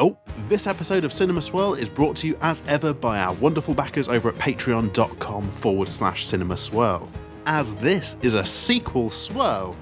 Oh, 0.00 0.16
this 0.48 0.68
episode 0.68 1.02
of 1.02 1.12
Cinema 1.12 1.42
Swirl 1.42 1.74
is 1.74 1.88
brought 1.88 2.16
to 2.18 2.28
you 2.28 2.38
as 2.40 2.62
ever 2.68 2.94
by 2.94 3.18
our 3.18 3.34
wonderful 3.34 3.74
backers 3.74 4.08
over 4.08 4.28
at 4.28 4.36
patreon.com 4.36 5.50
forward 5.50 5.88
slash 5.88 6.24
cinema 6.24 6.56
swirl. 6.56 7.10
As 7.46 7.74
this 7.74 8.16
is 8.22 8.34
a 8.34 8.44
sequel 8.44 9.10
swirl, 9.10 9.74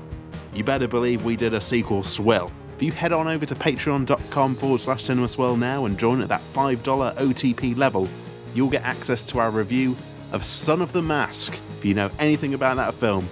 you 0.54 0.64
better 0.64 0.88
believe 0.88 1.26
we 1.26 1.37
did 1.37 1.52
a 1.52 1.60
sequel 1.60 2.02
swirl. 2.02 2.50
If 2.76 2.82
you 2.82 2.92
head 2.92 3.12
on 3.12 3.29
over 3.29 3.44
to 3.44 3.54
patreon.com 3.54 4.54
forward 4.54 4.80
slash 4.80 5.04
cinema 5.04 5.29
swirl 5.29 5.58
now 5.58 5.84
and 5.84 5.98
join 5.98 6.22
at 6.22 6.28
that 6.28 6.42
$5 6.54 6.78
OTP 7.17 7.76
level, 7.76 8.08
you'll 8.54 8.71
get 8.71 8.85
access 8.85 9.22
to 9.26 9.38
our 9.38 9.51
review 9.51 9.94
of 10.33 10.42
Son 10.46 10.80
of 10.80 10.92
the 10.92 11.03
Mask. 11.03 11.58
If 11.76 11.85
you 11.85 11.92
know 11.92 12.10
anything 12.19 12.54
about 12.54 12.78
that 12.78 12.94
film, 12.94 13.28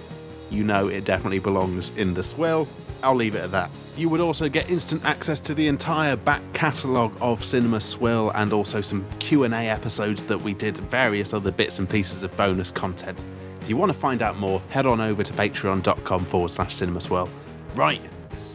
you 0.51 0.63
know 0.63 0.87
it 0.89 1.03
definitely 1.03 1.39
belongs 1.39 1.89
in 1.97 2.13
the 2.13 2.21
swirl. 2.21 2.67
I'll 3.05 3.13
leave 3.13 3.35
it 3.35 3.43
at 3.43 3.51
that. 3.51 3.69
You 3.95 4.09
would 4.09 4.19
also 4.19 4.49
get 4.49 4.67
instant 4.67 5.05
access 5.05 5.39
to 5.41 5.53
the 5.53 5.67
entire 5.67 6.15
back 6.15 6.41
catalogue 6.53 7.15
of 7.21 7.45
Cinema 7.45 7.79
Swill 7.79 8.31
and 8.31 8.51
also 8.51 8.81
some 8.81 9.05
Q&A 9.19 9.69
episodes 9.69 10.23
that 10.23 10.41
we 10.41 10.55
did, 10.55 10.77
various 10.77 11.31
other 11.31 11.51
bits 11.51 11.77
and 11.77 11.87
pieces 11.87 12.23
of 12.23 12.35
bonus 12.35 12.71
content. 12.71 13.23
If 13.61 13.69
you 13.69 13.77
want 13.77 13.93
to 13.93 13.97
find 13.97 14.23
out 14.23 14.37
more, 14.37 14.59
head 14.69 14.87
on 14.87 14.99
over 14.99 15.21
to 15.21 15.33
patreon.com 15.33 16.25
forward 16.25 16.49
slash 16.49 16.75
cinema 16.75 16.99
swirl. 16.99 17.29
Right, 17.75 18.01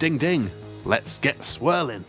ding 0.01 0.19
ding, 0.19 0.51
let's 0.85 1.21
get 1.21 1.45
swirling. 1.45 2.05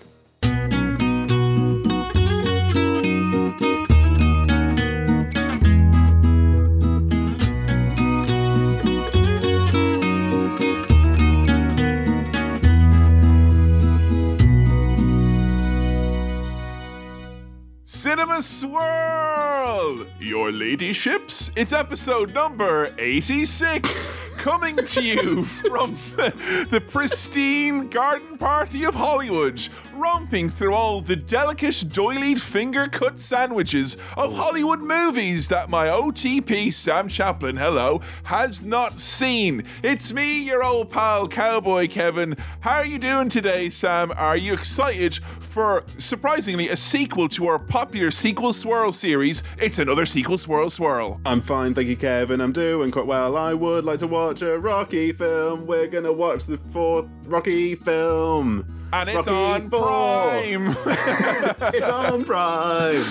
Cinema 18.39 18.41
Swirl! 18.41 20.07
Your 20.19 20.51
ladyships, 20.51 21.51
it's 21.57 21.73
episode 21.73 22.33
number 22.33 22.93
86, 22.97 24.35
coming 24.37 24.77
to 24.77 25.03
you 25.03 25.43
from 25.69 25.91
the, 26.15 26.67
the 26.69 26.79
pristine 26.79 27.89
garden 27.89 28.37
party 28.37 28.85
of 28.85 28.95
Hollywood, 28.95 29.67
romping 29.93 30.49
through 30.49 30.73
all 30.73 31.01
the 31.01 31.15
delicate 31.15 31.73
doilied 31.89 32.39
finger 32.39 32.87
cut 32.87 33.19
sandwiches 33.19 33.95
of 34.17 34.35
Hollywood 34.35 34.79
movies 34.79 35.47
that 35.49 35.69
my 35.69 35.87
OTP 35.87 36.73
Sam 36.73 37.07
Chaplin, 37.07 37.57
hello, 37.57 38.01
has 38.23 38.65
not 38.65 38.99
seen. 38.99 39.63
It's 39.83 40.11
me, 40.13 40.45
your 40.45 40.63
old 40.63 40.89
pal 40.89 41.27
Cowboy 41.27 41.87
Kevin. 41.87 42.35
How 42.61 42.77
are 42.77 42.85
you 42.85 42.99
doing 42.99 43.29
today, 43.29 43.69
Sam? 43.69 44.11
Are 44.17 44.37
you 44.37 44.53
excited 44.53 45.15
for 45.39 45.83
surprisingly 45.97 46.69
a 46.69 46.77
sequel 46.77 47.29
to 47.29 47.47
our 47.47 47.59
popular 47.59 48.11
sequel 48.11 48.53
swirl 48.53 48.91
series? 48.91 49.43
It's 49.57 49.79
another 49.79 50.05
sequel 50.05 50.37
swirl 50.37 50.69
swirl. 50.69 51.21
I'm 51.25 51.41
fine, 51.41 51.73
thank 51.73 51.87
you, 51.87 51.97
Kevin. 51.97 52.41
I'm 52.41 52.51
doing 52.51 52.91
quite 52.91 53.05
well. 53.07 53.37
I 53.37 53.53
would 53.53 53.85
like 53.85 53.99
to 53.99 54.07
watch 54.07 54.41
a 54.41 54.57
Rocky 54.57 55.11
film. 55.11 55.65
We're 55.65 55.87
gonna 55.87 56.13
watch 56.13 56.45
the 56.45 56.57
fourth 56.71 57.07
Rocky 57.25 57.75
film. 57.75 58.80
And 58.93 59.09
it's 59.09 59.27
Rocky 59.27 59.31
on. 59.31 59.69
Prime. 59.69 60.75
It's 61.73 61.87
on 61.87 62.25
Prime. 62.25 63.03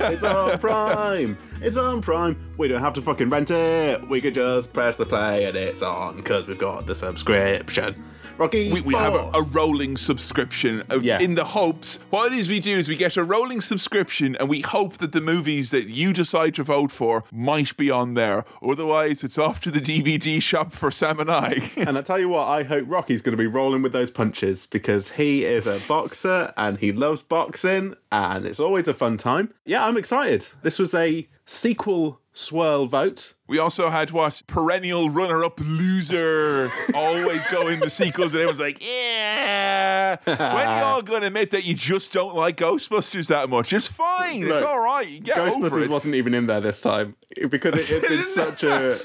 It's 0.00 0.22
on 0.24 0.58
Prime. 0.58 1.38
It's 1.60 1.76
on 1.76 2.00
Prime. 2.00 2.36
We 2.56 2.68
don't 2.68 2.80
have 2.80 2.94
to 2.94 3.02
fucking 3.02 3.30
rent 3.30 3.50
it. 3.50 4.08
We 4.08 4.20
could 4.20 4.34
just 4.34 4.72
press 4.72 4.96
the 4.96 5.06
play 5.06 5.44
and 5.44 5.56
it's 5.56 5.82
on 5.82 6.16
because 6.16 6.48
we've 6.48 6.58
got 6.58 6.86
the 6.86 6.94
subscription. 6.94 8.02
Rocky. 8.38 8.72
we, 8.72 8.80
we 8.82 8.94
have 8.94 9.14
a, 9.14 9.30
a 9.34 9.42
rolling 9.42 9.96
subscription 9.96 10.82
uh, 10.90 11.00
Yeah. 11.00 11.18
in 11.20 11.34
the 11.34 11.44
hopes 11.44 11.98
what 12.10 12.32
it 12.32 12.38
is 12.38 12.48
we 12.48 12.60
do 12.60 12.76
is 12.76 12.88
we 12.88 12.96
get 12.96 13.16
a 13.16 13.24
rolling 13.24 13.60
subscription 13.60 14.36
and 14.36 14.48
we 14.48 14.60
hope 14.60 14.98
that 14.98 15.12
the 15.12 15.20
movies 15.20 15.70
that 15.70 15.88
you 15.88 16.12
decide 16.12 16.54
to 16.54 16.62
vote 16.62 16.92
for 16.92 17.24
might 17.32 17.76
be 17.76 17.90
on 17.90 18.14
there 18.14 18.44
otherwise 18.62 19.24
it's 19.24 19.38
off 19.38 19.60
to 19.60 19.70
the 19.70 19.80
dvd 19.80 20.40
shop 20.42 20.72
for 20.72 20.90
sam 20.90 21.18
and 21.20 21.30
i 21.30 21.56
And 21.76 21.96
I 21.98 22.02
tell 22.02 22.18
you 22.18 22.28
what, 22.28 22.46
I 22.46 22.62
hope 22.64 22.84
Rocky's 22.88 23.22
going 23.22 23.32
to 23.36 23.42
be 23.42 23.46
rolling 23.46 23.82
with 23.82 23.92
those 23.92 24.10
punches 24.10 24.66
because 24.66 25.12
he 25.12 25.44
is 25.44 25.66
a 25.66 25.78
boxer 25.88 26.52
and 26.56 26.78
he 26.78 26.92
loves 26.92 27.22
boxing 27.22 27.94
and 28.12 28.44
it's 28.46 28.60
always 28.60 28.88
a 28.88 28.94
fun 28.94 29.16
time. 29.16 29.52
Yeah, 29.64 29.86
I'm 29.86 29.96
excited. 29.96 30.46
This 30.62 30.78
was 30.78 30.94
a 30.94 31.26
sequel 31.44 32.20
swirl 32.38 32.86
vote. 32.86 33.34
we 33.48 33.58
also 33.58 33.88
had 33.88 34.12
what 34.12 34.40
perennial 34.46 35.10
runner-up 35.10 35.58
loser 35.60 36.68
always 36.94 37.44
go 37.48 37.66
in 37.66 37.80
the 37.80 37.90
sequels 37.90 38.32
and 38.32 38.40
everyone's 38.40 38.60
like 38.60 38.78
yeah 38.80 40.16
when 40.24 40.38
are 40.40 40.80
y'all 40.80 41.02
gonna 41.02 41.26
admit 41.26 41.50
that 41.50 41.64
you 41.64 41.74
just 41.74 42.12
don't 42.12 42.36
like 42.36 42.56
ghostbusters 42.56 43.26
that 43.26 43.50
much 43.50 43.72
it's 43.72 43.88
fine 43.88 44.44
it's 44.44 44.62
all 44.62 44.78
right 44.78 45.08
you 45.08 45.18
get 45.18 45.36
over 45.36 45.68
Ghostbusters 45.68 45.84
it. 45.84 45.90
wasn't 45.90 46.14
even 46.14 46.32
in 46.32 46.46
there 46.46 46.60
this 46.60 46.80
time 46.80 47.16
because 47.50 47.74
it, 47.74 47.90
it, 47.90 48.04
it's 48.04 48.34
such 48.34 48.62
a 48.62 48.96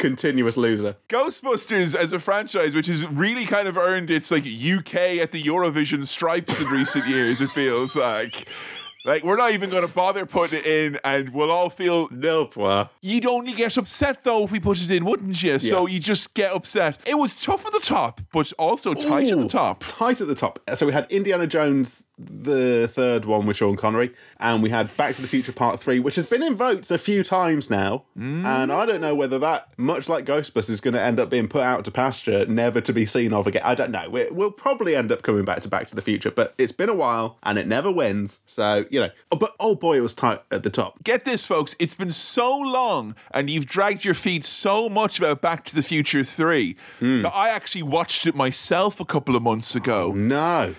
continuous 0.00 0.56
loser. 0.56 0.96
Ghostbusters 1.08 1.94
as 1.94 2.12
a 2.12 2.18
franchise, 2.18 2.74
which 2.74 2.86
has 2.86 3.06
really 3.06 3.44
kind 3.44 3.68
of 3.68 3.76
earned 3.78 4.10
its 4.10 4.30
like 4.32 4.44
UK 4.44 5.20
at 5.20 5.30
the 5.30 5.42
Eurovision 5.42 6.04
stripes 6.06 6.60
in 6.60 6.66
recent 6.68 7.06
years, 7.06 7.40
it 7.40 7.50
feels 7.50 7.94
like. 7.94 8.48
Like 9.04 9.24
we're 9.24 9.36
not 9.36 9.52
even 9.52 9.70
going 9.70 9.86
to 9.86 9.92
bother 9.92 10.26
putting 10.26 10.58
it 10.60 10.66
in, 10.66 10.98
and 11.04 11.30
we'll 11.30 11.50
all 11.50 11.70
feel. 11.70 12.08
Well, 12.56 12.90
You'd 13.00 13.26
only 13.26 13.52
get 13.52 13.76
upset 13.76 14.24
though 14.24 14.44
if 14.44 14.52
we 14.52 14.60
put 14.60 14.80
it 14.82 14.90
in, 14.90 15.04
wouldn't 15.04 15.42
you? 15.42 15.58
So 15.58 15.86
you 15.86 15.98
just 16.00 16.34
get 16.34 16.52
upset. 16.52 16.98
It 17.06 17.16
was 17.16 17.40
tough 17.42 17.64
at 17.66 17.72
the 17.72 17.80
top, 17.80 18.20
but 18.32 18.52
also 18.58 18.94
tight 18.94 19.30
at 19.30 19.38
the 19.38 19.48
top. 19.48 19.84
Tight 19.86 20.20
at 20.20 20.28
the 20.28 20.34
top. 20.34 20.58
So 20.74 20.86
we 20.86 20.92
had 20.92 21.10
Indiana 21.10 21.46
Jones, 21.46 22.06
the 22.18 22.88
third 22.88 23.24
one 23.24 23.46
with 23.46 23.56
Sean 23.56 23.76
Connery, 23.76 24.12
and 24.38 24.62
we 24.62 24.68
had 24.70 24.94
Back 24.96 25.14
to 25.14 25.22
the 25.22 25.28
Future 25.28 25.52
Part 25.52 25.80
3, 25.80 25.98
which 26.00 26.16
has 26.16 26.26
been 26.26 26.42
in 26.42 26.54
votes 26.54 26.90
a 26.90 26.98
few 26.98 27.24
times 27.24 27.70
now. 27.70 28.04
And 28.16 28.46
I 28.72 28.84
don't 28.86 29.00
know 29.00 29.14
whether 29.14 29.38
that, 29.38 29.72
much 29.78 30.08
like 30.08 30.26
Ghostbusters, 30.26 30.70
is 30.70 30.80
going 30.80 30.94
to 30.94 31.00
end 31.02 31.18
up 31.18 31.30
being 31.30 31.48
put 31.48 31.62
out 31.62 31.84
to 31.86 31.90
pasture, 31.90 32.44
never 32.46 32.80
to 32.82 32.92
be 32.92 33.06
seen 33.06 33.32
of 33.32 33.46
again. 33.46 33.62
I 33.64 33.74
don't 33.74 33.90
know. 33.90 34.08
we 34.10 34.30
we'll 34.30 34.50
probably 34.50 34.94
end 34.94 35.10
up 35.10 35.22
coming 35.22 35.44
back 35.44 35.60
to 35.60 35.68
Back 35.68 35.88
to 35.88 35.94
the 35.96 36.02
Future, 36.02 36.30
but 36.30 36.54
it's 36.58 36.72
been 36.72 36.88
a 36.90 36.94
while 36.94 37.38
and 37.42 37.58
it 37.58 37.66
never 37.66 37.90
wins. 37.90 38.40
So, 38.44 38.84
you 38.90 39.00
know, 39.00 39.08
oh, 39.32 39.36
but 39.36 39.54
oh 39.60 39.74
boy, 39.74 39.96
it 39.96 40.00
was 40.00 40.14
tight 40.14 40.42
at 40.50 40.62
the 40.62 40.70
top. 40.70 41.02
Get 41.04 41.24
this, 41.24 41.44
folks. 41.44 41.76
It's 41.78 41.94
been 41.94 42.10
so 42.10 42.56
long, 42.58 43.14
and 43.32 43.48
you've 43.48 43.66
dragged 43.66 44.04
your 44.04 44.14
feet 44.14 44.44
so 44.44 44.88
much 44.88 45.18
about 45.18 45.40
Back 45.40 45.64
to 45.66 45.74
the 45.74 45.82
Future 45.82 46.24
3 46.24 46.76
that 47.00 47.32
I 47.34 47.50
actually 47.50 47.82
watched 47.84 48.26
it 48.26 48.34
myself 48.34 49.00
a 49.00 49.04
couple 49.04 49.36
of 49.36 49.42
months 49.42 49.74
ago. 49.74 50.12
No. 50.12 50.74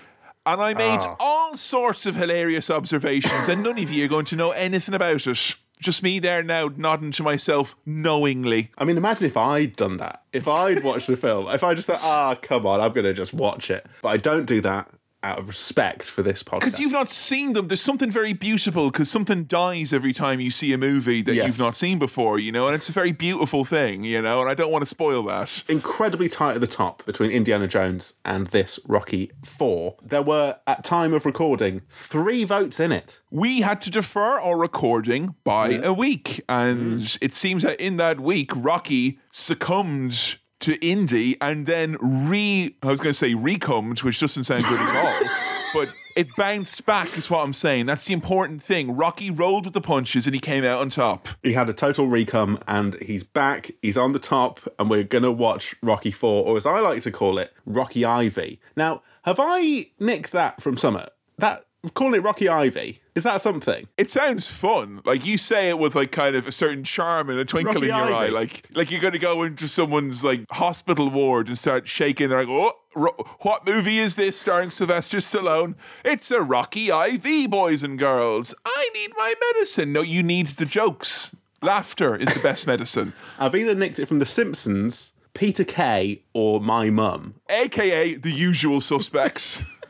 And 0.45 0.59
I 0.59 0.73
made 0.73 0.99
Ah. 1.03 1.15
all 1.19 1.55
sorts 1.55 2.05
of 2.05 2.15
hilarious 2.15 2.69
observations, 2.71 3.47
and 3.47 3.61
none 3.63 3.77
of 3.77 3.91
you 3.91 4.05
are 4.05 4.07
going 4.07 4.25
to 4.25 4.35
know 4.35 4.51
anything 4.51 4.93
about 4.95 5.25
it. 5.27 5.55
Just 5.79 6.03
me 6.03 6.19
there 6.19 6.43
now 6.43 6.69
nodding 6.75 7.11
to 7.13 7.23
myself 7.23 7.75
knowingly. 7.87 8.69
I 8.77 8.85
mean, 8.85 8.97
imagine 8.97 9.25
if 9.25 9.35
I'd 9.37 9.75
done 9.75 9.97
that. 9.97 10.21
If 10.31 10.47
I'd 10.47 10.83
watched 10.83 11.07
the 11.07 11.17
film, 11.17 11.47
if 11.49 11.63
I 11.63 11.73
just 11.73 11.87
thought, 11.87 12.01
ah, 12.03 12.35
come 12.39 12.67
on, 12.67 12.79
I'm 12.81 12.91
going 12.91 13.05
to 13.05 13.13
just 13.13 13.33
watch 13.33 13.71
it. 13.71 13.85
But 14.01 14.09
I 14.09 14.17
don't 14.17 14.45
do 14.45 14.61
that 14.61 14.91
out 15.23 15.37
of 15.37 15.47
respect 15.47 16.03
for 16.03 16.23
this 16.23 16.41
podcast. 16.41 16.59
Because 16.61 16.79
you've 16.79 16.91
not 16.91 17.07
seen 17.09 17.53
them, 17.53 17.67
there's 17.67 17.81
something 17.81 18.09
very 18.09 18.33
beautiful 18.33 18.89
because 18.89 19.09
something 19.09 19.43
dies 19.43 19.93
every 19.93 20.13
time 20.13 20.39
you 20.39 20.49
see 20.49 20.73
a 20.73 20.77
movie 20.77 21.21
that 21.21 21.35
Yes. 21.35 21.45
you've 21.45 21.59
not 21.59 21.75
seen 21.75 21.99
before, 21.99 22.39
you 22.39 22.51
know, 22.51 22.65
and 22.65 22.75
it's 22.75 22.89
a 22.89 22.91
very 22.91 23.11
beautiful 23.11 23.63
thing, 23.63 24.03
you 24.03 24.21
know, 24.21 24.41
and 24.41 24.49
I 24.49 24.55
don't 24.55 24.71
want 24.71 24.81
to 24.81 24.87
spoil 24.87 25.23
that. 25.23 25.63
incredibly 25.69 26.27
tight 26.27 26.55
at 26.55 26.61
the 26.61 26.67
top 26.67 27.05
between 27.05 27.29
Indiana 27.31 27.67
Jones 27.67 28.15
and 28.25 28.47
this 28.47 28.79
Rocky 28.87 29.31
4. 29.45 29.97
There 30.01 30.21
were, 30.23 30.57
at 30.65 30.83
time 30.83 31.13
of 31.13 31.25
recording, 31.25 31.81
three 31.89 32.43
votes 32.43 32.79
in 32.79 32.91
it. 32.91 33.19
We 33.29 33.61
had 33.61 33.79
to 33.81 33.89
defer 33.91 34.39
our 34.39 34.57
recording 34.57 35.35
by 35.43 35.73
a 35.83 35.93
week, 35.93 36.41
and 36.49 37.01
Mm. 37.01 37.17
it 37.21 37.33
seems 37.33 37.63
that 37.63 37.79
in 37.79 37.97
that 37.97 38.19
week, 38.19 38.51
Rocky 38.55 39.19
succumbed 39.29 40.37
to 40.61 40.75
Indy 40.85 41.37
and 41.41 41.65
then 41.65 41.97
re 42.01 42.75
I 42.81 42.87
was 42.87 42.99
going 42.99 43.11
to 43.11 43.17
say 43.17 43.33
recummed, 43.33 44.03
which 44.03 44.19
doesn't 44.19 44.45
sound 44.45 44.63
good 44.63 44.79
at 44.79 45.05
all, 45.05 45.27
but 45.73 45.93
it 46.15 46.35
bounced 46.35 46.85
back, 46.85 47.17
is 47.17 47.29
what 47.29 47.43
I'm 47.43 47.53
saying. 47.53 47.85
That's 47.85 48.05
the 48.05 48.13
important 48.13 48.61
thing. 48.61 48.95
Rocky 48.95 49.29
rolled 49.29 49.65
with 49.65 49.73
the 49.73 49.81
punches 49.81 50.25
and 50.25 50.33
he 50.33 50.39
came 50.39 50.63
out 50.63 50.79
on 50.79 50.89
top. 50.89 51.27
He 51.43 51.53
had 51.53 51.69
a 51.69 51.73
total 51.73 52.07
recome 52.07 52.61
and 52.67 52.95
he's 53.01 53.23
back, 53.23 53.71
he's 53.81 53.97
on 53.97 54.11
the 54.11 54.19
top, 54.19 54.59
and 54.77 54.89
we're 54.89 55.03
going 55.03 55.23
to 55.23 55.31
watch 55.31 55.75
Rocky 55.81 56.11
4, 56.11 56.45
or 56.45 56.57
as 56.57 56.65
I 56.65 56.79
like 56.79 57.01
to 57.03 57.11
call 57.11 57.37
it, 57.37 57.53
Rocky 57.65 58.05
Ivy. 58.05 58.59
Now, 58.75 59.01
have 59.23 59.37
I 59.39 59.87
nicked 59.99 60.31
that 60.31 60.61
from 60.61 60.77
Summit? 60.77 61.09
That, 61.37 61.65
calling 61.89 62.15
it 62.15 62.23
Rocky 62.23 62.47
Ivy, 62.47 63.01
is 63.15 63.23
that 63.23 63.41
something? 63.41 63.87
It 63.97 64.09
sounds 64.09 64.47
fun. 64.47 65.01
Like 65.03 65.25
you 65.25 65.37
say 65.37 65.69
it 65.69 65.79
with 65.79 65.95
like 65.95 66.11
kind 66.11 66.35
of 66.35 66.47
a 66.47 66.51
certain 66.51 66.83
charm 66.83 67.29
and 67.29 67.39
a 67.39 67.45
twinkle 67.45 67.75
Rocky 67.75 67.89
in 67.89 67.95
your 67.95 68.13
eye. 68.13 68.27
Like 68.29 68.67
like 68.73 68.91
you're 68.91 69.01
going 69.01 69.13
to 69.13 69.19
go 69.19 69.43
into 69.43 69.67
someone's 69.67 70.23
like 70.23 70.45
hospital 70.51 71.09
ward 71.09 71.47
and 71.47 71.57
start 71.57 71.87
shaking. 71.87 72.29
They're 72.29 72.45
like, 72.45 72.49
oh, 72.49 72.73
ro- 72.95 73.25
what 73.39 73.65
movie 73.67 73.97
is 73.97 74.15
this 74.15 74.39
starring 74.39 74.69
Sylvester 74.69 75.17
Stallone? 75.17 75.75
It's 76.05 76.29
a 76.29 76.41
Rocky 76.41 76.89
IV, 76.89 77.49
boys 77.49 77.83
and 77.83 77.97
girls. 77.97 78.53
I 78.65 78.89
need 78.93 79.11
my 79.17 79.33
medicine. 79.53 79.91
No, 79.91 80.01
you 80.01 80.21
need 80.23 80.47
the 80.47 80.65
jokes. 80.65 81.35
Laughter 81.63 82.15
is 82.15 82.33
the 82.33 82.39
best 82.41 82.65
medicine. 82.65 83.13
I've 83.39 83.55
either 83.55 83.75
nicked 83.75 83.99
it 83.99 84.07
from 84.07 84.17
The 84.19 84.25
Simpsons, 84.25 85.13
Peter 85.33 85.63
Kay, 85.63 86.23
or 86.33 86.59
My 86.59 86.89
Mum. 86.89 87.35
AKA 87.49 88.15
the 88.15 88.31
usual 88.31 88.81
suspects. 88.81 89.63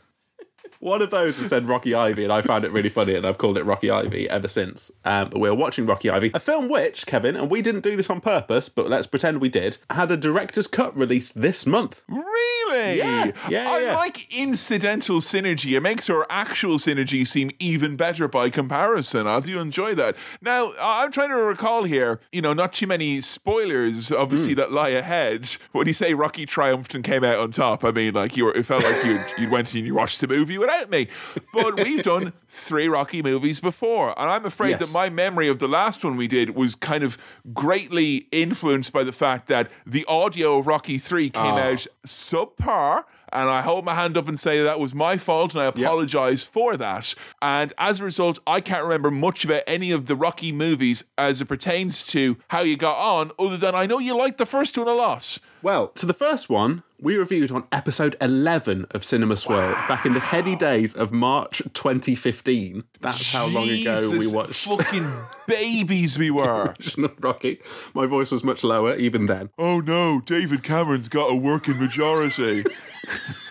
One 0.81 1.03
of 1.03 1.11
those 1.11 1.37
has 1.37 1.49
said 1.49 1.67
Rocky 1.67 1.93
Ivy, 1.93 2.23
and 2.23 2.33
I 2.33 2.41
found 2.41 2.65
it 2.65 2.71
really 2.71 2.89
funny, 2.89 3.13
and 3.13 3.25
I've 3.25 3.37
called 3.37 3.55
it 3.55 3.63
Rocky 3.63 3.91
Ivy 3.91 4.27
ever 4.27 4.47
since. 4.47 4.91
Um, 5.05 5.29
but 5.29 5.39
we're 5.39 5.53
watching 5.53 5.85
Rocky 5.85 6.09
Ivy, 6.09 6.31
a 6.33 6.39
film 6.39 6.69
which, 6.69 7.05
Kevin, 7.05 7.35
and 7.35 7.51
we 7.51 7.61
didn't 7.61 7.81
do 7.81 7.95
this 7.95 8.09
on 8.09 8.19
purpose, 8.19 8.67
but 8.67 8.89
let's 8.89 9.05
pretend 9.05 9.41
we 9.41 9.47
did, 9.47 9.77
had 9.91 10.11
a 10.11 10.17
director's 10.17 10.65
cut 10.65 10.97
released 10.97 11.39
this 11.39 11.67
month. 11.67 12.01
Really? 12.07 12.97
Yeah, 12.97 13.31
yeah, 13.47 13.69
I 13.69 13.79
yeah. 13.81 13.95
like 13.95 14.35
incidental 14.35 15.17
synergy. 15.17 15.77
It 15.77 15.81
makes 15.81 16.09
our 16.09 16.25
actual 16.31 16.77
synergy 16.77 17.27
seem 17.27 17.51
even 17.59 17.95
better 17.95 18.27
by 18.27 18.49
comparison. 18.49 19.27
I 19.27 19.39
do 19.41 19.59
enjoy 19.59 19.93
that. 19.95 20.15
Now, 20.41 20.71
I'm 20.81 21.11
trying 21.11 21.29
to 21.29 21.35
recall 21.35 21.83
here, 21.83 22.21
you 22.31 22.41
know, 22.41 22.53
not 22.53 22.73
too 22.73 22.87
many 22.87 23.21
spoilers, 23.21 24.11
obviously, 24.11 24.55
that 24.55 24.71
lie 24.71 24.89
ahead. 24.89 25.57
When 25.73 25.85
you 25.85 25.93
say 25.93 26.15
Rocky 26.15 26.47
triumphed 26.47 26.95
and 26.95 27.03
came 27.03 27.23
out 27.23 27.37
on 27.37 27.51
top, 27.51 27.83
I 27.83 27.91
mean, 27.91 28.15
like, 28.15 28.35
you 28.35 28.45
were, 28.45 28.55
it 28.55 28.65
felt 28.65 28.83
like 28.83 29.05
you'd, 29.05 29.23
you'd 29.37 29.51
went 29.51 29.75
and 29.75 29.85
you 29.85 29.93
watched 29.93 30.21
the 30.21 30.27
movie 30.27 30.57
without 30.57 30.70
me. 30.89 31.07
But 31.53 31.83
we've 31.83 32.01
done 32.03 32.33
three 32.47 32.87
Rocky 32.87 33.21
movies 33.21 33.59
before, 33.59 34.17
and 34.19 34.29
I'm 34.31 34.45
afraid 34.45 34.71
Yes. 34.71 34.79
that 34.79 34.91
my 34.91 35.09
memory 35.09 35.47
of 35.47 35.59
the 35.59 35.67
last 35.67 36.03
one 36.03 36.15
we 36.17 36.27
did 36.27 36.55
was 36.55 36.75
kind 36.75 37.03
of 37.03 37.17
greatly 37.53 38.27
influenced 38.31 38.91
by 38.93 39.03
the 39.03 39.11
fact 39.11 39.47
that 39.47 39.69
the 39.85 40.05
audio 40.05 40.57
of 40.57 40.67
Rocky 40.67 40.97
3 40.97 41.29
came 41.29 41.43
Ah. 41.43 41.57
out 41.71 41.87
subpar. 42.05 43.03
And 43.33 43.49
I 43.49 43.61
hold 43.61 43.85
my 43.85 43.93
hand 43.95 44.17
up 44.17 44.27
and 44.27 44.37
say 44.37 44.61
that 44.61 44.77
was 44.77 44.93
my 44.93 45.15
fault, 45.15 45.53
and 45.53 45.61
I 45.61 45.65
apologize 45.67 46.43
for 46.43 46.75
that. 46.75 47.15
And 47.41 47.71
as 47.77 48.01
a 48.01 48.03
result, 48.03 48.39
I 48.45 48.59
can't 48.59 48.83
remember 48.83 49.09
much 49.09 49.45
about 49.45 49.61
any 49.65 49.91
of 49.91 50.07
the 50.07 50.17
Rocky 50.17 50.51
movies 50.51 51.05
as 51.17 51.39
it 51.39 51.45
pertains 51.45 52.03
to 52.07 52.35
how 52.49 52.59
you 52.63 52.75
got 52.75 52.97
on, 52.97 53.31
other 53.39 53.55
than 53.55 53.73
I 53.73 53.85
know 53.85 53.99
you 53.99 54.17
liked 54.17 54.37
the 54.37 54.45
first 54.45 54.77
one 54.77 54.89
a 54.89 54.93
lot. 54.93 55.37
Well, 55.63 55.89
to 55.89 56.07
the 56.07 56.13
first 56.13 56.49
one, 56.49 56.81
we 56.99 57.17
reviewed 57.17 57.51
on 57.51 57.65
episode 57.71 58.15
11 58.19 58.87
of 58.91 59.05
Cinema 59.05 59.37
Swirl 59.37 59.73
ah. 59.75 59.85
back 59.87 60.07
in 60.07 60.13
the 60.13 60.19
heady 60.19 60.55
days 60.55 60.95
of 60.95 61.11
March 61.11 61.61
2015. 61.73 62.83
That's 62.99 63.31
how 63.31 63.45
long 63.45 63.69
ago 63.69 64.09
we 64.09 64.17
Jesus 64.19 64.33
watched 64.33 64.65
Fucking 64.65 65.11
babies 65.47 66.17
we 66.17 66.31
were. 66.31 66.73
Rocky. 67.19 67.59
My 67.93 68.07
voice 68.07 68.31
was 68.31 68.43
much 68.43 68.63
lower 68.63 68.95
even 68.95 69.27
then. 69.27 69.51
oh 69.59 69.81
no, 69.81 70.21
David 70.25 70.63
Cameron's 70.63 71.09
got 71.09 71.29
a 71.29 71.35
working 71.35 71.77
majority. 71.77 72.63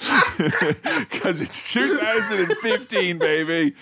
Because 1.10 1.40
it's 1.42 1.72
2015, 1.72 3.18
baby. 3.18 3.74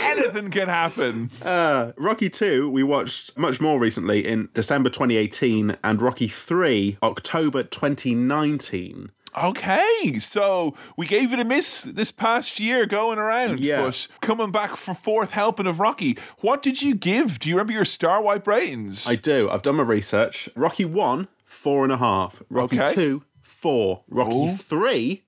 Anything 0.00 0.50
can 0.50 0.68
happen. 0.68 1.28
Uh, 1.44 1.92
Rocky 1.96 2.30
2, 2.30 2.70
we 2.70 2.82
watched 2.82 3.36
much 3.36 3.60
more 3.60 3.78
recently 3.78 4.26
in 4.26 4.48
December 4.54 4.88
2018, 4.88 5.76
and 5.84 6.00
Rocky 6.00 6.28
3, 6.28 6.96
October 7.02 7.62
2019. 7.62 9.10
Okay, 9.36 10.18
so 10.18 10.74
we 10.96 11.06
gave 11.06 11.34
it 11.34 11.38
a 11.38 11.44
miss 11.44 11.82
this 11.82 12.10
past 12.10 12.58
year 12.58 12.86
going 12.86 13.18
around. 13.18 13.60
Yeah. 13.60 13.82
But 13.82 14.06
coming 14.22 14.50
back 14.50 14.76
for 14.76 14.94
fourth 14.94 15.32
helping 15.32 15.66
of 15.66 15.78
Rocky, 15.78 16.16
what 16.38 16.62
did 16.62 16.80
you 16.80 16.94
give? 16.94 17.38
Do 17.38 17.50
you 17.50 17.56
remember 17.56 17.74
your 17.74 17.84
star 17.84 18.22
wipe 18.22 18.46
ratings? 18.46 19.06
I 19.06 19.16
do. 19.16 19.50
I've 19.50 19.60
done 19.62 19.76
my 19.76 19.82
research. 19.82 20.48
Rocky 20.56 20.86
1, 20.86 21.28
four 21.44 21.84
and 21.84 21.92
a 21.92 21.98
half. 21.98 22.42
Rocky 22.48 22.80
Okay. 22.80 22.94
2, 22.94 23.24
four. 23.42 24.04
Rocky 24.08 24.30
Oh. 24.34 24.56
3, 24.56 25.22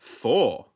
four. 0.00 0.66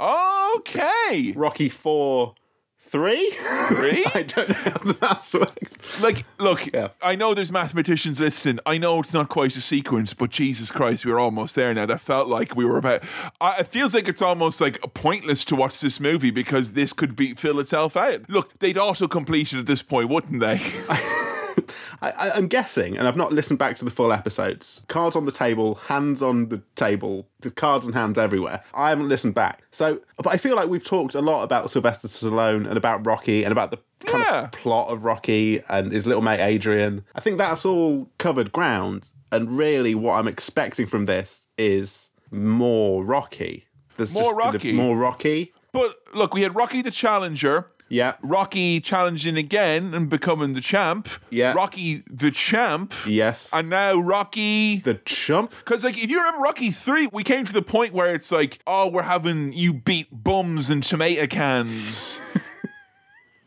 okay. 0.00 1.32
Rocky 1.36 1.68
4, 1.68 2.34
three? 2.78 3.30
Three? 3.68 4.04
I 4.14 4.22
don't 4.22 4.48
know 4.48 4.54
how 4.54 4.70
the 4.78 4.96
maths 5.00 5.34
works. 5.34 6.02
Like, 6.02 6.24
look, 6.38 6.72
Yeah. 6.72 6.88
I 7.02 7.16
know 7.16 7.34
there's 7.34 7.52
mathematicians 7.52 8.20
listening. 8.20 8.58
I 8.64 8.78
know 8.78 9.00
it's 9.00 9.12
not 9.12 9.28
quite 9.28 9.56
a 9.56 9.60
sequence, 9.60 10.14
but 10.14 10.30
Jesus 10.30 10.70
Christ, 10.70 11.04
we're 11.04 11.18
almost 11.20 11.54
there 11.54 11.74
now. 11.74 11.86
That 11.86 12.00
felt 12.00 12.28
like 12.28 12.56
we 12.56 12.64
were 12.64 12.78
about. 12.78 13.02
I, 13.40 13.56
it 13.60 13.68
feels 13.68 13.92
like 13.94 14.08
it's 14.08 14.22
almost 14.22 14.60
like 14.60 14.80
pointless 14.94 15.44
to 15.46 15.56
watch 15.56 15.80
this 15.80 16.00
movie 16.00 16.30
because 16.30 16.72
this 16.72 16.92
could 16.92 17.14
be 17.14 17.34
fill 17.34 17.60
itself 17.60 17.96
out. 17.96 18.28
Look, 18.30 18.58
they'd 18.60 18.78
auto 18.78 19.08
complete 19.08 19.52
it 19.52 19.58
at 19.58 19.66
this 19.66 19.82
point, 19.82 20.08
wouldn't 20.08 20.40
they? 20.40 20.58
I, 22.02 22.10
I, 22.10 22.30
I'm 22.32 22.46
guessing, 22.48 22.96
and 22.96 23.06
I've 23.08 23.16
not 23.16 23.32
listened 23.32 23.58
back 23.58 23.76
to 23.76 23.84
the 23.84 23.90
full 23.90 24.12
episodes. 24.12 24.82
Cards 24.88 25.16
on 25.16 25.24
the 25.24 25.32
table, 25.32 25.76
hands 25.76 26.22
on 26.22 26.48
the 26.48 26.62
table, 26.76 27.28
the 27.40 27.50
cards 27.50 27.86
and 27.86 27.94
hands 27.94 28.18
everywhere. 28.18 28.62
I 28.74 28.88
haven't 28.90 29.08
listened 29.08 29.34
back. 29.34 29.62
So, 29.70 30.00
but 30.16 30.28
I 30.32 30.36
feel 30.36 30.56
like 30.56 30.68
we've 30.68 30.84
talked 30.84 31.14
a 31.14 31.20
lot 31.20 31.42
about 31.42 31.70
Sylvester 31.70 32.08
Stallone 32.08 32.66
and 32.66 32.76
about 32.76 33.06
Rocky 33.06 33.44
and 33.44 33.52
about 33.52 33.70
the 33.70 33.78
kind 34.06 34.24
Yeah. 34.24 34.44
of 34.44 34.52
plot 34.52 34.88
of 34.90 35.04
Rocky 35.04 35.62
and 35.68 35.92
his 35.92 36.06
little 36.06 36.22
mate 36.22 36.40
Adrian. 36.40 37.04
I 37.14 37.20
think 37.20 37.38
that's 37.38 37.64
all 37.66 38.08
covered 38.18 38.52
ground. 38.52 39.10
And 39.30 39.56
really, 39.56 39.94
what 39.94 40.14
I'm 40.18 40.28
expecting 40.28 40.86
from 40.86 41.06
this 41.06 41.46
is 41.56 42.10
more 42.30 43.04
Rocky. 43.04 43.66
There's 43.96 44.12
More 44.14 44.34
Rocky? 44.34 44.72
more 44.72 44.96
Rocky. 44.96 45.52
but 45.72 45.94
look, 46.14 46.32
we 46.34 46.42
had 46.42 46.54
Rocky 46.56 46.82
the 46.82 46.90
Challenger. 46.90 47.68
Yeah. 47.92 48.14
Rocky 48.22 48.80
challenging 48.80 49.36
again 49.36 49.92
and 49.92 50.08
becoming 50.08 50.54
the 50.54 50.62
champ. 50.62 51.10
Yeah. 51.28 51.52
Rocky 51.52 52.02
the 52.10 52.30
champ. 52.30 52.94
Yes. 53.06 53.50
And 53.52 53.68
now 53.68 54.00
Rocky 54.00 54.78
the 54.78 54.94
chump. 54.94 55.50
Because, 55.50 55.84
like, 55.84 56.02
if 56.02 56.08
you 56.08 56.16
remember 56.16 56.40
Rocky 56.40 56.70
3, 56.70 57.10
we 57.12 57.22
came 57.22 57.44
to 57.44 57.52
the 57.52 57.60
point 57.60 57.92
where 57.92 58.14
it's 58.14 58.32
like, 58.32 58.60
oh, 58.66 58.88
we're 58.88 59.02
having 59.02 59.52
you 59.52 59.74
beat 59.74 60.08
bums 60.10 60.70
and 60.70 60.82
tomato 60.82 61.26
cans. 61.26 62.20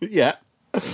Yeah. 0.01 0.36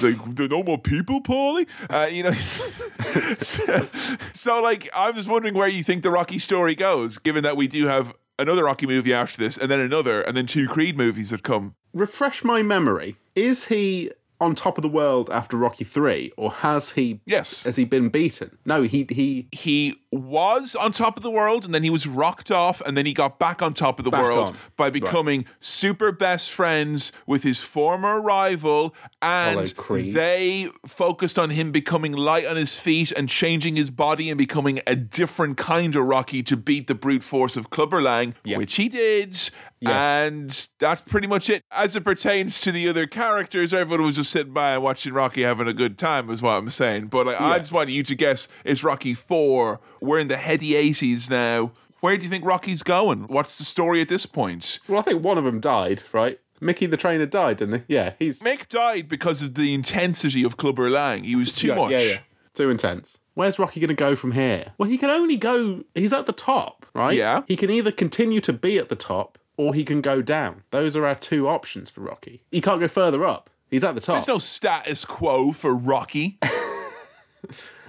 like, 0.02 0.36
there 0.36 0.46
are 0.46 0.48
no 0.48 0.64
more 0.64 0.78
people, 0.78 1.22
Paulie? 1.22 1.68
Uh, 1.90 2.08
you 2.10 2.24
know? 2.24 2.32
so, 3.40 3.90
so, 4.32 4.62
like, 4.62 4.88
I'm 4.96 5.16
just 5.16 5.28
wondering 5.28 5.56
where 5.56 5.68
you 5.68 5.84
think 5.84 6.04
the 6.04 6.12
Rocky 6.12 6.40
story 6.40 6.76
goes, 6.76 7.18
given 7.18 7.44
that 7.44 7.58
we 7.58 7.68
do 7.68 7.88
have 7.88 8.14
another 8.40 8.64
Rocky 8.64 8.86
movie 8.86 9.12
after 9.12 9.38
this, 9.38 9.58
and 9.58 9.70
then 9.70 9.80
another, 9.80 10.22
and 10.22 10.38
then 10.38 10.46
two 10.46 10.68
Creed 10.68 10.96
movies 10.96 11.32
that 11.32 11.44
come. 11.44 11.76
Refresh 11.94 12.44
my 12.44 12.62
memory. 12.62 13.16
Is 13.36 13.66
he 13.66 14.12
on 14.40 14.56
top 14.56 14.78
of 14.78 14.82
the 14.82 14.90
world 14.90 15.30
after 15.30 15.56
Rocky 15.56 15.84
Three, 15.84 16.32
or 16.36 16.52
has 16.52 16.92
he? 16.94 17.22
Yes. 17.26 17.64
Has 17.64 17.76
he 17.76 17.86
been 17.86 18.10
beaten? 18.10 18.58
No, 18.66 18.84
he 18.84 19.06
he. 19.10 19.48
He 19.52 20.01
was 20.12 20.76
on 20.76 20.92
top 20.92 21.16
of 21.18 21.24
the 21.24 21.32
world, 21.32 21.64
and 21.64 21.74
then 21.74 21.84
he 21.84 21.90
was 21.90 22.06
rocked 22.06 22.52
off, 22.52 22.82
and 22.82 22.98
then 22.98 23.06
he 23.06 23.14
got 23.14 23.40
back 23.40 23.62
on 23.62 23.74
top 23.74 23.98
of 23.98 24.06
the 24.06 24.12
Back 24.12 24.22
world 24.24 24.50
on. 24.50 24.56
by 24.76 24.90
becoming 24.90 25.46
super 25.60 26.12
best 26.12 26.52
friends 26.52 27.12
with 27.26 27.44
his 27.44 27.60
former 27.62 28.22
rival, 28.22 28.94
and 29.22 29.68
they 29.90 30.68
focused 30.86 31.40
on 31.40 31.52
him 31.52 31.72
becoming 31.72 32.12
light 32.12 32.46
on 32.46 32.58
his 32.58 32.78
feet 32.78 33.12
and 33.14 33.30
changing 33.30 33.76
his 33.78 33.90
body 33.90 34.30
and 34.30 34.38
becoming 34.38 34.82
a 34.86 34.96
different 34.96 35.58
kind 35.58 35.96
of 35.96 36.04
Rocky 36.06 36.44
to 36.44 36.58
beat 36.58 36.88
the 36.88 36.96
brute 36.96 37.24
force 37.24 37.56
of 37.56 37.70
Clubber 37.70 38.02
Lang, 38.02 38.36
Yeah. 38.44 38.58
which 38.58 38.76
he 38.76 38.90
did. 38.90 39.38
Yes. 39.84 39.94
And 39.94 40.68
that's 40.78 41.02
pretty 41.02 41.26
much 41.28 41.50
it. 41.50 41.64
As 41.72 41.96
it 41.96 42.04
pertains 42.04 42.60
to 42.62 42.72
the 42.72 42.88
other 42.88 43.08
characters, 43.08 43.74
everyone 43.74 44.06
was 44.06 44.18
just 44.18 44.30
sitting 44.30 44.54
by 44.54 44.74
and 44.74 44.84
watching 44.84 45.12
Rocky 45.12 45.42
having 45.42 45.68
a 45.68 45.74
good 45.74 45.98
time, 45.98 46.30
is 46.30 46.40
what 46.42 46.52
I'm 46.52 46.70
saying. 46.70 47.08
But 47.08 47.26
like, 47.26 47.42
I 47.42 47.58
just 47.58 47.72
want 47.72 47.90
you 47.90 48.04
to 48.04 48.14
guess 48.14 48.48
it's 48.64 48.84
Rocky 48.84 49.16
4. 49.16 49.80
We're 50.02 50.20
in 50.20 50.28
the 50.28 50.38
heady 50.38 50.72
80s 50.72 51.30
now. 51.30 51.74
Where 52.00 52.18
do 52.18 52.26
you 52.26 52.30
think 52.30 52.44
Rocky's 52.44 52.82
going? 52.82 53.28
What's 53.28 53.60
the 53.60 53.64
story 53.64 54.02
at 54.02 54.10
this 54.10 54.26
point? 54.26 54.80
Well, 54.88 55.00
I 55.00 55.04
think 55.04 55.24
one 55.24 55.38
of 55.38 55.44
them 55.44 55.60
died, 55.60 56.02
right? 56.12 56.40
Mickey 56.60 56.88
the 56.88 56.98
trainer 56.98 57.28
died, 57.28 57.58
didn't 57.58 57.80
he? 57.88 57.96
Yeah, 57.96 58.14
he's 58.18 58.40
Mick 58.40 58.68
died 58.68 59.08
because 59.08 59.44
of 59.44 59.54
the 59.54 59.74
intensity 59.76 60.44
of 60.44 60.58
Clubber 60.58 60.90
Lang. 60.90 61.24
He 61.24 61.36
was 61.36 61.54
too 61.54 61.68
yeah, 61.68 61.76
much. 61.76 61.92
Yeah, 61.92 62.00
yeah, 62.00 62.18
too 62.56 62.72
intense. 62.72 63.20
Where's 63.36 63.60
Rocky 63.60 63.80
going 63.80 63.90
to 63.90 63.94
go 63.94 64.16
from 64.16 64.32
here? 64.32 64.74
Well, 64.78 64.90
he 64.90 64.98
can 64.98 65.12
only 65.12 65.38
go. 65.38 65.84
He's 65.94 66.14
at 66.14 66.26
the 66.26 66.34
top, 66.34 66.88
right? 66.96 67.16
Yeah. 67.16 67.42
He 67.48 67.56
can 67.56 67.70
either 67.70 67.92
continue 67.92 68.42
to 68.42 68.54
be 68.54 68.78
at 68.78 68.90
the 68.90 68.96
top, 68.96 69.38
or 69.56 69.76
he 69.76 69.84
can 69.84 70.02
go 70.02 70.24
down. 70.24 70.64
Those 70.72 70.98
are 70.98 71.06
our 71.06 71.16
two 71.16 71.48
options 71.48 71.92
for 71.92 72.02
Rocky. 72.02 72.44
He 72.52 72.62
can't 72.62 72.80
go 72.80 72.88
further 72.88 73.26
up. 73.26 73.52
He's 73.70 73.84
at 73.84 73.94
the 73.94 74.02
top. 74.02 74.16
There's 74.16 74.28
no 74.28 74.40
status 74.40 75.06
quo 75.06 75.52
for 75.52 75.76
Rocky. 75.76 76.40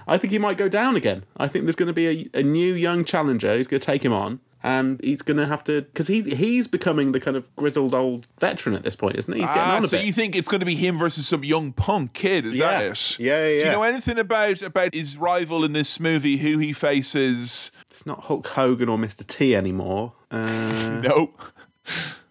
I 0.07 0.17
think 0.17 0.31
he 0.31 0.39
might 0.39 0.57
go 0.57 0.67
down 0.69 0.95
again. 0.95 1.23
I 1.37 1.47
think 1.47 1.65
there's 1.65 1.75
going 1.75 1.87
to 1.87 1.93
be 1.93 2.29
a, 2.33 2.39
a 2.39 2.43
new 2.43 2.73
young 2.73 3.03
challenger 3.05 3.55
who's 3.55 3.67
going 3.67 3.79
to 3.79 3.85
take 3.85 4.03
him 4.03 4.13
on, 4.13 4.39
and 4.61 4.99
he's 5.03 5.21
going 5.21 5.37
to 5.37 5.45
have 5.45 5.63
to 5.65 5.81
because 5.83 6.07
he's 6.07 6.25
he's 6.37 6.67
becoming 6.67 7.11
the 7.11 7.19
kind 7.19 7.35
of 7.37 7.53
grizzled 7.55 7.93
old 7.93 8.27
veteran 8.39 8.75
at 8.75 8.83
this 8.83 8.95
point, 8.95 9.15
isn't 9.17 9.33
he? 9.33 9.39
He's 9.41 9.47
getting 9.49 9.61
Ah, 9.63 9.77
on 9.77 9.83
a 9.83 9.87
so 9.87 9.97
bit. 9.97 10.05
you 10.05 10.11
think 10.13 10.35
it's 10.35 10.47
going 10.47 10.59
to 10.61 10.65
be 10.65 10.75
him 10.75 10.97
versus 10.97 11.27
some 11.27 11.43
young 11.43 11.71
punk 11.73 12.13
kid? 12.13 12.45
Is 12.45 12.59
that 12.59 12.83
it? 12.83 13.19
Yeah, 13.19 13.47
yeah, 13.47 13.59
Do 13.59 13.65
you 13.65 13.71
know 13.71 13.83
anything 13.83 14.17
about 14.19 14.61
about 14.61 14.93
his 14.93 15.17
rival 15.17 15.63
in 15.63 15.73
this 15.73 15.99
movie? 15.99 16.37
Who 16.37 16.57
he 16.59 16.73
faces? 16.73 17.71
it's 17.91 18.05
not 18.05 18.21
Hulk 18.25 18.47
Hogan 18.47 18.89
or 18.89 18.97
Mr. 18.97 19.25
T 19.27 19.55
anymore. 19.55 20.13
Uh, 20.31 21.01
No. 21.03 21.33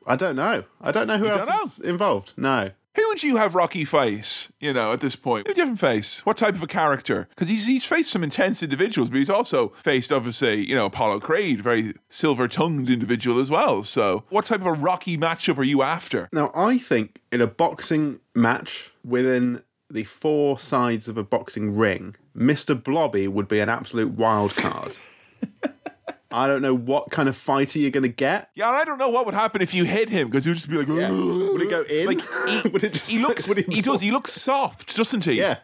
I 0.07 0.17
don't 0.17 0.35
know. 0.35 0.65
I 0.81 0.91
don't 0.91 1.07
know 1.07 1.19
who 1.19 1.29
else 1.29 1.47
know? 1.47 1.63
is 1.65 1.79
involved. 1.79 2.33
No. 2.37 2.71
Who 2.95 3.09
would 3.09 3.23
you 3.23 3.37
have 3.37 3.55
Rocky 3.55 3.85
face? 3.85 4.53
You 4.61 4.73
know, 4.73 4.93
at 4.93 5.01
this 5.01 5.17
point, 5.17 5.49
a 5.49 5.55
different 5.55 5.81
face. 5.81 6.25
What 6.27 6.37
type 6.37 6.55
of 6.55 6.63
a 6.63 6.67
character? 6.67 7.27
Because 7.31 7.49
he's 7.49 7.67
he's 7.67 7.85
faced 7.85 8.11
some 8.11 8.23
intense 8.23 8.63
individuals, 8.63 9.09
but 9.09 9.19
he's 9.19 9.31
also 9.31 9.69
faced, 9.83 10.13
obviously, 10.13 10.67
you 10.69 10.75
know, 10.75 10.87
Apollo 10.87 11.21
Creed, 11.21 11.63
very 11.63 11.95
silver-tongued 12.11 12.91
individual 12.91 13.41
as 13.41 13.51
well. 13.51 13.83
So, 13.83 14.25
what 14.29 14.45
type 14.45 14.61
of 14.61 14.67
a 14.67 14.73
Rocky 14.73 15.17
matchup 15.17 15.57
are 15.59 15.63
you 15.63 15.83
after? 15.83 16.29
Now 16.33 16.51
I 16.55 16.79
think 16.79 17.21
in 17.31 17.41
a 17.41 17.47
boxing 17.47 18.21
match 18.35 18.93
within 19.05 19.63
the 19.91 20.05
four 20.05 20.59
sides 20.59 21.09
of 21.09 21.17
a 21.17 21.25
boxing 21.25 21.75
ring, 21.75 22.17
Mr. 22.37 22.81
Blobby 22.81 23.27
would 23.29 23.49
be 23.49 23.61
an 23.61 23.69
absolute 23.69 24.13
wild 24.13 24.55
card. 24.55 24.97
I 26.35 26.47
don't 26.49 26.63
know 26.63 26.75
what 26.75 27.11
kind 27.11 27.29
of 27.29 27.37
fighter 27.37 27.79
you're 27.79 27.91
going 27.91 28.03
to 28.03 28.09
get. 28.09 28.51
Yeah, 28.55 28.69
I 28.71 28.85
don't 28.85 28.99
know 28.99 29.09
what 29.11 29.27
would 29.27 29.35
happen 29.35 29.63
if 29.63 29.75
you 29.75 29.85
hit 29.85 30.09
him 30.09 30.29
because 30.29 30.45
he 30.45 30.51
would 30.51 30.57
just 30.57 30.71
be 30.71 30.77
like, 30.79 30.89
Would 30.89 31.61
it 31.63 31.71
go 31.71 31.83
in? 31.83 32.07
Like 32.07 32.21
he, 32.21 32.69
Would 32.73 32.85
it 32.85 32.93
just- 32.95 33.11
he 33.11 33.19
looks, 33.19 33.47
he 33.69 33.81
does. 33.83 34.01
He 34.01 34.11
looks 34.11 34.33
soft, 34.33 34.97
doesn't 34.97 35.25
he? 35.25 35.35
Yeah. 35.35 35.59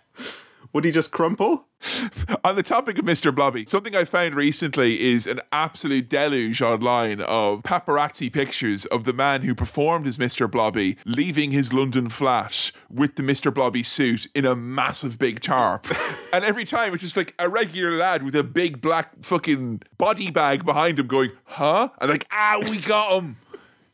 Would 0.78 0.84
he 0.84 0.92
just 0.92 1.10
crumple? 1.10 1.66
On 2.44 2.54
the 2.54 2.62
topic 2.62 3.00
of 3.00 3.04
Mr. 3.04 3.34
Blobby, 3.34 3.66
something 3.66 3.96
I 3.96 4.04
found 4.04 4.36
recently 4.36 5.12
is 5.12 5.26
an 5.26 5.40
absolute 5.50 6.08
deluge 6.08 6.62
online 6.62 7.20
of 7.20 7.64
paparazzi 7.64 8.32
pictures 8.32 8.86
of 8.86 9.02
the 9.02 9.12
man 9.12 9.42
who 9.42 9.56
performed 9.56 10.06
as 10.06 10.18
Mr. 10.18 10.48
Blobby 10.48 10.96
leaving 11.04 11.50
his 11.50 11.72
London 11.72 12.08
flat 12.08 12.70
with 12.88 13.16
the 13.16 13.24
Mr. 13.24 13.52
Blobby 13.52 13.82
suit 13.82 14.28
in 14.36 14.46
a 14.46 14.54
massive 14.54 15.18
big 15.18 15.40
tarp. 15.40 15.88
and 16.32 16.44
every 16.44 16.64
time 16.64 16.94
it's 16.94 17.02
just 17.02 17.16
like 17.16 17.34
a 17.40 17.48
regular 17.48 17.96
lad 17.96 18.22
with 18.22 18.36
a 18.36 18.44
big 18.44 18.80
black 18.80 19.24
fucking 19.24 19.82
body 19.98 20.30
bag 20.30 20.64
behind 20.64 21.00
him 21.00 21.08
going, 21.08 21.32
huh? 21.42 21.88
And 22.00 22.08
like, 22.08 22.24
ah, 22.30 22.60
we 22.70 22.78
got 22.78 23.20
him. 23.20 23.36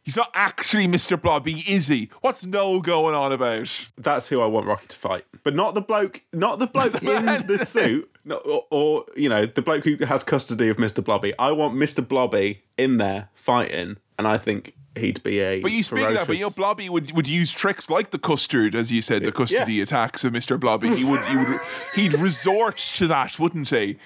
He's 0.04 0.16
not 0.16 0.30
actually 0.34 0.86
Mr. 0.86 1.20
Blobby, 1.20 1.64
is 1.66 1.88
he? 1.88 2.10
What's 2.20 2.44
Noel 2.44 2.82
going 2.82 3.14
on 3.14 3.32
about? 3.32 3.88
That's 3.96 4.28
who 4.28 4.42
I 4.42 4.46
want 4.46 4.66
Rocky 4.66 4.86
to 4.88 4.96
fight, 4.96 5.24
but 5.42 5.54
not 5.54 5.74
the 5.74 5.80
bloke, 5.80 6.20
not 6.32 6.58
the 6.58 6.66
bloke 6.66 6.94
in 7.02 7.46
the 7.46 7.64
suit, 7.64 8.10
no, 8.22 8.36
or, 8.36 8.66
or 8.70 9.04
you 9.16 9.30
know 9.30 9.46
the 9.46 9.62
bloke 9.62 9.84
who 9.84 9.96
has 10.04 10.22
custody 10.22 10.68
of 10.68 10.76
Mr. 10.76 11.02
Blobby. 11.02 11.32
I 11.38 11.52
want 11.52 11.74
Mr. 11.74 12.06
Blobby 12.06 12.64
in 12.76 12.98
there 12.98 13.30
fighting, 13.34 13.96
and 14.18 14.28
I 14.28 14.36
think 14.36 14.74
he'd 14.96 15.22
be 15.22 15.40
a. 15.40 15.62
But 15.62 15.72
you 15.72 15.82
speak 15.82 16.06
of 16.06 16.14
that, 16.14 16.26
but 16.26 16.36
you 16.36 16.44
know, 16.44 16.50
Blobby 16.50 16.88
would, 16.88 17.12
would 17.12 17.28
use 17.28 17.52
tricks 17.52 17.88
like 17.88 18.10
the 18.10 18.18
custard, 18.18 18.74
as 18.74 18.92
you 18.92 19.02
said, 19.02 19.24
the 19.24 19.32
custody 19.32 19.80
attacks 19.80 20.22
of 20.24 20.32
Mr. 20.32 20.58
Blobby. 20.60 20.94
He 20.94 21.04
would, 21.04 21.24
he 21.24 21.36
would 21.36 21.60
he'd 21.94 22.14
resort 22.14 22.76
to 22.96 23.06
that, 23.06 23.38
wouldn't 23.38 23.70
he? 23.70 23.96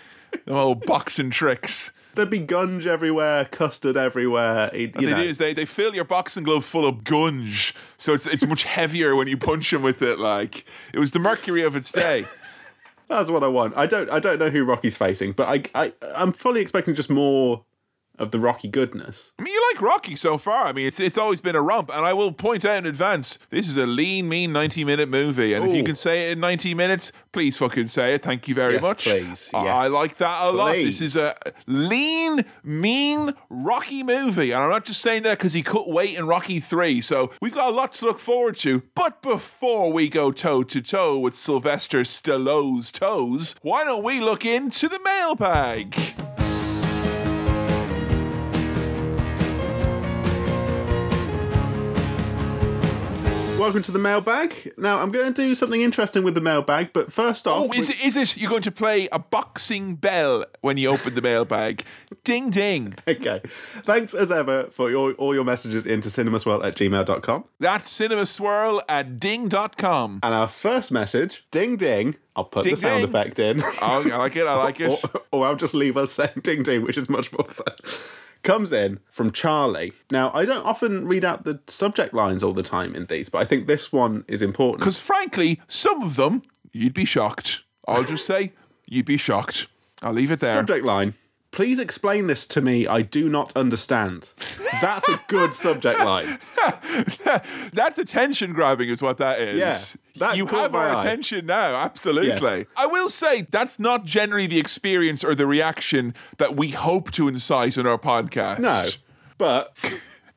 Oh, 0.46 0.74
boxing 0.74 1.30
tricks. 1.30 1.90
There'd 2.18 2.30
be 2.30 2.40
gunge 2.40 2.84
everywhere, 2.84 3.44
custard 3.44 3.96
everywhere. 3.96 4.70
He'd, 4.74 4.96
What 4.96 5.04
they 5.04 5.10
know, 5.12 5.22
do 5.22 5.28
is 5.28 5.38
they, 5.38 5.54
they 5.54 5.64
fill 5.64 5.94
your 5.94 6.04
boxing 6.04 6.42
glove 6.42 6.64
full 6.64 6.84
of 6.84 7.04
gunge, 7.04 7.72
so 7.96 8.12
it's 8.12 8.26
it's 8.26 8.44
much 8.44 8.64
heavier 8.64 9.14
when 9.14 9.28
you 9.28 9.36
punch 9.36 9.72
him 9.72 9.82
with 9.82 10.02
it. 10.02 10.18
Like 10.18 10.64
it 10.92 10.98
was 10.98 11.12
the 11.12 11.20
mercury 11.20 11.62
of 11.62 11.76
its 11.76 11.92
day. 11.92 12.26
that's 13.08 13.30
what 13.30 13.44
I 13.44 13.46
want. 13.46 13.76
I 13.76 13.86
don't, 13.86 14.10
I 14.10 14.18
don't 14.18 14.40
know 14.40 14.50
who 14.50 14.64
Rocky's 14.64 14.96
facing, 14.96 15.30
but 15.30 15.48
I, 15.74 15.80
I, 15.80 15.92
I'm 16.16 16.32
fully 16.32 16.60
expecting 16.60 16.96
just 16.96 17.08
more 17.08 17.64
of 18.18 18.30
the 18.30 18.40
Rocky 18.40 18.68
goodness. 18.68 19.32
I 19.38 19.42
mean, 19.42 19.54
you 19.54 19.70
like 19.72 19.82
Rocky 19.82 20.16
so 20.16 20.38
far. 20.38 20.66
I 20.66 20.72
mean, 20.72 20.86
it's 20.86 20.98
it's 21.00 21.18
always 21.18 21.40
been 21.40 21.56
a 21.56 21.62
romp, 21.62 21.90
and 21.90 22.04
I 22.04 22.12
will 22.12 22.32
point 22.32 22.64
out 22.64 22.78
in 22.78 22.86
advance, 22.86 23.38
this 23.50 23.68
is 23.68 23.76
a 23.76 23.86
lean, 23.86 24.28
mean 24.28 24.52
ninety 24.52 24.84
minute 24.84 25.08
movie, 25.08 25.54
and 25.54 25.66
if 25.68 25.74
you 25.74 25.82
can 25.84 25.94
say 25.94 26.28
it 26.28 26.32
in 26.32 26.40
ninety 26.40 26.74
minutes, 26.74 27.12
please 27.32 27.56
fucking 27.56 27.86
say 27.88 28.14
it. 28.14 28.22
Thank 28.22 28.48
you 28.48 28.54
very 28.54 28.74
Yes, 28.74 28.82
much. 28.82 29.04
please. 29.06 29.50
I- 29.54 29.64
Yes. 29.64 29.74
I 29.74 29.86
like 29.88 30.16
that 30.18 30.46
a 30.46 30.50
lot. 30.50 30.72
This 30.72 31.00
is 31.00 31.16
a 31.16 31.34
lean, 31.66 32.44
mean 32.64 33.34
Rocky 33.50 34.02
movie, 34.02 34.52
and 34.52 34.62
I'm 34.62 34.70
not 34.70 34.84
just 34.84 35.00
saying 35.02 35.22
that 35.24 35.38
because 35.38 35.52
he 35.52 35.62
cut 35.62 35.88
weight 35.88 36.16
in 36.18 36.26
Rocky 36.26 36.60
Three. 36.60 37.00
So 37.00 37.30
we've 37.40 37.54
got 37.54 37.68
a 37.72 37.74
lot 37.76 37.92
to 37.92 38.04
look 38.06 38.18
forward 38.20 38.56
to. 38.56 38.82
But 38.94 39.22
before 39.22 39.92
we 39.92 40.08
go 40.08 40.32
toe 40.32 40.62
to 40.64 40.80
toe 40.80 41.18
with 41.18 41.34
Sylvester 41.34 42.00
Stallone's 42.00 42.90
toes, 42.92 43.54
why 43.62 43.84
don't 43.84 44.02
we 44.04 44.20
look 44.20 44.44
into 44.44 44.88
the 44.88 45.00
mailbag? 45.04 45.94
Welcome 53.58 53.82
to 53.82 53.92
the 53.92 53.98
mailbag. 53.98 54.72
Now 54.78 55.00
I'm 55.00 55.10
going 55.10 55.34
to 55.34 55.42
do 55.42 55.52
something 55.56 55.80
interesting 55.82 56.22
with 56.22 56.36
the 56.36 56.40
mailbag, 56.40 56.92
but 56.92 57.12
first 57.12 57.44
off, 57.48 57.68
Oh, 57.68 57.72
is 57.72 57.90
it, 57.90 58.04
is 58.06 58.16
it 58.16 58.36
you're 58.36 58.48
going 58.50 58.62
to 58.62 58.70
play 58.70 59.08
a 59.10 59.18
boxing 59.18 59.96
bell 59.96 60.44
when 60.60 60.76
you 60.76 60.88
open 60.90 61.16
the 61.16 61.20
mailbag? 61.20 61.82
ding 62.24 62.50
ding. 62.50 62.94
Okay. 63.08 63.40
Thanks 63.44 64.14
as 64.14 64.30
ever 64.30 64.64
for 64.70 64.90
your, 64.90 65.12
all 65.14 65.34
your 65.34 65.42
messages 65.42 65.86
into 65.86 66.08
cinemaswirl 66.08 66.64
at 66.64 66.76
gmail.com. 66.76 67.44
That's 67.58 67.92
cinemaswirl 67.98 68.80
at 68.88 69.18
ding.com. 69.18 70.20
And 70.22 70.34
our 70.34 70.46
first 70.48 70.92
message, 70.92 71.44
ding 71.50 71.76
ding, 71.76 72.14
I'll 72.36 72.44
put 72.44 72.62
Ding 72.62 72.74
the 72.74 72.76
sound 72.76 73.00
ding. 73.00 73.08
effect 73.08 73.38
in. 73.40 73.60
Oh, 73.82 74.08
I 74.12 74.16
like 74.18 74.36
it. 74.36 74.46
I 74.46 74.54
like 74.56 74.78
it. 74.80 75.04
or, 75.14 75.22
or 75.32 75.46
I'll 75.46 75.56
just 75.56 75.74
leave 75.74 75.96
us 75.96 76.12
saying 76.12 76.30
ding 76.42 76.62
ding, 76.62 76.82
which 76.84 76.96
is 76.96 77.08
much 77.10 77.32
more 77.32 77.44
fun. 77.48 77.74
Comes 78.42 78.72
in 78.72 79.00
from 79.10 79.32
Charlie. 79.32 79.92
Now, 80.10 80.30
I 80.32 80.44
don't 80.44 80.64
often 80.64 81.06
read 81.06 81.24
out 81.24 81.44
the 81.44 81.60
subject 81.66 82.14
lines 82.14 82.42
all 82.42 82.52
the 82.52 82.62
time 82.62 82.94
in 82.94 83.06
these, 83.06 83.28
but 83.28 83.38
I 83.38 83.44
think 83.44 83.66
this 83.66 83.92
one 83.92 84.24
is 84.28 84.42
important. 84.42 84.80
Because 84.80 85.00
frankly, 85.00 85.60
some 85.66 86.02
of 86.02 86.16
them, 86.16 86.42
you'd 86.72 86.94
be 86.94 87.04
shocked. 87.04 87.62
I'll 87.86 88.04
just 88.04 88.26
say, 88.26 88.52
you'd 88.86 89.06
be 89.06 89.16
shocked. 89.16 89.66
I'll 90.02 90.12
leave 90.12 90.30
it 90.30 90.40
there. 90.40 90.54
Subject 90.54 90.84
line. 90.84 91.14
Please 91.50 91.78
explain 91.78 92.26
this 92.26 92.46
to 92.46 92.60
me. 92.60 92.86
I 92.86 93.02
do 93.02 93.28
not 93.28 93.56
understand. 93.56 94.30
That's 94.80 95.08
a 95.08 95.20
good 95.28 95.54
subject 95.54 95.98
line. 95.98 96.38
That's 97.72 97.98
attention 97.98 98.52
grabbing, 98.52 98.90
is 98.90 99.00
what 99.00 99.16
that 99.16 99.40
is. 99.40 99.58
Yeah, 99.58 100.26
that 100.26 100.36
you 100.36 100.46
have 100.46 100.72
my 100.72 100.78
our 100.78 100.96
eye. 100.96 101.00
attention 101.00 101.46
now, 101.46 101.74
absolutely. 101.74 102.58
Yes. 102.58 102.66
I 102.76 102.86
will 102.86 103.08
say 103.08 103.46
that's 103.50 103.78
not 103.78 104.04
generally 104.04 104.46
the 104.46 104.58
experience 104.58 105.24
or 105.24 105.34
the 105.34 105.46
reaction 105.46 106.14
that 106.36 106.54
we 106.54 106.68
hope 106.68 107.10
to 107.12 107.28
incite 107.28 107.78
in 107.78 107.86
our 107.86 107.98
podcast. 107.98 108.58
No, 108.60 108.88
but 109.38 109.76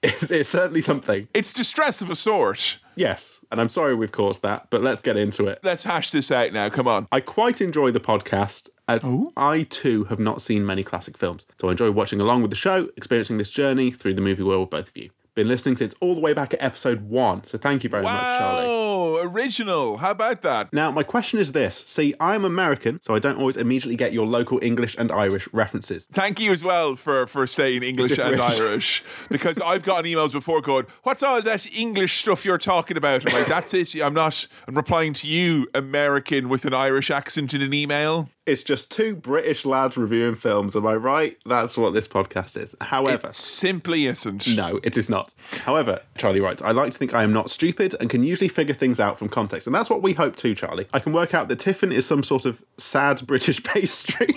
it's, 0.03 0.31
it's 0.31 0.49
certainly 0.49 0.81
something. 0.81 1.27
It's 1.33 1.53
distress 1.53 2.01
of 2.01 2.09
a 2.09 2.15
sort. 2.15 2.79
Yes, 2.95 3.39
and 3.51 3.61
I'm 3.61 3.69
sorry 3.69 3.95
we've 3.95 4.11
caused 4.11 4.41
that, 4.41 4.67
but 4.69 4.83
let's 4.83 5.01
get 5.01 5.15
into 5.17 5.47
it. 5.47 5.59
Let's 5.63 5.83
hash 5.83 6.11
this 6.11 6.31
out 6.31 6.51
now. 6.51 6.69
Come 6.69 6.87
on. 6.87 7.07
I 7.11 7.21
quite 7.21 7.61
enjoy 7.61 7.91
the 7.91 7.99
podcast 7.99 8.69
as 8.87 9.01
oh? 9.05 9.31
I 9.37 9.63
too 9.63 10.05
have 10.05 10.19
not 10.19 10.41
seen 10.41 10.65
many 10.65 10.83
classic 10.83 11.17
films. 11.17 11.45
So 11.57 11.69
I 11.69 11.71
enjoy 11.71 11.91
watching 11.91 12.19
along 12.19 12.41
with 12.41 12.51
the 12.51 12.57
show, 12.57 12.89
experiencing 12.97 13.37
this 13.37 13.49
journey 13.49 13.91
through 13.91 14.15
the 14.15 14.21
movie 14.21 14.43
world 14.43 14.61
with 14.61 14.69
both 14.71 14.89
of 14.89 14.97
you. 14.97 15.09
Been 15.33 15.47
listening 15.47 15.77
since 15.77 15.95
all 16.01 16.13
the 16.13 16.19
way 16.19 16.33
back 16.33 16.53
at 16.53 16.61
episode 16.61 17.03
one. 17.03 17.47
So 17.47 17.57
thank 17.57 17.85
you 17.85 17.89
very 17.89 18.03
much, 18.03 18.21
Charlie. 18.21 18.67
Wow, 18.67 19.19
original. 19.23 19.95
How 19.95 20.11
about 20.11 20.41
that? 20.41 20.73
Now, 20.73 20.91
my 20.91 21.03
question 21.03 21.39
is 21.39 21.53
this. 21.53 21.77
See, 21.87 22.13
I'm 22.19 22.43
American, 22.43 22.99
so 23.01 23.15
I 23.15 23.19
don't 23.19 23.37
always 23.37 23.55
immediately 23.55 23.95
get 23.95 24.11
your 24.11 24.27
local 24.27 24.59
English 24.61 24.93
and 24.99 25.09
Irish 25.09 25.47
references. 25.53 26.05
Thank 26.11 26.41
you 26.41 26.51
as 26.51 26.65
well 26.65 26.97
for, 26.97 27.27
for 27.27 27.47
saying 27.47 27.81
English 27.81 28.17
and 28.17 28.41
Irish 28.41 29.05
because 29.29 29.57
I've 29.61 29.83
gotten 29.83 30.03
emails 30.11 30.33
before 30.33 30.59
going, 30.59 30.87
What's 31.03 31.23
all 31.23 31.41
that 31.41 31.77
English 31.77 32.19
stuff 32.19 32.43
you're 32.43 32.57
talking 32.57 32.97
about? 32.97 33.25
I'm 33.25 33.33
like, 33.33 33.47
That's 33.47 33.73
it. 33.73 33.95
I'm 34.01 34.13
not, 34.13 34.47
I'm 34.67 34.75
replying 34.75 35.13
to 35.13 35.27
you, 35.27 35.67
American, 35.73 36.49
with 36.49 36.65
an 36.65 36.73
Irish 36.73 37.09
accent 37.09 37.53
in 37.53 37.61
an 37.61 37.73
email. 37.73 38.27
It's 38.47 38.63
just 38.63 38.89
two 38.89 39.15
British 39.15 39.65
lads 39.65 39.97
reviewing 39.97 40.33
films, 40.33 40.75
am 40.75 40.87
I 40.87 40.95
right? 40.95 41.37
That's 41.45 41.77
what 41.77 41.93
this 41.93 42.07
podcast 42.07 42.59
is. 42.59 42.75
However, 42.81 43.27
It 43.27 43.35
simply 43.35 44.07
isn't. 44.07 44.55
No, 44.55 44.79
it 44.81 44.97
is 44.97 45.11
not. 45.11 45.31
However, 45.63 45.99
Charlie 46.17 46.41
writes, 46.41 46.59
I 46.63 46.71
like 46.71 46.91
to 46.91 46.97
think 46.97 47.13
I 47.13 47.21
am 47.21 47.33
not 47.33 47.51
stupid 47.51 47.93
and 47.99 48.09
can 48.09 48.23
usually 48.23 48.47
figure 48.47 48.73
things 48.73 48.99
out 48.99 49.19
from 49.19 49.29
context. 49.29 49.67
And 49.67 49.75
that's 49.75 49.91
what 49.91 50.01
we 50.01 50.13
hope 50.13 50.35
too, 50.35 50.55
Charlie. 50.55 50.87
I 50.91 50.97
can 50.97 51.13
work 51.13 51.35
out 51.35 51.49
that 51.49 51.59
Tiffin 51.59 51.91
is 51.91 52.07
some 52.07 52.23
sort 52.23 52.45
of 52.45 52.63
sad 52.79 53.27
British 53.27 53.61
pastry. 53.63 54.33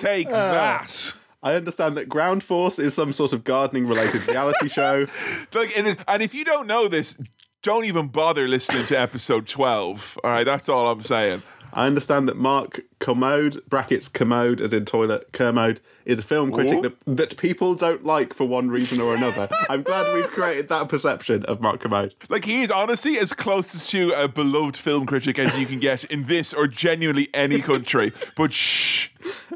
Take 0.00 0.28
uh, 0.28 0.52
that. 0.52 1.16
I 1.44 1.54
understand 1.54 1.96
that 1.96 2.08
Ground 2.08 2.42
Force 2.42 2.80
is 2.80 2.92
some 2.92 3.12
sort 3.12 3.32
of 3.32 3.44
gardening 3.44 3.86
related 3.86 4.26
reality 4.26 4.68
show. 4.68 5.06
Like, 5.54 5.76
and, 5.78 5.96
and 6.06 6.22
if 6.22 6.34
you 6.34 6.44
don't 6.44 6.66
know 6.66 6.88
this, 6.88 7.20
don't 7.62 7.84
even 7.84 8.08
bother 8.08 8.46
listening 8.46 8.84
to 8.86 8.98
episode 8.98 9.46
12. 9.46 10.18
All 10.22 10.30
right, 10.30 10.44
that's 10.44 10.68
all 10.68 10.90
I'm 10.90 11.02
saying. 11.02 11.42
I 11.72 11.86
understand 11.86 12.28
that 12.28 12.36
Mark 12.36 12.80
Commode, 12.98 13.60
brackets 13.68 14.08
commode 14.08 14.62
as 14.62 14.72
in 14.72 14.86
toilet, 14.86 15.32
Kermode, 15.32 15.80
is 16.06 16.18
a 16.18 16.22
film 16.22 16.50
critic 16.50 16.80
that, 16.80 16.94
that 17.16 17.36
people 17.36 17.74
don't 17.74 18.04
like 18.04 18.32
for 18.32 18.46
one 18.48 18.70
reason 18.70 19.02
or 19.02 19.14
another. 19.14 19.48
I'm 19.68 19.82
glad 19.82 20.14
we've 20.14 20.30
created 20.30 20.70
that 20.70 20.88
perception 20.88 21.44
of 21.44 21.60
Mark 21.60 21.80
Commode. 21.80 22.14
Like 22.30 22.46
he 22.46 22.62
is 22.62 22.70
honestly 22.70 23.18
as 23.18 23.34
close 23.34 23.86
to 23.90 24.12
a 24.12 24.28
beloved 24.28 24.78
film 24.78 25.04
critic 25.04 25.38
as 25.38 25.58
you 25.58 25.66
can 25.66 25.78
get 25.78 26.04
in 26.04 26.22
this 26.24 26.54
or 26.54 26.68
genuinely 26.68 27.28
any 27.34 27.60
country. 27.60 28.14
But 28.34 28.54
shh, 28.54 29.10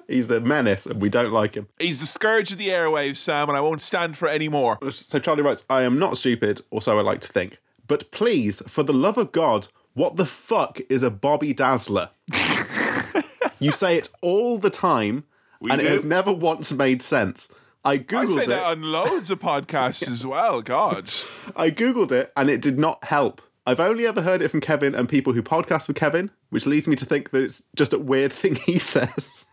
He's 0.06 0.30
a 0.30 0.40
menace 0.40 0.85
and 0.85 1.00
we 1.00 1.09
don't 1.09 1.32
like 1.32 1.54
him. 1.54 1.68
he's 1.78 2.00
the 2.00 2.06
scourge 2.06 2.52
of 2.52 2.59
the 2.59 2.68
airwaves, 2.68 3.16
Sam, 3.16 3.49
and 3.49 3.56
I 3.56 3.62
won't 3.62 3.80
stand 3.80 4.18
for 4.18 4.28
any 4.28 4.50
more. 4.50 4.78
So 4.90 5.18
Charlie 5.18 5.42
writes, 5.42 5.64
I 5.71 5.82
am 5.82 5.99
not 5.99 6.18
stupid, 6.18 6.61
or 6.71 6.82
so 6.82 6.99
I 6.99 7.02
like 7.02 7.23
to 7.23 7.32
think. 7.32 7.59
But 7.92 8.11
please, 8.11 8.62
for 8.66 8.82
the 8.82 8.94
love 8.94 9.18
of 9.18 9.32
God, 9.32 9.68
what 9.92 10.16
the 10.16 10.25
fuck 10.25 10.80
is 10.88 11.02
a 11.02 11.11
Bobby 11.11 11.52
Dazzler? 11.52 12.08
you 13.58 13.70
say 13.70 13.99
it 13.99 14.08
all 14.22 14.56
the 14.56 14.70
time, 14.70 15.25
and 15.61 15.78
do. 15.78 15.87
it 15.87 15.90
has 15.90 16.02
never 16.02 16.32
once 16.32 16.72
made 16.72 17.02
sense. 17.02 17.50
I 17.84 17.92
I 17.92 17.99
googled 17.99 18.37
say 18.37 18.42
it. 18.44 18.49
that 18.49 18.64
on 18.64 18.80
loads 18.80 19.30
of 19.30 19.40
podcasts 19.40 20.11
as 20.11 20.26
well. 20.26 20.62
God, 20.62 21.11
I 21.54 21.70
googled 21.70 22.12
it, 22.12 22.32
and 22.34 22.49
it 22.49 22.62
did 22.62 22.78
not 22.78 23.04
help. 23.04 23.42
I've 23.66 23.78
only 23.78 24.06
ever 24.06 24.22
heard 24.22 24.40
it 24.40 24.49
from 24.49 24.62
Kevin 24.62 24.94
and 24.94 25.06
people 25.06 25.34
who 25.34 25.42
podcast 25.42 25.87
with 25.87 25.99
Kevin, 25.99 26.30
which 26.49 26.64
leads 26.64 26.88
me 26.88 26.96
to 26.96 27.04
think 27.04 27.28
that 27.32 27.44
it's 27.44 27.62
just 27.76 27.92
a 27.92 27.99
weird 27.99 28.32
thing 28.40 28.54
he 28.54 28.78
says. 28.78 29.44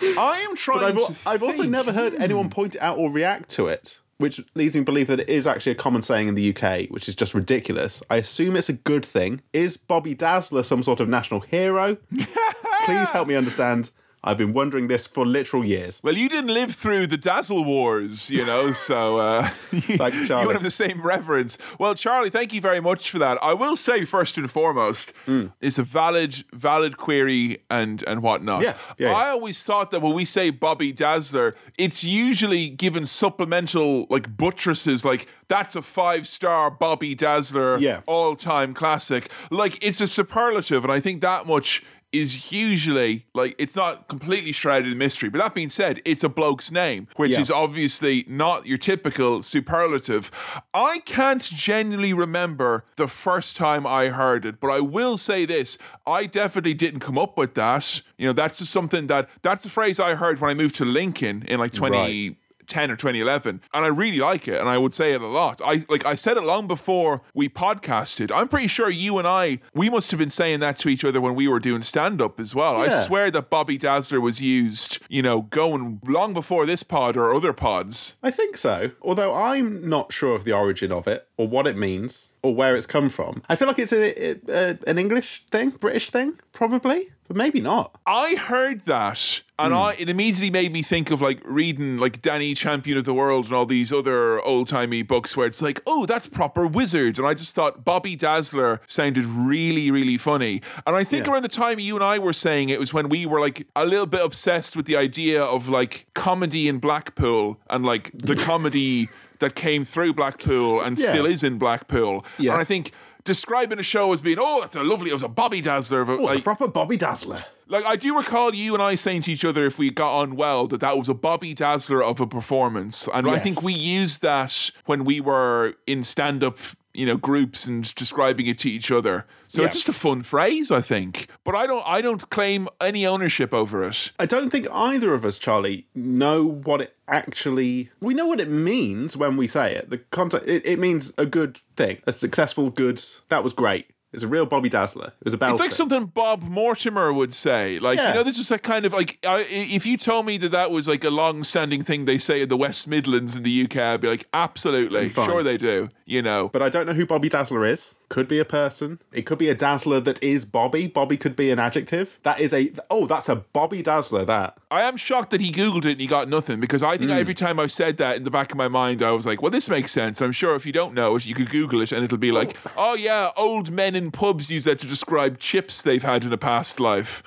I 0.00 0.46
am 0.48 0.54
trying 0.54 0.94
But 0.94 1.02
I've, 1.10 1.16
to. 1.24 1.28
I've 1.28 1.42
also 1.42 1.64
never 1.64 1.92
heard 1.92 2.14
anyone 2.14 2.50
point 2.50 2.76
it 2.76 2.80
out 2.82 2.98
or 2.98 3.10
react 3.10 3.50
to 3.50 3.66
it, 3.66 3.98
which 4.20 4.38
leads 4.54 4.74
me 4.74 4.82
to 4.82 4.84
believe 4.84 5.06
that 5.06 5.20
it 5.20 5.30
is 5.30 5.46
actually 5.46 5.72
a 5.72 5.76
common 5.76 6.02
saying 6.02 6.28
in 6.28 6.34
the 6.34 6.54
UK, 6.54 6.90
which 6.90 7.08
is 7.08 7.14
just 7.14 7.32
ridiculous. 7.32 8.02
I 8.10 8.16
assume 8.16 8.54
it's 8.54 8.68
a 8.68 8.74
good 8.74 9.02
thing. 9.02 9.40
Is 9.54 9.78
Bobby 9.78 10.12
Dazzler 10.12 10.62
some 10.62 10.82
sort 10.82 11.00
of 11.00 11.08
national 11.08 11.40
hero? 11.40 11.96
Please 12.84 13.08
help 13.10 13.28
me 13.28 13.34
understand 13.34 13.90
I've 14.22 14.36
been 14.36 14.52
wondering 14.52 14.88
this 14.88 15.06
for 15.06 15.24
literal 15.24 15.64
years. 15.64 16.00
Well, 16.04 16.14
you 16.14 16.28
didn't 16.28 16.52
live 16.52 16.72
through 16.74 17.06
the 17.06 17.16
Dazzle 17.16 17.64
Wars, 17.64 18.30
you 18.30 18.44
know, 18.44 18.72
so 18.88 19.16
uh, 19.16 19.48
Thanks, 19.48 19.88
you 20.20 20.26
Charlie. 20.26 20.46
would 20.46 20.56
have 20.56 20.62
the 20.62 20.70
same 20.70 21.00
reverence. 21.00 21.56
Well, 21.78 21.94
Charlie, 21.94 22.28
thank 22.28 22.52
you 22.52 22.60
very 22.60 22.80
much 22.80 23.10
for 23.10 23.18
that. 23.18 23.38
I 23.42 23.54
will 23.54 23.76
say 23.76 24.04
first 24.04 24.36
and 24.36 24.50
foremost, 24.50 25.12
Hmm. 25.24 25.46
it's 25.60 25.78
a 25.78 25.82
valid, 25.82 26.44
valid 26.52 26.96
query 26.98 27.58
and 27.70 28.02
and 28.06 28.22
whatnot. 28.22 28.62
Yeah, 28.62 28.74
yeah, 28.98 29.08
yeah. 29.10 29.14
I 29.16 29.28
always 29.30 29.62
thought 29.62 29.90
that 29.90 30.00
when 30.02 30.12
we 30.14 30.24
say 30.26 30.50
Bobby 30.50 30.92
Dazzler, 30.92 31.54
it's 31.78 32.04
usually 32.04 32.68
given 32.68 33.04
supplemental 33.06 34.06
like 34.10 34.36
buttresses, 34.36 35.04
like 35.04 35.28
that's 35.48 35.74
a 35.76 35.82
five 35.82 36.26
star 36.28 36.70
Bobby 36.70 37.14
Dazzler, 37.14 37.78
Yeah. 37.78 38.00
all 38.06 38.36
time 38.36 38.74
classic. 38.74 39.30
Like 39.50 39.82
it's 39.82 40.00
a 40.00 40.06
superlative, 40.06 40.84
and 40.84 40.92
I 40.92 41.00
think 41.00 41.22
that 41.22 41.46
much 41.46 41.82
is 42.12 42.50
usually 42.52 43.26
like 43.34 43.54
it's 43.58 43.76
not 43.76 44.08
completely 44.08 44.52
shrouded 44.52 44.90
in 44.92 44.98
mystery. 44.98 45.28
But 45.28 45.38
that 45.38 45.54
being 45.54 45.68
said, 45.68 46.00
it's 46.04 46.24
a 46.24 46.28
bloke's 46.28 46.70
name, 46.72 47.06
which 47.16 47.32
Yeah. 47.32 47.40
is 47.40 47.50
obviously 47.50 48.24
not 48.26 48.66
your 48.66 48.78
typical 48.78 49.42
superlative. 49.42 50.30
I 50.74 51.00
can't 51.04 51.42
genuinely 51.42 52.12
remember 52.12 52.84
the 52.96 53.06
first 53.06 53.56
time 53.56 53.86
I 53.86 54.08
heard 54.08 54.44
it, 54.44 54.60
but 54.60 54.68
I 54.70 54.80
will 54.80 55.16
say 55.16 55.46
this: 55.46 55.78
I 56.06 56.26
definitely 56.26 56.74
didn't 56.74 57.00
come 57.00 57.16
up 57.18 57.38
with 57.38 57.54
that. 57.54 58.02
You 58.18 58.26
know, 58.26 58.32
that's 58.32 58.58
just 58.58 58.72
something 58.72 59.06
that 59.06 59.28
that's 59.42 59.62
the 59.62 59.68
phrase 59.70 60.00
I 60.00 60.14
heard 60.16 60.40
when 60.40 60.50
I 60.50 60.54
moved 60.54 60.74
to 60.76 60.84
Lincoln 60.84 61.44
in 61.46 61.60
like 61.60 61.72
twenty. 61.72 62.36
10 62.70 62.90
or 62.90 62.96
2011 62.96 63.60
and 63.74 63.84
I 63.84 63.88
really 63.88 64.18
like 64.18 64.48
it 64.48 64.58
and 64.58 64.68
I 64.68 64.78
would 64.78 64.94
say 64.94 65.12
it 65.12 65.20
a 65.20 65.26
lot. 65.26 65.60
I 65.64 65.84
like 65.88 66.06
I 66.06 66.14
said 66.14 66.36
it 66.36 66.44
long 66.44 66.66
before 66.66 67.22
we 67.34 67.48
podcasted. 67.48 68.30
I'm 68.34 68.48
pretty 68.48 68.68
sure 68.68 68.88
you 68.88 69.18
and 69.18 69.26
I 69.26 69.58
we 69.74 69.90
must 69.90 70.10
have 70.10 70.18
been 70.18 70.30
saying 70.30 70.60
that 70.60 70.78
to 70.78 70.88
each 70.88 71.04
other 71.04 71.20
when 71.20 71.34
we 71.34 71.48
were 71.48 71.60
doing 71.60 71.82
stand 71.82 72.22
up 72.22 72.40
as 72.40 72.54
well. 72.54 72.76
I 72.76 72.88
swear 72.88 73.30
that 73.32 73.50
Bobby 73.50 73.76
Dazzler 73.76 74.20
was 74.20 74.40
used, 74.40 74.98
you 75.08 75.22
know, 75.22 75.42
going 75.42 76.00
long 76.06 76.32
before 76.32 76.64
this 76.66 76.82
pod 76.82 77.16
or 77.16 77.34
other 77.34 77.52
pods. 77.52 78.16
I 78.22 78.30
think 78.30 78.56
so, 78.56 78.92
although 79.02 79.34
I'm 79.34 79.88
not 79.88 80.12
sure 80.12 80.34
of 80.34 80.44
the 80.44 80.52
origin 80.52 80.92
of 80.92 81.06
it 81.08 81.26
or 81.36 81.48
what 81.48 81.66
it 81.66 81.76
means 81.76 82.30
or 82.42 82.54
where 82.54 82.76
it's 82.76 82.86
come 82.86 83.08
from. 83.08 83.42
I 83.48 83.56
feel 83.56 83.68
like 83.68 83.78
it's 83.78 83.92
a, 83.92 84.36
a, 84.48 84.78
an 84.86 84.98
English 84.98 85.44
thing, 85.50 85.70
British 85.70 86.10
thing, 86.10 86.38
probably, 86.52 87.10
but 87.26 87.36
maybe 87.36 87.60
not. 87.60 87.98
I 88.06 88.36
heard 88.36 88.80
that, 88.82 89.42
and 89.64 89.72
hmm. 89.72 89.78
I 89.78 89.96
it 89.98 90.08
immediately 90.08 90.50
made 90.50 90.72
me 90.72 90.82
think 90.82 91.10
of 91.10 91.20
like 91.20 91.40
reading 91.44 91.98
like 91.98 92.20
Danny 92.22 92.54
Champion 92.54 92.98
of 92.98 93.04
the 93.04 93.14
World 93.14 93.46
and 93.46 93.54
all 93.54 93.66
these 93.66 93.92
other 93.92 94.40
old 94.42 94.68
timey 94.68 95.02
books 95.02 95.36
where 95.36 95.46
it's 95.46 95.62
like, 95.62 95.80
oh, 95.86 96.06
that's 96.06 96.26
proper 96.26 96.66
wizard, 96.66 97.18
and 97.18 97.26
I 97.26 97.34
just 97.34 97.54
thought 97.54 97.84
Bobby 97.84 98.16
Dazzler 98.16 98.80
sounded 98.86 99.24
really, 99.26 99.90
really 99.90 100.18
funny. 100.18 100.62
And 100.86 100.96
I 100.96 101.04
think 101.04 101.26
Yeah. 101.26 101.32
around 101.32 101.42
the 101.42 101.48
time 101.48 101.78
you 101.78 101.94
and 101.94 102.04
I 102.04 102.18
were 102.18 102.32
saying 102.32 102.68
it 102.70 102.78
was 102.78 102.92
when 102.92 103.08
we 103.08 103.26
were 103.26 103.40
like 103.40 103.66
a 103.76 103.84
little 103.84 104.06
bit 104.06 104.24
obsessed 104.24 104.76
with 104.76 104.86
the 104.86 104.96
idea 104.96 105.42
of 105.42 105.68
like 105.68 106.06
comedy 106.14 106.68
in 106.68 106.78
Blackpool 106.78 107.58
and 107.68 107.84
like 107.84 108.10
the 108.14 108.36
comedy 108.50 109.08
that 109.40 109.54
came 109.54 109.84
through 109.84 110.12
Blackpool 110.14 110.80
and 110.80 110.98
Yeah. 110.98 111.08
still 111.08 111.26
is 111.26 111.42
in 111.42 111.58
Blackpool. 111.58 112.24
Yes. 112.38 112.52
And 112.52 112.60
I 112.60 112.64
think. 112.64 112.92
Describing 113.30 113.78
a 113.78 113.84
show 113.84 114.12
as 114.12 114.20
being, 114.20 114.38
oh, 114.40 114.62
it's 114.64 114.74
a 114.74 114.82
lovely, 114.82 115.08
it 115.10 115.12
was 115.12 115.22
a 115.22 115.28
Bobby 115.28 115.60
Dazzler. 115.60 116.00
Of 116.00 116.08
a, 116.08 116.12
Oh, 116.14 116.22
like, 116.22 116.38
the 116.38 116.42
proper 116.42 116.66
Bobby 116.66 116.96
Dazzler. 116.96 117.44
like 117.68 117.84
I 117.84 117.94
do 117.94 118.16
recall 118.16 118.52
you 118.52 118.74
and 118.74 118.82
I 118.82 118.96
saying 118.96 119.22
to 119.22 119.30
each 119.30 119.44
other 119.44 119.64
if 119.66 119.78
we 119.78 119.88
got 119.92 120.16
on 120.18 120.34
well 120.34 120.66
that 120.66 120.80
that 120.80 120.98
was 120.98 121.08
a 121.08 121.14
Bobby 121.14 121.54
Dazzler 121.54 122.02
of 122.02 122.18
a 122.18 122.26
performance, 122.26 123.08
and 123.14 123.30
I 123.30 123.38
think 123.38 123.62
we 123.62 123.72
used 123.72 124.20
that 124.22 124.72
when 124.86 125.04
we 125.04 125.20
were 125.20 125.74
in 125.86 126.02
stand-up, 126.02 126.58
you 126.92 127.06
know, 127.06 127.16
groups 127.16 127.68
and 127.68 127.94
describing 127.94 128.46
it 128.48 128.58
to 128.58 128.68
each 128.68 128.90
other. 128.90 129.26
So 129.50 129.64
it's 129.64 129.74
just 129.74 129.88
a 129.88 129.92
fun 129.92 130.22
phrase, 130.22 130.70
I 130.70 130.80
think. 130.80 131.26
But 131.44 131.56
I 131.56 131.66
don't, 131.66 131.82
I 131.86 132.00
don't 132.00 132.30
claim 132.30 132.68
any 132.80 133.04
ownership 133.04 133.52
over 133.52 133.84
it. 133.84 134.12
I 134.18 134.26
don't 134.26 134.50
think 134.50 134.68
either 134.72 135.12
of 135.12 135.24
us, 135.24 135.38
Charlie, 135.38 135.86
know 135.94 136.44
what 136.44 136.80
it 136.80 136.96
actually. 137.08 137.90
We 138.00 138.14
know 138.14 138.26
what 138.26 138.38
it 138.38 138.48
means 138.48 139.16
when 139.16 139.36
we 139.36 139.48
say 139.48 139.74
it. 139.74 139.90
The 139.90 139.98
context. 139.98 140.48
It, 140.48 140.64
it 140.64 140.78
means 140.78 141.12
a 141.18 141.26
good 141.26 141.60
thing, 141.74 141.98
a 142.06 142.12
successful 142.12 142.70
good. 142.70 143.02
That 143.28 143.42
was 143.42 143.52
great. 143.52 143.86
It's 144.12 144.24
a 144.24 144.28
real 144.28 144.44
Bobby 144.44 144.68
Dazzler. 144.68 145.06
It 145.06 145.24
was 145.24 145.34
a 145.34 145.38
belter. 145.38 145.52
It's 145.52 145.60
like 145.60 145.72
something 145.72 146.06
Bob 146.06 146.42
Mortimer 146.42 147.12
would 147.12 147.32
say. 147.32 147.78
Like, 147.78 147.98
you 147.98 148.12
know, 148.12 148.24
this 148.24 148.38
is 148.38 148.50
a 148.50 148.58
kind 148.58 148.84
of 148.84 148.92
like, 148.92 149.18
I, 149.24 149.44
if 149.48 149.86
you 149.86 149.96
told 149.96 150.26
me 150.26 150.36
that 150.38 150.50
that 150.50 150.72
was 150.72 150.88
like 150.88 151.04
a 151.04 151.10
long 151.10 151.44
standing 151.44 151.82
thing 151.82 152.06
they 152.06 152.18
say 152.18 152.42
in 152.42 152.48
the 152.48 152.56
West 152.56 152.88
Midlands 152.88 153.36
in 153.36 153.44
the 153.44 153.64
UK, 153.64 153.76
I'd 153.76 154.00
be 154.00 154.08
like, 154.08 154.26
absolutely. 154.34 155.10
Sure 155.10 155.44
they 155.44 155.56
do, 155.56 155.90
you 156.10 156.20
know. 156.20 156.48
But 156.48 156.60
I 156.60 156.68
don't 156.68 156.86
know 156.86 156.92
who 156.92 157.06
Bobby 157.06 157.28
Dazzler 157.28 157.64
is. 157.64 157.94
Could 158.08 158.26
be 158.26 158.40
a 158.40 158.44
person. 158.44 159.00
It 159.12 159.22
could 159.22 159.38
be 159.38 159.48
a 159.48 159.54
Dazzler 159.54 160.00
that 160.00 160.22
is 160.22 160.44
Bobby. 160.44 160.88
Bobby 160.88 161.16
could 161.16 161.36
be 161.36 161.50
an 161.50 161.60
adjective. 161.60 162.18
That 162.24 162.40
is 162.40 162.52
a. 162.52 162.70
Oh, 162.90 163.06
that's 163.06 163.28
a 163.28 163.36
Bobby 163.36 163.82
Dazzler. 163.82 164.24
That. 164.24 164.58
I 164.70 164.82
am 164.82 164.96
shocked 164.96 165.30
that 165.30 165.40
he 165.40 165.52
Googled 165.52 165.84
it 165.84 165.92
and 165.92 166.00
he 166.00 166.06
got 166.06 166.28
nothing 166.28 166.58
because 166.58 166.82
I 166.82 166.98
think 166.98 167.10
hmm. 167.10 167.16
every 167.16 167.34
time 167.34 167.60
I've 167.60 167.72
said 167.72 167.96
that 167.98 168.16
in 168.16 168.24
the 168.24 168.30
back 168.30 168.50
of 168.50 168.58
my 168.58 168.68
mind, 168.68 169.02
I 169.02 169.12
was 169.12 169.26
like, 169.26 169.40
well, 169.40 169.52
this 169.52 169.70
makes 169.70 169.92
sense. 169.92 170.20
I'm 170.20 170.32
sure 170.32 170.54
if 170.56 170.66
you 170.66 170.72
don't 170.72 170.94
know 170.94 171.14
it, 171.16 171.26
you 171.26 171.34
could 171.34 171.50
Google 171.50 171.80
it 171.80 171.92
and 171.92 172.04
it'll 172.04 172.18
be 172.18 172.32
like, 172.32 172.56
oh, 172.76 172.90
oh 172.90 172.94
yeah, 172.94 173.30
old 173.36 173.70
men 173.70 173.94
in 173.94 174.10
pubs 174.10 174.50
use 174.50 174.64
that 174.64 174.80
to 174.80 174.88
describe 174.88 175.38
chips 175.38 175.80
they've 175.80 176.02
had 176.02 176.24
in 176.24 176.32
a 176.32 176.38
past 176.38 176.80
life. 176.80 177.22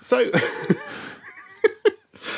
So. 0.00 0.30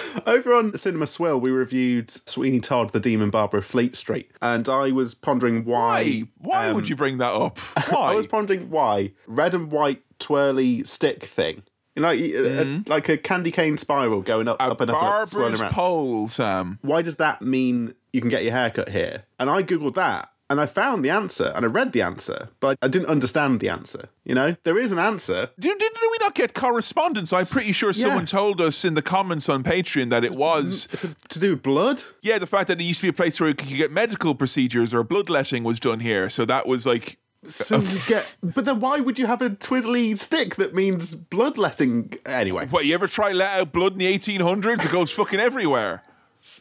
Over 0.26 0.54
on 0.54 0.76
Cinema 0.76 1.06
Swell, 1.06 1.38
we 1.38 1.50
reviewed 1.50 2.10
Sweeney 2.10 2.60
Todd, 2.60 2.90
the 2.90 3.00
Demon 3.00 3.30
Barber 3.30 3.58
of 3.58 3.64
Fleet 3.64 3.96
Street, 3.96 4.30
and 4.40 4.68
I 4.68 4.92
was 4.92 5.14
pondering 5.14 5.64
why. 5.64 6.24
Why? 6.38 6.66
Why 6.66 6.72
would 6.72 6.84
um, 6.84 6.90
you 6.90 6.96
bring 6.96 7.18
that 7.18 7.32
up? 7.32 7.58
Why? 7.88 8.12
I 8.12 8.14
was 8.14 8.26
pondering 8.26 8.70
why 8.70 9.12
red 9.26 9.54
and 9.54 9.70
white 9.70 10.02
twirly 10.18 10.84
stick 10.84 11.24
thing, 11.24 11.62
you 11.94 12.02
know, 12.02 12.08
like, 12.08 12.18
a- 12.18 12.60
uh, 12.60 12.64
mm. 12.64 12.80
uh, 12.80 12.94
like 12.94 13.08
a 13.08 13.16
candy 13.16 13.50
cane 13.50 13.76
spiral 13.78 14.22
going 14.22 14.48
up, 14.48 14.56
up 14.60 14.80
and 14.80 14.90
up, 14.90 14.96
and 14.96 15.06
up, 15.06 15.28
swirling 15.28 15.50
Barber's 15.50 15.60
around. 15.60 15.72
pole, 15.72 16.28
Sam. 16.28 16.78
why 16.82 17.02
does 17.02 17.16
that 17.16 17.42
mean 17.42 17.94
you 18.12 18.20
can 18.20 18.30
get 18.30 18.42
your 18.42 18.52
hair 18.52 18.70
cut 18.70 18.88
here? 18.88 19.24
And 19.38 19.50
I 19.50 19.62
googled 19.62 19.94
that. 19.94 20.30
And 20.48 20.60
I 20.60 20.66
found 20.66 21.04
the 21.04 21.10
answer 21.10 21.52
and 21.56 21.64
I 21.64 21.68
read 21.68 21.92
the 21.92 22.02
answer, 22.02 22.50
but 22.60 22.78
I 22.80 22.86
didn't 22.88 23.08
understand 23.08 23.58
the 23.58 23.68
answer. 23.68 24.08
You 24.24 24.34
know, 24.36 24.56
there 24.62 24.78
is 24.78 24.92
an 24.92 24.98
answer. 24.98 25.50
Did, 25.58 25.78
did, 25.78 25.92
did 25.92 26.08
we 26.10 26.18
not 26.20 26.34
get 26.36 26.54
correspondence? 26.54 27.32
I'm 27.32 27.46
pretty 27.46 27.72
sure 27.72 27.92
someone 27.92 28.26
told 28.26 28.60
us 28.60 28.84
in 28.84 28.94
the 28.94 29.02
comments 29.02 29.48
on 29.48 29.64
Patreon 29.64 30.10
that 30.10 30.22
it 30.24 30.32
was. 30.36 30.88
It's 30.92 31.02
a, 31.04 31.14
to 31.30 31.38
do 31.40 31.50
with 31.50 31.62
blood. 31.64 32.04
Yeah, 32.22 32.38
the 32.38 32.46
fact 32.46 32.68
that 32.68 32.80
it 32.80 32.84
used 32.84 33.00
to 33.00 33.06
be 33.06 33.10
a 33.10 33.12
place 33.12 33.40
where 33.40 33.48
you 33.48 33.54
could 33.56 33.68
get 33.68 33.90
medical 33.90 34.34
procedures 34.36 34.94
or 34.94 35.02
bloodletting 35.02 35.64
was 35.64 35.80
done 35.80 36.00
here. 36.00 36.30
So 36.30 36.44
that 36.44 36.68
was 36.68 36.86
like 36.86 37.18
So 37.44 37.80
you 37.80 37.98
uh, 37.98 38.00
get, 38.06 38.36
but 38.42 38.64
then 38.64 38.78
why 38.78 39.00
would 39.00 39.18
you 39.18 39.26
have 39.26 39.42
a 39.42 39.50
twizzly 39.50 40.16
stick 40.16 40.54
that 40.56 40.74
means 40.74 41.14
bloodletting? 41.16 42.14
Anyway, 42.24 42.66
What, 42.68 42.84
you 42.86 42.94
ever 42.94 43.08
try 43.08 43.32
let 43.32 43.60
out 43.60 43.72
blood 43.72 43.92
in 43.94 43.98
the 43.98 44.18
1800s? 44.18 44.84
It 44.84 44.92
goes 44.92 45.10
fucking 45.10 45.40
everywhere. 45.40 46.02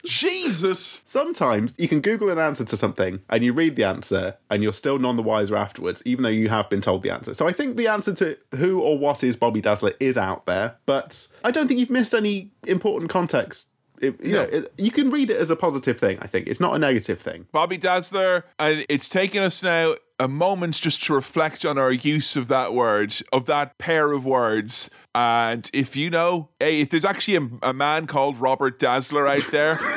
Jesus. 0.04 1.02
sometimes 1.06 1.74
you 1.78 1.88
can 1.88 2.02
Google 2.02 2.30
an 2.30 2.40
answer 2.40 2.66
to 2.66 2.78
something 2.78 3.22
and 3.30 3.44
you 3.44 3.54
read 3.54 3.76
the 3.76 3.84
answer 3.84 4.38
and 4.50 4.64
you're 4.64 4.74
still 4.74 5.00
none 5.00 5.16
the 5.16 5.24
wiser 5.24 5.56
afterwards, 5.56 6.02
even 6.06 6.24
though 6.24 6.30
you 6.30 6.50
have 6.50 6.70
been 6.70 6.82
told 6.82 7.04
the 7.04 7.10
answer. 7.10 7.34
So 7.34 7.48
I 7.48 7.52
think 7.52 7.78
the 7.78 7.88
answer 7.88 8.14
to 8.16 8.38
who 8.56 8.82
or 8.82 8.98
what 8.98 9.24
is 9.24 9.36
Bobby 9.36 9.62
Dazzler 9.62 9.94
is 10.00 10.18
out 10.18 10.46
there, 10.46 10.78
but 10.86 11.28
I 11.44 11.52
don't 11.52 11.68
think 11.68 11.80
you've 11.80 11.90
missed 11.90 12.14
any 12.14 12.52
important 12.68 13.10
context. 13.10 13.68
It, 14.02 14.22
you 14.24 14.34
know, 14.34 14.42
it, 14.42 14.74
you 14.78 14.92
can 14.92 15.10
read 15.10 15.30
it 15.30 15.38
as 15.38 15.50
a 15.50 15.56
positive 15.56 15.98
thing. 15.98 16.18
I 16.22 16.28
think 16.28 16.48
it's 16.48 16.60
not 16.60 16.76
a 16.76 16.80
negative 16.80 17.20
thing. 17.20 17.48
Bobby 17.52 17.78
Dazzler, 17.78 18.46
and 18.60 18.86
it's 18.90 19.08
taken 19.08 19.42
us 19.42 19.64
now 19.64 19.96
a 20.19 20.28
moment 20.28 20.75
just 20.75 21.04
to 21.04 21.13
reflect 21.13 21.65
on 21.65 21.78
our 21.78 21.91
use 21.91 22.36
of 22.36 22.47
that 22.47 22.73
word, 22.73 23.15
of 23.34 23.45
that 23.47 23.78
pair 23.78 24.12
of 24.12 24.25
words. 24.25 24.89
And 25.13 25.69
if 25.73 25.95
you 25.95 26.10
know, 26.10 26.49
hey, 26.60 26.82
if 26.82 26.89
there's 26.89 27.06
actually 27.06 27.36
a, 27.38 27.69
a 27.69 27.73
man 27.73 28.08
called 28.08 28.38
Robert 28.38 28.80
Dazzler 28.80 29.28
out 29.28 29.47
there, 29.51 29.78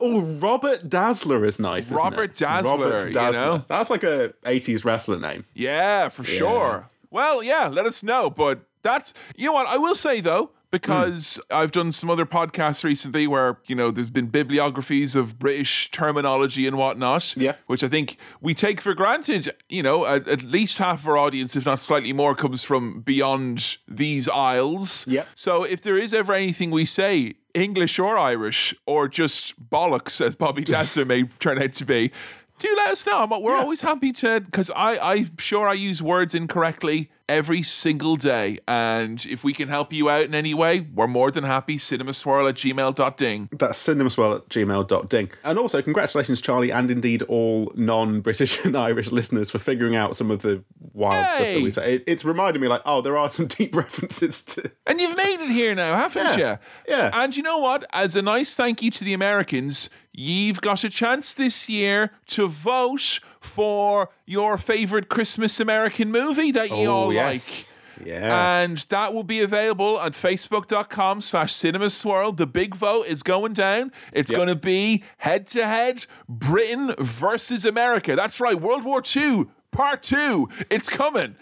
Oh, 0.00 0.20
Robert 0.40 0.88
Dazzler 0.90 1.44
is 1.46 1.58
nice. 1.58 1.86
isn't 1.86 1.96
Robert 1.96 2.32
it? 2.32 2.36
Dazzler, 2.36 2.70
Robert 2.78 3.06
you 3.06 3.12
know? 3.32 3.64
That's 3.66 3.88
like 3.88 4.02
a 4.02 4.34
'80s 4.44 4.84
wrestler 4.84 5.18
name. 5.18 5.46
yeah, 5.54 6.10
for 6.10 6.22
sure. 6.22 6.88
Well, 7.10 7.42
yeah, 7.42 7.68
let 7.68 7.86
us 7.86 8.02
know. 8.02 8.28
But 8.28 8.60
that's, 8.82 9.14
you 9.36 9.46
know 9.46 9.52
what, 9.52 9.66
I 9.66 9.78
will 9.78 9.94
say 9.94 10.20
though, 10.20 10.50
Hmm. 10.70 10.76
because 10.76 11.40
I've 11.50 11.72
done 11.72 11.92
some 11.92 12.10
other 12.10 12.26
podcasts 12.26 12.84
recently 12.84 13.26
where, 13.26 13.58
you 13.66 13.74
know, 13.74 13.90
there's 13.90 14.10
been 14.10 14.26
bibliographies 14.26 15.16
of 15.16 15.38
British 15.38 15.90
terminology 15.90 16.66
and 16.66 16.76
whatnot. 16.76 17.34
Yeah. 17.36 17.54
Which 17.66 17.82
I 17.82 17.88
think 17.88 18.16
we 18.40 18.54
take 18.54 18.80
for 18.80 18.94
granted. 18.94 19.48
You 19.68 19.82
know, 19.82 20.04
at, 20.04 20.28
at 20.28 20.42
least 20.42 20.78
half 20.78 21.00
of 21.00 21.08
our 21.08 21.16
audience, 21.16 21.56
if 21.56 21.64
not 21.64 21.80
slightly 21.80 22.12
more, 22.12 22.34
comes 22.34 22.64
from 22.64 23.00
beyond 23.00 23.78
these 23.86 24.28
isles. 24.28 25.06
Yeah. 25.08 25.24
So 25.34 25.64
if 25.64 25.80
there 25.80 25.96
is 25.96 26.12
ever 26.12 26.34
anything 26.34 26.70
we 26.70 26.84
say, 26.84 27.34
English 27.54 27.98
or 27.98 28.18
Irish, 28.18 28.74
or 28.86 29.08
just 29.08 29.70
bollocks, 29.70 30.20
as 30.20 30.34
Bobby 30.34 30.64
Dazzler 30.64 31.06
may 31.06 31.24
turn 31.24 31.60
out 31.60 31.72
to 31.74 31.84
be, 31.86 32.12
Do 32.58 32.74
let 32.76 32.90
us 32.90 33.06
know. 33.06 33.18
I'm- 33.18 33.30
We're 33.42 33.54
Yeah. 33.54 33.60
always 33.62 33.80
happy 33.82 34.12
to, 34.12 34.40
because 34.40 34.70
I, 34.74 34.98
I'm 34.98 35.36
sure 35.38 35.68
I 35.68 35.74
use 35.74 36.02
words 36.02 36.34
incorrectly 36.34 37.10
every 37.28 37.60
single 37.62 38.16
day. 38.16 38.58
And 38.66 39.24
if 39.26 39.44
we 39.44 39.52
can 39.52 39.68
help 39.68 39.92
you 39.92 40.08
out 40.08 40.22
in 40.24 40.34
any 40.34 40.54
way, 40.54 40.80
we're 40.94 41.06
more 41.06 41.30
than 41.30 41.44
happy. 41.44 41.76
Cinemaswirl 41.76 42.48
at 42.48 42.54
gmail.ding. 42.56 43.50
That's 43.52 43.86
cinemaswirl 43.86 44.36
at 44.36 44.48
gmail.ding. 44.48 45.30
And 45.44 45.58
also, 45.58 45.82
congratulations, 45.82 46.40
Charlie, 46.40 46.72
and 46.72 46.90
indeed 46.90 47.22
all 47.22 47.70
non 47.76 48.20
British 48.22 48.64
and 48.64 48.76
Irish 48.76 49.12
listeners 49.12 49.50
for 49.50 49.58
figuring 49.58 49.94
out 49.94 50.16
some 50.16 50.30
of 50.30 50.42
the 50.42 50.64
wild 50.94 51.26
stuff 51.26 51.38
that 51.38 51.62
we 51.62 51.70
say. 51.70 51.94
It, 51.96 52.04
it's 52.06 52.24
reminded 52.24 52.60
me, 52.62 52.68
like, 52.68 52.82
oh, 52.86 53.02
there 53.02 53.16
are 53.16 53.28
some 53.28 53.46
deep 53.58 53.76
references 53.76 54.40
to. 54.42 54.70
And 54.86 55.00
you've 55.00 55.16
made 55.16 55.36
it 55.40 55.50
here 55.50 55.74
now, 55.74 55.94
haven't 55.96 56.38
Yeah, 56.38 56.56
you? 56.88 56.94
yeah. 56.96 57.10
And 57.12 57.36
you 57.36 57.42
know 57.42 57.58
what? 57.58 57.84
As 57.92 58.16
a 58.16 58.22
nice 58.22 58.56
thank 58.56 58.82
you 58.82 58.90
to 58.92 59.04
the 59.04 59.12
Americans, 59.12 59.90
you've 60.18 60.60
got 60.60 60.82
a 60.82 60.90
chance 60.90 61.34
this 61.34 61.68
year 61.68 62.10
to 62.26 62.48
vote 62.48 63.20
for 63.38 64.10
your 64.26 64.58
favorite 64.58 65.08
Christmas 65.08 65.60
American 65.60 66.10
movie 66.10 66.50
that 66.50 66.70
you 66.70 66.86
oh, 66.86 66.92
all 66.92 67.12
like. 67.14 67.40
Oh, 67.40 68.04
Yeah. 68.04 68.60
And 68.62 68.78
that 68.88 69.14
will 69.14 69.22
be 69.22 69.40
available 69.40 70.00
at 70.00 70.12
facebook.com 70.12 71.20
slash 71.20 71.52
cinema 71.52 71.88
swirl. 71.90 72.32
The 72.32 72.46
big 72.46 72.74
vote 72.74 73.06
is 73.06 73.22
going 73.22 73.52
down. 73.52 73.92
It's 74.12 74.30
Yep. 74.30 74.36
going 74.36 74.48
to 74.48 74.56
be 74.56 75.04
head 75.18 75.46
to 75.48 75.64
head 75.64 76.06
Britain 76.28 76.94
versus 76.98 77.64
America. 77.64 78.16
That's 78.16 78.40
right, 78.40 78.60
World 78.60 78.84
War 78.84 79.02
II, 79.16 79.44
part 79.70 80.02
two. 80.02 80.48
It's 80.68 80.88
coming. 80.88 81.36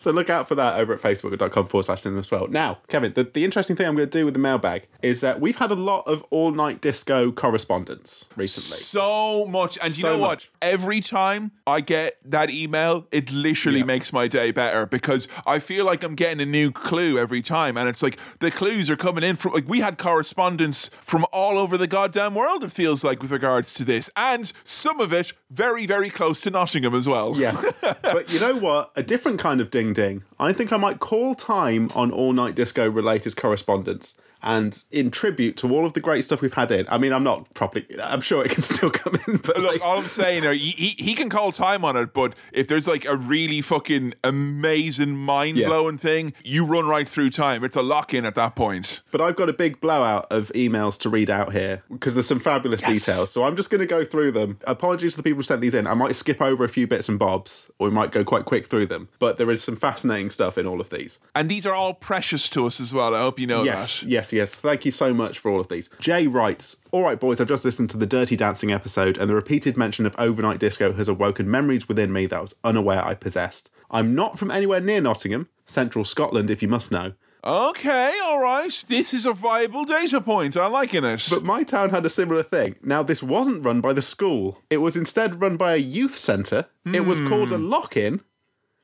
So 0.00 0.10
look 0.10 0.28
out 0.30 0.48
for 0.48 0.54
that 0.56 0.80
over 0.80 0.92
at 0.94 1.00
facebook.com 1.00 1.66
forward 1.66 1.84
slash 1.84 2.00
cinema 2.00 2.20
as 2.20 2.30
well. 2.30 2.48
Now, 2.48 2.78
Kevin, 2.88 3.12
the, 3.12 3.22
the 3.24 3.44
interesting 3.44 3.76
thing 3.76 3.86
I'm 3.86 3.94
going 3.94 4.08
to 4.08 4.18
do 4.18 4.24
with 4.24 4.32
the 4.34 4.40
mailbag 4.40 4.88
is 5.02 5.20
that 5.20 5.40
we've 5.40 5.58
had 5.58 5.70
a 5.70 5.74
lot 5.76 6.04
of 6.08 6.24
all 6.30 6.50
night 6.50 6.80
disco 6.80 7.30
correspondence 7.30 8.26
recently. 8.34 8.78
So 8.82 9.44
much. 9.46 9.76
And 9.82 9.94
you 9.96 10.02
So 10.02 10.12
know 10.16 10.18
what? 10.18 10.48
Every 10.62 11.00
time 11.00 11.52
I 11.66 11.80
get 11.82 12.16
that 12.24 12.48
email, 12.50 13.06
it 13.12 13.30
literally 13.30 13.80
Yeah. 13.80 13.84
makes 13.84 14.12
my 14.12 14.26
day 14.26 14.50
better 14.52 14.86
because 14.86 15.28
I 15.46 15.58
feel 15.58 15.84
like 15.84 16.02
I'm 16.02 16.14
getting 16.14 16.40
a 16.40 16.46
new 16.46 16.70
clue 16.72 17.18
every 17.18 17.42
time. 17.42 17.76
And 17.76 17.88
it's 17.88 18.02
like 18.02 18.18
the 18.40 18.50
clues 18.50 18.88
are 18.88 18.96
coming 18.96 19.22
in 19.22 19.36
from, 19.36 19.52
like, 19.52 19.68
we 19.68 19.80
had 19.80 19.98
correspondence 19.98 20.88
from 21.00 21.26
all 21.32 21.58
over 21.58 21.76
the 21.76 21.86
goddamn 21.86 22.34
world, 22.34 22.64
it 22.64 22.72
feels 22.72 23.04
like, 23.04 23.20
with 23.20 23.30
regards 23.30 23.74
to 23.74 23.84
this. 23.84 24.08
And 24.16 24.50
some 24.64 24.98
of 25.00 25.12
it 25.12 25.32
very, 25.50 25.84
very 25.84 26.08
close 26.08 26.40
to 26.42 26.50
Nottingham 26.50 26.94
as 26.94 27.06
well. 27.06 27.34
Yes. 27.36 27.64
but 28.02 28.32
you 28.32 28.40
know 28.40 28.56
what? 28.56 28.92
A 28.96 29.02
different 29.02 29.38
kind 29.38 29.60
of 29.60 29.70
ding 29.70 29.89
ding. 29.92 30.22
I 30.38 30.52
think 30.52 30.72
I 30.72 30.76
might 30.76 31.00
call 31.00 31.34
time 31.34 31.90
on 31.94 32.10
all 32.10 32.32
night 32.32 32.54
disco 32.54 32.88
related 32.88 33.36
correspondence. 33.36 34.14
And 34.42 34.82
in 34.90 35.10
tribute 35.10 35.56
to 35.58 35.72
all 35.74 35.84
of 35.84 35.92
the 35.92 36.00
great 36.00 36.24
stuff 36.24 36.40
we've 36.40 36.54
had 36.54 36.70
in, 36.70 36.86
I 36.88 36.98
mean, 36.98 37.12
I'm 37.12 37.22
not 37.24 37.52
properly, 37.54 37.86
I'm 38.02 38.20
sure 38.20 38.44
it 38.44 38.50
can 38.50 38.62
still 38.74 38.90
come 38.90 39.14
in, 39.26 39.36
but 39.38 39.58
Look, 39.58 39.72
like, 39.72 39.82
all 39.82 39.98
I'm 39.98 40.04
saying, 40.04 40.46
are, 40.46 40.52
he, 40.52 40.70
he 40.70 40.88
he 41.10 41.14
can 41.14 41.28
call 41.28 41.52
time 41.52 41.84
on 41.84 41.96
it, 41.96 42.12
but 42.14 42.34
if 42.52 42.66
there's 42.68 42.88
like 42.88 43.04
a 43.04 43.16
really 43.16 43.60
fucking 43.60 44.14
amazing, 44.24 45.16
mind 45.16 45.56
blowing 45.56 45.98
thing, 45.98 46.32
you 46.44 46.64
run 46.64 46.86
right 46.86 47.08
through 47.08 47.30
time. 47.30 47.64
It's 47.64 47.76
a 47.76 47.82
lock 47.82 48.14
in 48.14 48.24
at 48.24 48.34
that 48.34 48.54
point. 48.56 49.02
but 49.10 49.20
I've 49.20 49.36
got 49.36 49.48
a 49.48 49.52
big 49.52 49.80
blowout 49.80 50.26
of 50.30 50.50
emails 50.54 50.98
to 51.00 51.08
read 51.10 51.30
out 51.30 51.52
here 51.52 51.82
because 51.90 52.14
there's 52.14 52.26
some 52.26 52.40
fabulous 52.40 52.82
details. 52.82 53.30
So 53.30 53.44
I'm 53.44 53.56
just 53.56 53.70
going 53.70 53.80
to 53.80 53.86
go 53.86 54.04
through 54.04 54.32
them. 54.32 54.58
Apologies 54.66 55.12
to 55.12 55.16
the 55.18 55.22
people 55.22 55.38
who 55.38 55.42
sent 55.42 55.60
these 55.60 55.74
in. 55.74 55.86
I 55.86 55.94
might 55.94 56.14
skip 56.14 56.40
over 56.40 56.64
a 56.64 56.68
few 56.68 56.86
bits 56.86 57.08
and 57.08 57.18
bobs, 57.18 57.70
or 57.78 57.88
we 57.88 57.94
might 57.94 58.12
go 58.12 58.24
quite 58.24 58.44
quick 58.44 58.66
through 58.66 58.86
them. 58.86 59.08
But 59.18 59.36
there 59.38 59.50
is 59.50 59.62
some 59.62 59.76
fascinating 59.76 60.30
stuff 60.30 60.56
in 60.58 60.66
all 60.66 60.80
of 60.80 60.90
these. 60.90 61.18
And 61.34 61.48
these 61.48 61.66
are 61.66 61.74
all 61.74 61.94
precious 61.94 62.48
to 62.50 62.66
us 62.66 62.80
as 62.80 62.92
well. 62.94 63.14
I 63.14 63.20
hope 63.20 63.38
you 63.38 63.46
know 63.46 63.62
Yes, 63.62 64.00
that. 64.00 64.08
yes, 64.08 64.29
yes. 64.32 64.60
Thank 64.60 64.84
you 64.84 64.90
so 64.90 65.12
much 65.12 65.38
for 65.38 65.50
all 65.50 65.60
of 65.60 65.68
these. 65.68 65.90
Jay 66.00 66.26
writes, 66.26 66.76
All 66.90 67.02
right, 67.02 67.18
boys, 67.18 67.40
I've 67.40 67.48
just 67.48 67.64
listened 67.64 67.90
to 67.90 67.96
the 67.96 68.06
Dirty 68.06 68.36
Dancing 68.36 68.72
episode, 68.72 69.18
and 69.18 69.28
the 69.28 69.34
repeated 69.34 69.76
mention 69.76 70.06
of 70.06 70.14
overnight 70.18 70.58
disco 70.58 70.92
has 70.92 71.08
awoken 71.08 71.50
memories 71.50 71.88
within 71.88 72.12
me 72.12 72.26
that 72.26 72.38
I 72.38 72.42
was 72.42 72.54
unaware 72.64 73.04
I 73.04 73.14
possessed. 73.14 73.70
I'm 73.90 74.14
not 74.14 74.38
from 74.38 74.50
anywhere 74.50 74.80
near 74.80 75.00
Nottingham, 75.00 75.48
central 75.66 76.04
Scotland, 76.04 76.50
if 76.50 76.62
you 76.62 76.68
must 76.68 76.90
know. 76.90 77.12
Okay, 77.42 78.12
all 78.24 78.38
right. 78.38 78.84
This 78.88 79.14
is 79.14 79.24
a 79.24 79.32
viable 79.32 79.84
data 79.86 80.20
point. 80.20 80.56
I'm 80.56 80.72
liking 80.72 81.04
it. 81.04 81.26
But 81.30 81.42
my 81.42 81.62
town 81.62 81.88
had 81.88 82.04
a 82.04 82.10
similar 82.10 82.42
thing. 82.42 82.76
Now, 82.82 83.02
this 83.02 83.22
wasn't 83.22 83.64
run 83.64 83.80
by 83.80 83.94
the 83.94 84.02
school, 84.02 84.60
it 84.68 84.78
was 84.78 84.96
instead 84.96 85.40
run 85.40 85.56
by 85.56 85.72
a 85.72 85.78
youth 85.78 86.18
centre. 86.18 86.66
It 86.84 87.06
was 87.06 87.20
called 87.20 87.50
a 87.50 87.58
lock 87.58 87.96
in. 87.96 88.20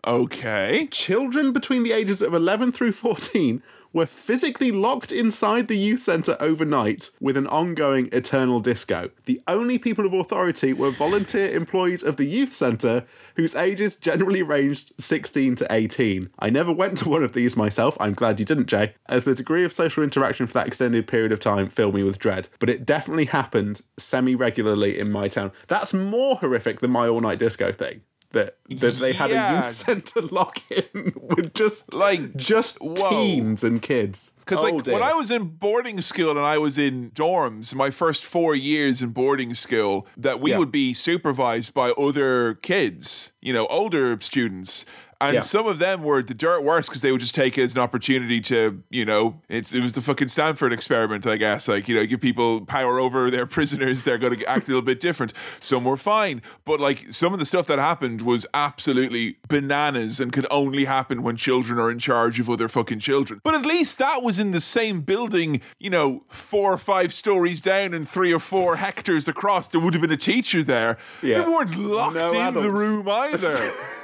Okay. 0.06 0.86
Children 0.90 1.52
between 1.52 1.82
the 1.82 1.92
ages 1.92 2.22
of 2.22 2.34
11 2.34 2.72
through 2.72 2.92
14 2.92 3.62
were 3.92 4.06
physically 4.06 4.70
locked 4.70 5.10
inside 5.10 5.68
the 5.68 5.76
youth 5.76 6.02
centre 6.02 6.36
overnight 6.38 7.10
with 7.18 7.34
an 7.34 7.46
ongoing 7.46 8.10
eternal 8.12 8.60
disco. 8.60 9.08
The 9.24 9.40
only 9.48 9.78
people 9.78 10.04
of 10.04 10.12
authority 10.12 10.74
were 10.74 10.90
volunteer 10.90 11.48
employees 11.48 12.02
of 12.02 12.16
the 12.16 12.26
youth 12.26 12.54
centre 12.54 13.06
whose 13.36 13.54
ages 13.54 13.96
generally 13.96 14.42
ranged 14.42 14.92
16 14.98 15.56
to 15.56 15.66
18. 15.70 16.28
I 16.38 16.50
never 16.50 16.72
went 16.72 16.98
to 16.98 17.08
one 17.08 17.24
of 17.24 17.32
these 17.32 17.56
myself, 17.56 17.96
I'm 17.98 18.12
glad 18.12 18.38
you 18.38 18.44
didn't, 18.44 18.66
Jay, 18.66 18.92
as 19.06 19.24
the 19.24 19.34
degree 19.34 19.64
of 19.64 19.72
social 19.72 20.04
interaction 20.04 20.46
for 20.46 20.52
that 20.54 20.66
extended 20.66 21.06
period 21.06 21.32
of 21.32 21.40
time 21.40 21.68
filled 21.70 21.94
me 21.94 22.02
with 22.02 22.18
dread. 22.18 22.48
But 22.58 22.68
it 22.68 22.84
definitely 22.84 23.26
happened 23.26 23.80
semi 23.96 24.34
regularly 24.34 24.98
in 24.98 25.10
my 25.10 25.28
town. 25.28 25.52
That's 25.68 25.94
more 25.94 26.36
horrific 26.36 26.80
than 26.80 26.90
my 26.90 27.08
all 27.08 27.22
night 27.22 27.38
disco 27.38 27.72
thing. 27.72 28.02
That, 28.36 28.56
that 28.68 28.94
they 29.00 29.12
had 29.12 29.30
a 29.30 29.34
Yeah. 29.34 29.56
youth 29.66 29.74
centre 29.74 30.20
lock 30.22 30.60
in 30.70 31.12
with 31.20 31.54
just 31.54 31.94
Like, 31.94 32.36
just 32.36 32.76
whoa. 32.80 33.10
teens 33.10 33.64
and 33.64 33.80
kids. 33.80 34.32
Because 34.40 34.60
Oh, 34.60 34.68
like 34.68 34.84
dear. 34.84 34.94
when 34.94 35.02
I 35.02 35.14
was 35.14 35.30
in 35.30 35.44
boarding 35.66 36.00
school 36.00 36.30
and 36.30 36.38
I 36.54 36.58
was 36.58 36.78
in 36.78 37.10
dorms, 37.12 37.74
my 37.74 37.90
first 37.90 38.24
four 38.24 38.54
years 38.54 39.02
in 39.02 39.08
boarding 39.10 39.54
school, 39.54 40.06
that 40.16 40.40
we 40.40 40.50
Yeah. 40.50 40.58
would 40.58 40.70
be 40.70 40.94
supervised 40.94 41.72
by 41.74 41.90
other 41.92 42.54
kids, 42.62 43.32
you 43.40 43.52
know, 43.52 43.66
older 43.68 44.16
students. 44.20 44.84
And 45.20 45.34
Yeah. 45.34 45.40
some 45.40 45.66
of 45.66 45.78
them 45.78 46.02
were 46.02 46.22
the 46.22 46.34
dirt 46.34 46.62
worse 46.62 46.88
because 46.88 47.00
they 47.02 47.10
would 47.10 47.20
just 47.22 47.34
take 47.34 47.56
it 47.56 47.62
as 47.62 47.74
an 47.74 47.80
opportunity 47.80 48.40
to, 48.42 48.82
you 48.90 49.04
know, 49.04 49.40
it's 49.48 49.72
it 49.74 49.80
was 49.82 49.94
the 49.94 50.02
fucking 50.02 50.28
Stanford 50.28 50.72
experiment, 50.72 51.26
I 51.26 51.36
guess. 51.36 51.68
Like, 51.68 51.88
you 51.88 51.94
know, 51.96 52.04
give 52.06 52.20
people 52.20 52.60
power 52.66 53.00
over 53.00 53.30
their 53.30 53.46
prisoners, 53.56 54.04
they're 54.04 54.18
going 54.18 54.38
to 54.38 54.46
act 54.46 54.64
a 54.68 54.70
little 54.70 54.82
bit 54.82 55.00
different. 55.00 55.32
Some 55.60 55.84
were 55.84 55.96
fine, 55.96 56.42
but 56.64 56.80
like 56.80 57.10
some 57.12 57.32
of 57.32 57.38
the 57.38 57.46
stuff 57.46 57.66
that 57.68 57.78
happened 57.78 58.20
was 58.22 58.46
absolutely 58.52 59.36
bananas 59.48 60.20
and 60.20 60.32
could 60.32 60.46
only 60.50 60.84
happen 60.84 61.22
when 61.22 61.36
children 61.36 61.78
are 61.78 61.90
in 61.90 61.98
charge 61.98 62.38
of 62.38 62.50
other 62.50 62.68
fucking 62.68 62.98
children. 63.00 63.40
But 63.42 63.54
at 63.54 63.64
least 63.64 63.98
that 63.98 64.20
was 64.22 64.38
in 64.38 64.50
the 64.50 64.60
same 64.60 65.00
building, 65.00 65.60
you 65.80 65.88
know, 65.90 66.24
four 66.28 66.72
or 66.74 66.78
five 66.78 67.12
stories 67.12 67.60
down 67.60 67.94
and 67.94 68.06
three 68.08 68.32
or 68.32 68.38
four 68.40 68.76
hectares 68.76 69.28
across. 69.28 69.68
There 69.68 69.80
would 69.80 69.94
have 69.94 70.02
been 70.02 70.12
a 70.12 70.16
teacher 70.16 70.62
there. 70.62 70.98
Yeah. 71.22 71.42
They 71.42 71.48
weren't 71.48 71.76
locked 71.76 72.14
No 72.16 72.48
in 72.48 72.54
the 72.54 72.70
room 72.70 73.08
either. 73.08 73.56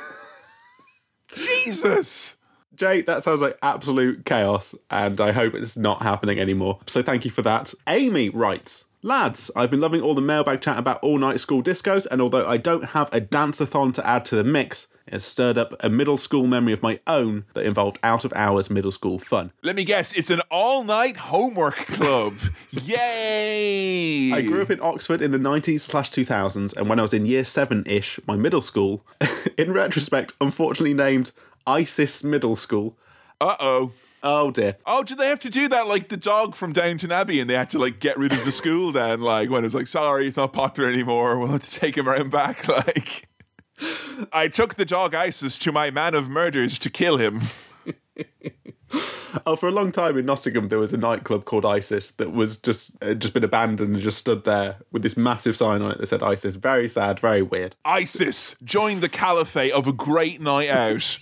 Jesus. 1.34 2.36
Jay, 2.74 3.02
that 3.02 3.22
sounds 3.22 3.40
like 3.40 3.58
absolute 3.62 4.24
chaos, 4.24 4.74
and 4.90 5.20
I 5.20 5.32
hope 5.32 5.54
it's 5.54 5.76
not 5.76 6.02
happening 6.02 6.38
anymore. 6.38 6.80
So 6.86 7.02
thank 7.02 7.24
you 7.24 7.30
for 7.30 7.42
that. 7.42 7.74
Amy 7.86 8.30
writes. 8.30 8.86
Lads, 9.04 9.50
I've 9.56 9.72
been 9.72 9.80
loving 9.80 10.00
all 10.00 10.14
the 10.14 10.22
mailbag 10.22 10.60
chat 10.60 10.78
about 10.78 11.02
all 11.02 11.18
night 11.18 11.40
school 11.40 11.60
discos, 11.60 12.06
and 12.08 12.22
although 12.22 12.46
I 12.46 12.56
don't 12.56 12.90
have 12.90 13.12
a 13.12 13.18
dance-a-thon 13.20 13.92
to 13.94 14.06
add 14.06 14.24
to 14.26 14.36
the 14.36 14.44
mix, 14.44 14.86
it 15.08 15.14
has 15.14 15.24
stirred 15.24 15.58
up 15.58 15.74
a 15.80 15.88
middle 15.88 16.16
school 16.16 16.46
memory 16.46 16.72
of 16.72 16.84
my 16.84 17.00
own 17.08 17.44
that 17.54 17.64
involved 17.64 17.98
out 18.04 18.24
of 18.24 18.32
hours 18.36 18.70
middle 18.70 18.92
school 18.92 19.18
fun. 19.18 19.50
Let 19.60 19.74
me 19.74 19.82
guess, 19.82 20.12
it's 20.12 20.30
an 20.30 20.40
all 20.52 20.84
night 20.84 21.16
homework 21.16 21.78
club. 21.78 22.34
Yay! 22.70 24.30
I 24.34 24.42
grew 24.42 24.62
up 24.62 24.70
in 24.70 24.80
Oxford 24.80 25.20
in 25.20 25.32
the 25.32 25.38
90s 25.38 25.80
slash 25.80 26.08
2000s, 26.12 26.76
and 26.76 26.88
when 26.88 27.00
I 27.00 27.02
was 27.02 27.12
in 27.12 27.26
year 27.26 27.42
seven 27.42 27.82
ish, 27.86 28.20
my 28.28 28.36
middle 28.36 28.60
school, 28.60 29.04
in 29.58 29.72
retrospect, 29.72 30.34
unfortunately 30.40 30.94
named 30.94 31.32
ISIS 31.66 32.22
Middle 32.22 32.54
School. 32.54 32.96
Uh 33.40 33.56
oh. 33.58 33.90
Oh 34.22 34.50
dear. 34.50 34.76
Oh, 34.86 35.02
did 35.02 35.18
they 35.18 35.28
have 35.28 35.40
to 35.40 35.50
do 35.50 35.68
that 35.68 35.88
like 35.88 36.08
the 36.08 36.16
dog 36.16 36.54
from 36.54 36.72
Downton 36.72 37.10
Abbey 37.10 37.40
and 37.40 37.50
they 37.50 37.54
had 37.54 37.70
to 37.70 37.78
like 37.78 37.98
get 37.98 38.16
rid 38.16 38.32
of 38.32 38.44
the 38.44 38.52
school 38.52 38.92
then? 38.92 39.20
Like 39.20 39.50
when 39.50 39.60
it 39.60 39.66
was 39.66 39.74
like, 39.74 39.86
sorry, 39.86 40.28
it's 40.28 40.36
not 40.36 40.52
popular 40.52 40.88
anymore. 40.88 41.38
We'll 41.38 41.48
have 41.48 41.62
to 41.62 41.80
take 41.80 41.96
him 41.96 42.08
around 42.08 42.30
back. 42.30 42.66
Like, 42.72 43.28
I 44.32 44.48
took 44.48 44.76
the 44.76 44.84
dog 44.84 45.14
ISIS 45.14 45.58
to 45.58 45.72
my 45.72 45.90
man 45.90 46.14
of 46.14 46.28
murders 46.28 46.78
to 46.78 46.90
kill 46.90 47.16
him. 47.16 47.40
Oh, 49.46 49.56
for 49.56 49.66
a 49.68 49.72
long 49.72 49.92
time 49.92 50.18
in 50.18 50.26
Nottingham, 50.26 50.68
there 50.68 50.78
was 50.78 50.92
a 50.92 50.98
nightclub 50.98 51.46
called 51.46 51.64
ISIS 51.64 52.10
that 52.12 52.32
was 52.32 52.58
just 52.58 52.92
uh, 53.02 53.14
just 53.14 53.32
been 53.32 53.44
abandoned 53.44 53.94
and 53.94 54.02
just 54.02 54.18
stood 54.18 54.44
there 54.44 54.76
with 54.90 55.02
this 55.02 55.16
massive 55.16 55.56
sign 55.56 55.80
on 55.80 55.90
it 55.92 55.98
that 55.98 56.06
said 56.06 56.22
ISIS. 56.22 56.56
Very 56.56 56.88
sad, 56.88 57.18
very 57.18 57.40
weird. 57.40 57.74
ISIS 57.84 58.56
join 58.62 59.00
the 59.00 59.08
caliphate 59.08 59.72
of 59.72 59.86
a 59.86 59.92
great 59.92 60.40
night 60.40 60.68
out. 60.68 61.18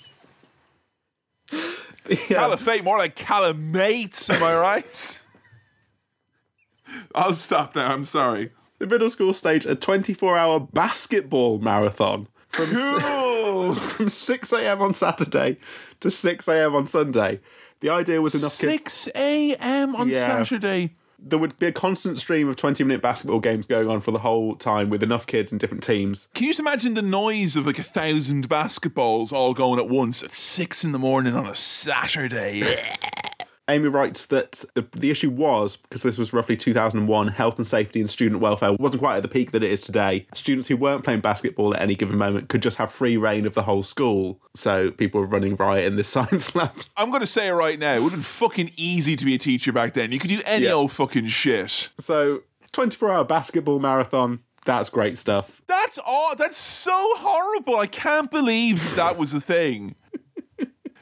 Caliphate, 2.09 2.83
more 2.85 2.99
like 2.99 3.15
calamate, 3.17 4.31
am 4.31 4.43
I 4.43 4.55
right? 4.57 5.23
I'll 7.15 7.35
stop 7.35 7.77
now, 7.77 7.93
I'm 7.93 8.05
sorry. 8.05 8.51
The 8.79 8.87
middle 8.87 9.11
school 9.11 9.33
staged 9.33 9.67
a 9.67 9.77
24-hour 9.77 10.61
basketball 10.61 11.59
marathon 11.59 12.27
from 12.49 12.71
Cool. 12.73 13.75
from 13.75 14.09
6 14.09 14.53
a.m. 14.53 14.81
on 14.83 14.95
Saturday 14.95 15.59
to 16.01 16.11
6 16.11 16.49
a.m. 16.49 16.75
on 16.75 16.87
Sunday. 16.87 17.41
The 17.81 17.91
idea 17.91 18.21
was 18.21 18.35
enough 18.35 18.59
kids. 18.59 18.93
6 18.93 19.09
a.m. 19.15 19.95
on 19.95 20.09
Yeah. 20.09 20.27
Saturday. 20.27 20.95
There 21.23 21.39
would 21.39 21.59
be 21.59 21.67
a 21.67 21.73
constant 21.73 22.19
stream 22.19 22.49
of 22.49 22.57
20 22.57 22.85
minute 22.85 23.03
basketball 23.03 23.41
games 23.41 23.67
going 23.67 23.89
on 23.89 24.01
for 24.01 24.11
the 24.11 24.21
whole 24.21 24.57
time 24.57 24.91
with 24.91 25.03
enough 25.03 25.27
kids 25.27 25.53
and 25.53 25.61
different 25.61 25.83
teams. 25.83 26.29
Can 26.35 26.45
you 26.45 26.51
just 26.51 26.61
imagine 26.61 26.95
the 26.95 27.03
noise 27.03 27.57
of 27.57 27.67
like 27.67 27.79
a 27.79 27.83
thousand 27.83 28.49
basketballs 28.49 29.33
all 29.33 29.55
going 29.55 29.79
at 29.79 29.89
once 29.89 30.23
at 30.23 30.33
six 30.33 30.85
in 30.85 30.93
the 30.93 30.99
morning 30.99 31.35
on 31.35 31.47
a 31.47 31.55
Saturday? 31.55 32.63
Amy 33.71 33.89
writes 33.89 34.27
that 34.27 34.65
the, 34.75 34.87
the 34.93 35.11
issue 35.11 35.31
was, 35.31 35.77
because 35.77 36.03
this 36.03 36.19
was 36.19 36.33
roughly 36.33 36.57
2001, 36.57 37.29
health 37.29 37.57
and 37.59 37.67
safety 37.67 38.01
and 38.01 38.09
student 38.11 38.41
welfare 38.41 38.73
wasn't 38.75 39.01
quite 39.01 39.17
at 39.17 39.23
the 39.23 39.29
peak 39.29 39.53
that 39.53 39.63
it 39.63 39.71
is 39.71 39.81
today. 39.83 40.27
Students 40.35 40.69
who 40.69 40.77
weren't 40.77 41.05
playing 41.05 41.21
basketball 41.21 41.75
at 41.75 41.81
any 41.83 41.95
given 41.95 42.19
moment 42.19 42.49
could 42.49 42.63
just 42.63 42.79
have 42.79 42.91
free 42.91 43.17
reign 43.17 43.47
of 43.47 43.55
the 43.55 43.63
whole 43.63 43.83
school. 43.83 44.41
So 44.55 44.91
people 44.91 45.21
were 45.21 45.27
running 45.27 45.55
riot 45.57 45.85
in 45.85 45.97
this 45.97 46.09
science 46.17 46.55
lab. 46.55 46.73
I'm 46.97 47.11
going 47.11 47.21
to 47.23 47.27
say 47.27 47.49
it 47.49 47.53
right 47.53 47.79
now. 47.79 47.95
It 47.95 48.03
would 48.03 48.13
have 48.13 48.19
been 48.21 48.23
fucking 48.23 48.71
easy 48.77 49.17
to 49.17 49.25
be 49.25 49.35
a 49.35 49.39
teacher 49.39 49.73
back 49.73 49.95
then. 49.95 50.13
You 50.13 50.19
could 50.19 50.29
do 50.31 50.41
any 50.47 50.67
Yeah. 50.67 50.73
old 50.73 50.93
fucking 50.93 51.27
shit. 51.27 51.91
So 51.99 52.43
24 52.73 53.11
hour 53.13 53.25
basketball 53.25 53.79
marathon, 53.79 54.41
that's 54.65 54.91
great 54.91 55.17
stuff. 55.17 55.63
That's 55.67 55.99
all. 56.07 56.37
That's 56.37 56.57
so 56.57 56.93
horrible. 57.17 57.77
I 57.79 57.87
can't 57.87 58.31
believe 58.31 58.95
that 58.97 59.17
was 59.17 59.33
a 59.33 59.41
thing. 59.41 59.95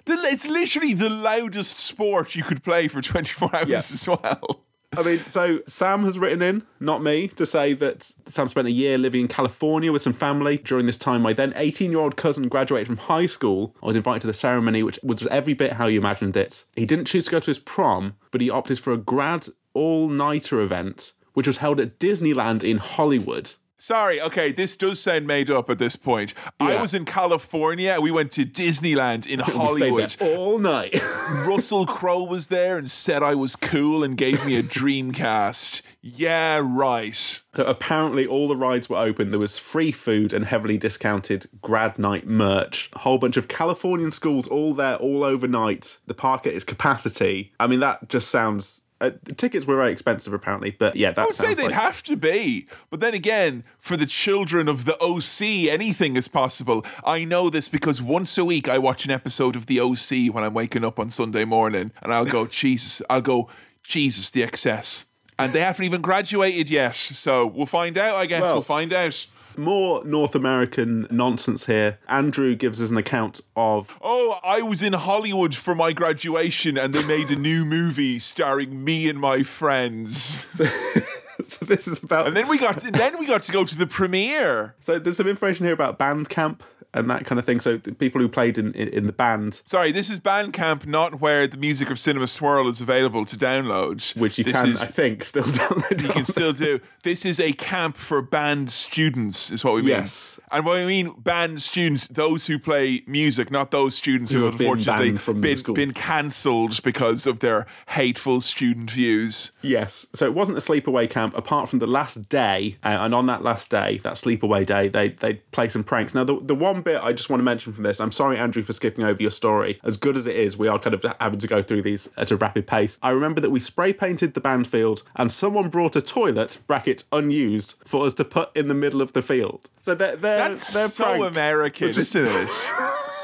The- 0.09 0.29
It's 0.33 0.49
literally 0.49 0.95
the 0.95 1.11
loudest 1.11 1.79
sport 1.79 2.35
you 2.35 2.43
could 2.43 2.63
play 2.63 2.89
for 2.89 3.01
24 3.01 3.55
hours 3.55 3.69
Yeah. 3.69 3.79
as 3.79 4.09
well. 4.09 4.65
I 4.97 5.03
mean, 5.03 5.21
so 5.29 5.61
Sam 5.67 6.03
has 6.05 6.19
written 6.19 6.41
in, 6.41 6.63
not 6.81 7.03
me, 7.03 7.29
to 7.29 7.45
say 7.45 7.75
that 7.75 8.11
Sam 8.27 8.49
spent 8.49 8.67
a 8.67 8.71
year 8.71 8.97
living 8.97 9.21
in 9.21 9.29
California 9.29 9.93
with 9.93 10.01
some 10.03 10.15
family. 10.15 10.57
During 10.57 10.87
this 10.87 10.97
time, 10.97 11.21
my 11.23 11.35
then 11.35 11.53
18 11.57 11.91
year 11.91 12.01
old 12.01 12.17
cousin 12.17 12.49
graduated 12.49 12.87
from 12.87 12.97
high 12.97 13.27
school. 13.27 13.77
I 13.83 13.87
was 13.87 13.97
invited 13.97 14.23
to 14.23 14.27
the 14.27 14.33
ceremony, 14.33 14.83
which 14.83 14.99
was 15.03 15.27
every 15.27 15.53
bit 15.55 15.75
how 15.75 15.87
you 15.89 16.01
imagined 16.01 16.37
it. 16.39 16.65
He 16.75 16.87
didn't 16.87 17.05
choose 17.05 17.27
to 17.27 17.31
go 17.31 17.39
to 17.41 17.47
his 17.47 17.59
prom, 17.59 18.15
but 18.31 18.41
he 18.41 18.49
opted 18.49 18.79
for 18.81 18.93
a 18.95 18.97
grad 18.97 19.49
all 19.75 20.09
nighter 20.09 20.59
event, 20.61 21.13
which 21.35 21.47
was 21.47 21.59
held 21.59 21.79
at 21.81 21.99
Disneyland 22.01 22.65
in 22.65 22.79
Hollywood. 22.79 23.53
Sorry, 23.81 24.21
okay, 24.21 24.51
this 24.51 24.77
does 24.77 25.01
sound 25.01 25.27
made 25.29 25.51
up 25.51 25.71
at 25.71 25.79
this 25.79 25.95
point. 25.95 26.35
I 26.59 26.81
was 26.81 26.93
in 26.93 27.05
California. 27.05 27.99
We 28.01 28.11
went 28.11 28.33
to 28.33 28.45
Disneyland 28.45 29.25
in 29.25 29.39
Hollywood. 29.39 30.11
there 30.11 30.37
all 30.37 30.59
night. 30.59 30.95
Russell 31.47 31.87
Crowe 31.87 32.25
was 32.25 32.49
there 32.49 32.77
and 32.77 32.91
said 32.91 33.23
I 33.23 33.37
was 33.37 33.55
cool 33.55 34.03
and 34.03 34.17
gave 34.17 34.45
me 34.45 34.57
a 34.57 34.63
Dreamcast. 35.13 35.83
Yeah, 36.01 36.61
right. 36.65 37.41
So 37.55 37.65
apparently 37.67 38.27
all 38.27 38.49
the 38.49 38.57
rides 38.57 38.89
were 38.89 38.97
open. 38.99 39.31
There 39.31 39.39
was 39.39 39.59
free 39.59 39.93
food 39.93 40.33
and 40.33 40.45
heavily 40.45 40.77
discounted 40.79 41.49
grad 41.63 41.99
night 42.01 42.27
merch. 42.27 42.91
A 42.95 43.01
whole 43.01 43.19
bunch 43.19 43.37
of 43.37 43.47
Californian 43.47 44.11
schools 44.11 44.49
all 44.49 44.75
there 44.75 44.97
all 44.97 45.23
overnight. 45.23 45.99
The 46.07 46.15
park 46.15 46.47
at 46.49 46.53
its 46.55 46.65
capacity. 46.65 47.53
I 47.61 47.69
mean, 47.69 47.81
that 47.81 48.09
just 48.09 48.29
sounds. 48.29 48.85
Uh, 49.01 49.11
the 49.23 49.35
tickets 49.35 49.65
were 49.65 49.77
very 49.77 49.93
expensive 49.93 50.33
apparently, 50.33 50.73
but 50.77 50.97
yeah, 50.97 51.13
that 51.13 51.23
I 51.23 51.25
would 51.27 51.35
say 51.35 51.55
they'd 51.55 51.67
like- 51.67 51.73
have 51.75 52.03
to 52.05 52.17
be. 52.17 52.67
But 52.91 52.99
then 52.99 53.15
again, 53.15 53.63
for 53.79 53.97
the 53.97 54.07
children 54.07 54.69
of 54.69 54.87
the 54.87 54.97
OC, 55.01 55.69
anything 55.69 56.17
is 56.17 56.27
possible. 56.27 56.85
I 57.05 57.25
know 57.25 57.49
this 57.49 57.69
because 57.69 58.03
once 58.03 58.37
a 58.37 58.45
week 58.45 58.69
I 58.69 58.79
watch 58.79 59.05
an 59.05 59.13
episode 59.13 59.55
of 59.55 59.67
the 59.67 59.79
OC 59.81 60.29
when 60.35 60.43
I'm 60.43 60.55
waking 60.55 60.85
up 60.85 60.99
on 60.99 61.11
Sunday 61.11 61.45
morning, 61.45 61.91
and 62.03 62.13
I'll 62.13 62.25
go, 62.27 62.47
Jesus, 62.51 63.01
I'll 63.09 63.21
go, 63.21 63.49
Jesus, 63.85 64.31
the 64.33 64.43
excess. 64.43 65.07
And 65.39 65.53
they 65.53 65.61
haven't 65.61 65.85
even 65.85 66.03
graduated 66.03 66.69
yet. 66.69 66.97
So 66.97 67.47
we'll 67.47 67.67
find 67.67 67.97
out, 67.97 68.17
I 68.17 68.27
guess. 68.27 68.43
Well- 68.43 68.55
we'll 68.55 68.63
find 68.63 68.93
out. 68.93 69.27
More 69.59 70.05
North 70.05 70.35
American 70.35 71.07
nonsense 71.11 71.67
here. 71.67 71.99
Andrew 72.09 72.55
gives 72.55 72.81
us 72.81 72.91
an 72.91 72.97
account 72.97 73.41
of 73.57 73.99
Oh, 74.01 74.39
I 74.43 74.63
was 74.63 74.83
in 74.83 74.93
Hollywood 74.93 75.55
for 75.55 75.75
my 75.75 75.93
graduation 75.93 76.79
and 76.79 76.95
they 76.95 77.05
made 77.05 77.31
a 77.31 77.37
new 77.37 77.65
movie 77.65 78.19
starring 78.19 78.85
me 78.85 79.09
and 79.09 79.19
my 79.19 79.43
friends. 79.43 80.47
so 81.45 81.65
this 81.65 81.87
is 81.89 82.03
about 82.03 82.27
And 82.27 82.37
then 82.37 82.49
we 82.49 82.59
got 82.59 82.81
then 82.81 83.19
we 83.19 83.27
got 83.27 83.43
to 83.45 83.53
go 83.53 83.65
to 83.65 83.77
the 83.77 83.87
premiere. 83.87 84.75
so 84.81 84.99
there's 84.99 85.17
some 85.17 85.29
information 85.29 85.65
here 85.65 85.75
about 85.75 85.99
Bandcamp 85.99 86.61
and 86.95 87.11
that 87.11 87.25
kind 87.27 87.39
of 87.39 87.45
thing. 87.45 87.61
So 87.61 87.77
the 87.77 87.93
people 87.93 88.21
who 88.21 88.29
played 88.29 88.59
in, 88.59 88.73
in, 88.73 88.89
in 88.89 89.07
the 89.07 89.13
band, 89.13 89.63
Sorry, 89.65 89.93
this 89.93 90.11
is 90.11 90.19
Bandcamp, 90.19 90.87
not 90.87 91.21
where 91.21 91.47
the 91.47 91.57
music 91.57 91.91
of 91.91 91.99
Cinema 91.99 92.27
Swirl 92.27 92.67
is 92.69 92.81
available 92.81 93.25
to 93.27 93.37
download. 93.37 94.17
which 94.17 94.39
you 94.39 94.45
this 94.45 94.57
can, 94.57 94.71
is, 94.71 94.83
I 94.83 94.87
think, 94.87 95.25
still 95.25 95.43
download. 95.61 96.03
you 96.03 96.09
can 96.09 96.25
still 96.25 96.53
do. 96.53 96.81
This 97.05 97.25
is 97.25 97.39
a 97.41 97.53
camp 97.53 97.97
for 97.97 98.21
band 98.21 98.71
students, 98.71 99.51
is 99.51 99.65
what 99.65 99.75
we 99.75 99.83
mean. 99.83 99.91
Yes. 99.91 100.39
And 100.51 100.67
what 100.67 100.77
we 100.77 100.85
mean 100.85 101.15
band 101.19 101.63
students, 101.63 102.07
those 102.09 102.49
who 102.49 102.59
play 102.59 103.03
music, 103.07 103.51
not 103.51 103.71
those 103.71 103.97
students 103.97 104.31
who, 104.31 104.41
Who 104.41 104.45
have 104.47 104.61
have 104.61 104.99
been 104.99 105.41
been, 105.41 105.75
been 105.75 105.93
cancelled 105.95 106.83
because 106.83 107.27
of 107.27 107.41
their 107.41 107.67
hateful 107.91 108.41
student 108.41 108.91
views. 108.91 109.53
Yes. 109.63 110.07
So 110.13 110.27
it 110.27 110.35
wasn't 110.35 110.59
a 110.59 110.61
sleepaway 110.61 111.09
camp 111.09 111.28
apart 111.35 111.69
from 111.69 111.79
the 111.79 111.87
last 111.87 112.29
day. 112.29 112.77
Uh, 112.85 112.89
and 113.01 113.15
on 113.15 113.27
that 113.27 113.43
last 113.43 113.71
day, 113.71 113.99
that 113.99 114.15
sleepaway 114.15 114.65
day, 114.65 114.89
they 114.89 115.11
they 115.11 115.35
play 115.53 115.69
some 115.69 115.85
pranks. 115.85 116.15
Now, 116.15 116.25
the, 116.25 116.39
the 116.41 116.55
one 116.55 116.83
bit 116.83 117.03
I 117.03 117.13
just 117.13 117.31
want 117.31 117.41
to 117.41 117.45
mention 117.45 117.73
from 117.73 117.85
this, 117.85 118.01
I'm 118.01 118.13
sorry, 118.13 118.39
Andrew, 118.39 118.63
for 118.63 118.73
skipping 118.73 119.05
over 119.05 119.21
your 119.21 119.31
story. 119.31 119.81
As 119.83 119.97
good 119.97 120.17
as 120.17 120.27
it 120.27 120.37
is, 120.37 120.57
we 120.57 120.69
are 120.69 120.79
kind 120.79 120.95
of 120.95 121.05
having 121.21 121.39
to 121.39 121.47
go 121.47 121.63
through 121.63 121.83
these 121.83 122.09
at 122.17 122.31
a 122.31 122.37
rapid 122.37 122.67
pace. 122.67 122.99
I 123.03 123.11
remember 123.11 123.41
that 123.41 123.51
we 123.51 123.61
spray 123.61 123.93
painted 123.93 124.35
the 124.35 124.41
band 124.41 124.69
field 124.69 125.03
and 125.17 125.33
someone 125.33 125.69
brought 125.69 125.97
a 125.97 126.01
toilet, 126.01 126.59
bracket 126.67 127.05
unused, 127.13 127.75
for 127.85 128.07
us 128.07 128.15
to 128.15 128.25
put 128.25 128.57
in 128.57 128.69
the 128.69 128.75
middle 128.75 129.03
of 129.03 129.13
the 129.13 129.23
field. 129.23 129.69
So 129.79 129.95
they're, 129.95 130.17
they're, 130.17 130.49
That's 130.49 130.73
they're 130.73 130.89
so 130.89 131.05
prank, 131.05 131.25
American, 131.25 131.89
which 131.89 132.11
to 132.11 132.25
it? 132.25 132.73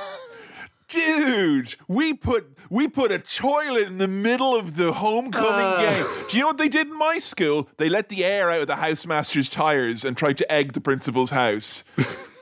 Dude, 0.88 1.74
we 1.88 2.14
put 2.14 2.56
we 2.70 2.88
put 2.88 3.10
a 3.12 3.18
toilet 3.18 3.86
in 3.88 3.98
the 3.98 4.08
middle 4.08 4.54
of 4.54 4.76
the 4.76 4.92
homecoming 4.92 5.66
Uh. 5.66 5.80
game. 5.80 6.06
Do 6.28 6.36
you 6.36 6.42
know 6.42 6.48
what 6.48 6.58
they 6.58 6.68
did 6.68 6.86
in 6.88 6.98
my 6.98 7.18
school? 7.18 7.68
They 7.78 7.88
let 7.88 8.08
the 8.08 8.24
air 8.24 8.50
out 8.50 8.62
of 8.62 8.66
the 8.68 8.76
housemaster's 8.76 9.48
tires 9.48 10.04
and 10.04 10.16
tried 10.16 10.38
to 10.38 10.52
egg 10.52 10.72
the 10.72 10.80
principal's 10.80 11.30
house. 11.30 11.84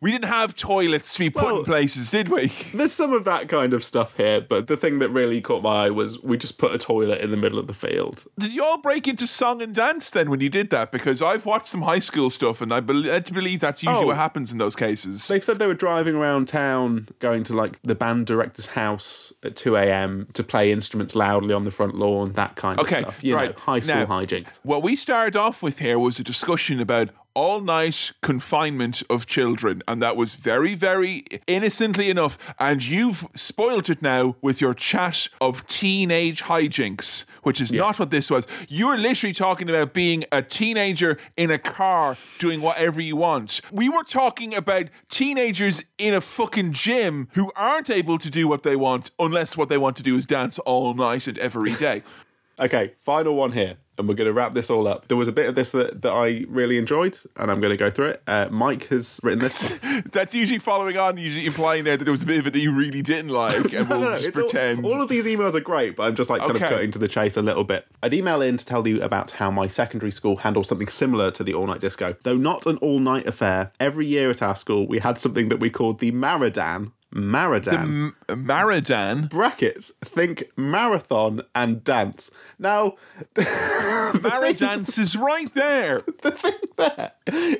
we 0.00 0.10
didn't 0.12 0.26
have 0.28 0.54
toilets 0.54 1.12
to 1.14 1.18
be 1.18 1.30
put 1.30 1.58
in 1.58 1.64
places, 1.64 2.10
did 2.10 2.28
we? 2.28 2.46
There's 2.74 2.92
some 2.92 3.12
of 3.12 3.24
that 3.24 3.48
kind 3.48 3.74
of 3.74 3.84
stuff 3.84 4.16
here, 4.16 4.40
but 4.40 4.66
the 4.66 4.76
thing 4.76 4.98
that 5.00 5.10
really 5.10 5.40
caught 5.40 5.62
my 5.62 5.84
eye 5.86 5.90
was 5.90 6.20
we 6.22 6.36
just 6.38 6.56
put 6.58 6.74
a 6.74 6.78
toilet 6.78 7.20
in 7.20 7.30
the 7.30 7.36
middle 7.36 7.58
of 7.58 7.66
the 7.66 7.74
field. 7.74 8.24
Did 8.38 8.52
you 8.54 8.64
all 8.64 8.78
break 8.78 9.06
into 9.06 9.26
song 9.26 9.60
and 9.60 9.74
dance 9.74 10.08
then 10.10 10.30
when 10.30 10.40
you 10.40 10.48
did 10.48 10.70
that? 10.70 10.90
Because 10.90 11.20
I've 11.20 11.44
watched 11.44 11.66
some 11.66 11.82
high 11.82 11.98
school 11.98 12.30
stuff 12.30 12.60
and 12.60 12.72
I 12.72 12.80
bel- 12.80 13.10
I 13.10 13.20
believe 13.20 13.60
that's 13.60 13.82
usually 13.82 14.04
Oh. 14.04 14.06
what 14.06 14.16
happens 14.16 14.52
in 14.52 14.58
those 14.58 14.74
cases. 14.76 15.28
They've 15.28 15.44
said 15.44 15.58
they 15.58 15.66
were 15.66 15.74
driving 15.74 16.14
around 16.14 16.48
town, 16.48 17.08
going 17.18 17.44
to 17.44 17.52
like 17.54 17.80
the 17.82 17.94
band 17.94 18.26
director's 18.26 18.66
house 18.68 19.32
at 19.42 19.54
2 19.56 19.76
a.m. 19.76 20.28
to 20.32 20.42
play 20.42 20.72
instruments 20.72 21.14
loudly 21.14 21.52
on 21.54 21.64
the 21.64 21.70
front 21.70 21.94
lawn, 21.94 22.32
that 22.32 22.56
kind 22.56 22.80
Okay, 22.80 22.96
of 22.96 23.00
stuff. 23.02 23.24
You 23.24 23.34
right. 23.36 23.50
know, 23.56 23.62
high 23.64 23.80
school 23.80 23.96
Now- 23.96 24.06
hijinks. 24.06 24.60
What 24.62 24.82
we 24.82 24.96
started 24.96 25.36
off 25.36 25.62
with 25.62 25.78
here 25.78 25.98
was 25.98 26.18
a 26.18 26.24
discussion 26.24 26.80
about 26.80 27.10
all 27.34 27.60
night 27.60 28.12
confinement 28.22 29.02
of 29.08 29.26
children, 29.26 29.82
and 29.86 30.02
that 30.02 30.16
was 30.16 30.34
very, 30.34 30.74
very 30.74 31.24
innocently 31.46 32.10
enough. 32.10 32.54
And 32.58 32.86
you've 32.86 33.26
spoilt 33.34 33.88
it 33.88 34.02
now 34.02 34.36
with 34.40 34.60
your 34.60 34.74
chat 34.74 35.28
of 35.40 35.66
teenage 35.66 36.42
hijinks, 36.44 37.24
which 37.42 37.60
is 37.60 37.72
not 37.72 37.98
what 37.98 38.10
this 38.10 38.30
was. 38.30 38.46
You're 38.68 38.98
literally 38.98 39.34
talking 39.34 39.68
about 39.68 39.92
being 39.92 40.24
a 40.32 40.42
teenager 40.42 41.18
in 41.36 41.50
a 41.50 41.58
car 41.58 42.16
doing 42.38 42.60
whatever 42.60 43.00
you 43.00 43.16
want. 43.16 43.60
We 43.70 43.88
were 43.88 44.04
talking 44.04 44.54
about 44.54 44.84
teenagers 45.08 45.84
in 45.98 46.14
a 46.14 46.20
fucking 46.20 46.72
gym 46.72 47.28
who 47.32 47.52
aren't 47.56 47.90
able 47.90 48.18
to 48.18 48.30
do 48.30 48.48
what 48.48 48.62
they 48.62 48.76
want 48.76 49.10
unless 49.18 49.56
what 49.56 49.68
they 49.68 49.78
want 49.78 49.96
to 49.96 50.02
do 50.02 50.16
is 50.16 50.26
dance 50.26 50.58
all 50.60 50.94
night 50.94 51.26
and 51.26 51.38
every 51.38 51.74
day. 51.74 52.02
Okay, 52.60 52.92
final 53.00 53.36
one 53.36 53.52
here, 53.52 53.78
and 54.00 54.08
we're 54.08 54.14
going 54.16 54.26
to 54.26 54.32
wrap 54.32 54.54
this 54.54 54.68
all 54.70 54.88
up. 54.88 55.06
There 55.06 55.16
was 55.16 55.28
a 55.28 55.32
bit 55.32 55.46
of 55.48 55.54
this 55.54 55.70
that, 55.70 56.00
that 56.02 56.10
I 56.12 56.44
really 56.48 56.76
enjoyed, 56.78 57.18
and 57.36 57.50
I'm 57.50 57.60
going 57.60 57.70
to 57.70 57.76
go 57.76 57.90
through 57.90 58.06
it. 58.06 58.22
Uh, 58.26 58.48
Mike 58.50 58.88
has 58.88 59.20
written 59.22 59.38
this. 59.38 59.78
That's 60.12 60.34
usually 60.34 60.58
following 60.58 60.96
on, 60.96 61.16
usually 61.16 61.46
implying 61.46 61.84
there 61.84 61.96
that 61.96 62.04
there 62.04 62.10
was 62.12 62.22
a 62.24 62.26
bit 62.26 62.40
of 62.40 62.46
it 62.48 62.52
that 62.54 62.60
you 62.60 62.74
really 62.74 63.02
didn't 63.02 63.30
like, 63.30 63.72
and 63.72 63.88
No, 63.88 63.98
we'll 63.98 64.10
no, 64.10 64.14
just 64.16 64.26
it's 64.28 64.36
all- 64.36 64.44
pretend. 64.44 64.84
All, 64.84 65.00
of 65.00 65.08
these 65.08 65.26
emails 65.26 65.54
are 65.54 65.60
great, 65.60 65.94
but 65.94 66.04
I'm 66.04 66.16
just 66.16 66.28
like 66.30 66.40
kind 66.40 66.52
Okay. 66.56 66.64
of 66.64 66.70
cutting 66.70 66.90
to 66.90 66.98
the 66.98 67.08
chase 67.08 67.36
a 67.36 67.42
little 67.42 67.64
bit. 67.64 67.86
I'd 68.02 68.14
email 68.14 68.42
in 68.42 68.56
to 68.56 68.64
tell 68.66 68.86
you 68.88 69.00
about 69.02 69.32
how 69.32 69.50
my 69.50 69.68
secondary 69.68 70.10
school 70.10 70.38
handled 70.38 70.66
something 70.66 70.88
similar 70.88 71.30
to 71.30 71.44
the 71.44 71.54
all 71.54 71.66
night 71.66 71.80
disco. 71.80 72.16
Though 72.22 72.36
not 72.36 72.66
an 72.66 72.76
all 72.78 72.98
night 72.98 73.26
affair, 73.26 73.72
every 73.78 74.06
year 74.06 74.30
at 74.30 74.42
our 74.42 74.56
school 74.56 74.86
we 74.88 74.98
had 74.98 75.18
something 75.18 75.48
that 75.50 75.60
we 75.60 75.70
called 75.70 76.00
the 76.00 76.10
Maradan. 76.12 76.92
Maradan. 77.14 77.74
M- 77.82 78.16
uh, 78.28 78.34
Maradan. 78.34 79.28
Brackets, 79.28 79.92
think 80.04 80.44
marathon 80.56 81.42
and 81.54 81.82
dance. 81.82 82.30
Now, 82.58 82.94
Maradance 83.34 84.98
is 84.98 85.16
right 85.16 85.52
there. 85.54 86.02
the 86.22 86.30
thing 86.30 86.52
there 86.76 87.12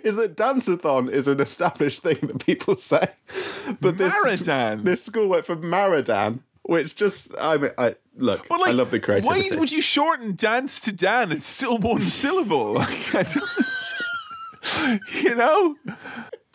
is 0.04 0.16
that 0.16 0.36
danceathon 0.36 1.10
is 1.10 1.26
an 1.28 1.40
established 1.40 2.02
thing 2.02 2.18
that 2.22 2.44
people 2.44 2.76
say. 2.76 3.08
But 3.80 3.98
this, 3.98 4.14
Maradan? 4.14 4.84
this 4.84 5.04
school 5.04 5.28
went 5.28 5.44
for 5.44 5.56
Maradan, 5.56 6.40
which 6.62 6.94
just, 6.94 7.34
I 7.40 7.56
mean, 7.56 7.72
I 7.76 7.96
look, 8.16 8.48
like, 8.50 8.68
I 8.68 8.72
love 8.72 8.90
the 8.92 9.00
creativity. 9.00 9.50
Why 9.50 9.56
would 9.58 9.72
you 9.72 9.80
shorten 9.82 10.36
dance 10.36 10.78
to 10.80 10.92
Dan? 10.92 11.32
It's 11.32 11.46
still 11.46 11.78
one 11.78 12.02
syllable. 12.02 12.74
Like, 12.74 13.14
I 13.14 13.22
don't- 13.24 13.44
you 15.24 15.34
know? 15.34 15.76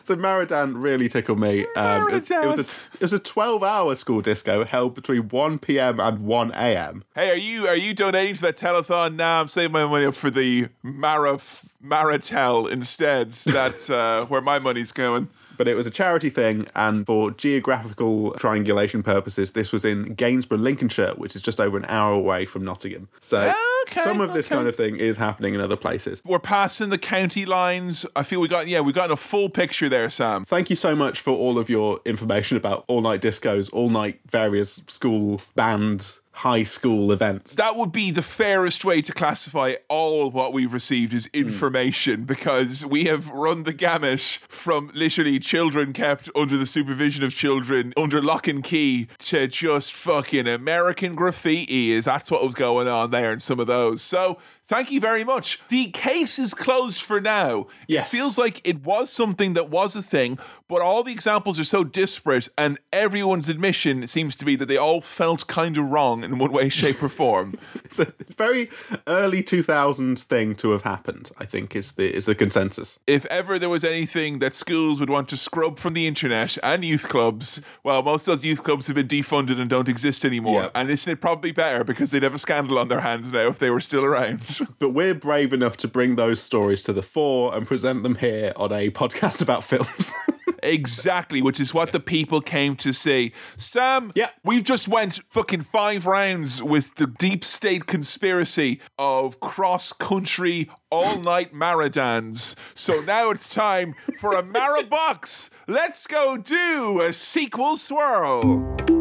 So 0.06 0.14
Maradan 0.14 0.74
really 0.76 1.08
tickled 1.08 1.40
me. 1.40 1.66
Um, 1.74 2.08
it, 2.08 2.14
was, 2.14 2.30
it 2.30 2.46
was 2.46 2.58
a 2.60 2.94
it 2.94 3.00
was 3.00 3.12
a 3.12 3.18
twelve 3.18 3.64
hour 3.64 3.92
school 3.96 4.20
disco 4.20 4.64
held 4.64 4.94
between 4.94 5.28
one 5.30 5.58
p.m. 5.58 5.98
and 5.98 6.20
one 6.20 6.52
a.m. 6.52 7.02
Hey, 7.16 7.30
are 7.30 7.36
you 7.36 7.66
are 7.66 7.74
you 7.74 7.92
donating 7.92 8.36
to 8.36 8.42
that 8.42 8.56
telethon? 8.56 9.16
Nah, 9.16 9.40
I'm 9.40 9.48
saving 9.48 9.72
my 9.72 9.84
money 9.84 10.04
up 10.04 10.14
for 10.14 10.30
the 10.30 10.68
Mara 10.84 11.38
Maratel 11.84 12.70
instead. 12.70 13.32
That's 13.32 13.90
uh, 13.90 14.26
where 14.28 14.40
my 14.40 14.60
money's 14.60 14.92
going. 14.92 15.28
But 15.56 15.68
it 15.68 15.74
was 15.74 15.86
a 15.86 15.90
charity 15.90 16.30
thing, 16.30 16.64
and 16.74 17.06
for 17.06 17.30
geographical 17.30 18.32
triangulation 18.32 19.02
purposes, 19.02 19.52
this 19.52 19.72
was 19.72 19.84
in 19.84 20.14
Gainsborough, 20.14 20.58
Lincolnshire, 20.58 21.14
which 21.16 21.36
is 21.36 21.42
just 21.42 21.60
over 21.60 21.76
an 21.76 21.86
hour 21.88 22.12
away 22.12 22.46
from 22.46 22.64
Nottingham. 22.64 23.08
So 23.20 23.54
Okay, 23.88 24.00
some 24.00 24.20
of 24.20 24.34
this 24.34 24.46
okay. 24.46 24.56
kind 24.56 24.68
of 24.68 24.74
thing 24.74 24.96
is 24.96 25.16
happening 25.16 25.54
in 25.54 25.60
other 25.60 25.76
places. 25.76 26.20
We're 26.24 26.40
passing 26.40 26.90
the 26.90 26.98
county 26.98 27.46
lines. 27.46 28.04
I 28.16 28.24
feel 28.24 28.40
we 28.40 28.48
got 28.48 28.66
yeah, 28.66 28.80
we 28.80 28.92
got 28.92 29.10
a 29.10 29.16
full 29.16 29.48
picture 29.48 29.88
there, 29.88 30.10
Sam. 30.10 30.44
Thank 30.44 30.70
you 30.70 30.76
so 30.76 30.96
much 30.96 31.20
for 31.20 31.30
all 31.30 31.58
of 31.58 31.70
your 31.70 32.00
information 32.04 32.56
about 32.56 32.84
all 32.88 33.00
night 33.00 33.20
discos, 33.22 33.72
all 33.72 33.88
night 33.88 34.20
various 34.28 34.82
school 34.88 35.40
band, 35.54 36.18
high 36.36 36.64
school 36.64 37.12
events. 37.12 37.54
That 37.54 37.76
would 37.76 37.92
be 37.92 38.10
the 38.10 38.22
fairest 38.22 38.84
way 38.84 39.00
to 39.00 39.12
classify 39.12 39.74
all 39.88 40.30
what 40.30 40.52
we've 40.52 40.72
received 40.72 41.14
as 41.14 41.26
hmm. 41.32 41.40
information 41.40 42.24
because 42.24 42.84
we 42.84 43.04
have 43.04 43.28
run 43.28 43.62
the 43.62 43.72
gamut 43.72 44.38
from 44.48 44.90
literally 44.94 45.38
children 45.38 45.94
kept 45.94 46.28
under 46.36 46.58
the 46.58 46.66
supervision 46.66 47.24
of 47.24 47.34
children 47.34 47.94
under 47.96 48.20
lock 48.20 48.46
and 48.46 48.62
key 48.62 49.08
to 49.18 49.48
just 49.48 49.94
fucking 49.94 50.46
American 50.46 51.14
graffiti 51.14 51.92
is 51.92 52.04
that's 52.04 52.30
what 52.30 52.44
was 52.44 52.54
going 52.54 52.86
on 52.86 53.10
there 53.10 53.32
in 53.32 53.40
some 53.40 53.58
of 53.58 53.66
those. 53.66 54.02
So 54.02 54.38
thank 54.66 54.90
you 54.90 55.00
very 55.00 55.24
much. 55.24 55.60
The 55.68 55.86
case 55.86 56.38
is 56.38 56.54
closed 56.54 57.00
for 57.00 57.20
now. 57.20 57.66
Yes. 57.88 58.12
It 58.12 58.16
feels 58.16 58.36
like 58.38 58.60
it 58.64 58.84
was 58.84 59.10
something 59.10 59.54
that 59.54 59.70
was 59.70 59.96
a 59.96 60.02
thing, 60.02 60.38
but 60.68 60.82
all 60.82 61.02
the 61.02 61.12
examples 61.12 61.58
are 61.58 61.64
so 61.64 61.84
disparate 61.84 62.48
and 62.58 62.78
everyone's 62.92 63.48
admission 63.48 64.06
seems 64.06 64.36
to 64.36 64.44
be 64.44 64.56
that 64.56 64.66
they 64.66 64.76
all 64.76 65.00
felt 65.00 65.46
kind 65.46 65.76
of 65.78 65.90
wrong 65.90 66.24
in 66.24 66.38
one 66.38 66.52
way, 66.52 66.68
shape, 66.68 67.02
or 67.02 67.08
form. 67.08 67.54
It's 67.86 68.00
a 68.00 68.12
very 68.36 68.68
early 69.06 69.42
2000s 69.44 70.22
thing 70.22 70.56
to 70.56 70.72
have 70.72 70.82
happened, 70.82 71.30
I 71.38 71.44
think, 71.44 71.76
is 71.76 71.92
the, 71.92 72.12
is 72.12 72.26
the 72.26 72.34
consensus. 72.34 72.98
if 73.06 73.24
ever 73.26 73.58
there 73.58 73.68
was 73.68 73.84
anything 73.84 74.40
that 74.40 74.54
schools 74.54 74.98
would 74.98 75.08
want 75.08 75.28
to 75.28 75.36
scrub 75.36 75.78
from 75.78 75.94
the 75.94 76.06
internet 76.06 76.58
and 76.64 76.84
youth 76.84 77.08
clubs, 77.08 77.62
well, 77.84 78.02
most 78.02 78.22
of 78.22 78.32
those 78.32 78.44
youth 78.44 78.64
clubs 78.64 78.88
have 78.88 78.96
been 78.96 79.06
defunded 79.08 79.60
and 79.60 79.70
don't 79.70 79.88
exist 79.88 80.24
anymore. 80.24 80.62
Yeah. 80.62 80.68
And 80.74 80.90
isn't 80.90 81.10
it 81.10 81.20
probably 81.20 81.52
better 81.52 81.84
because 81.84 82.10
they'd 82.10 82.24
have 82.24 82.34
a 82.34 82.38
scandal 82.38 82.78
on 82.78 82.88
their 82.88 83.00
hands 83.00 83.32
now 83.32 83.46
if 83.46 83.58
they 83.60 83.70
were 83.70 83.80
still 83.80 84.04
around? 84.04 84.42
But 84.78 84.90
we're 84.90 85.14
brave 85.14 85.52
enough 85.52 85.76
to 85.78 85.88
bring 85.88 86.16
those 86.16 86.42
stories 86.42 86.82
to 86.82 86.92
the 86.92 87.02
fore 87.02 87.54
and 87.54 87.66
present 87.66 88.02
them 88.02 88.16
here 88.16 88.52
on 88.56 88.72
a 88.72 88.90
podcast 88.90 89.40
about 89.42 89.64
films. 89.64 90.12
exactly, 90.62 91.40
which 91.42 91.60
is 91.60 91.72
what 91.72 91.92
the 91.92 92.00
people 92.00 92.40
came 92.40 92.76
to 92.76 92.92
see. 92.92 93.32
Sam, 93.56 94.10
Yeah. 94.14 94.28
we've 94.44 94.64
just 94.64 94.88
went 94.88 95.20
fucking 95.28 95.62
five 95.62 96.06
rounds 96.06 96.62
with 96.62 96.94
the 96.96 97.06
deep 97.06 97.44
state 97.44 97.86
conspiracy 97.86 98.80
of 98.98 99.40
cross-country 99.40 100.68
all-night 100.90 101.52
maradans. 101.54 102.56
So 102.74 103.00
now 103.00 103.30
it's 103.30 103.48
time 103.48 103.94
for 104.20 104.32
a 104.32 104.42
Marabox. 104.42 105.50
Let's 105.68 106.06
go 106.06 106.36
do 106.36 107.00
a 107.02 107.12
sequel 107.12 107.76
swirl. 107.76 108.95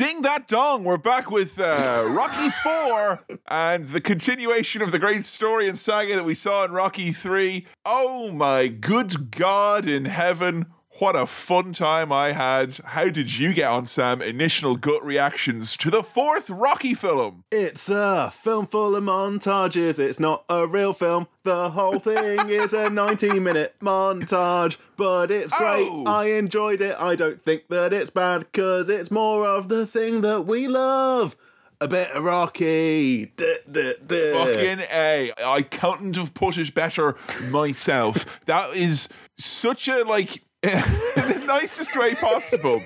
Ding 0.00 0.22
that 0.22 0.48
dong. 0.48 0.84
We're 0.84 0.96
back 0.96 1.30
with 1.30 1.60
uh, 1.60 2.06
Rocky 2.08 2.48
4 2.62 3.22
and 3.48 3.84
the 3.84 4.00
continuation 4.00 4.80
of 4.80 4.92
the 4.92 4.98
great 4.98 5.26
story 5.26 5.68
and 5.68 5.76
saga 5.76 6.16
that 6.16 6.24
we 6.24 6.32
saw 6.32 6.64
in 6.64 6.72
Rocky 6.72 7.12
3. 7.12 7.66
Oh 7.84 8.32
my 8.32 8.68
good 8.68 9.30
God 9.30 9.86
in 9.86 10.06
heaven. 10.06 10.68
What 11.00 11.16
a 11.16 11.24
fun 11.24 11.72
time 11.72 12.12
I 12.12 12.32
had. 12.32 12.76
How 12.84 13.08
did 13.08 13.38
you 13.38 13.54
get 13.54 13.68
on, 13.70 13.86
Sam? 13.86 14.20
Initial 14.20 14.76
gut 14.76 15.02
reactions 15.02 15.74
to 15.78 15.90
the 15.90 16.02
fourth 16.02 16.50
Rocky 16.50 16.92
film. 16.92 17.44
it's 17.50 17.88
a 17.88 18.30
film 18.30 18.66
full 18.66 18.94
of 18.94 19.02
montages. 19.02 19.98
It's 19.98 20.20
not 20.20 20.44
a 20.50 20.66
real 20.66 20.92
film. 20.92 21.26
The 21.42 21.70
whole 21.70 22.00
thing 22.00 22.40
is 22.50 22.74
a 22.74 22.90
90 22.90 23.40
minute 23.40 23.76
montage, 23.80 24.76
but 24.98 25.30
it's 25.30 25.56
great. 25.56 25.88
Oh. 25.90 26.04
I 26.04 26.32
enjoyed 26.32 26.82
it. 26.82 26.94
I 27.00 27.14
don't 27.14 27.40
think 27.40 27.68
that 27.68 27.94
it's 27.94 28.10
bad 28.10 28.40
because 28.40 28.90
it's 28.90 29.10
more 29.10 29.46
of 29.46 29.70
the 29.70 29.86
thing 29.86 30.20
that 30.20 30.42
we 30.42 30.68
love. 30.68 31.34
A 31.80 31.88
bit 31.88 32.10
of 32.10 32.24
Rocky. 32.24 33.32
Duh, 33.36 33.46
duh, 33.72 33.94
duh. 34.06 34.34
Fucking 34.34 34.84
A. 34.92 35.32
I 35.46 35.62
couldn't 35.62 36.16
have 36.16 36.34
put 36.34 36.58
it 36.58 36.74
better 36.74 37.16
myself. 37.50 38.44
that 38.44 38.76
is 38.76 39.08
such 39.38 39.88
a, 39.88 40.04
like, 40.04 40.42
the 40.62 41.42
nicest 41.46 41.96
way 41.96 42.14
possible. 42.14 42.82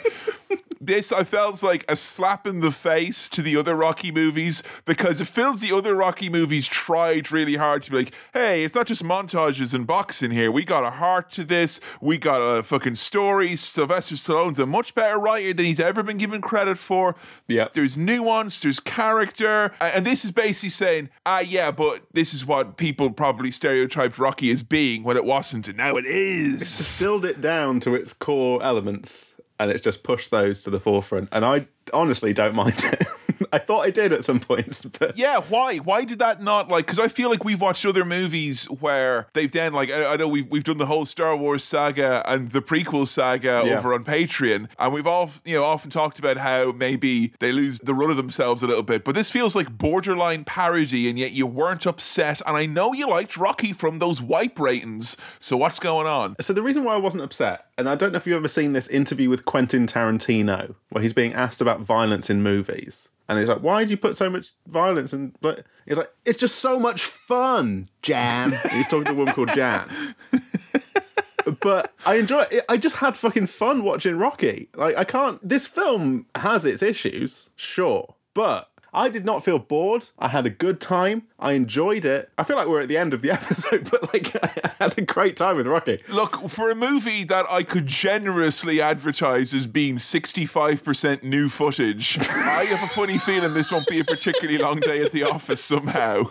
This 0.86 1.12
I 1.12 1.24
felt 1.24 1.62
like 1.62 1.82
a 1.88 1.96
slap 1.96 2.46
in 2.46 2.60
the 2.60 2.70
face 2.70 3.30
to 3.30 3.40
the 3.40 3.56
other 3.56 3.74
Rocky 3.74 4.12
movies 4.12 4.62
because 4.84 5.18
it 5.18 5.26
feels 5.26 5.62
the 5.62 5.74
other 5.74 5.94
Rocky 5.94 6.28
movies 6.28 6.68
tried 6.68 7.32
really 7.32 7.56
hard 7.56 7.82
to 7.84 7.90
be 7.90 7.96
like, 7.96 8.14
hey, 8.34 8.64
it's 8.64 8.74
not 8.74 8.86
just 8.86 9.02
montages 9.02 9.72
and 9.72 9.86
boxing 9.86 10.30
here. 10.30 10.50
We 10.50 10.62
got 10.62 10.84
a 10.84 10.90
heart 10.90 11.30
to 11.32 11.44
this. 11.44 11.80
We 12.02 12.18
got 12.18 12.40
a 12.40 12.62
fucking 12.62 12.96
story. 12.96 13.56
Sylvester 13.56 14.14
Stallone's 14.14 14.58
a 14.58 14.66
much 14.66 14.94
better 14.94 15.18
writer 15.18 15.54
than 15.54 15.64
he's 15.64 15.80
ever 15.80 16.02
been 16.02 16.18
given 16.18 16.42
credit 16.42 16.76
for. 16.76 17.14
Yep. 17.48 17.72
There's 17.72 17.96
nuance, 17.96 18.60
there's 18.60 18.80
character. 18.80 19.72
And 19.80 20.04
this 20.04 20.22
is 20.22 20.32
basically 20.32 20.68
saying, 20.68 21.08
ah, 21.24 21.40
yeah, 21.40 21.70
but 21.70 22.02
this 22.12 22.34
is 22.34 22.44
what 22.44 22.76
people 22.76 23.10
probably 23.10 23.50
stereotyped 23.50 24.18
Rocky 24.18 24.50
as 24.50 24.62
being 24.62 25.02
when 25.02 25.16
it 25.16 25.24
wasn't, 25.24 25.66
and 25.66 25.78
now 25.78 25.96
it 25.96 26.04
is. 26.04 26.58
distilled 26.58 27.24
it 27.24 27.40
down 27.40 27.80
to 27.80 27.94
its 27.94 28.12
core 28.12 28.62
elements 28.62 29.33
and 29.58 29.70
it's 29.70 29.82
just 29.82 30.02
pushed 30.02 30.30
those 30.30 30.62
to 30.62 30.70
the 30.70 30.80
forefront. 30.80 31.28
And 31.32 31.44
I 31.44 31.66
honestly 31.92 32.32
don't 32.32 32.54
mind 32.54 32.74
it. 32.84 33.06
I 33.52 33.58
thought 33.58 33.80
I 33.80 33.90
did 33.90 34.12
at 34.12 34.24
some 34.24 34.40
points, 34.40 34.84
but 34.98 35.16
Yeah, 35.18 35.40
why? 35.48 35.76
Why 35.78 36.04
did 36.04 36.18
that 36.20 36.42
not 36.42 36.68
like? 36.68 36.86
Because 36.86 36.98
I 36.98 37.08
feel 37.08 37.30
like 37.30 37.44
we've 37.44 37.60
watched 37.60 37.84
other 37.84 38.04
movies 38.04 38.64
where 38.66 39.26
they've 39.32 39.50
done 39.50 39.72
like 39.72 39.90
I, 39.90 40.12
I 40.14 40.16
know 40.16 40.28
we've 40.28 40.46
we've 40.50 40.64
done 40.64 40.78
the 40.78 40.86
whole 40.86 41.04
Star 41.04 41.36
Wars 41.36 41.62
saga 41.62 42.22
and 42.30 42.50
the 42.52 42.60
prequel 42.62 43.06
saga 43.06 43.62
Yeah. 43.66 43.78
over 43.78 43.92
on 43.94 44.04
Patreon, 44.04 44.68
and 44.78 44.92
we've 44.94 45.06
all 45.06 45.30
you 45.44 45.54
know 45.54 45.64
often 45.64 45.90
talked 45.90 46.18
about 46.18 46.38
how 46.38 46.72
maybe 46.72 47.32
they 47.40 47.52
lose 47.52 47.80
the 47.80 47.94
run 47.94 48.10
of 48.10 48.16
themselves 48.16 48.62
a 48.62 48.66
little 48.66 48.82
bit. 48.82 49.04
But 49.04 49.14
this 49.14 49.30
feels 49.30 49.54
like 49.54 49.76
borderline 49.76 50.44
parody, 50.44 51.08
and 51.08 51.18
yet 51.18 51.32
you 51.32 51.46
weren't 51.46 51.86
upset. 51.86 52.40
And 52.46 52.56
I 52.56 52.66
know 52.66 52.92
you 52.92 53.08
liked 53.08 53.36
Rocky 53.36 53.72
from 53.72 53.98
those 53.98 54.20
wipe 54.22 54.58
ratings. 54.58 55.16
So 55.38 55.56
what's 55.56 55.78
going 55.78 56.06
on? 56.06 56.36
So 56.40 56.52
the 56.52 56.62
reason 56.62 56.84
why 56.84 56.94
I 56.94 56.98
wasn't 56.98 57.22
upset, 57.22 57.66
and 57.76 57.88
I 57.88 57.94
don't 57.94 58.12
know 58.12 58.16
if 58.16 58.26
you've 58.26 58.36
ever 58.36 58.48
seen 58.48 58.72
this 58.72 58.88
interview 58.88 59.28
with 59.28 59.44
Quentin 59.44 59.86
Tarantino, 59.86 60.74
where 60.90 61.02
he's 61.02 61.12
being 61.12 61.32
asked 61.32 61.60
about 61.60 61.80
violence 61.80 62.30
in 62.30 62.42
movies. 62.42 63.08
And 63.28 63.38
he's 63.38 63.48
like, 63.48 63.60
why 63.60 63.80
did 63.80 63.90
you 63.90 63.96
put 63.96 64.16
so 64.16 64.28
much 64.28 64.52
violence 64.66 65.12
in 65.12 65.34
but 65.40 65.64
he's 65.86 65.96
like, 65.96 66.12
it's 66.26 66.38
just 66.38 66.56
so 66.56 66.78
much 66.78 67.04
fun, 67.04 67.88
Jan. 68.02 68.52
he's 68.70 68.86
talking 68.86 69.06
to 69.06 69.12
a 69.12 69.14
woman 69.14 69.34
called 69.34 69.48
Jan. 69.50 69.88
but 71.60 71.92
I 72.04 72.16
enjoy 72.16 72.44
it. 72.50 72.64
I 72.68 72.76
just 72.76 72.96
had 72.96 73.16
fucking 73.16 73.46
fun 73.46 73.82
watching 73.82 74.18
Rocky. 74.18 74.68
Like 74.74 74.96
I 74.96 75.04
can't 75.04 75.46
this 75.46 75.66
film 75.66 76.26
has 76.34 76.64
its 76.64 76.82
issues, 76.82 77.50
sure. 77.56 78.14
But 78.34 78.68
I 78.94 79.08
did 79.08 79.24
not 79.24 79.44
feel 79.44 79.58
bored. 79.58 80.08
I 80.18 80.28
had 80.28 80.46
a 80.46 80.50
good 80.50 80.80
time. 80.80 81.24
I 81.38 81.52
enjoyed 81.52 82.04
it. 82.04 82.30
I 82.38 82.44
feel 82.44 82.56
like 82.56 82.68
we're 82.68 82.80
at 82.80 82.88
the 82.88 82.96
end 82.96 83.12
of 83.12 83.22
the 83.22 83.30
episode, 83.32 83.90
but 83.90 84.12
like 84.14 84.34
I 84.64 84.72
had 84.84 84.96
a 84.96 85.02
great 85.02 85.36
time 85.36 85.56
with 85.56 85.66
Rocky. 85.66 86.00
Look, 86.08 86.48
for 86.48 86.70
a 86.70 86.74
movie 86.74 87.24
that 87.24 87.44
I 87.50 87.64
could 87.64 87.86
generously 87.86 88.80
advertise 88.80 89.52
as 89.52 89.66
being 89.66 89.96
65% 89.96 91.22
new 91.22 91.48
footage, 91.48 92.18
I 92.20 92.64
have 92.70 92.82
a 92.82 92.92
funny 92.92 93.18
feeling 93.18 93.52
this 93.52 93.72
won't 93.72 93.88
be 93.88 94.00
a 94.00 94.04
particularly 94.04 94.58
long 94.58 94.80
day 94.80 95.02
at 95.02 95.12
the 95.12 95.24
office 95.24 95.62
somehow. 95.62 96.24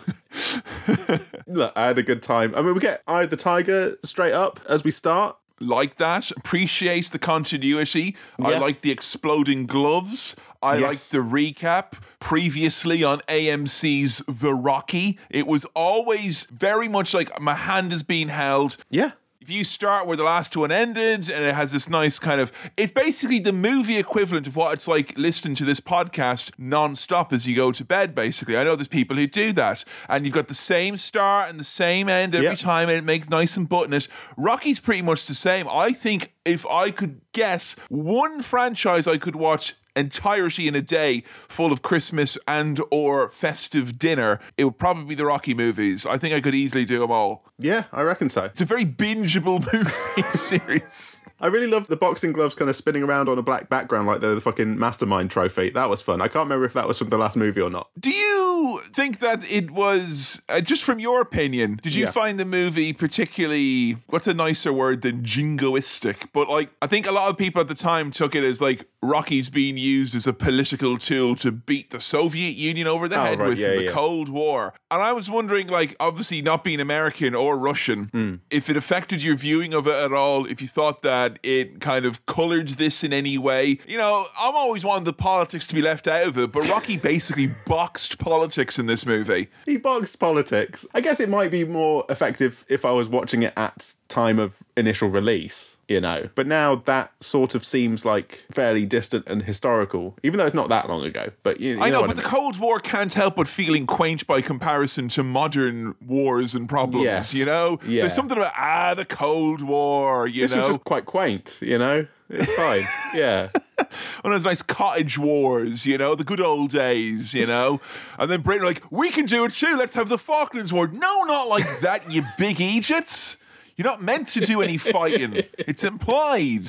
Look, 1.46 1.72
I 1.76 1.86
had 1.86 1.98
a 1.98 2.02
good 2.02 2.22
time. 2.22 2.54
I 2.54 2.62
mean, 2.62 2.74
we 2.74 2.80
get 2.80 3.02
Eye 3.06 3.24
of 3.24 3.30
the 3.30 3.36
Tiger 3.36 3.96
straight 4.02 4.32
up 4.32 4.60
as 4.68 4.84
we 4.84 4.90
start. 4.90 5.36
Like 5.60 5.96
that, 5.96 6.30
appreciate 6.32 7.10
the 7.10 7.18
continuity. 7.18 8.16
I 8.42 8.58
like 8.58 8.80
the 8.82 8.90
exploding 8.90 9.66
gloves. 9.66 10.36
I 10.62 10.76
Yes. 10.76 10.82
like 10.82 10.98
the 11.10 11.18
recap. 11.18 11.92
Previously 12.20 13.04
on 13.04 13.20
AMC's 13.28 14.22
The 14.26 14.54
Rocky, 14.54 15.18
it 15.28 15.46
was 15.46 15.66
always 15.74 16.46
very 16.50 16.88
much 16.88 17.12
like 17.12 17.38
my 17.40 17.54
hand 17.54 17.92
is 17.92 18.02
being 18.02 18.28
held. 18.28 18.78
Yeah. 18.90 19.10
If 19.44 19.50
you 19.50 19.62
start 19.62 20.06
where 20.06 20.16
the 20.16 20.24
last 20.24 20.56
one 20.56 20.72
ended 20.72 21.28
and 21.28 21.44
it 21.44 21.54
has 21.54 21.70
this 21.70 21.90
nice 21.90 22.18
kind 22.18 22.40
of 22.40 22.50
it's 22.78 22.90
basically 22.90 23.38
the 23.38 23.52
movie 23.52 23.98
equivalent 23.98 24.46
of 24.46 24.56
what 24.56 24.72
it's 24.72 24.88
like 24.88 25.12
listening 25.18 25.54
to 25.54 25.66
this 25.66 25.80
podcast 25.80 26.50
non-stop 26.56 27.30
as 27.30 27.46
you 27.46 27.54
go 27.54 27.70
to 27.70 27.84
bed 27.84 28.14
basically. 28.14 28.56
I 28.56 28.64
know 28.64 28.74
there's 28.74 28.88
people 28.88 29.16
who 29.16 29.26
do 29.26 29.52
that. 29.52 29.84
And 30.08 30.24
you've 30.24 30.34
got 30.34 30.48
the 30.48 30.54
same 30.54 30.96
start 30.96 31.50
and 31.50 31.60
the 31.60 31.64
same 31.64 32.08
end 32.08 32.34
every 32.34 32.48
Yep. 32.48 32.58
time 32.58 32.88
and 32.88 32.96
it 32.96 33.04
makes 33.04 33.28
nice 33.28 33.58
and 33.58 33.68
buttoned 33.68 34.08
rocky's 34.38 34.80
pretty 34.80 35.02
much 35.02 35.26
the 35.26 35.34
same. 35.34 35.68
I 35.70 35.92
think 35.92 36.32
if 36.46 36.66
i 36.66 36.90
could 36.90 37.20
guess 37.32 37.74
one 37.88 38.42
franchise 38.42 39.06
i 39.06 39.16
could 39.16 39.34
watch 39.36 39.74
entirety 39.96 40.68
in 40.68 40.74
a 40.74 40.82
day 40.82 41.22
full 41.48 41.72
of 41.72 41.82
Christmas 41.82 42.36
and 42.46 42.80
or 42.90 43.30
festive 43.30 43.98
dinner, 43.98 44.40
it 44.56 44.64
would 44.64 44.78
probably 44.78 45.04
be 45.04 45.14
the 45.14 45.26
Rocky 45.26 45.54
movies. 45.54 46.06
I 46.06 46.18
think 46.18 46.34
I 46.34 46.40
could 46.40 46.54
easily 46.54 46.84
do 46.84 46.98
them 46.98 47.10
all. 47.10 47.44
Yeah, 47.58 47.84
I 47.92 48.02
reckon 48.02 48.30
so. 48.30 48.44
It's 48.44 48.60
a 48.60 48.64
very 48.64 48.84
bingeable 48.84 49.60
movie 49.72 50.28
series. 50.36 51.23
I 51.44 51.48
really 51.48 51.66
love 51.66 51.88
the 51.88 51.96
boxing 51.96 52.32
gloves 52.32 52.54
kind 52.54 52.70
of 52.70 52.74
spinning 52.74 53.02
around 53.02 53.28
on 53.28 53.36
a 53.38 53.42
black 53.42 53.68
background 53.68 54.06
like 54.06 54.22
they're 54.22 54.34
the 54.34 54.40
fucking 54.40 54.78
mastermind 54.78 55.30
trophy. 55.30 55.68
That 55.68 55.90
was 55.90 56.00
fun. 56.00 56.22
I 56.22 56.28
can't 56.28 56.46
remember 56.46 56.64
if 56.64 56.72
that 56.72 56.88
was 56.88 56.96
from 56.96 57.10
the 57.10 57.18
last 57.18 57.36
movie 57.36 57.60
or 57.60 57.68
not. 57.68 57.88
Do 58.00 58.10
you 58.10 58.80
think 58.82 59.18
that 59.18 59.44
it 59.52 59.70
was, 59.70 60.40
uh, 60.48 60.62
just 60.62 60.84
from 60.84 60.98
your 61.00 61.20
opinion, 61.20 61.78
did 61.82 61.94
you 61.94 62.04
Yeah. 62.06 62.12
find 62.12 62.40
the 62.40 62.46
movie 62.46 62.94
particularly, 62.94 63.92
what's 64.06 64.26
a 64.26 64.32
nicer 64.32 64.72
word 64.72 65.02
than 65.02 65.22
jingoistic? 65.22 66.28
But 66.32 66.48
like, 66.48 66.70
I 66.80 66.86
think 66.86 67.06
a 67.06 67.12
lot 67.12 67.28
of 67.30 67.36
people 67.36 67.60
at 67.60 67.68
the 67.68 67.74
time 67.74 68.10
took 68.10 68.34
it 68.34 68.42
as 68.42 68.60
like 68.62 68.86
Rocky's 69.02 69.50
being 69.50 69.76
used 69.76 70.14
as 70.14 70.26
a 70.26 70.32
political 70.32 70.96
tool 70.96 71.36
to 71.36 71.52
beat 71.52 71.90
the 71.90 72.00
Soviet 72.00 72.54
Union 72.56 72.86
over 72.86 73.06
the 73.06 73.20
Oh, 73.20 73.24
head 73.24 73.38
right, 73.40 73.48
with 73.50 73.58
yeah, 73.58 73.74
the 73.74 73.82
yeah. 73.84 73.90
Cold 73.90 74.30
War. 74.30 74.72
And 74.90 75.02
I 75.02 75.12
was 75.12 75.28
wondering, 75.28 75.66
like, 75.68 75.94
obviously 76.00 76.40
not 76.40 76.64
being 76.64 76.80
American 76.80 77.34
or 77.34 77.58
Russian, 77.58 78.08
Hmm. 78.12 78.34
if 78.50 78.70
it 78.70 78.76
affected 78.78 79.22
your 79.22 79.36
viewing 79.36 79.74
of 79.74 79.86
it 79.86 79.94
at 79.94 80.12
all, 80.12 80.46
if 80.46 80.62
you 80.62 80.68
thought 80.68 81.02
that 81.02 81.33
it 81.42 81.80
kind 81.80 82.04
of 82.04 82.24
colored 82.26 82.68
this 82.68 83.04
in 83.04 83.12
any 83.12 83.38
way. 83.38 83.78
You 83.86 83.98
know, 83.98 84.26
I'm 84.38 84.54
always 84.54 84.84
wanting 84.84 85.04
the 85.04 85.12
politics 85.12 85.66
to 85.68 85.74
be 85.74 85.82
left 85.82 86.06
out 86.06 86.26
of 86.26 86.38
it, 86.38 86.52
but 86.52 86.68
Rocky 86.68 86.96
basically 87.02 87.50
boxed 87.66 88.18
politics 88.18 88.78
in 88.78 88.86
this 88.86 89.06
movie. 89.06 89.48
He 89.66 89.76
boxed 89.76 90.18
politics. 90.18 90.86
I 90.94 91.00
guess 91.00 91.20
it 91.20 91.28
might 91.28 91.50
be 91.50 91.64
more 91.64 92.04
effective 92.08 92.64
if 92.68 92.84
I 92.84 92.92
was 92.92 93.08
watching 93.08 93.42
it 93.42 93.52
at 93.56 93.94
time 94.08 94.38
of 94.38 94.62
initial 94.76 95.08
release, 95.08 95.78
you 95.88 96.00
know. 96.00 96.28
But 96.34 96.46
now 96.46 96.74
that 96.76 97.12
sort 97.22 97.54
of 97.54 97.64
seems 97.64 98.04
like 98.04 98.44
fairly 98.52 98.84
distant 98.86 99.26
and 99.28 99.42
historical, 99.42 100.16
even 100.22 100.38
though 100.38 100.46
it's 100.46 100.54
not 100.54 100.68
that 100.68 100.88
long 100.88 101.04
ago. 101.04 101.30
But 101.42 101.60
you, 101.60 101.76
you 101.76 101.80
I 101.82 101.90
know, 101.90 102.00
what 102.02 102.08
but 102.08 102.16
the 102.16 102.22
mean. 102.22 102.30
Cold 102.30 102.58
War 102.58 102.78
can't 102.80 103.12
help 103.14 103.36
but 103.36 103.48
feeling 103.48 103.86
quaint 103.86 104.26
by 104.26 104.40
comparison 104.42 105.08
to 105.08 105.22
modern 105.22 105.94
wars 106.06 106.54
and 106.54 106.68
problems. 106.68 107.04
Yes. 107.04 107.34
You 107.34 107.46
know, 107.46 107.78
Yeah. 107.86 108.02
there's 108.02 108.14
something 108.14 108.36
about 108.36 108.52
ah 108.56 108.94
the 108.94 109.04
Cold 109.04 109.62
War. 109.62 110.26
You 110.28 110.42
this 110.42 110.52
know, 110.52 110.58
was 110.58 110.68
just 110.68 110.84
quite 110.84 111.06
quaint, 111.06 111.58
you 111.60 111.78
know. 111.78 112.06
It's 112.30 112.52
fine. 112.56 112.82
yeah. 113.14 113.48
one 114.22 114.32
of 114.32 114.42
those 114.42 114.44
nice 114.44 114.62
cottage 114.62 115.18
wars, 115.18 115.84
you 115.86 115.98
know, 115.98 116.14
the 116.14 116.24
good 116.24 116.40
old 116.40 116.70
days, 116.70 117.34
you 117.34 117.46
know. 117.46 117.80
and 118.18 118.30
then 118.30 118.40
Britain, 118.40 118.64
like, 118.64 118.82
we 118.90 119.10
can 119.10 119.26
do 119.26 119.44
it 119.44 119.52
too. 119.52 119.76
Let's 119.76 119.94
have 119.94 120.08
the 120.08 120.16
Falklands 120.18 120.72
War. 120.72 120.88
No, 120.88 121.22
not 121.24 121.48
like 121.48 121.80
that, 121.80 122.10
you 122.10 122.22
big 122.38 122.60
Egypts. 122.60 123.36
You're 123.76 123.86
not 123.86 124.02
meant 124.02 124.28
to 124.28 124.40
do 124.40 124.62
any 124.62 124.76
fighting. 124.78 125.42
It's 125.58 125.84
implied. 125.84 126.66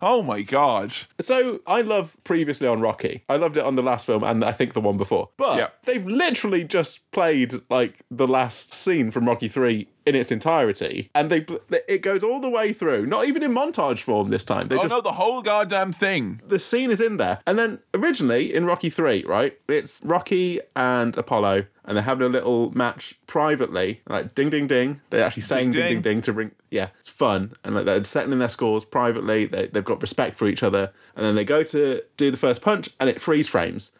Oh 0.00 0.22
my 0.22 0.42
god. 0.42 0.94
So 1.20 1.58
I 1.66 1.80
love 1.80 2.16
previously 2.22 2.68
on 2.68 2.80
Rocky. 2.80 3.24
I 3.28 3.34
loved 3.36 3.56
it 3.56 3.64
on 3.64 3.74
the 3.74 3.82
last 3.82 4.06
film 4.06 4.22
and 4.22 4.44
I 4.44 4.52
think 4.52 4.72
the 4.74 4.80
one 4.80 4.96
before. 4.96 5.30
But 5.36 5.56
Yeah. 5.58 5.68
they've 5.86 6.06
literally 6.06 6.62
just 6.62 7.00
played 7.10 7.60
like 7.68 8.04
the 8.08 8.28
last 8.28 8.72
scene 8.72 9.10
from 9.10 9.26
Rocky 9.26 9.48
3 9.48 9.88
in 10.06 10.14
its 10.14 10.30
entirety 10.30 11.10
and 11.16 11.30
they 11.30 11.44
it 11.88 12.02
goes 12.02 12.22
all 12.22 12.38
the 12.40 12.48
way 12.48 12.72
through. 12.72 13.06
Not 13.06 13.26
even 13.26 13.42
in 13.42 13.52
montage 13.52 13.98
form 13.98 14.30
this 14.30 14.44
time. 14.44 14.68
They 14.68 14.76
Oh 14.76 14.82
just 14.82 14.90
no, 14.90 15.00
the 15.00 15.12
whole 15.12 15.42
goddamn 15.42 15.92
thing. 15.92 16.42
the 16.46 16.60
scene 16.60 16.92
is 16.92 17.00
in 17.00 17.16
there. 17.16 17.40
And 17.44 17.58
then 17.58 17.80
originally 17.92 18.54
in 18.54 18.66
Rocky 18.66 18.90
3, 18.90 19.24
right? 19.24 19.58
It's 19.68 20.00
Rocky 20.04 20.60
and 20.76 21.16
Apollo 21.18 21.64
and 21.88 21.96
they're 21.96 22.04
having 22.04 22.26
a 22.26 22.30
little 22.30 22.70
match 22.72 23.18
privately, 23.26 24.02
like 24.06 24.34
ding 24.34 24.50
ding 24.50 24.66
ding. 24.66 25.00
They're 25.08 25.24
actually 25.24 25.42
saying 25.42 25.70
ding 25.70 25.80
ding 25.80 25.88
ding. 25.94 26.02
ding, 26.02 26.20
to 26.20 26.32
ring. 26.34 26.50
Yeah, 26.70 26.88
it's 27.00 27.08
fun. 27.08 27.54
And 27.64 27.74
like 27.74 27.86
they're 27.86 28.04
settling 28.04 28.40
their 28.40 28.50
scores 28.50 28.84
privately. 28.84 29.46
They, 29.46 29.68
they've 29.68 29.82
got 29.82 30.02
respect 30.02 30.36
for 30.36 30.46
each 30.46 30.62
other. 30.62 30.92
And 31.16 31.24
then 31.24 31.34
they 31.34 31.44
go 31.44 31.62
to 31.64 32.02
do 32.18 32.30
the 32.30 32.36
first 32.36 32.60
punch 32.60 32.90
and 33.00 33.08
it 33.08 33.22
freeze 33.22 33.48
frames. 33.48 33.92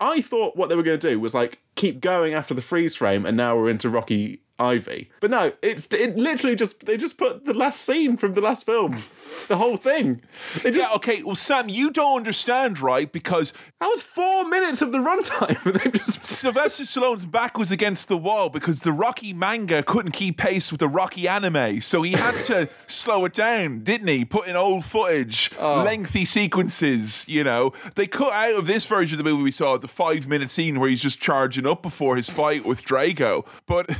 I 0.00 0.22
thought 0.22 0.56
what 0.56 0.70
they 0.70 0.74
were 0.74 0.82
going 0.82 0.98
to 0.98 1.10
do 1.10 1.20
was 1.20 1.34
like 1.34 1.60
keep 1.74 2.00
going 2.00 2.32
after 2.32 2.54
the 2.54 2.62
freeze 2.62 2.94
frame 2.94 3.26
and 3.26 3.36
now 3.36 3.56
we're 3.56 3.68
into 3.68 3.90
Rocky 3.90 4.40
Ivy. 4.58 5.10
But 5.20 5.30
no, 5.30 5.52
it's 5.62 5.88
it 5.90 6.16
literally 6.16 6.54
just 6.54 6.86
they 6.86 6.96
just 6.96 7.18
put 7.18 7.44
the 7.44 7.54
last 7.54 7.80
scene 7.82 8.16
from 8.16 8.34
the 8.34 8.40
last 8.40 8.64
film, 8.64 8.92
the 9.48 9.56
whole 9.56 9.76
thing. 9.76 10.22
They 10.62 10.70
just 10.70 10.88
Yeah, 10.88 10.96
okay, 10.96 11.22
well, 11.24 11.34
Sam, 11.34 11.68
you 11.68 11.90
don't 11.90 12.18
understand, 12.18 12.78
right? 12.78 13.10
Because 13.10 13.52
that 13.80 13.88
was 13.88 14.02
four 14.02 14.48
minutes 14.48 14.80
of 14.80 14.92
the 14.92 14.98
runtime. 14.98 15.60
They've 15.82 15.92
just 15.92 16.24
Sylvester 16.24 16.84
Stallone's 16.84 17.24
back 17.24 17.58
was 17.58 17.72
against 17.72 18.08
the 18.08 18.16
wall 18.16 18.48
because 18.48 18.80
the 18.80 18.92
Rocky 18.92 19.32
manga 19.32 19.82
couldn't 19.82 20.12
keep 20.12 20.38
pace 20.38 20.70
with 20.70 20.78
the 20.78 20.88
Rocky 20.88 21.26
anime. 21.26 21.80
So 21.80 22.02
he 22.02 22.12
had 22.12 22.34
to 22.46 22.68
slow 22.86 23.24
it 23.24 23.34
down, 23.34 23.80
didn't 23.80 24.08
he? 24.08 24.24
Put 24.24 24.46
in 24.46 24.54
old 24.54 24.84
footage, 24.84 25.50
oh. 25.58 25.82
lengthy 25.82 26.24
sequences, 26.24 27.28
you 27.28 27.42
know. 27.42 27.72
They 27.96 28.06
cut 28.06 28.32
out 28.32 28.56
of 28.56 28.66
this 28.66 28.86
version 28.86 29.18
of 29.18 29.24
the 29.24 29.30
movie 29.30 29.42
we 29.42 29.50
saw 29.50 29.76
the 29.78 29.88
five 29.88 30.28
minute 30.28 30.50
scene 30.50 30.78
where 30.78 30.88
he's 30.88 31.02
just 31.02 31.20
charging 31.20 31.66
up 31.66 31.82
before 31.82 32.16
his 32.16 32.30
fight 32.30 32.64
with 32.64 32.84
Drago. 32.84 33.44
But 33.66 33.90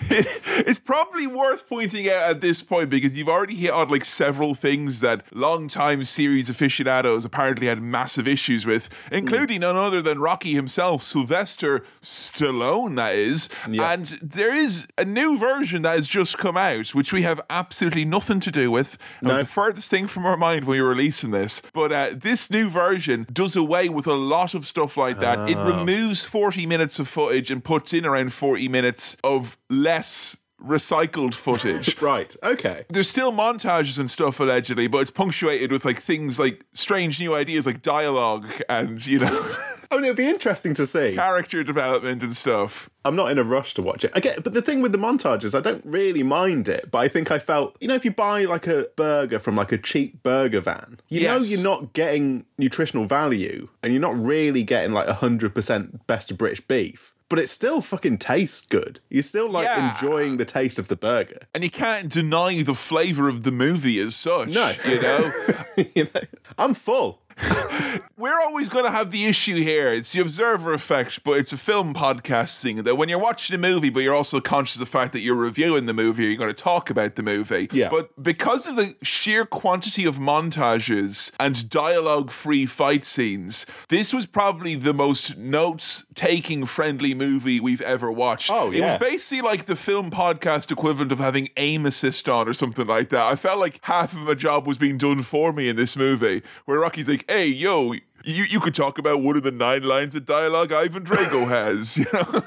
it's 0.10 0.78
probably 0.78 1.26
worth 1.26 1.68
pointing 1.68 2.08
out 2.08 2.30
at 2.30 2.40
this 2.40 2.62
point 2.62 2.90
because 2.90 3.16
you've 3.16 3.28
already 3.28 3.54
hit 3.56 3.70
on 3.70 3.88
like 3.88 4.04
several 4.04 4.54
things 4.54 5.00
that 5.00 5.22
long-time 5.34 6.04
series 6.04 6.48
aficionados 6.48 7.24
apparently 7.24 7.66
had 7.66 7.80
massive 7.82 8.26
issues 8.28 8.66
with, 8.66 8.88
including 9.10 9.60
none 9.60 9.76
other 9.76 10.02
than 10.02 10.18
Rocky 10.18 10.54
himself, 10.54 11.02
Sylvester 11.02 11.84
Stallone, 12.00 12.96
that 12.96 13.14
is. 13.14 13.48
And 13.66 14.06
there 14.22 14.54
is 14.54 14.86
a 14.98 15.04
new 15.04 15.36
version 15.36 15.82
that 15.82 15.96
has 15.96 16.08
just 16.08 16.38
come 16.38 16.56
out, 16.56 16.94
which 16.94 17.12
we 17.12 17.22
have 17.22 17.40
absolutely 17.50 18.04
nothing 18.04 18.40
to 18.40 18.50
do 18.50 18.70
with. 18.70 18.94
It 19.22 19.26
was 19.26 19.38
the 19.38 19.46
furthest 19.46 19.90
thing 19.90 20.06
from 20.06 20.26
our 20.26 20.36
mind 20.36 20.64
when 20.64 20.78
we 20.78 20.82
were 20.82 20.90
releasing 20.90 21.30
this. 21.30 21.62
But 21.72 21.92
uh, 21.92 22.10
this 22.14 22.50
new 22.50 22.68
version 22.68 23.26
does 23.32 23.56
away 23.56 23.88
with 23.88 24.06
a 24.06 24.14
lot 24.14 24.54
of 24.54 24.66
stuff 24.66 24.96
like 24.96 25.18
that. 25.20 25.48
It 25.50 25.56
removes 25.56 26.24
40 26.24 26.66
minutes 26.66 26.98
of 26.98 27.08
footage 27.08 27.50
and 27.50 27.62
puts 27.62 27.92
in 27.92 28.04
around 28.04 28.32
40 28.32 28.68
minutes 28.68 29.16
of 29.24 29.56
less 29.74 30.36
recycled 30.64 31.34
footage. 31.34 32.00
right. 32.02 32.34
Okay. 32.42 32.84
There's 32.88 33.08
still 33.08 33.32
montages 33.32 33.98
and 33.98 34.10
stuff 34.10 34.40
allegedly, 34.40 34.86
but 34.86 34.98
it's 34.98 35.10
punctuated 35.10 35.70
with 35.70 35.84
like 35.84 35.98
things 35.98 36.38
like 36.38 36.64
strange 36.72 37.20
new 37.20 37.34
ideas 37.34 37.66
like 37.66 37.82
dialogue 37.82 38.46
and, 38.68 39.04
you 39.06 39.18
know, 39.18 39.28
oh, 39.30 39.74
I 39.90 39.96
mean, 39.96 40.04
it'd 40.06 40.16
be 40.16 40.28
interesting 40.28 40.74
to 40.74 40.86
see. 40.86 41.14
character 41.14 41.62
development 41.62 42.22
and 42.22 42.34
stuff. 42.34 42.88
I'm 43.04 43.14
not 43.16 43.30
in 43.30 43.38
a 43.38 43.44
rush 43.44 43.74
to 43.74 43.82
watch 43.82 44.04
it. 44.04 44.10
I 44.14 44.20
get, 44.20 44.42
but 44.42 44.54
the 44.54 44.62
thing 44.62 44.80
with 44.80 44.92
the 44.92 44.98
montages, 44.98 45.56
I 45.56 45.60
don't 45.60 45.84
really 45.84 46.22
mind 46.22 46.68
it. 46.68 46.90
But 46.90 46.98
I 46.98 47.08
think 47.08 47.30
I 47.30 47.38
felt, 47.38 47.76
you 47.80 47.88
know, 47.88 47.94
if 47.94 48.04
you 48.04 48.10
buy 48.10 48.44
like 48.46 48.66
a 48.66 48.88
burger 48.96 49.38
from 49.38 49.56
like 49.56 49.72
a 49.72 49.78
cheap 49.78 50.22
burger 50.22 50.60
van, 50.60 51.00
you 51.08 51.22
know, 51.24 51.36
you're 51.36 51.62
not 51.62 51.92
getting 51.92 52.46
nutritional 52.58 53.04
value, 53.04 53.68
and 53.82 53.92
you're 53.92 54.00
not 54.00 54.18
really 54.18 54.62
getting 54.62 54.92
like 54.92 55.06
hundred 55.08 55.54
percent 55.54 56.06
best 56.06 56.30
of 56.30 56.38
British 56.38 56.60
beef. 56.62 57.13
But 57.30 57.38
it 57.38 57.48
still 57.48 57.80
fucking 57.80 58.18
tastes 58.18 58.60
good. 58.60 59.00
You're 59.08 59.22
still 59.22 59.48
like 59.50 59.64
Yeah. 59.64 59.94
enjoying 59.94 60.36
the 60.36 60.44
taste 60.44 60.78
of 60.78 60.88
the 60.88 60.96
burger. 60.96 61.40
And 61.54 61.64
you 61.64 61.70
can't 61.70 62.10
deny 62.12 62.62
the 62.62 62.74
flavor 62.74 63.28
of 63.28 63.42
the 63.44 63.50
movie 63.50 63.98
as 63.98 64.14
such. 64.14 64.48
No. 64.50 64.72
You 64.86 65.00
know? 65.02 65.32
you 65.94 66.04
know, 66.14 66.20
I'm 66.58 66.74
full. 66.74 67.22
We're 68.16 68.40
always 68.40 68.68
going 68.68 68.84
to 68.84 68.90
have 68.90 69.10
the 69.10 69.24
issue 69.24 69.56
here. 69.56 69.92
It's 69.92 70.12
the 70.12 70.20
observer 70.20 70.72
effect, 70.72 71.24
but 71.24 71.32
it's 71.32 71.52
a 71.52 71.56
film 71.56 71.94
podcast 71.94 72.62
thing 72.62 72.84
that 72.84 72.96
when 72.96 73.08
you're 73.08 73.18
watching 73.18 73.54
a 73.54 73.58
movie, 73.58 73.90
but 73.90 74.00
you're 74.00 74.14
also 74.14 74.40
conscious 74.40 74.76
of 74.76 74.80
the 74.80 74.86
fact 74.86 75.12
that 75.12 75.20
you're 75.20 75.34
reviewing 75.34 75.86
the 75.86 75.92
movie 75.92 76.24
you're 76.24 76.36
going 76.36 76.54
to 76.54 76.62
talk 76.62 76.90
about 76.90 77.16
the 77.16 77.22
movie. 77.22 77.68
Yeah. 77.72 77.88
But 77.88 78.22
because 78.22 78.68
of 78.68 78.76
the 78.76 78.94
sheer 79.02 79.44
quantity 79.44 80.04
of 80.04 80.18
montages 80.18 81.32
and 81.40 81.68
dialogue 81.68 82.30
free 82.30 82.66
fight 82.66 83.04
scenes, 83.04 83.66
this 83.88 84.12
was 84.12 84.26
probably 84.26 84.76
the 84.76 84.94
most 84.94 85.36
notes 85.36 86.06
taking 86.14 86.64
friendly 86.66 87.14
movie 87.14 87.60
we've 87.60 87.82
ever 87.82 88.10
watched. 88.12 88.50
Oh, 88.50 88.70
yeah. 88.70 88.78
It 88.78 88.84
was 88.84 88.98
basically 89.10 89.42
like 89.42 89.66
the 89.66 89.76
film 89.76 90.10
podcast 90.10 90.70
equivalent 90.70 91.12
of 91.12 91.18
having 91.18 91.48
aim 91.56 91.84
assist 91.84 92.28
on 92.28 92.48
or 92.48 92.52
something 92.52 92.86
like 92.86 93.08
that. 93.10 93.22
I 93.22 93.36
felt 93.36 93.58
like 93.58 93.80
half 93.82 94.12
of 94.12 94.20
my 94.20 94.34
job 94.34 94.66
was 94.66 94.78
being 94.78 94.98
done 94.98 95.22
for 95.22 95.52
me 95.52 95.68
in 95.68 95.76
this 95.76 95.96
movie, 95.96 96.42
where 96.64 96.78
Rocky's 96.78 97.08
like, 97.08 97.23
"Hey, 97.26 97.46
yo." 97.46 97.94
You, 98.24 98.44
you 98.44 98.60
could 98.60 98.74
talk 98.74 98.98
about 98.98 99.22
one 99.22 99.36
of 99.36 99.42
the 99.42 99.50
nine 99.52 99.82
lines 99.82 100.14
of 100.14 100.24
dialogue 100.24 100.72
Ivan 100.72 101.04
Drago 101.04 101.46
has. 101.48 101.96
You 101.98 102.06
know? 102.12 102.42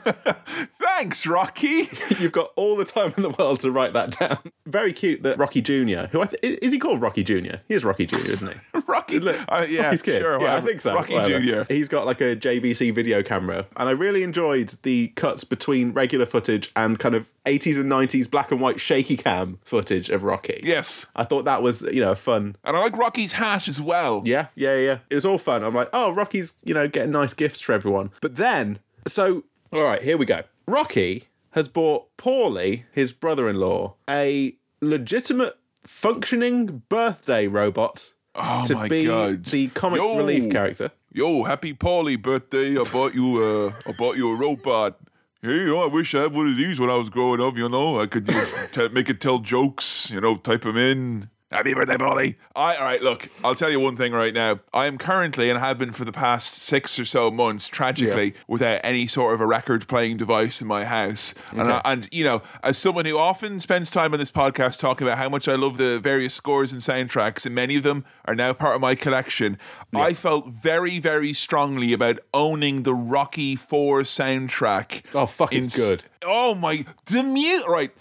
Thanks, 0.79 1.25
Rocky. 1.27 1.89
You've 2.19 2.31
got 2.31 2.51
all 2.55 2.75
the 2.75 2.85
time 2.85 3.13
in 3.15 3.23
the 3.23 3.29
world 3.29 3.59
to 3.61 3.71
write 3.71 3.93
that 3.93 4.17
down. 4.19 4.39
Very 4.65 4.91
cute 4.93 5.23
that 5.23 5.37
Rocky 5.37 5.61
Jr., 5.61 6.07
who 6.11 6.21
I 6.21 6.25
th- 6.25 6.59
is 6.61 6.73
he 6.73 6.79
called 6.79 7.01
Rocky 7.01 7.23
Jr.? 7.23 7.57
He 7.67 7.75
is 7.75 7.85
Rocky 7.85 8.05
Jr., 8.05 8.17
isn't 8.31 8.51
he? 8.53 8.79
Rocky. 8.87 9.17
Uh, 9.17 9.61
yeah, 9.69 9.83
Rocky's 9.85 10.01
kid. 10.01 10.21
sure. 10.21 10.41
yeah, 10.41 10.55
I 10.55 10.61
think 10.61 10.81
so. 10.81 10.93
Rocky 10.95 11.13
whatever. 11.13 11.39
Junior. 11.39 11.65
He's 11.69 11.87
got 11.87 12.05
like 12.05 12.19
a 12.21 12.35
JVC 12.35 12.93
video 12.93 13.21
camera, 13.23 13.65
and 13.77 13.87
I 13.87 13.91
really 13.91 14.23
enjoyed 14.23 14.73
the 14.83 15.09
cuts 15.09 15.43
between 15.43 15.91
regular 15.93 16.25
footage 16.25 16.71
and 16.75 16.97
kind 16.99 17.15
of 17.15 17.29
80s 17.45 17.79
and 17.79 17.89
90s 17.89 18.29
black 18.29 18.51
and 18.51 18.59
white 18.59 18.81
shaky 18.81 19.15
cam 19.15 19.59
footage 19.63 20.09
of 20.09 20.23
Rocky. 20.23 20.59
Yes, 20.63 21.05
I 21.15 21.23
thought 21.23 21.45
that 21.45 21.61
was, 21.61 21.81
you 21.83 22.01
know, 22.01 22.15
fun. 22.15 22.55
and 22.65 22.75
I 22.75 22.79
like 22.81 22.97
Rocky's 22.97 23.33
hat 23.33 23.67
as 23.69 23.79
well. 23.79 24.21
Yeah, 24.25 24.47
yeah, 24.55 24.75
yeah. 24.77 24.97
It 25.09 25.15
was 25.15 25.25
all 25.25 25.37
fun. 25.37 25.63
I'm 25.67 25.75
like, 25.75 25.89
oh, 25.93 26.11
Rocky's, 26.11 26.55
you 26.63 26.73
know, 26.73 26.87
getting 26.87 27.11
nice 27.11 27.33
gifts 27.33 27.61
for 27.61 27.73
everyone. 27.73 28.11
But 28.21 28.35
then, 28.37 28.79
so, 29.07 29.43
all 29.71 29.83
right, 29.83 30.01
here 30.01 30.17
we 30.17 30.25
go. 30.25 30.41
Rocky 30.67 31.25
has 31.51 31.67
bought 31.67 32.15
Paulie, 32.17 32.83
his 32.91 33.13
brother 33.13 33.47
in 33.47 33.57
law, 33.57 33.95
a 34.09 34.55
legitimate 34.81 35.57
functioning 35.83 36.83
birthday 36.89 37.47
robot 37.47 38.13
Oh 38.35 38.63
to 38.65 38.75
my 38.75 38.87
be 38.87 39.05
god! 39.05 39.45
the 39.45 39.67
comic 39.69 39.99
Yo. 39.99 40.17
relief 40.17 40.51
character. 40.51 40.91
Yo, 41.11 41.43
happy 41.43 41.73
Paulie 41.73 42.21
birthday! 42.21 42.77
I 42.77 42.83
bought 42.83 43.15
you 43.15 43.43
uh, 43.43 43.71
I 43.89 43.93
bought 43.97 44.15
you 44.15 44.31
a 44.31 44.35
robot. 44.35 44.99
Hey, 45.41 45.49
you 45.49 45.67
know, 45.67 45.81
I 45.81 45.87
wish 45.87 46.13
I 46.13 46.23
had 46.23 46.33
one 46.33 46.47
of 46.47 46.55
these 46.57 46.79
when 46.79 46.89
I 46.89 46.95
was 46.97 47.09
growing 47.09 47.41
up. 47.41 47.57
You 47.57 47.67
know, 47.69 47.99
I 47.99 48.05
could 48.05 48.27
you 48.27 48.35
know, 48.35 48.45
t- 48.71 48.89
make 48.89 49.09
it 49.09 49.19
tell 49.19 49.39
jokes. 49.39 50.11
You 50.11 50.21
know, 50.21 50.35
type 50.35 50.61
them 50.61 50.77
in. 50.77 51.29
Happy 51.49 51.73
birthday, 51.73 51.95
Paulie! 51.95 52.35
I, 52.57 52.75
all 52.75 52.83
right, 52.83 53.01
look, 53.01 53.29
I'll 53.41 53.55
tell 53.55 53.69
you 53.69 53.79
one 53.79 53.95
thing 53.95 54.11
right 54.11 54.33
now. 54.33 54.59
I 54.73 54.85
am 54.85 54.97
currently 54.97 55.49
and 55.49 55.57
have 55.57 55.77
been 55.79 55.93
for 55.93 56.03
the 56.03 56.11
past 56.11 56.55
six 56.55 56.99
or 56.99 57.05
so 57.05 57.31
months, 57.31 57.69
tragically, 57.69 58.33
without 58.49 58.81
any 58.83 59.07
sort 59.07 59.33
of 59.33 59.39
a 59.39 59.45
record-playing 59.47 60.17
device 60.17 60.61
in 60.61 60.67
my 60.67 60.83
house. 60.83 61.33
And, 61.53 61.71
I, 61.71 61.81
and 61.85 62.09
you 62.11 62.25
know, 62.25 62.41
as 62.63 62.77
someone 62.77 63.05
who 63.05 63.17
often 63.17 63.61
spends 63.61 63.89
time 63.89 64.11
on 64.11 64.19
this 64.19 64.29
podcast 64.29 64.81
talking 64.81 65.07
about 65.07 65.19
how 65.19 65.29
much 65.29 65.47
I 65.47 65.55
love 65.55 65.77
the 65.77 65.99
various 65.99 66.33
scores 66.33 66.73
and 66.73 66.81
soundtracks, 66.81 67.45
and 67.45 67.55
many 67.55 67.77
of 67.77 67.83
them 67.83 68.03
are 68.25 68.35
now 68.35 68.51
part 68.51 68.75
of 68.75 68.81
my 68.81 68.95
collection, 68.95 69.57
I 69.95 70.13
felt 70.15 70.47
very, 70.49 70.99
very 70.99 71.31
strongly 71.31 71.93
about 71.93 72.19
owning 72.33 72.83
the 72.83 72.93
Rocky 72.93 73.55
Four 73.55 74.01
soundtrack. 74.01 75.03
Oh, 75.15 75.25
fuck, 75.25 75.53
it's 75.53 75.79
s- 75.79 75.89
good. 75.89 76.03
Oh 76.25 76.55
my, 76.55 76.85
the 77.05 77.23
mute. 77.23 77.63
Right, 77.69 77.91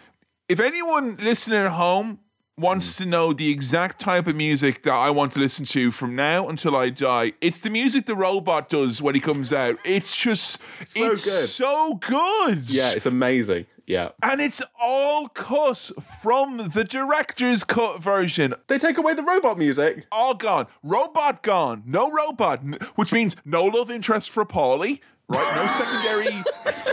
if 0.49 0.59
anyone 0.59 1.14
listening 1.18 1.61
at 1.61 1.70
home 1.70 2.18
wants 2.59 2.95
mm. 2.95 2.99
to 2.99 3.07
know 3.07 3.33
the 3.33 3.51
exact 3.51 4.01
type 4.01 4.27
of 4.27 4.37
music 4.37 4.83
that 4.83 4.95
I 4.95 5.11
want 5.11 5.33
to 5.33 5.39
listen 5.39 5.65
to 5.67 5.91
from 5.91 6.17
now 6.17 6.49
until 6.49 6.75
I 6.75 6.91
die, 6.91 7.33
it's 7.41 7.61
the 7.61 7.71
music 7.71 8.07
the 8.07 8.17
robot 8.17 8.69
does 8.69 9.03
when 9.03 9.15
he 9.15 9.21
comes 9.21 9.53
out. 9.53 9.77
It's 9.85 10.17
just, 10.21 10.61
So 10.87 11.13
it's 11.13 11.25
good. 11.25 11.49
so 11.49 11.95
good. 11.95 12.71
Yeah, 12.71 12.93
it's 12.93 13.07
amazing. 13.07 13.67
Yeah. 13.87 14.11
And 14.23 14.41
it's 14.41 14.63
all 14.81 15.29
cut 15.29 15.79
from 16.21 16.71
the 16.73 16.83
director's 16.83 17.63
cut 17.63 18.03
version. 18.03 18.55
They 18.67 18.79
take 18.79 18.99
away 18.99 19.15
the 19.15 19.23
robot 19.23 19.59
music. 19.59 20.07
All 20.11 20.35
gone. 20.35 20.67
Robot 20.83 21.43
gone. 21.43 21.85
No 21.87 22.11
robot. 22.11 22.63
Which 22.97 23.13
means 23.13 23.37
no 23.45 23.65
love 23.65 23.91
interest 23.91 24.31
for 24.31 24.45
Paulie. 24.45 25.01
Right? 25.29 25.57
No 25.57 25.67
secondary 25.67 26.43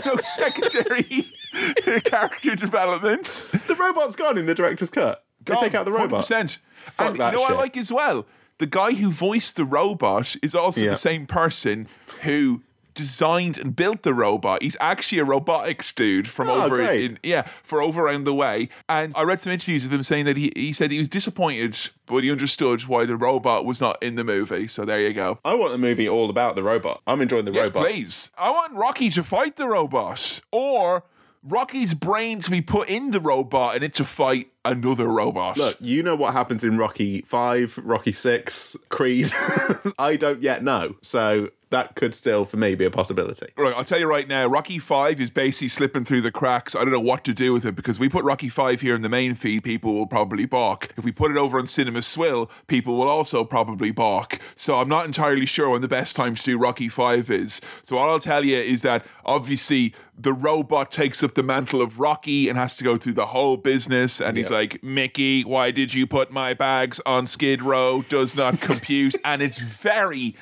no 0.06 0.16
secondary 0.16 2.00
character 2.02 2.54
developments. 2.54 3.42
The 3.42 3.74
robot's 3.74 4.16
gone 4.16 4.38
in 4.38 4.46
the 4.46 4.54
director's 4.54 4.90
cut. 4.90 5.24
They 5.44 5.54
take 5.56 5.74
out 5.74 5.84
the 5.84 5.92
robot. 5.92 6.24
100%. 6.24 6.58
And 6.98 7.16
you 7.16 7.30
know 7.30 7.40
what 7.40 7.52
I 7.52 7.56
like 7.56 7.76
as 7.76 7.92
well? 7.92 8.26
The 8.58 8.66
guy 8.66 8.92
who 8.94 9.10
voiced 9.10 9.56
the 9.56 9.64
robot 9.64 10.36
is 10.42 10.54
also 10.54 10.80
Yeah. 10.82 10.90
the 10.90 10.96
same 10.96 11.26
person 11.26 11.88
who 12.22 12.62
designed 12.94 13.58
and 13.58 13.74
built 13.74 14.02
the 14.04 14.14
robot. 14.14 14.62
He's 14.62 14.76
actually 14.80 15.18
a 15.18 15.24
robotics 15.24 15.90
dude 15.90 16.28
from 16.28 16.48
Oh, 16.48 16.62
over 16.62 16.76
great. 16.76 17.04
in 17.04 17.18
yeah, 17.24 17.42
for 17.64 17.82
over 17.82 18.02
around 18.06 18.22
the 18.22 18.32
way. 18.34 18.68
And 18.88 19.12
I 19.16 19.22
read 19.24 19.40
some 19.40 19.52
interviews 19.52 19.84
of 19.84 19.92
him 19.92 20.04
saying 20.04 20.26
that 20.26 20.36
he, 20.36 20.52
he 20.54 20.72
said 20.72 20.92
he 20.92 20.98
was 21.00 21.08
disappointed, 21.08 21.90
but 22.06 22.22
he 22.22 22.30
understood 22.30 22.82
why 22.86 23.04
the 23.04 23.16
robot 23.16 23.64
was 23.64 23.80
not 23.80 24.00
in 24.00 24.14
the 24.14 24.22
movie. 24.22 24.68
So 24.68 24.84
there 24.84 25.00
you 25.00 25.12
go. 25.12 25.40
I 25.44 25.54
want 25.54 25.72
the 25.72 25.78
movie 25.78 26.08
all 26.08 26.30
about 26.30 26.54
the 26.54 26.62
robot. 26.62 27.00
I'm 27.04 27.20
enjoying 27.20 27.46
the 27.46 27.52
Yes, 27.52 27.66
robot. 27.66 27.88
please. 27.90 28.30
I 28.38 28.50
want 28.50 28.74
Rocky 28.74 29.10
to 29.10 29.24
fight 29.24 29.56
the 29.56 29.66
robot, 29.66 30.40
or 30.52 31.02
Rocky's 31.46 31.92
brain 31.92 32.40
to 32.40 32.50
be 32.50 32.62
put 32.62 32.88
in 32.88 33.10
the 33.10 33.20
robot 33.20 33.74
and 33.74 33.84
it 33.84 33.92
to 33.94 34.04
fight 34.04 34.48
another 34.64 35.06
robot. 35.08 35.58
Look, 35.58 35.76
you 35.78 36.02
know 36.02 36.16
what 36.16 36.32
happens 36.32 36.64
in 36.64 36.78
Rocky 36.78 37.20
5, 37.22 37.80
Rocky 37.84 38.12
6, 38.12 38.76
Creed. 38.88 39.30
I 39.98 40.16
don't 40.16 40.40
yet 40.40 40.62
know. 40.62 40.96
So 41.02 41.50
that 41.74 41.96
could 41.96 42.14
still, 42.14 42.44
for 42.44 42.56
me, 42.56 42.74
be 42.76 42.84
a 42.84 42.90
possibility. 42.90 43.48
Right, 43.56 43.74
I'll 43.74 43.84
tell 43.84 43.98
you 43.98 44.06
right 44.06 44.28
now, 44.28 44.46
Rocky 44.46 44.78
Five 44.78 45.20
is 45.20 45.28
basically 45.28 45.68
slipping 45.68 46.04
through 46.04 46.22
the 46.22 46.30
cracks. 46.30 46.76
I 46.76 46.80
don't 46.80 46.92
know 46.92 47.00
what 47.00 47.24
to 47.24 47.34
do 47.34 47.52
with 47.52 47.66
it 47.66 47.74
because 47.74 47.96
if 47.96 48.00
we 48.00 48.08
put 48.08 48.24
Rocky 48.24 48.48
Five 48.48 48.80
here 48.80 48.94
in 48.94 49.02
the 49.02 49.08
main 49.08 49.34
feed, 49.34 49.64
people 49.64 49.92
will 49.92 50.06
probably 50.06 50.46
balk. 50.46 50.90
If 50.96 51.04
we 51.04 51.10
put 51.10 51.32
it 51.32 51.36
over 51.36 51.58
on 51.58 51.66
Cinema 51.66 52.02
Swirl, 52.02 52.48
people 52.68 52.96
will 52.96 53.08
also 53.08 53.44
probably 53.44 53.90
balk. 53.90 54.38
So 54.54 54.80
I'm 54.80 54.88
not 54.88 55.04
entirely 55.04 55.46
sure 55.46 55.68
when 55.68 55.82
the 55.82 55.88
best 55.88 56.14
time 56.14 56.36
to 56.36 56.42
do 56.42 56.56
Rocky 56.56 56.88
Five 56.88 57.28
is. 57.28 57.60
So 57.82 57.98
all 57.98 58.10
I'll 58.10 58.20
tell 58.20 58.44
you 58.44 58.56
is 58.56 58.82
that 58.82 59.04
obviously 59.24 59.94
the 60.16 60.32
robot 60.32 60.92
takes 60.92 61.22
up 61.22 61.34
the 61.34 61.42
mantle 61.42 61.82
of 61.82 61.98
Rocky 61.98 62.48
and 62.48 62.56
has 62.56 62.74
to 62.74 62.84
go 62.84 62.96
through 62.96 63.14
the 63.14 63.26
whole 63.26 63.56
business. 63.56 64.20
And 64.20 64.36
he's 64.36 64.50
like, 64.50 64.82
Mickey, 64.82 65.42
why 65.44 65.70
did 65.70 65.92
you 65.92 66.06
put 66.06 66.30
my 66.30 66.54
bags 66.54 67.00
on 67.04 67.26
Skid 67.26 67.62
Row? 67.62 68.04
Does 68.08 68.36
not 68.36 68.60
compute. 68.60 69.16
and 69.24 69.42
it's 69.42 69.58
very, 69.58 70.36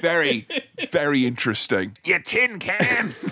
very, 0.00 0.46
very 0.90 1.26
interesting. 1.26 1.96
You 2.04 2.20
tin 2.20 2.58
can. 2.58 3.12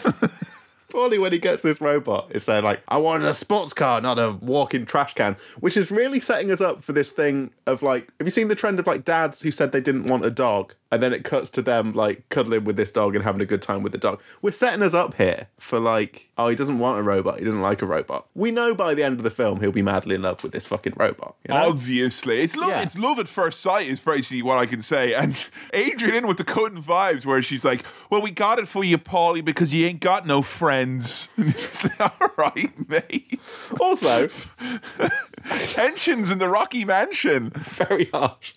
Probably 0.91 1.19
when 1.19 1.33
he 1.33 1.39
gets 1.39 1.63
this 1.63 1.83
robot, 1.83 2.29
it's 2.31 2.47
saying 2.47 2.65
like, 2.65 2.81
"I 2.89 2.97
wanted 2.97 3.29
a 3.29 3.35
sports 3.35 3.75
car, 3.75 4.01
not 4.01 4.19
a 4.19 4.33
walking 4.41 4.87
trash 4.87 5.13
can," 5.13 5.37
which 5.61 5.77
is 5.77 5.91
really 5.91 6.19
setting 6.19 6.51
us 6.51 6.63
up 6.63 6.83
for 6.83 6.95
this 6.95 7.13
thing 7.13 7.51
of 7.67 7.83
like, 7.83 8.09
have 8.19 8.27
you 8.27 8.31
seen 8.31 8.49
the 8.49 8.55
trend 8.55 8.81
of 8.81 8.87
like 8.87 9.05
dads 9.05 9.43
who 9.43 9.51
said 9.51 9.71
they 9.71 9.83
didn't 9.83 10.05
want 10.07 10.25
a 10.25 10.31
dog, 10.31 10.75
and 10.91 11.03
then 11.03 11.13
it 11.13 11.25
cuts 11.25 11.51
to 11.51 11.63
them 11.63 11.93
like 11.93 12.29
cuddling 12.29 12.65
with 12.65 12.77
this 12.77 12.91
dog 12.91 13.15
and 13.15 13.25
having 13.25 13.41
a 13.41 13.47
good 13.47 13.63
time 13.63 13.83
with 13.83 13.93
the 13.93 13.99
dog. 13.99 14.21
We're 14.41 14.53
setting 14.53 14.83
us 14.83 14.95
up 14.95 15.15
here 15.15 15.49
for 15.59 15.79
like, 15.79 16.29
oh, 16.39 16.49
he 16.49 16.57
doesn't 16.57 16.79
want 16.79 16.99
a 16.99 17.03
robot, 17.03 17.39
he 17.39 17.45
doesn't 17.45 17.61
like 17.61 17.83
a 17.83 17.87
robot. 17.87 18.27
We 18.35 18.51
know 18.51 18.75
by 18.75 18.95
the 18.95 19.03
end 19.03 19.19
of 19.19 19.25
the 19.25 19.31
film 19.31 19.61
he'll 19.61 19.73
be 19.73 19.83
madly 19.83 20.15
in 20.15 20.23
love 20.23 20.43
with 20.43 20.53
this 20.53 20.67
fucking 20.67 20.95
robot. 20.97 21.35
You 21.47 21.55
know? 21.55 21.69
Obviously, 21.69 22.41
it's 22.41 22.57
love. 22.57 22.71
Yeah. 22.71 22.83
It's 22.83 22.99
love 22.99 23.19
at 23.19 23.29
first 23.29 23.61
sight. 23.61 23.89
Is 23.89 24.01
basically 24.01 24.43
what 24.43 24.59
I 24.59 24.67
can 24.67 24.83
say. 24.83 25.15
And 25.15 25.49
Adrian 25.73 26.27
with 26.27 26.37
the 26.37 26.45
cutting 26.45 26.83
vibes, 26.83 27.27
where 27.27 27.43
she's 27.43 27.65
like, 27.65 27.85
"Well, 28.11 28.23
we 28.23 28.31
got 28.31 28.59
it 28.59 28.69
for 28.69 28.85
you, 28.85 28.99
Paulie, 28.99 29.45
because 29.45 29.73
you 29.75 29.87
ain't 29.87 30.01
got 30.01 30.27
no 30.27 30.43
friends." 30.43 31.31
All 32.01 32.31
right, 32.37 32.89
mate. 32.89 33.73
also, 33.81 34.29
Tensions 35.69 36.31
in 36.31 36.39
the 36.39 36.49
Rocky 36.49 36.85
Mansion. 36.85 37.51
very 37.51 38.07
harsh. 38.07 38.55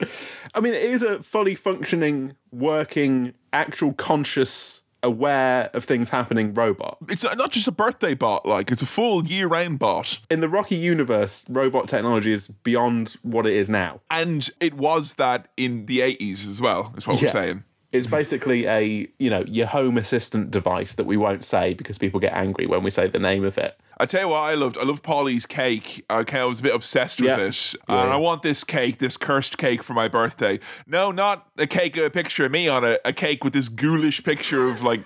I 0.53 0.59
mean, 0.59 0.73
it 0.73 0.83
is 0.83 1.03
a 1.03 1.21
fully 1.21 1.55
functioning, 1.55 2.35
working, 2.51 3.33
actual 3.53 3.93
conscious, 3.93 4.83
aware 5.03 5.69
of 5.73 5.83
things 5.85 6.09
happening 6.09 6.53
robot. 6.53 6.97
It's 7.09 7.23
not 7.23 7.51
just 7.51 7.67
a 7.67 7.71
birthday 7.71 8.13
bot. 8.13 8.45
Like 8.45 8.71
it's 8.71 8.81
a 8.81 8.85
full 8.85 9.25
year-round 9.25 9.79
bot. 9.79 10.19
In 10.29 10.41
the 10.41 10.49
Rocky 10.49 10.75
universe, 10.75 11.45
robot 11.49 11.87
technology 11.87 12.31
is 12.31 12.47
beyond 12.47 13.15
what 13.21 13.45
it 13.45 13.53
is 13.53 13.69
now. 13.69 14.01
And 14.09 14.49
it 14.59 14.75
was 14.75 15.15
that 15.15 15.47
in 15.57 15.85
the 15.85 15.99
80s 15.99 16.47
as 16.47 16.61
well, 16.61 16.93
is 16.97 17.07
what 17.07 17.21
we're 17.21 17.29
saying. 17.29 17.63
It's 17.91 18.07
basically 18.07 18.65
a, 18.67 19.07
you 19.19 19.29
know, 19.29 19.43
your 19.47 19.67
home 19.67 19.97
assistant 19.97 20.49
device 20.49 20.93
that 20.93 21.05
we 21.05 21.17
won't 21.17 21.43
say 21.43 21.73
because 21.73 21.97
people 21.97 22.19
get 22.19 22.33
angry 22.33 22.65
when 22.65 22.83
we 22.83 22.91
say 22.91 23.07
the 23.07 23.19
name 23.19 23.43
of 23.43 23.57
it. 23.57 23.77
I 23.97 24.05
tell 24.05 24.21
you 24.21 24.27
what 24.29 24.39
I 24.39 24.53
loved. 24.55 24.77
I 24.77 24.83
loved 24.83 25.03
Paulie's 25.03 25.45
cake. 25.45 26.03
Okay, 26.09 26.39
I 26.39 26.45
was 26.45 26.61
a 26.61 26.63
bit 26.63 26.73
obsessed 26.73 27.19
with 27.21 27.29
Yeah. 27.29 27.37
it. 27.45 27.75
Yeah. 27.89 28.03
And 28.03 28.11
I 28.13 28.15
want 28.15 28.41
this 28.43 28.63
cake, 28.63 28.97
this 28.97 29.17
cursed 29.17 29.57
cake 29.57 29.83
for 29.83 29.93
my 29.93 30.07
birthday. 30.07 30.59
No, 30.87 31.11
not 31.11 31.47
a 31.57 31.67
cake 31.67 31.97
a 31.97 32.09
picture 32.09 32.45
of 32.45 32.51
me 32.51 32.67
on 32.67 32.83
it, 32.83 33.01
a 33.05 33.13
cake 33.13 33.43
with 33.43 33.53
this 33.53 33.69
ghoulish 33.69 34.23
picture 34.23 34.67
of 34.69 34.81
like 34.81 35.01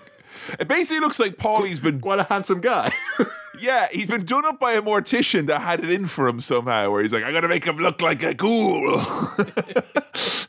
it 0.58 0.68
basically 0.68 1.00
looks 1.00 1.18
like 1.18 1.36
Paulie's 1.36 1.80
been 1.80 2.00
Quite 2.00 2.20
a 2.20 2.24
handsome 2.24 2.60
guy. 2.60 2.92
yeah, 3.58 3.88
he's 3.90 4.06
been 4.06 4.24
done 4.24 4.44
up 4.44 4.60
by 4.60 4.72
a 4.72 4.82
mortician 4.82 5.46
that 5.46 5.62
had 5.62 5.82
it 5.82 5.90
in 5.90 6.06
for 6.06 6.28
him 6.28 6.40
somehow, 6.40 6.90
where 6.90 7.02
he's 7.02 7.12
like, 7.12 7.24
I 7.24 7.32
gotta 7.32 7.48
make 7.48 7.64
him 7.64 7.78
look 7.78 8.00
like 8.00 8.22
a 8.22 8.34
ghoul. 8.34 9.02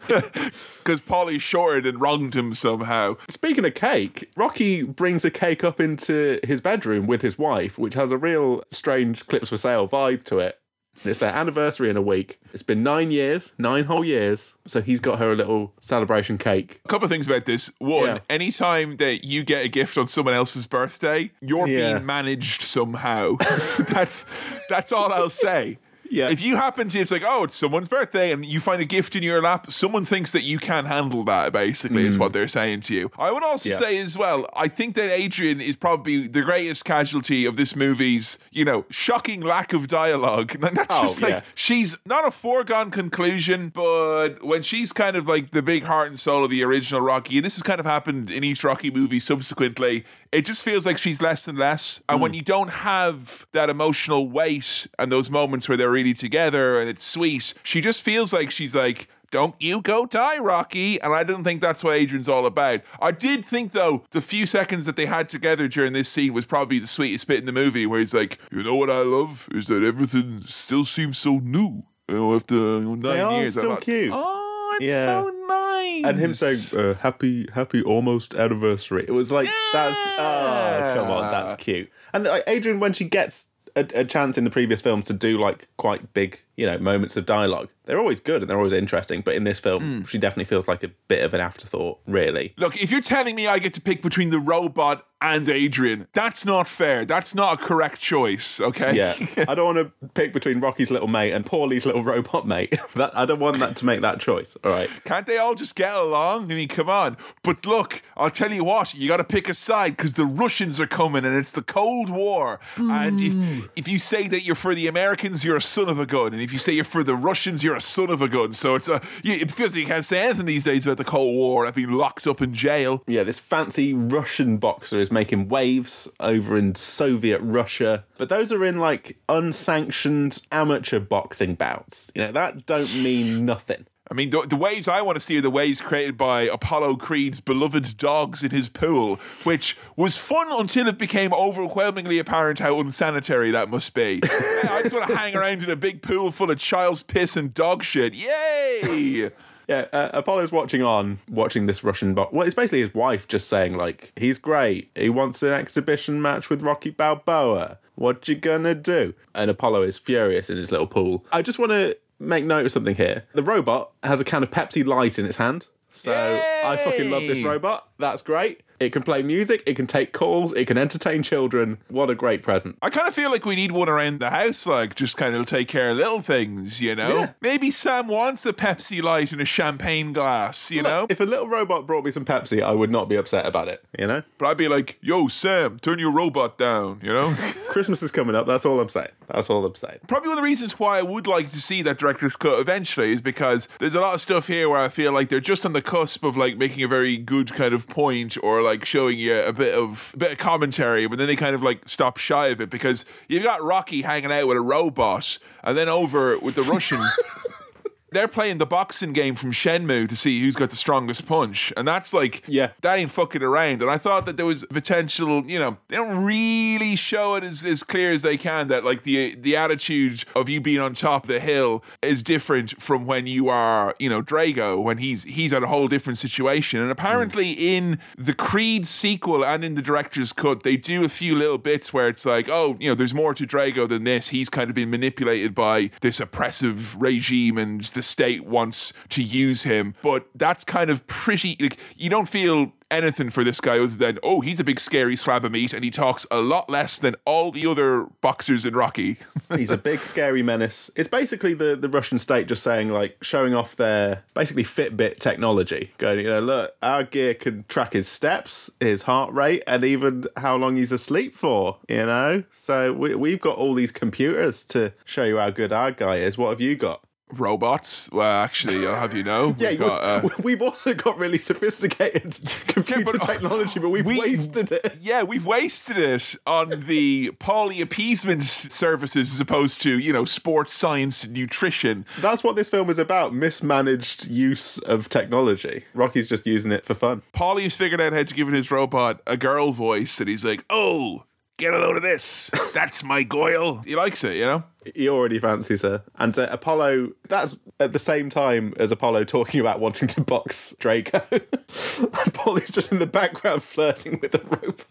Because 0.07 1.01
Paulie 1.01 1.41
shorted 1.41 1.85
and 1.85 1.99
wronged 1.99 2.33
him 2.33 2.53
somehow. 2.53 3.17
Speaking 3.29 3.65
of 3.65 3.73
cake, 3.73 4.31
Rocky 4.37 4.83
brings 4.83 5.25
a 5.25 5.29
cake 5.29 5.65
up 5.65 5.81
into 5.81 6.39
his 6.47 6.61
bedroom 6.61 7.07
with 7.07 7.21
his 7.21 7.37
wife, 7.37 7.77
which 7.77 7.95
has 7.95 8.11
a 8.11 8.17
real 8.17 8.63
strange 8.69 9.27
clips 9.27 9.49
for 9.49 9.57
sale 9.57 9.85
vibe 9.85 10.23
to 10.25 10.39
it. 10.39 10.59
And 11.03 11.11
it's 11.11 11.19
their 11.19 11.33
anniversary 11.33 11.89
in 11.89 11.97
a 11.97 12.01
week. 12.01 12.39
It's 12.53 12.63
been 12.63 12.81
nine 12.83 13.11
years, 13.11 13.53
nine 13.57 13.85
whole 13.85 14.03
years. 14.03 14.53
So 14.65 14.81
he's 14.81 14.99
got 14.99 15.19
her 15.19 15.31
a 15.31 15.35
little 15.35 15.73
celebration 15.79 16.37
cake. 16.37 16.81
A 16.83 16.87
couple 16.87 17.05
of 17.05 17.11
things 17.11 17.27
about 17.27 17.45
this. 17.45 17.71
One, 17.77 18.05
Yeah. 18.05 18.19
anytime 18.29 18.97
that 18.97 19.23
you 19.23 19.43
get 19.43 19.63
a 19.63 19.67
gift 19.67 19.97
on 19.97 20.07
someone 20.07 20.33
else's 20.33 20.65
birthday, 20.67 21.31
you're 21.39 21.67
Yeah. 21.67 21.93
being 21.93 22.05
managed 22.05 22.61
somehow. 22.63 23.35
that's 23.89 24.25
that's 24.69 24.91
all 24.91 25.13
I'll 25.13 25.29
say. 25.29 25.77
Yeah. 26.09 26.29
If 26.29 26.41
you 26.41 26.55
happen 26.55 26.89
to, 26.89 26.99
it's 26.99 27.11
like, 27.11 27.23
oh, 27.25 27.43
it's 27.43 27.55
someone's 27.55 27.87
birthday, 27.87 28.31
and 28.31 28.45
you 28.45 28.59
find 28.59 28.81
a 28.81 28.85
gift 28.85 29.15
in 29.15 29.23
your 29.23 29.41
lap, 29.41 29.69
someone 29.71 30.05
thinks 30.05 30.31
that 30.31 30.43
you 30.43 30.59
can't 30.59 30.87
handle 30.87 31.23
that, 31.25 31.53
basically, 31.53 32.05
is 32.05 32.17
what 32.17 32.33
they're 32.33 32.47
saying 32.47 32.81
to 32.81 32.93
you. 32.93 33.11
I 33.17 33.31
would 33.31 33.43
also 33.43 33.69
Mm. 33.69 33.71
Yeah. 33.73 33.79
say 33.79 33.97
as 33.99 34.17
well, 34.17 34.47
I 34.55 34.67
think 34.67 34.95
that 34.95 35.09
Adrian 35.11 35.59
is 35.61 35.75
probably 35.75 36.27
the 36.27 36.41
greatest 36.41 36.85
casualty 36.85 37.45
of 37.45 37.55
this 37.57 37.75
movie's, 37.75 38.37
you 38.51 38.63
know, 38.65 38.85
shocking 38.89 39.41
lack 39.41 39.73
of 39.73 39.87
dialogue. 39.87 40.55
And 40.67 40.75
that's 40.77 40.95
Oh, 40.95 41.01
just 41.03 41.21
like, 41.21 41.29
yeah. 41.31 41.41
she's 41.55 41.97
not 42.05 42.27
a 42.27 42.31
foregone 42.31 42.91
conclusion, 42.91 43.69
but 43.73 44.43
when 44.43 44.61
she's 44.61 44.91
kind 44.93 45.15
of 45.15 45.27
like 45.27 45.51
the 45.51 45.61
big 45.61 45.83
heart 45.83 46.07
and 46.07 46.19
soul 46.19 46.43
of 46.43 46.49
the 46.51 46.63
original 46.63 47.01
Rocky, 47.01 47.37
and 47.37 47.45
this 47.45 47.55
has 47.55 47.63
kind 47.63 47.79
of 47.79 47.85
happened 47.85 48.29
in 48.31 48.43
each 48.43 48.63
Rocky 48.63 48.91
movie 48.91 49.19
subsequently, 49.19 50.03
it 50.32 50.45
just 50.45 50.63
feels 50.63 50.86
like 50.86 50.97
she's 50.97 51.21
less 51.21 51.47
and 51.47 51.57
less. 51.57 52.01
And 52.09 52.21
when 52.21 52.32
mm. 52.32 52.36
you 52.36 52.41
don't 52.41 52.69
have 52.69 53.45
that 53.53 53.69
emotional 53.69 54.30
weight 54.30 54.88
and 54.99 55.11
those 55.11 55.30
moments 55.30 55.67
where 55.67 55.78
they're 55.78 55.91
really 55.91 56.13
together 56.13 56.80
and 56.80 56.89
it's 56.89 57.03
sweet, 57.03 57.53
she 57.63 57.82
just 57.82 58.01
feels 58.01 58.34
like 58.34 58.51
she's 58.51 58.75
like, 58.75 59.07
don't 59.30 59.55
you 59.59 59.82
go 59.82 60.05
die, 60.05 60.38
Rocky. 60.38 61.01
And 61.01 61.13
I 61.13 61.23
don't 61.23 61.43
think 61.43 61.61
that's 61.61 61.84
what 61.84 61.95
Adrian's 61.95 62.30
all 62.30 62.45
about. 62.45 62.82
I 63.01 63.11
did 63.11 63.43
think, 63.45 63.73
though, 63.73 64.05
the 64.11 64.21
few 64.21 64.45
seconds 64.45 64.86
that 64.86 64.95
they 64.95 65.05
had 65.05 65.28
together 65.28 65.67
during 65.67 65.93
this 65.93 66.09
scene 66.09 66.34
was 66.34 66.45
probably 66.45 66.80
the 66.80 66.88
sweetest 66.88 67.28
bit 67.28 67.39
in 67.39 67.45
the 67.45 67.51
movie, 67.51 67.86
where 67.86 67.99
he's 67.99 68.13
like, 68.13 68.39
you 68.51 68.63
know 68.63 68.75
what 68.75 68.89
I 68.89 69.01
love? 69.01 69.49
Is 69.51 69.67
that 69.67 69.84
everything 69.84 70.43
still 70.45 70.86
seems 70.86 71.17
so 71.17 71.39
new. 71.39 71.84
You 72.07 72.15
know, 72.15 72.36
after 72.36 72.55
you 72.55 72.82
know, 72.82 72.95
nine 72.95 73.19
are 73.19 73.39
years. 73.41 73.57
I'm 73.57 73.61
still 73.61 73.69
like, 73.71 73.82
cute. 73.82 74.11
Oh, 74.13 74.78
it's 74.78 74.86
Yeah. 74.86 75.05
so 75.05 75.30
nice. 75.45 75.66
And 76.03 76.17
him 76.19 76.33
saying 76.33 76.57
uh, 76.79 76.93
happy 76.95 77.47
happy 77.53 77.81
almost 77.81 78.33
anniversary. 78.33 79.05
It 79.07 79.11
was 79.11 79.31
like 79.31 79.49
that's 79.73 79.95
oh 80.19 80.93
come 80.95 81.09
on 81.09 81.31
that's 81.31 81.61
cute. 81.61 81.89
And 82.13 82.23
like 82.23 82.43
adrian 82.47 82.79
when 82.79 82.93
she 82.93 83.05
gets 83.05 83.47
a, 83.75 83.88
a 83.93 84.05
chance 84.05 84.38
in 84.38 84.43
the 84.43 84.49
previous 84.49 84.81
film 84.81 85.03
to 85.03 85.13
do 85.13 85.39
like 85.39 85.67
quite 85.77 86.13
big 86.13 86.41
you 86.57 86.65
know 86.65 86.77
moments 86.77 87.15
of 87.15 87.25
dialogue 87.25 87.69
they're 87.85 87.99
always 87.99 88.19
good 88.19 88.41
and 88.41 88.49
they're 88.49 88.57
always 88.57 88.73
interesting 88.73 89.21
but 89.21 89.33
in 89.33 89.45
this 89.45 89.59
film 89.59 90.01
hmm. 90.01 90.05
she 90.05 90.17
definitely 90.17 90.43
feels 90.43 90.67
like 90.67 90.83
a 90.83 90.89
bit 91.07 91.23
of 91.23 91.33
an 91.33 91.39
afterthought 91.39 91.99
really 92.05 92.53
Look, 92.57 92.81
if 92.81 92.91
you're 92.91 93.01
telling 93.01 93.35
me 93.35 93.47
I 93.47 93.59
get 93.59 93.73
to 93.75 93.81
pick 93.81 94.01
between 94.01 94.29
the 94.29 94.39
robot 94.39 95.05
and 95.19 95.49
Adrian, 95.49 96.07
that's 96.13 96.45
not 96.45 96.69
fair. 96.69 97.03
That's 97.03 97.33
not 97.33 97.59
a 97.59 97.65
correct 97.65 97.99
choice, 97.99 98.61
okay? 98.61 98.95
yeah 98.95 99.15
i 99.47 99.55
don't 99.55 99.75
want 99.75 99.77
to 99.77 100.07
pick 100.09 100.33
between 100.33 100.59
rocky's 100.59 100.91
little 100.91 101.07
mate 101.07 101.31
and 101.31 101.45
paulie's 101.45 101.85
little 101.85 102.03
robot 102.03 102.47
mate 102.47 102.77
that 102.95 103.15
i 103.17 103.25
don't 103.25 103.39
want 103.39 103.57
that 103.59 103.75
to 103.75 103.85
make 103.85 104.01
that 104.01 104.19
choice 104.19 104.57
all 104.63 104.71
right 104.71 104.89
Can't 105.03 105.25
they 105.25 105.37
all 105.37 105.55
just 105.55 105.75
get 105.75 105.93
along? 105.93 106.51
I 106.51 106.55
mean, 106.55 106.67
come 106.67 106.89
on. 106.89 107.17
But 107.43 107.65
look, 107.65 108.01
I'll 108.15 108.29
tell 108.29 108.51
you 108.51 108.63
what, 108.63 108.93
you 108.93 109.07
got 109.07 109.17
to 109.17 109.23
pick 109.23 109.47
a 109.47 109.53
side 109.53 109.95
because 109.95 110.13
the 110.13 110.25
Russians 110.25 110.79
are 110.79 110.87
coming 110.87 111.23
and 111.23 111.35
it's 111.35 111.51
the 111.51 111.61
Cold 111.61 112.09
War. 112.09 112.59
And 112.75 113.19
if, 113.21 113.33
hmm. 113.33 113.59
if 113.75 113.87
you 113.87 113.99
say 113.99 114.27
that 114.27 114.43
you're 114.43 114.55
for 114.55 114.75
the 114.75 114.87
Americans, 114.87 115.45
you're 115.45 115.55
a 115.55 115.61
son 115.61 115.87
of 115.87 115.99
a 115.99 116.05
gun. 116.05 116.33
And 116.33 116.41
if 116.47 116.53
you 116.53 116.59
say 116.59 116.71
you're 116.71 116.85
for 116.85 117.03
the 117.03 117.13
Russians, 117.13 117.61
you're 117.61 117.75
a 117.75 117.81
son 117.81 118.09
of 118.09 118.21
a 118.21 118.29
gun. 118.29 118.53
So 118.53 118.75
it's 118.75 118.87
a, 118.87 119.01
you, 119.21 119.33
it 119.33 119.51
feels 119.51 119.73
like 119.73 119.81
you 119.81 119.85
can't 119.85 120.05
say 120.05 120.23
anything 120.23 120.45
these 120.45 120.63
days 120.63 120.85
about 120.85 120.97
the 120.97 121.03
Cold 121.03 121.35
War. 121.35 121.67
I've 121.67 121.75
been 121.75 121.91
locked 121.91 122.25
up 122.25 122.41
in 122.41 122.53
jail. 122.53 123.03
Yeah, 123.05 123.23
this 123.23 123.37
fancy 123.37 123.93
Russian 123.93 124.57
boxer 124.57 125.01
is 125.01 125.11
making 125.11 125.49
waves 125.49 126.07
over 126.21 126.55
in 126.55 126.75
Soviet 126.75 127.39
Russia, 127.39 128.05
but 128.17 128.29
those 128.29 128.53
are 128.53 128.63
in 128.63 128.79
like 128.79 129.17
unsanctioned 129.27 130.41
amateur 130.49 131.01
boxing 131.01 131.55
bouts. 131.55 132.13
You 132.15 132.23
know, 132.23 132.31
that 132.31 132.65
don't 132.65 133.03
mean 133.03 133.45
nothing. 133.45 133.85
I 134.09 134.13
mean, 134.13 134.29
the, 134.29 134.41
the 134.41 134.55
waves 134.55 134.87
I 134.87 135.01
want 135.01 135.17
to 135.17 135.19
see 135.19 135.37
are 135.37 135.41
the 135.41 135.49
waves 135.49 135.81
created 135.81 136.17
by 136.17 136.43
Apollo 136.43 136.95
Creed's 136.97 137.39
beloved 137.39 137.97
dogs 137.97 138.41
in 138.43 138.51
his 138.51 138.69
pool, 138.69 139.17
which 139.43 139.77
was 139.95 140.15
fun 140.15 140.47
until 140.49 140.87
it 140.87 140.97
became 140.97 141.33
overwhelmingly 141.33 142.17
apparent 142.17 142.59
how 142.59 142.79
unsanitary 142.79 143.51
that 143.51 143.69
must 143.69 143.93
be. 143.93 144.21
Yeah, 144.57 144.73
I 144.73 144.81
just 144.81 144.93
want 144.93 145.07
to 145.07 145.15
hang 145.15 145.35
around 145.35 145.61
in 145.61 145.69
a 145.69 145.75
big 145.75 146.01
pool 146.01 146.31
full 146.31 146.49
of 146.49 146.57
child's 146.57 147.03
piss 147.03 147.37
and 147.37 147.53
dog 147.53 147.83
shit. 147.83 148.13
Yay! 148.15 149.31
Yeah, 149.67 149.85
uh, 149.91 150.09
Apollo's 150.13 150.49
watching 150.49 150.81
on, 150.81 151.19
watching 151.29 151.65
this 151.65 151.83
Russian 151.83 152.13
box. 152.13 152.31
Well, 152.31 152.47
it's 152.47 152.55
basically 152.55 152.79
his 152.79 152.93
wife 152.93 153.27
just 153.27 153.49
saying, 153.49 153.75
like, 153.75 154.13
he's 154.15 154.39
great. 154.39 154.89
He 154.95 155.09
wants 155.09 155.43
an 155.43 155.51
exhibition 155.51 156.21
match 156.21 156.49
with 156.49 156.61
Rocky 156.61 156.89
Balboa. 156.89 157.77
What 157.95 158.25
you 158.29 158.35
gonna 158.35 158.75
do? 158.75 159.13
And 159.35 159.51
Apollo 159.51 159.81
is 159.81 159.97
furious 159.97 160.49
in 160.49 160.57
his 160.57 160.71
little 160.71 160.87
pool. 160.87 161.25
I 161.33 161.41
just 161.41 161.59
want 161.59 161.71
to 161.73 161.97
make 162.20 162.45
note 162.45 162.65
of 162.65 162.72
something 162.72 162.95
here. 162.95 163.26
The 163.34 163.43
robot 163.43 163.91
has 164.03 164.22
a 164.22 164.26
can 164.26 164.43
of 164.43 164.51
Pepsi 164.51 164.86
Light 164.86 165.18
in 165.20 165.26
its 165.26 165.38
hand. 165.38 165.68
So 165.91 166.11
I 166.11 166.78
fucking 166.78 167.09
love 167.09 167.24
this 167.24 167.43
robot. 167.43 167.86
That's 167.97 168.21
great. 168.21 168.61
It 168.79 168.91
can 168.91 169.01
play 169.01 169.23
music, 169.23 169.63
it 169.65 169.75
can 169.75 169.87
take 169.87 170.13
calls, 170.13 170.53
it 170.53 170.65
can 170.65 170.77
entertain 170.77 171.23
children. 171.23 171.79
What 171.87 172.11
a 172.11 172.15
great 172.15 172.43
present. 172.43 172.77
I 172.79 172.91
kind 172.91 173.07
of 173.07 173.13
feel 173.13 173.31
like 173.31 173.43
we 173.43 173.55
need 173.55 173.71
one 173.71 173.89
around 173.89 174.19
the 174.19 174.29
house, 174.29 174.67
like 174.67 174.93
just 174.93 175.17
kind 175.17 175.33
of 175.33 175.47
take 175.47 175.67
care 175.67 175.89
of 175.89 175.97
little 175.97 176.19
things, 176.19 176.79
you 176.79 176.93
know? 176.93 177.09
Yeah. 177.09 177.31
Maybe 177.41 177.71
Sam 177.71 178.07
wants 178.07 178.45
a 178.45 178.53
Pepsi 178.53 179.01
Light 179.01 179.33
in 179.33 179.41
a 179.41 179.45
champagne 179.45 180.13
glass, 180.13 180.69
you 180.69 180.83
know? 180.83 181.07
If 181.09 181.19
a 181.19 181.23
little 181.23 181.47
robot 181.47 181.87
brought 181.87 182.05
me 182.05 182.11
some 182.11 182.23
Pepsi, 182.23 182.61
I 182.61 182.71
would 182.71 182.91
not 182.91 183.09
be 183.09 183.15
upset 183.15 183.47
about 183.47 183.67
it, 183.67 183.83
you 183.97 184.05
know? 184.05 184.21
But 184.37 184.45
I'd 184.47 184.57
be 184.57 184.67
like, 184.67 184.99
yo, 185.01 185.27
Sam, 185.27 185.79
turn 185.79 185.97
your 185.97 186.11
robot 186.11 186.59
down, 186.59 186.99
you 187.01 187.11
know? 187.11 187.33
Christmas 187.69 188.03
is 188.03 188.11
coming 188.11 188.35
up, 188.35 188.45
that's 188.45 188.65
all 188.65 188.79
I'm 188.79 188.89
saying. 188.89 189.09
That's 189.27 189.49
all 189.49 189.65
I'm 189.65 189.75
saying. 189.75 189.99
Probably 190.07 190.29
one 190.29 190.37
of 190.37 190.43
the 190.43 190.47
reasons 190.47 190.79
why 190.79 190.99
I 190.99 191.01
would 191.01 191.25
like 191.27 191.49
to 191.49 191.59
see 191.59 191.81
that 191.81 191.97
director's 191.97 192.35
cut 192.35 192.59
eventually 192.59 193.11
is 193.11 193.21
because 193.21 193.67
there's 193.79 193.95
a 193.95 193.99
lot 193.99 194.13
of 194.13 194.21
stuff 194.21 194.47
here 194.47 194.69
where 194.69 194.79
I 194.79 194.89
feel 194.89 195.11
like 195.11 195.29
they're 195.29 195.39
just 195.39 195.65
on 195.65 195.73
the 195.73 195.81
cusp 195.81 196.23
of 196.23 196.37
like 196.37 196.57
making 196.57 196.83
a 196.83 196.87
very 196.87 197.17
good 197.17 197.53
kind 197.53 197.73
of 197.73 197.86
point 197.88 198.38
or 198.43 198.61
like 198.61 198.85
showing 198.85 199.17
you 199.17 199.39
a 199.39 199.53
bit 199.53 199.73
of 199.73 200.11
a 200.13 200.17
bit 200.17 200.31
of 200.33 200.38
commentary, 200.38 201.07
but 201.07 201.17
then 201.17 201.27
they 201.27 201.35
kind 201.35 201.55
of 201.55 201.63
like 201.63 201.88
stop 201.88 202.17
shy 202.17 202.47
of 202.47 202.61
it 202.61 202.69
because 202.69 203.05
you've 203.27 203.43
got 203.43 203.61
Rocky 203.61 204.01
hanging 204.01 204.31
out 204.31 204.47
with 204.47 204.57
a 204.57 204.61
robot, 204.61 205.38
and 205.63 205.77
then 205.77 205.89
over 205.89 206.38
with 206.39 206.55
the 206.55 206.63
Russians. 206.63 207.19
They're 208.11 208.27
playing 208.27 208.57
the 208.59 208.65
boxing 208.65 209.13
game 209.13 209.35
from 209.35 209.51
Shenmue 209.51 210.07
to 210.09 210.15
see 210.15 210.41
who's 210.41 210.55
got 210.55 210.69
the 210.69 210.75
strongest 210.75 211.25
punch. 211.27 211.73
And 211.75 211.87
that's 211.87 212.13
like, 212.13 212.43
Yeah. 212.47 212.71
that 212.81 212.97
ain't 212.97 213.11
fucking 213.11 213.43
around. 213.43 213.81
And 213.81 213.91
I 213.91 213.97
thought 213.97 214.25
that 214.25 214.37
there 214.37 214.45
was 214.45 214.65
potential, 214.65 215.43
you 215.45 215.59
know, 215.59 215.77
they 215.89 215.97
don't 215.97 216.23
really 216.25 216.95
show 216.95 217.35
it 217.35 217.43
as, 217.43 217.65
as 217.65 217.83
clear 217.83 218.11
as 218.11 218.21
they 218.21 218.37
can 218.37 218.67
that 218.67 218.83
like 218.85 219.03
the 219.03 219.35
the 219.35 219.55
attitude 219.55 220.23
of 220.35 220.47
you 220.49 220.61
being 220.61 220.79
on 220.79 220.93
top 220.93 221.23
of 221.23 221.27
the 221.27 221.39
hill 221.39 221.83
is 222.01 222.23
different 222.23 222.81
from 222.81 223.05
when 223.05 223.27
you 223.27 223.49
are, 223.49 223.95
you 223.99 224.09
know, 224.09 224.21
Drago, 224.21 224.81
when 224.81 224.97
he's 224.99 225.23
he's 225.23 225.51
at 225.53 225.63
a 225.63 225.67
whole 225.67 225.87
different 225.87 226.17
situation. 226.17 226.79
And 226.79 226.91
apparently 226.91 227.51
in 227.51 227.99
the 228.17 228.33
Creed 228.33 228.85
sequel 228.85 229.43
and 229.45 229.63
in 229.63 229.75
the 229.75 229.81
director's 229.81 230.31
cut, 230.33 230.63
they 230.63 230.77
do 230.77 231.03
a 231.03 231.09
few 231.09 231.35
little 231.35 231.57
bits 231.57 231.93
where 231.93 232.07
it's 232.07 232.25
like, 232.25 232.47
oh, 232.49 232.77
you 232.79 232.89
know, 232.89 232.95
there's 232.95 233.13
more 233.13 233.33
to 233.33 233.45
Drago 233.45 233.87
than 233.87 234.03
this. 234.05 234.29
He's 234.29 234.49
kind 234.49 234.69
of 234.69 234.75
been 234.75 234.89
manipulated 234.89 235.53
by 235.53 235.89
this 236.01 236.19
oppressive 236.19 236.99
regime 237.01 237.57
and 237.57 237.83
the 237.97 238.03
state 238.03 238.45
wants 238.45 238.93
to 239.09 239.21
use 239.21 239.63
him. 239.63 239.95
But 240.01 240.27
that's 240.35 240.63
kind 240.63 240.89
of 240.89 241.05
pretty 241.07 241.57
like 241.59 241.77
you 241.97 242.09
don't 242.09 242.29
feel 242.29 242.71
anything 242.89 243.29
for 243.29 243.43
this 243.43 243.59
guy 243.59 243.77
other 243.77 243.87
than 243.87 244.17
oh 244.23 244.39
he's 244.39 244.61
a 244.61 244.63
big 244.63 244.79
scary 244.79 245.17
slab 245.17 245.43
of 245.43 245.51
meat 245.51 245.73
and 245.73 245.83
he 245.83 245.91
talks 245.91 246.25
a 246.31 246.39
lot 246.39 246.69
less 246.69 246.97
than 246.99 247.13
all 247.25 247.51
the 247.51 247.65
other 247.65 248.05
boxers 248.21 248.65
in 248.65 248.73
Rocky. 248.73 249.17
He's 249.55 249.71
a 249.71 249.77
big, 249.77 249.99
scary 249.99 250.43
menace. 250.43 250.91
It's 250.95 251.07
basically 251.07 251.53
the, 251.53 251.75
the 251.75 251.89
Russian 251.89 252.19
state 252.19 252.47
just 252.47 252.63
saying, 252.63 252.89
like, 252.89 253.17
showing 253.23 253.53
off 253.53 253.75
their 253.75 254.23
basically 254.33 254.63
Fitbit 254.63 255.19
technology. 255.19 255.91
Going, 255.97 256.19
you 256.19 256.29
know, 256.29 256.39
look, 256.39 256.75
our 256.81 257.03
gear 257.03 257.33
can 257.33 257.63
track 257.67 257.93
his 257.93 258.07
steps, 258.07 258.69
his 258.79 259.03
heart 259.03 259.33
rate, 259.33 259.63
and 259.65 259.83
even 259.83 260.25
how 260.37 260.55
long 260.57 260.75
he's 260.75 260.91
asleep 260.91 261.35
for, 261.35 261.77
you 261.87 262.05
know? 262.05 262.43
So 262.51 262.93
we, 262.93 263.15
we've 263.15 263.41
got 263.41 263.57
all 263.57 263.73
these 263.73 263.91
computers 263.91 264.63
to 264.65 264.93
show 265.05 265.23
you 265.23 265.37
how 265.37 265.49
good 265.49 265.71
our 265.71 265.91
guy 265.91 266.17
is. 266.17 266.37
What 266.37 266.49
have 266.49 266.61
you 266.61 266.75
got? 266.75 267.03
Robots. 267.32 268.09
Well, 268.11 268.41
actually, 268.43 268.88
I'll 268.88 268.95
have 268.95 269.13
you 269.15 269.23
know, 269.23 269.55
Yeah, 269.57 269.69
we've 269.71 269.80
got, 269.80 270.03
uh, 270.03 270.30
we, 270.43 270.53
have 270.53 270.61
also 270.61 270.93
got 270.93 271.17
really 271.17 271.38
sophisticated 271.38 272.39
computer 272.67 273.17
but- 273.17 273.21
technology, 273.21 273.80
but 273.80 273.89
we've 273.89 274.05
we- 274.05 274.19
wasted 274.19 274.71
it. 274.71 274.97
Yeah, 275.01 275.23
we've 275.23 275.45
wasted 275.45 275.97
it 275.97 276.36
on 276.45 276.69
the 276.88 277.32
Paulie 277.39 277.82
appeasement 277.82 278.43
services 278.43 279.34
as 279.34 279.41
opposed 279.41 279.82
to, 279.82 279.97
you 279.99 280.13
know, 280.13 280.25
sports 280.25 280.73
science 280.73 281.28
nutrition. 281.28 282.05
That's 282.19 282.43
what 282.43 282.55
this 282.55 282.69
film 282.69 282.89
is 282.89 282.99
about 282.99 283.34
mismanaged 283.34 284.28
use 284.28 284.78
of 284.80 285.09
technology. 285.09 285.84
Rocky's 285.93 286.30
just 286.30 286.45
using 286.45 286.71
it 286.71 286.86
for 286.86 286.93
fun. 286.93 287.23
Paulie's 287.34 287.75
figured 287.75 288.01
out 288.01 288.13
how 288.13 288.23
to 288.23 288.34
give 288.34 288.47
his 288.47 288.71
robot 288.71 289.21
a 289.28 289.36
girl 289.38 289.71
voice, 289.71 290.19
and 290.19 290.30
he's 290.30 290.45
like, 290.45 290.63
oh, 290.69 291.23
get 291.57 291.73
a 291.73 291.79
load 291.79 291.97
of 291.97 292.03
this. 292.03 292.51
That's 292.73 293.03
my 293.03 293.23
Goyle. 293.23 293.81
He 293.85 293.95
likes 293.95 294.23
it, 294.23 294.35
you 294.35 294.45
know? 294.45 294.63
he 294.95 295.09
already 295.09 295.39
fancies 295.39 295.81
her. 295.81 296.03
And 296.17 296.37
uh, 296.37 296.47
Apollo, 296.51 297.11
that's 297.27 297.57
at 297.79 297.93
the 297.93 297.99
same 297.99 298.29
time 298.29 298.73
as 298.77 298.91
Apollo 298.91 299.25
talking 299.25 299.59
about 299.59 299.79
wanting 299.79 300.07
to 300.09 300.21
box 300.21 300.75
Drago. 300.79 301.23
and 301.31 302.33
Paulie's 302.33 302.71
just 302.71 302.91
in 302.91 302.99
the 302.99 303.07
background 303.07 303.63
flirting 303.63 304.19
with 304.21 304.31
the 304.31 304.39
robot. 304.39 304.85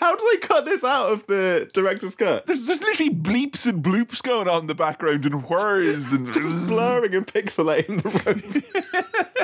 How 0.00 0.14
do 0.14 0.30
they 0.32 0.46
cut 0.46 0.64
this 0.66 0.84
out 0.84 1.12
of 1.12 1.26
the 1.26 1.68
director's 1.74 2.14
cut? 2.14 2.46
There's 2.46 2.64
just 2.64 2.82
literally 2.82 3.12
bleeps 3.12 3.66
and 3.66 3.82
bloops 3.82 4.22
going 4.22 4.48
on 4.48 4.62
in 4.62 4.66
the 4.68 4.74
background 4.74 5.26
and 5.26 5.44
whirs 5.44 6.12
and 6.12 6.32
Just 6.32 6.68
blurring 6.68 7.14
and 7.14 7.26
pixelating 7.26 8.00
the 8.00 8.08
robot. 8.24 9.43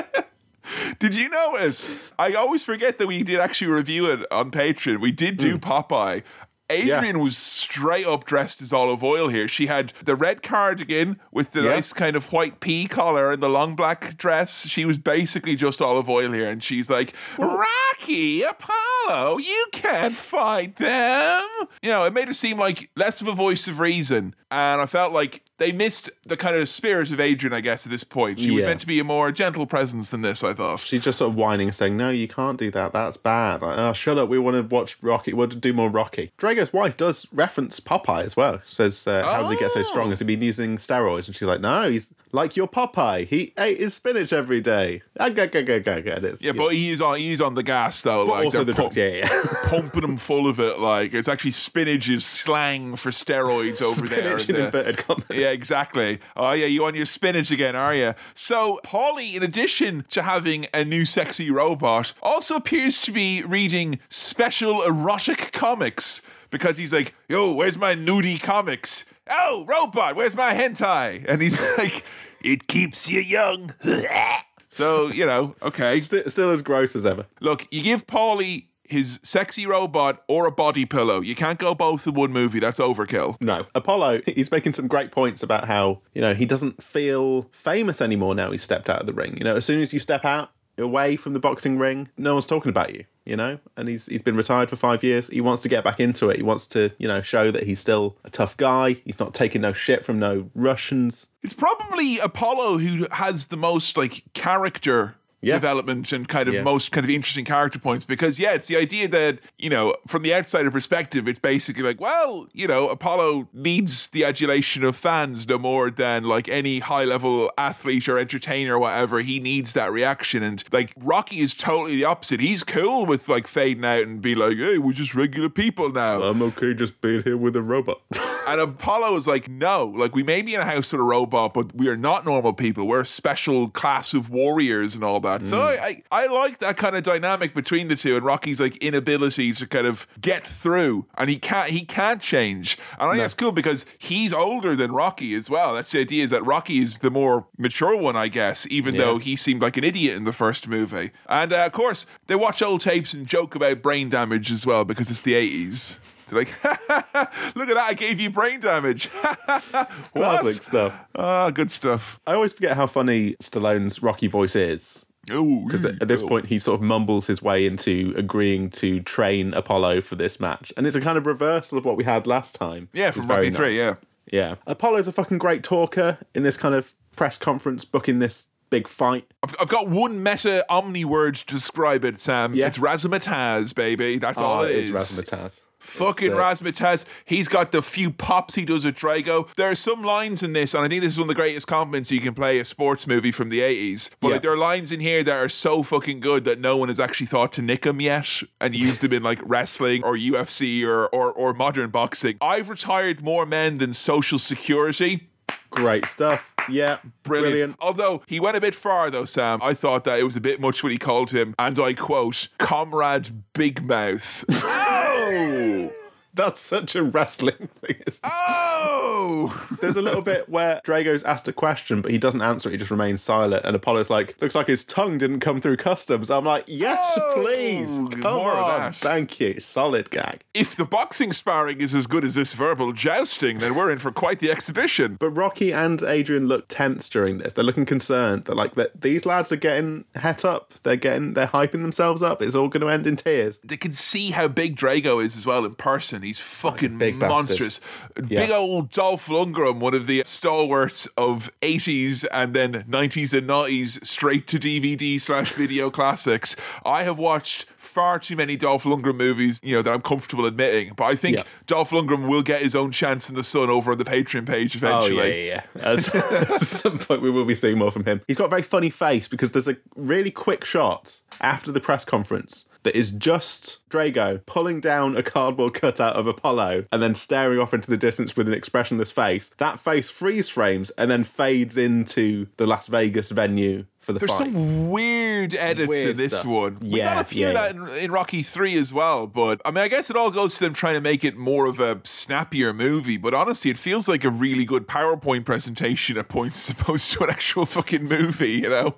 Did 0.99 1.15
you 1.15 1.29
notice? 1.29 2.11
I 2.17 2.33
always 2.33 2.63
forget 2.63 2.97
that 2.97 3.07
we 3.07 3.23
did 3.23 3.39
actually 3.39 3.71
review 3.71 4.05
it 4.11 4.25
on 4.31 4.51
Patreon. 4.51 4.99
We 5.01 5.11
did 5.11 5.37
do 5.37 5.51
hmm. 5.53 5.57
Popeye. 5.57 6.23
Adrian 6.71 7.19
was 7.19 7.35
straight 7.35 8.05
up 8.07 8.23
dressed 8.23 8.61
as 8.61 8.71
Olive 8.71 9.03
Oyl 9.03 9.27
here. 9.27 9.47
She 9.47 9.67
had 9.67 9.91
the 10.03 10.15
red 10.15 10.41
cardigan 10.41 11.19
with 11.31 11.51
the 11.51 11.63
Yeah. 11.63 11.71
nice 11.75 11.91
kind 11.91 12.15
of 12.15 12.31
white 12.31 12.61
pea 12.61 12.87
collar 12.87 13.33
and 13.33 13.43
the 13.43 13.49
long 13.49 13.75
black 13.75 14.15
dress. 14.17 14.67
She 14.67 14.85
was 14.85 14.97
basically 14.97 15.55
just 15.55 15.81
Olive 15.81 16.09
Oyl 16.09 16.31
here, 16.31 16.47
and 16.47 16.63
she's 16.63 16.89
like, 16.89 17.13
Rocky, 17.37 18.43
Apollo, 18.43 19.39
you 19.39 19.67
can't 19.73 20.15
fight 20.15 20.77
them. 20.77 21.43
You 21.81 21.89
know, 21.89 22.05
it 22.05 22.13
made 22.13 22.27
her 22.27 22.33
seem 22.33 22.57
like 22.57 22.89
less 22.95 23.21
of 23.21 23.27
a 23.27 23.33
voice 23.33 23.67
of 23.67 23.79
reason. 23.79 24.33
And 24.49 24.81
I 24.81 24.85
felt 24.85 25.11
like 25.11 25.43
they 25.61 25.71
missed 25.71 26.09
the 26.25 26.35
kind 26.35 26.55
of 26.55 26.67
spirit 26.67 27.11
of 27.11 27.19
Adrian, 27.19 27.53
I 27.53 27.61
guess, 27.61 27.85
at 27.85 27.91
this 27.91 28.03
point. 28.03 28.39
She 28.39 28.51
was 28.51 28.61
Yeah. 28.61 28.67
meant 28.67 28.81
to 28.81 28.87
be 28.87 28.99
a 28.99 29.03
more 29.03 29.31
gentle 29.31 29.65
presence 29.65 30.09
than 30.09 30.21
this, 30.21 30.43
I 30.43 30.53
thought. 30.53 30.79
She's 30.81 31.01
just 31.03 31.19
sort 31.19 31.29
of 31.31 31.35
whining, 31.35 31.71
saying, 31.71 31.95
"No, 31.95 32.09
you 32.09 32.27
can't 32.27 32.57
do 32.57 32.71
that. 32.71 32.93
That's 32.93 33.17
bad." 33.17 33.61
Like, 33.61 33.77
oh, 33.77 33.93
shut 33.93 34.17
up. 34.17 34.27
We 34.29 34.39
want 34.39 34.55
to 34.57 34.63
watch 34.63 34.97
Rocky. 35.01 35.33
We 35.33 35.39
want 35.39 35.51
to 35.51 35.57
do 35.57 35.71
more 35.73 35.89
Rocky. 35.89 36.31
Drago's 36.37 36.73
wife 36.73 36.97
does 36.97 37.27
reference 37.31 37.79
Popeye 37.79 38.23
as 38.25 38.35
well. 38.35 38.61
She 38.67 38.75
says, 38.75 39.07
uh, 39.07 39.23
"How 39.23 39.43
did 39.43 39.51
he 39.51 39.57
get 39.63 39.71
so 39.71 39.81
strong? 39.83 40.09
Has 40.09 40.19
he 40.19 40.25
been 40.25 40.41
using 40.41 40.77
steroids?" 40.77 41.27
And 41.27 41.35
she's 41.35 41.47
like, 41.47 41.61
"No, 41.61 41.89
he's 41.89 42.13
like 42.31 42.55
your 42.57 42.67
Popeye. 42.67 43.27
He 43.27 43.53
ate 43.59 43.79
his 43.79 43.93
spinach 43.93 44.33
every 44.33 44.61
day." 44.61 45.01
Ah, 45.19 45.29
go, 45.29 45.45
go, 45.47 45.61
go, 45.63 45.79
go, 45.79 46.01
go. 46.01 46.11
And 46.11 46.25
it's- 46.25 46.41
Yeah, 46.43 46.53
but 46.53 46.69
he's 46.73 46.99
on 47.01 47.17
he's 47.19 47.39
on 47.41 47.53
the 47.53 47.63
gas 47.63 48.01
though. 48.01 48.25
like 48.25 48.45
also 48.45 48.63
they're 48.63 48.65
the 48.65 48.73
drugs. 48.73 48.95
pump- 48.95 48.97
Yeah, 48.97 49.25
yeah. 49.27 49.43
pumping 49.69 50.03
him 50.03 50.17
full 50.17 50.47
of 50.47 50.59
it. 50.59 50.79
Like 50.79 51.13
it's 51.13 51.27
actually 51.27 51.51
spinach 51.51 52.09
is 52.09 52.25
slang 52.25 52.95
for 52.95 53.11
steroids 53.11 53.81
over 53.81 54.07
there. 54.07 54.39
Spinach 54.39 54.49
in 54.49 54.55
and, 54.55 54.65
inverted 54.65 54.97
commas. 54.97 55.25
yeah, 55.31 55.50
exactly. 55.51 56.19
Oh 56.35 56.51
yeah, 56.51 56.65
you 56.65 56.85
on 56.85 56.95
your 56.95 57.05
spinach 57.05 57.51
again, 57.51 57.75
are 57.75 57.93
you? 57.95 58.13
So 58.33 58.79
Paulie, 58.83 59.35
in 59.35 59.43
addition 59.43 60.05
to 60.09 60.23
having 60.23 60.67
a 60.73 60.83
new 60.83 61.05
sexy 61.05 61.51
robot, 61.51 62.13
also 62.21 62.55
appears 62.55 63.01
to 63.01 63.11
be 63.11 63.43
reading 63.43 63.99
special 64.09 64.81
erotic 64.83 65.51
comics 65.51 66.21
because 66.49 66.77
he's 66.77 66.93
like, 66.93 67.13
"Yo, 67.27 67.51
where's 67.51 67.77
my 67.77 67.95
nudie 67.95 68.41
comics? 68.41 69.05
Oh, 69.29 69.65
robot, 69.67 70.15
where's 70.15 70.35
my 70.35 70.53
hentai?" 70.53 71.25
And 71.27 71.41
he's 71.41 71.61
like, 71.77 72.03
"It 72.41 72.67
keeps 72.67 73.09
you 73.09 73.19
young." 73.19 73.73
so 74.69 75.07
you 75.07 75.25
know, 75.25 75.55
okay. 75.61 75.99
Still, 76.01 76.29
still 76.29 76.51
as 76.51 76.61
gross 76.61 76.95
as 76.95 77.05
ever. 77.05 77.25
Look, 77.39 77.67
you 77.71 77.81
give 77.81 78.07
Paulie 78.07 78.65
his 78.91 79.19
sexy 79.23 79.65
robot 79.65 80.23
or 80.27 80.45
a 80.45 80.51
body 80.51 80.85
pillow. 80.85 81.21
You 81.21 81.35
can't 81.35 81.57
go 81.57 81.73
both 81.73 82.05
in 82.05 82.13
one 82.13 82.31
movie. 82.31 82.59
That's 82.59 82.79
overkill. 82.79 83.37
No, 83.41 83.65
Apollo. 83.73 84.21
He's 84.25 84.51
making 84.51 84.73
some 84.73 84.87
great 84.87 85.11
points 85.11 85.41
about 85.41 85.65
how 85.65 86.01
you 86.13 86.21
know 86.21 86.33
he 86.33 86.45
doesn't 86.45 86.83
feel 86.83 87.43
famous 87.51 88.01
anymore 88.01 88.35
now. 88.35 88.51
He's 88.51 88.63
stepped 88.63 88.89
out 88.89 89.01
of 89.01 89.07
the 89.07 89.13
ring. 89.13 89.37
You 89.37 89.43
know, 89.43 89.55
as 89.55 89.65
soon 89.65 89.81
as 89.81 89.93
you 89.93 89.99
step 89.99 90.25
out 90.25 90.51
away 90.77 91.15
from 91.15 91.33
the 91.33 91.39
boxing 91.39 91.77
ring, 91.77 92.09
no 92.17 92.33
one's 92.33 92.45
talking 92.45 92.69
about 92.69 92.93
you. 92.93 93.05
You 93.25 93.35
know, 93.35 93.59
and 93.77 93.87
he's 93.87 94.07
he's 94.07 94.23
been 94.23 94.35
retired 94.35 94.69
for 94.69 94.75
five 94.75 95.03
years. 95.03 95.27
He 95.27 95.41
wants 95.41 95.61
to 95.61 95.69
get 95.69 95.83
back 95.83 95.99
into 95.99 96.29
it. 96.29 96.37
He 96.37 96.43
wants 96.43 96.65
to 96.67 96.91
you 96.97 97.07
know 97.07 97.21
show 97.21 97.51
that 97.51 97.63
he's 97.63 97.79
still 97.79 98.17
a 98.23 98.29
tough 98.29 98.57
guy. 98.57 98.93
He's 99.05 99.19
not 99.19 99.33
taking 99.33 99.61
no 99.61 99.73
shit 99.73 100.03
from 100.03 100.19
no 100.19 100.49
Russians. 100.55 101.27
It's 101.43 101.53
probably 101.53 102.17
Apollo 102.19 102.79
who 102.79 103.07
has 103.11 103.47
the 103.47 103.57
most 103.57 103.95
like 103.95 104.23
character 104.33 105.15
Yeah. 105.41 105.55
development 105.55 106.11
and 106.11 106.27
kind 106.27 106.47
of 106.47 106.53
Yeah. 106.55 106.61
most 106.63 106.91
kind 106.91 107.03
of 107.03 107.09
interesting 107.09 107.45
character 107.45 107.79
points 107.79 108.03
because 108.03 108.39
yeah, 108.39 108.53
it's 108.53 108.67
the 108.67 108.77
idea 108.77 109.07
that, 109.07 109.39
you 109.57 109.69
know, 109.69 109.95
from 110.07 110.21
the 110.21 110.33
outsider 110.33 110.69
perspective, 110.69 111.27
it's 111.27 111.39
basically 111.39 111.83
like, 111.83 111.99
well, 111.99 112.47
you 112.53 112.67
know, 112.67 112.87
Apollo 112.89 113.47
needs 113.53 114.09
the 114.09 114.23
adulation 114.23 114.83
of 114.83 114.95
fans 114.95 115.47
no 115.47 115.57
more 115.57 115.89
than 115.89 116.25
like 116.25 116.47
any 116.47 116.79
high 116.79 117.05
level 117.05 117.51
athlete 117.57 118.07
or 118.07 118.19
entertainer 118.19 118.75
or 118.75 118.79
whatever. 118.79 119.19
He 119.21 119.39
needs 119.39 119.73
that 119.73 119.91
reaction. 119.91 120.43
And 120.43 120.63
like 120.71 120.93
Rocky 120.99 121.39
is 121.39 121.53
totally 121.55 121.95
the 121.95 122.05
opposite. 122.05 122.39
He's 122.39 122.63
cool 122.63 123.05
with 123.05 123.27
like 123.27 123.47
fading 123.47 123.83
out 123.85 124.03
and 124.03 124.21
be 124.21 124.35
like, 124.35 124.57
hey, 124.57 124.77
we're 124.77 124.93
just 124.93 125.15
regular 125.15 125.49
people 125.49 125.91
now. 125.91 126.21
I'm 126.21 126.41
okay 126.43 126.73
just 126.73 127.01
being 127.01 127.23
here 127.23 127.37
with 127.37 127.55
a 127.55 127.61
robot. 127.61 128.01
And 128.47 128.59
Apollo 128.59 129.15
is 129.17 129.27
like, 129.27 129.47
no, 129.47 129.85
like 129.85 130.15
we 130.15 130.23
may 130.23 130.41
be 130.41 130.55
in 130.55 130.61
a 130.61 130.65
house 130.65 130.91
with 130.91 130.99
a 130.99 131.03
robot, 131.03 131.53
but 131.53 131.75
we 131.75 131.87
are 131.89 131.95
not 131.95 132.25
normal 132.25 132.53
people. 132.53 132.87
We're 132.87 133.01
a 133.01 133.05
special 133.05 133.69
class 133.69 134.15
of 134.15 134.31
warriors 134.31 134.95
and 134.95 135.03
all 135.03 135.19
that. 135.19 135.30
So 135.39 135.59
I, 135.59 136.01
I, 136.11 136.23
I 136.23 136.27
like 136.27 136.59
that 136.59 136.77
kind 136.77 136.95
of 136.95 137.03
dynamic 137.03 137.53
between 137.53 137.87
the 137.87 137.95
two 137.95 138.15
and 138.15 138.25
Rocky's 138.25 138.59
like 138.59 138.77
inability 138.77 139.53
to 139.53 139.67
kind 139.67 139.87
of 139.87 140.07
get 140.19 140.45
through. 140.45 141.05
And 141.17 141.29
he 141.29 141.37
can't 141.37 141.69
he 141.69 141.85
can't 141.85 142.21
change. 142.21 142.77
And 142.99 143.09
I 143.09 143.13
think 143.13 143.21
that's 143.23 143.33
cool 143.33 143.51
because 143.51 143.85
he's 143.97 144.33
older 144.33 144.75
than 144.75 144.91
Rocky 144.91 145.33
as 145.33 145.49
well. 145.49 145.75
That's 145.75 145.91
the 145.91 145.99
idea 145.99 146.23
is 146.23 146.31
that 146.31 146.45
Rocky 146.45 146.79
is 146.79 146.99
the 146.99 147.11
more 147.11 147.47
mature 147.57 147.95
one, 147.95 148.15
I 148.15 148.27
guess, 148.27 148.67
even 148.69 148.95
though 148.95 149.17
he 149.17 149.35
seemed 149.35 149.61
like 149.61 149.77
an 149.77 149.83
idiot 149.83 150.17
in 150.17 150.23
the 150.23 150.33
first 150.33 150.67
movie. 150.67 151.11
And 151.27 151.53
uh, 151.53 151.65
of 151.65 151.71
course, 151.71 152.05
they 152.27 152.35
watch 152.35 152.61
old 152.61 152.81
tapes 152.81 153.13
and 153.13 153.25
joke 153.27 153.55
about 153.55 153.81
brain 153.81 154.09
damage 154.09 154.51
as 154.51 154.65
well 154.65 154.85
because 154.85 155.09
it's 155.09 155.21
the 155.21 155.33
80s. 155.33 155.99
They're 156.27 156.39
like, 156.39 156.63
look 157.55 157.69
at 157.69 157.75
that, 157.75 157.87
I 157.89 157.93
gave 157.93 158.19
you 158.21 158.29
brain 158.29 158.61
damage. 158.61 159.09
Classic 160.15 160.63
stuff. 160.63 160.99
Ah, 161.15 161.49
good 161.49 161.69
stuff. 161.69 162.19
I 162.25 162.33
always 162.33 162.53
forget 162.53 162.75
how 162.77 162.87
funny 162.87 163.35
Stallone's 163.41 164.01
Rocky 164.01 164.27
voice 164.27 164.55
is. 164.55 165.05
Oh, 165.29 165.65
because 165.65 165.85
at, 165.85 166.01
at 166.01 166.07
this 166.07 166.23
point, 166.23 166.47
he 166.47 166.57
sort 166.57 166.79
of 166.79 166.81
mumbles 166.81 167.27
his 167.27 167.41
way 167.41 167.65
into 167.65 168.13
agreeing 168.17 168.69
to 168.71 169.01
train 169.01 169.53
Apollo 169.53 170.01
for 170.01 170.15
this 170.15 170.39
match. 170.39 170.73
And 170.75 170.87
it's 170.87 170.95
a 170.95 171.01
kind 171.01 171.17
of 171.17 171.25
reversal 171.25 171.77
of 171.77 171.85
what 171.85 171.95
we 171.95 172.03
had 172.03 172.25
last 172.25 172.55
time. 172.55 172.89
yeah, 172.93 173.11
from 173.11 173.27
Rocky 173.27 173.51
3, 173.51 173.67
nice. 173.69 173.77
yeah. 173.77 173.95
Yeah. 174.31 174.55
Apollo's 174.65 175.07
a 175.07 175.11
fucking 175.11 175.37
great 175.37 175.63
talker 175.63 176.17
in 176.33 176.43
this 176.43 176.57
kind 176.57 176.73
of 176.73 176.95
press 177.15 177.37
conference, 177.37 177.85
booking 177.85 178.19
this 178.19 178.47
big 178.69 178.87
fight. 178.87 179.31
I've, 179.43 179.53
I've 179.59 179.67
got 179.67 179.89
one 179.89 180.23
meta 180.23 180.65
omni 180.69 181.05
word 181.05 181.35
to 181.35 181.45
describe 181.45 182.03
it, 182.05 182.17
Sam. 182.17 182.53
Yeah. 182.55 182.67
It's 182.67 182.77
Razzmatazz, 182.77 183.75
baby. 183.75 184.17
That's 184.17 184.39
ah, 184.39 184.45
all 184.45 184.61
Oh, 184.61 184.63
it 184.63 184.71
is 184.71 184.89
is. 184.89 184.95
Razzmatazz. 184.95 185.61
Fucking 185.81 186.31
It's, 186.31 186.39
Razzmatazz. 186.39 187.05
He's 187.25 187.47
got 187.47 187.71
the 187.71 187.81
few 187.81 188.11
pops 188.11 188.53
he 188.55 188.65
does 188.65 188.85
with 188.85 188.95
Drago. 188.95 189.51
There 189.55 189.69
are 189.69 189.75
some 189.75 190.03
lines 190.03 190.43
in 190.43 190.53
this, 190.53 190.75
and 190.75 190.83
I 190.85 190.87
think 190.87 191.01
this 191.01 191.13
is 191.13 191.19
one 191.19 191.25
of 191.25 191.35
the 191.35 191.41
greatest 191.41 191.65
compliments 191.65 192.11
you 192.11 192.21
can 192.21 192.35
play 192.35 192.59
a 192.59 192.65
sports 192.65 193.07
movie 193.07 193.31
from 193.31 193.49
the 193.49 193.61
80s. 193.61 194.11
But 194.19 194.27
Yeah. 194.27 194.33
like, 194.35 194.41
there 194.43 194.53
are 194.53 194.57
lines 194.57 194.91
in 194.91 194.99
here 194.99 195.23
that 195.23 195.35
are 195.35 195.49
so 195.49 195.81
fucking 195.81 196.19
good 196.19 196.43
that 196.43 196.59
no 196.59 196.77
one 196.77 196.89
has 196.89 196.99
actually 196.99 197.25
thought 197.25 197.51
to 197.53 197.61
nick 197.63 197.81
them 197.81 197.99
yet 197.99 198.41
and 198.61 198.75
use 198.75 199.01
them 199.01 199.11
in 199.11 199.23
like 199.23 199.39
wrestling 199.43 200.03
or 200.03 200.15
UFC 200.15 200.83
or, 200.85 201.07
or, 201.07 201.31
or 201.31 201.53
modern 201.53 201.89
boxing. 201.89 202.37
I've 202.41 202.69
retired 202.69 203.23
more 203.23 203.47
men 203.47 203.79
than 203.79 203.91
Social 203.93 204.37
Security. 204.39 205.29
Great 205.71 206.05
stuff. 206.05 206.53
Yeah. 206.69 206.99
Brilliant. 207.23 207.23
Brilliant. 207.23 207.75
Although 207.79 208.21
he 208.27 208.39
went 208.39 208.57
a 208.57 208.61
bit 208.61 208.75
far, 208.75 209.09
though, 209.09 209.25
Sam. 209.25 209.59
I 209.63 209.73
thought 209.73 210.03
that 210.03 210.19
it 210.19 210.23
was 210.23 210.35
a 210.35 210.41
bit 210.41 210.59
much 210.59 210.83
when 210.83 210.91
he 210.91 210.97
called 210.97 211.31
him, 211.31 211.55
and 211.57 211.79
I 211.79 211.93
quote, 211.93 212.49
Comrade 212.57 213.43
Big 213.53 213.83
Mouth. 213.83 214.45
oh! 214.51 215.91
That's 216.33 216.59
such 216.59 216.95
a 216.95 217.03
wrestling 217.03 217.69
thing. 217.81 217.97
Oh! 218.23 219.67
There's 219.81 219.97
a 219.97 220.01
little 220.01 220.21
bit 220.21 220.47
where 220.49 220.81
Drago's 220.85 221.23
asked 221.23 221.47
a 221.47 221.53
question, 221.53 222.01
but 222.01 222.11
he 222.11 222.17
doesn't 222.17 222.41
answer 222.41 222.69
it. 222.69 222.73
He 222.73 222.77
just 222.77 222.91
remains 222.91 223.21
silent. 223.21 223.65
And 223.65 223.75
Apollo's 223.75 224.09
like, 224.09 224.35
looks 224.41 224.55
like 224.55 224.67
his 224.67 224.83
tongue 224.83 225.17
didn't 225.17 225.39
come 225.41 225.61
through 225.61 225.77
customs. 225.77 226.31
I'm 226.31 226.45
like, 226.45 226.63
yes, 226.67 227.17
Oh, 227.19 227.33
please. 227.43 227.97
Come 228.21 228.39
on. 228.39 228.91
Thank 228.93 229.39
you. 229.39 229.59
Solid 229.59 230.09
gag. 230.09 230.41
If 230.53 230.75
the 230.75 230.85
boxing 230.85 231.33
sparring 231.33 231.81
is 231.81 231.93
as 231.93 232.07
good 232.07 232.23
as 232.23 232.35
this 232.35 232.53
verbal 232.53 232.93
jousting, 232.93 233.59
then 233.59 233.75
we're 233.75 233.91
in 233.91 233.99
for 233.99 234.11
quite 234.11 234.39
the 234.39 234.51
exhibition. 234.51 235.17
But 235.19 235.31
Rocky 235.31 235.71
and 235.73 236.01
Adrian 236.03 236.47
look 236.47 236.65
tense 236.67 237.09
during 237.09 237.37
this. 237.39 237.53
They're 237.53 237.65
looking 237.65 237.85
concerned. 237.85 238.45
They're 238.45 238.55
like, 238.55 238.75
that 238.75 239.01
these 239.01 239.25
lads 239.25 239.51
are 239.51 239.55
getting 239.57 240.05
het 240.15 240.45
up. 240.45 240.73
They're 240.83 240.95
getting, 240.95 241.33
they're 241.33 241.47
hyping 241.47 241.81
themselves 241.83 242.23
up. 242.23 242.41
It's 242.41 242.55
all 242.55 242.67
going 242.69 242.81
to 242.81 242.89
end 242.89 243.05
in 243.07 243.15
tears. 243.15 243.59
They 243.63 243.77
can 243.77 243.93
see 243.93 244.31
how 244.31 244.47
big 244.47 244.75
Drago 244.75 245.23
is 245.23 245.37
as 245.37 245.45
well 245.45 245.65
in 245.65 245.75
person. 245.75 246.20
He's 246.21 246.39
fucking 246.39 246.97
big 246.97 247.15
monstrous. 247.17 247.81
Big 248.15 248.49
old 248.51 248.89
Dolph 248.91 249.27
Lundgren, 249.27 249.79
one 249.79 249.93
of 249.93 250.07
the 250.07 250.23
stalwarts 250.25 251.07
of 251.17 251.49
80s 251.61 252.25
and 252.31 252.53
then 252.53 252.73
90s 252.83 253.37
and 253.37 253.47
90s 253.49 254.05
straight 254.05 254.47
to 254.47 254.59
DVD 254.59 255.19
slash 255.19 255.53
video 255.53 255.89
classics. 255.89 256.55
I 256.85 257.03
have 257.03 257.17
watched 257.17 257.65
far 257.77 258.19
too 258.19 258.35
many 258.35 258.55
Dolph 258.55 258.83
Lundgren 258.83 259.15
movies, 259.17 259.59
you 259.63 259.75
know, 259.75 259.81
that 259.81 259.91
I'm 259.93 260.01
comfortable 260.01 260.45
admitting. 260.45 260.93
But 260.95 261.05
I 261.05 261.15
think 261.15 261.37
Yeah. 261.37 261.43
Dolph 261.67 261.89
Lundgren 261.91 262.27
will 262.27 262.43
get 262.43 262.61
his 262.61 262.75
own 262.75 262.91
chance 262.91 263.29
in 263.29 263.35
the 263.35 263.43
sun 263.43 263.69
over 263.69 263.91
on 263.91 263.97
the 263.97 264.05
Patreon 264.05 264.45
page 264.45 264.75
eventually. 264.75 265.19
Oh, 265.19 265.25
yeah, 265.25 265.33
yeah, 265.33 265.61
yeah. 265.75 266.53
At 266.55 266.61
some 266.61 266.99
point, 266.99 267.21
we 267.21 267.29
will 267.31 267.45
be 267.45 267.55
seeing 267.55 267.77
more 267.77 267.91
from 267.91 268.05
him. 268.05 268.21
He's 268.27 268.37
got 268.37 268.45
a 268.45 268.49
very 268.49 268.61
funny 268.61 268.89
face 268.89 269.27
because 269.27 269.51
there's 269.51 269.67
a 269.67 269.77
really 269.95 270.31
quick 270.31 270.63
shot 270.63 271.21
after 271.41 271.71
the 271.71 271.79
press 271.79 272.05
conference 272.05 272.65
that 272.83 272.95
is 272.95 273.11
just 273.11 273.87
Drago 273.89 274.45
pulling 274.45 274.79
down 274.79 275.15
a 275.15 275.23
cardboard 275.23 275.73
cutout 275.73 276.15
of 276.15 276.27
Apollo 276.27 276.85
and 276.91 277.01
then 277.01 277.15
staring 277.15 277.59
off 277.59 277.73
into 277.73 277.89
the 277.89 277.97
distance 277.97 278.35
with 278.35 278.47
an 278.47 278.53
expressionless 278.53 279.11
face. 279.11 279.49
That 279.57 279.79
face 279.79 280.09
freeze 280.09 280.49
frames 280.49 280.89
and 280.91 281.09
then 281.09 281.23
fades 281.23 281.77
into 281.77 282.47
the 282.57 282.65
Las 282.65 282.87
Vegas 282.87 283.31
venue 283.31 283.85
for 284.01 284.13
the 284.13 284.19
There's 284.19 284.31
fight. 284.31 284.51
some 284.51 284.89
weird 284.89 285.53
edits 285.53 285.87
Weird 285.89 286.09
in 286.09 286.15
this 286.17 286.33
stuff. 286.39 286.45
one. 286.51 286.77
we 286.81 286.99
got 287.01 287.21
a 287.21 287.23
few 287.23 287.43
yeah, 287.43 287.49
of 287.49 287.53
that 287.53 287.75
in, 287.75 288.03
in 288.05 288.11
Rocky 288.11 288.41
3 288.41 288.75
as 288.77 288.91
well, 288.91 289.27
but 289.27 289.61
I 289.63 289.69
mean, 289.69 289.83
I 289.83 289.87
guess 289.87 290.09
it 290.09 290.15
all 290.15 290.31
goes 290.31 290.55
to 290.57 290.63
them 290.65 290.73
trying 290.73 290.95
to 290.95 291.01
make 291.01 291.23
it 291.23 291.37
more 291.37 291.67
of 291.67 291.79
a 291.79 291.99
snappier 292.03 292.73
movie, 292.73 293.17
but 293.17 293.33
honestly, 293.35 293.69
it 293.69 293.77
feels 293.77 294.09
like 294.09 294.23
a 294.23 294.29
really 294.31 294.65
good 294.65 294.87
PowerPoint 294.87 295.45
presentation 295.45 296.17
at 296.17 296.29
points 296.29 296.69
as 296.69 296.79
opposed 296.79 297.11
to 297.13 297.23
an 297.23 297.29
actual 297.29 297.65
fucking 297.67 298.03
movie, 298.05 298.53
you 298.53 298.69
know? 298.69 298.95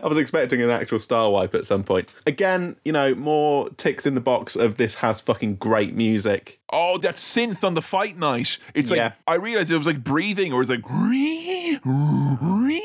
I 0.00 0.06
was 0.06 0.18
expecting 0.18 0.62
an 0.62 0.70
actual 0.70 1.00
star 1.00 1.28
wipe 1.32 1.52
at 1.56 1.66
some 1.66 1.82
point. 1.82 2.08
Again, 2.24 2.76
you 2.84 2.92
know, 2.92 3.12
more 3.16 3.70
ticks 3.70 4.06
in 4.06 4.14
the 4.14 4.20
box 4.20 4.54
of 4.54 4.76
this 4.76 4.96
has 4.96 5.20
fucking 5.20 5.56
great 5.56 5.96
music. 5.96 6.60
Oh, 6.72 6.96
that 6.98 7.16
synth 7.16 7.64
on 7.64 7.74
the 7.74 7.82
fight 7.82 8.16
night. 8.16 8.58
It's 8.72 8.90
like, 8.90 8.98
Yeah. 8.98 9.12
I 9.26 9.34
realized 9.34 9.72
it 9.72 9.76
was 9.76 9.86
like 9.88 10.04
breathing 10.04 10.52
or 10.52 10.56
it 10.56 10.68
was 10.68 10.70
like, 10.70 10.84
"Ree, 10.90 11.80
ree," 11.84 12.82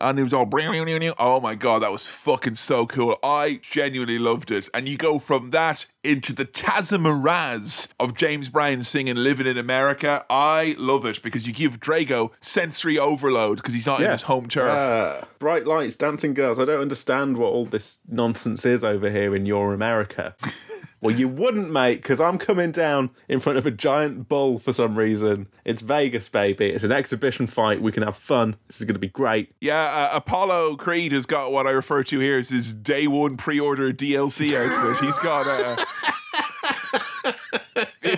and 0.00 0.18
it 0.18 0.22
was 0.22 0.32
all, 0.32 0.48
oh 1.18 1.40
my 1.40 1.54
God, 1.54 1.82
that 1.82 1.92
was 1.92 2.06
fucking 2.06 2.54
so 2.54 2.86
cool. 2.86 3.18
I 3.22 3.60
genuinely 3.62 4.18
loved 4.18 4.50
it. 4.50 4.68
And 4.74 4.88
you 4.88 4.96
go 4.96 5.18
from 5.18 5.50
that 5.50 5.86
into 6.04 6.32
the 6.32 6.44
Tazamaraz 6.44 7.92
of 8.00 8.14
James 8.14 8.48
Brown 8.48 8.82
singing 8.82 9.16
Living 9.16 9.46
in 9.46 9.56
America. 9.56 10.24
I 10.28 10.74
love 10.78 11.04
it 11.04 11.22
because 11.22 11.46
you 11.46 11.52
give 11.52 11.80
Drago 11.80 12.30
sensory 12.40 12.98
overload 12.98 13.58
because 13.58 13.74
he's 13.74 13.86
not 13.86 14.00
in 14.00 14.10
his 14.10 14.22
home 14.22 14.48
turf. 14.48 14.70
Uh, 14.70 15.24
bright 15.38 15.66
lights, 15.66 15.96
dancing 15.96 16.34
girls. 16.34 16.58
I 16.58 16.64
don't 16.64 16.80
understand 16.80 17.36
what 17.36 17.52
all 17.52 17.66
this 17.66 17.98
nonsense 18.08 18.64
is 18.64 18.82
over 18.82 19.10
here 19.10 19.34
in 19.34 19.46
your 19.46 19.74
America. 19.74 20.34
well, 21.02 21.14
you 21.14 21.26
wouldn't, 21.26 21.70
mate, 21.70 21.96
because 21.96 22.20
I'm 22.20 22.38
coming 22.38 22.70
down 22.70 23.10
in 23.28 23.40
front 23.40 23.58
of 23.58 23.66
a 23.66 23.72
giant 23.72 24.28
bull 24.28 24.58
for 24.58 24.72
some 24.72 24.96
reason. 24.96 25.48
It's 25.64 25.82
Vegas, 25.82 26.28
baby. 26.28 26.66
It's 26.66 26.84
an 26.84 26.92
exhibition 26.92 27.48
fight. 27.48 27.82
We 27.82 27.90
can 27.90 28.04
have 28.04 28.16
fun. 28.16 28.54
This 28.68 28.80
is 28.80 28.84
going 28.86 28.94
to 28.94 29.00
be 29.00 29.08
great. 29.08 29.52
Yeah, 29.60 29.82
uh, 30.12 30.16
Apollo 30.16 30.76
Creed 30.76 31.10
has 31.10 31.26
got 31.26 31.50
what 31.50 31.66
I 31.66 31.70
refer 31.70 32.04
to 32.04 32.20
here 32.20 32.38
as 32.38 32.50
his 32.50 32.72
day 32.72 33.08
one 33.08 33.36
pre-order 33.36 33.92
DLC 33.92 34.54
outfit. 34.54 35.04
He's 35.04 35.18
got 35.18 35.46
a. 35.46 35.84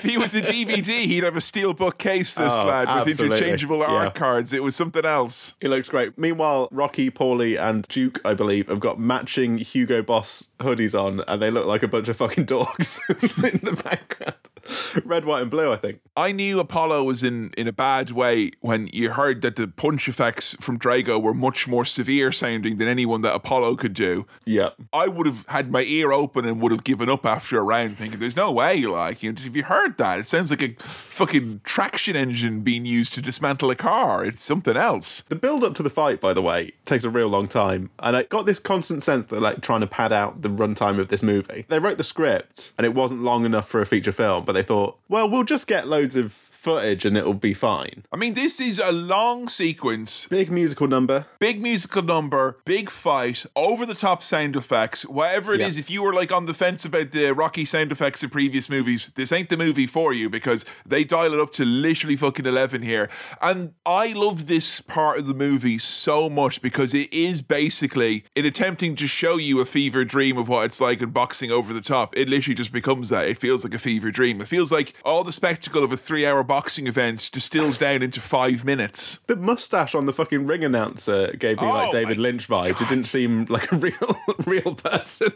if 0.04 0.10
he 0.10 0.18
was 0.18 0.34
a 0.34 0.40
DVD, 0.42 1.04
he'd 1.06 1.24
have 1.24 1.36
a 1.36 1.40
steelbook 1.40 1.98
case. 1.98 2.34
This 2.34 2.52
Oh, 2.58 2.66
lad 2.66 2.88
with 2.88 3.08
absolutely. 3.08 3.36
interchangeable 3.38 3.78
Yeah. 3.78 3.86
art 3.86 4.14
cards. 4.14 4.52
It 4.52 4.62
was 4.62 4.76
something 4.76 5.04
else. 5.04 5.54
It 5.60 5.68
looks 5.70 5.88
great. 5.88 6.18
Meanwhile, 6.18 6.68
Rocky, 6.70 7.10
Paulie, 7.10 7.58
and 7.58 7.86
Duke, 7.88 8.20
I 8.24 8.34
believe, 8.34 8.68
have 8.68 8.80
got 8.80 8.98
matching 8.98 9.58
Hugo 9.58 10.02
Boss 10.02 10.48
hoodies 10.60 10.98
on, 10.98 11.22
and 11.26 11.40
they 11.40 11.50
look 11.50 11.66
like 11.66 11.82
a 11.82 11.88
bunch 11.88 12.08
of 12.08 12.16
fucking 12.16 12.44
dogs 12.44 13.00
in 13.08 13.60
the 13.62 13.80
background. 13.84 14.34
Red, 15.04 15.24
white, 15.24 15.42
and 15.42 15.50
blue, 15.50 15.72
I 15.72 15.76
think. 15.76 16.00
I 16.16 16.32
knew 16.32 16.60
Apollo 16.60 17.04
was 17.04 17.22
in, 17.22 17.50
in 17.56 17.66
a 17.66 17.72
bad 17.72 18.10
way 18.10 18.52
when 18.60 18.88
you 18.92 19.10
heard 19.10 19.42
that 19.42 19.56
the 19.56 19.66
punch 19.66 20.08
effects 20.08 20.56
from 20.60 20.78
Drago 20.78 21.20
were 21.20 21.34
much 21.34 21.66
more 21.66 21.84
severe 21.84 22.30
sounding 22.32 22.76
than 22.76 22.88
anyone 22.88 23.22
that 23.22 23.34
Apollo 23.34 23.76
could 23.76 23.94
do. 23.94 24.26
Yeah. 24.44 24.70
I 24.92 25.08
would 25.08 25.26
have 25.26 25.44
had 25.48 25.70
my 25.70 25.82
ear 25.82 26.12
open 26.12 26.44
and 26.44 26.60
would 26.60 26.72
have 26.72 26.84
given 26.84 27.10
up 27.10 27.26
after 27.26 27.58
a 27.58 27.62
round, 27.62 27.98
thinking, 27.98 28.20
"There's 28.20 28.36
no 28.36 28.52
way." 28.52 28.82
Like, 28.82 29.22
you 29.22 29.32
know, 29.32 29.36
if 29.38 29.56
you 29.56 29.64
heard 29.64 29.98
that, 29.98 30.20
it 30.20 30.26
sounds 30.26 30.50
like 30.50 30.62
a 30.62 30.74
fucking 30.82 31.60
traction 31.64 32.16
engine 32.16 32.60
being 32.60 32.86
used 32.86 33.12
to 33.14 33.22
dismantle 33.22 33.70
a 33.70 33.74
car. 33.76 34.24
It's 34.24 34.42
something 34.42 34.76
else. 34.76 35.22
The 35.22 35.36
build 35.36 35.64
up 35.64 35.74
to 35.74 35.82
the 35.82 35.90
fight, 35.90 36.20
by 36.20 36.32
the 36.32 36.42
way, 36.42 36.72
takes 36.84 37.04
a 37.04 37.10
real 37.10 37.28
long 37.28 37.48
time. 37.48 37.90
And 37.98 38.16
I 38.16 38.22
got 38.24 38.46
this 38.46 38.58
constant 38.58 39.02
sense 39.02 39.26
that 39.26 39.40
like 39.40 39.60
trying 39.60 39.80
to 39.80 39.86
pad 39.86 40.12
out 40.12 40.42
the 40.42 40.48
runtime 40.50 40.98
of 40.98 41.08
this 41.08 41.22
movie. 41.22 41.64
They 41.68 41.78
wrote 41.78 41.98
the 41.98 42.04
script 42.04 42.72
and 42.78 42.84
it 42.84 42.94
wasn't 42.94 43.22
long 43.22 43.44
enough 43.44 43.68
for 43.68 43.80
a 43.80 43.86
feature 43.86 44.12
film, 44.12 44.44
but 44.44 44.53
they 44.54 44.62
thought, 44.62 44.98
well, 45.08 45.28
we'll 45.28 45.44
just 45.44 45.66
get 45.66 45.88
loads 45.88 46.16
of 46.16 46.32
footage 46.64 47.04
and 47.04 47.16
it'll 47.16 47.34
be 47.34 47.54
fine. 47.54 48.04
I 48.12 48.16
mean, 48.16 48.34
this 48.34 48.60
is 48.60 48.78
a 48.80 48.90
long 48.90 49.48
sequence, 49.48 50.26
Big 50.28 50.50
musical 50.50 50.86
number. 50.88 51.26
big 51.38 51.60
musical 51.62 52.02
number, 52.02 52.56
big 52.64 52.90
fight, 52.90 53.44
over 53.54 53.84
the 53.86 53.94
top 53.94 54.22
sound 54.22 54.56
effects, 54.56 55.06
whatever 55.06 55.52
it 55.54 55.60
is. 55.60 55.76
Yeah. 55.76 55.80
If 55.80 55.90
you 55.90 56.02
were 56.02 56.14
like 56.14 56.32
on 56.32 56.46
the 56.46 56.54
fence 56.54 56.84
about 56.84 57.10
the 57.12 57.32
Rocky 57.32 57.64
sound 57.64 57.92
effects 57.92 58.24
in 58.24 58.30
previous 58.30 58.68
movies, 58.70 59.12
this 59.14 59.30
ain't 59.30 59.50
the 59.50 59.56
movie 59.56 59.86
for 59.86 60.12
you 60.12 60.30
because 60.30 60.64
they 60.86 61.04
dial 61.04 61.34
it 61.34 61.40
up 61.40 61.52
to 61.52 61.64
literally 61.64 62.16
fucking 62.16 62.46
11 62.46 62.82
here. 62.82 63.10
And 63.42 63.74
I 63.84 64.12
love 64.14 64.46
this 64.46 64.80
part 64.80 65.18
of 65.18 65.26
the 65.26 65.34
movie 65.34 65.78
so 65.78 66.30
much 66.30 66.62
because 66.62 66.94
it 66.94 67.12
is 67.12 67.42
basically, 67.42 68.24
in 68.34 68.44
attempting 68.46 68.96
to 68.96 69.06
show 69.06 69.36
you 69.36 69.60
a 69.60 69.66
fever 69.66 70.04
dream 70.04 70.38
of 70.38 70.48
what 70.48 70.64
it's 70.64 70.80
like 70.80 71.02
in 71.02 71.10
boxing 71.10 71.50
over 71.50 71.72
the 71.74 71.80
top, 71.80 72.16
it 72.16 72.28
literally 72.28 72.54
just 72.54 72.72
becomes 72.72 73.10
that. 73.10 73.26
It 73.28 73.36
feels 73.38 73.64
like 73.64 73.74
a 73.74 73.78
fever 73.78 74.10
dream. 74.10 74.40
It 74.40 74.48
feels 74.48 74.72
like 74.72 74.94
all 75.04 75.24
the 75.24 75.32
spectacle 75.32 75.84
of 75.84 75.92
a 75.92 75.96
three 75.96 76.24
hour 76.26 76.42
boxing 76.54 76.86
events 76.86 77.28
distills 77.30 77.76
down 77.76 78.00
into 78.00 78.20
five 78.20 78.64
minutes. 78.64 79.16
The 79.26 79.34
mustache 79.34 79.92
on 79.92 80.06
the 80.06 80.12
fucking 80.12 80.46
ring 80.46 80.62
announcer 80.62 81.32
gave 81.32 81.60
me 81.60 81.66
Oh 81.66 81.72
like 81.72 81.90
David 81.90 82.16
Lynch 82.16 82.46
vibes. 82.46 82.80
It 82.80 82.88
didn't 82.88 83.06
seem 83.06 83.46
like 83.48 83.72
a 83.72 83.76
real 83.88 84.16
real 84.46 84.76
person. 84.76 85.32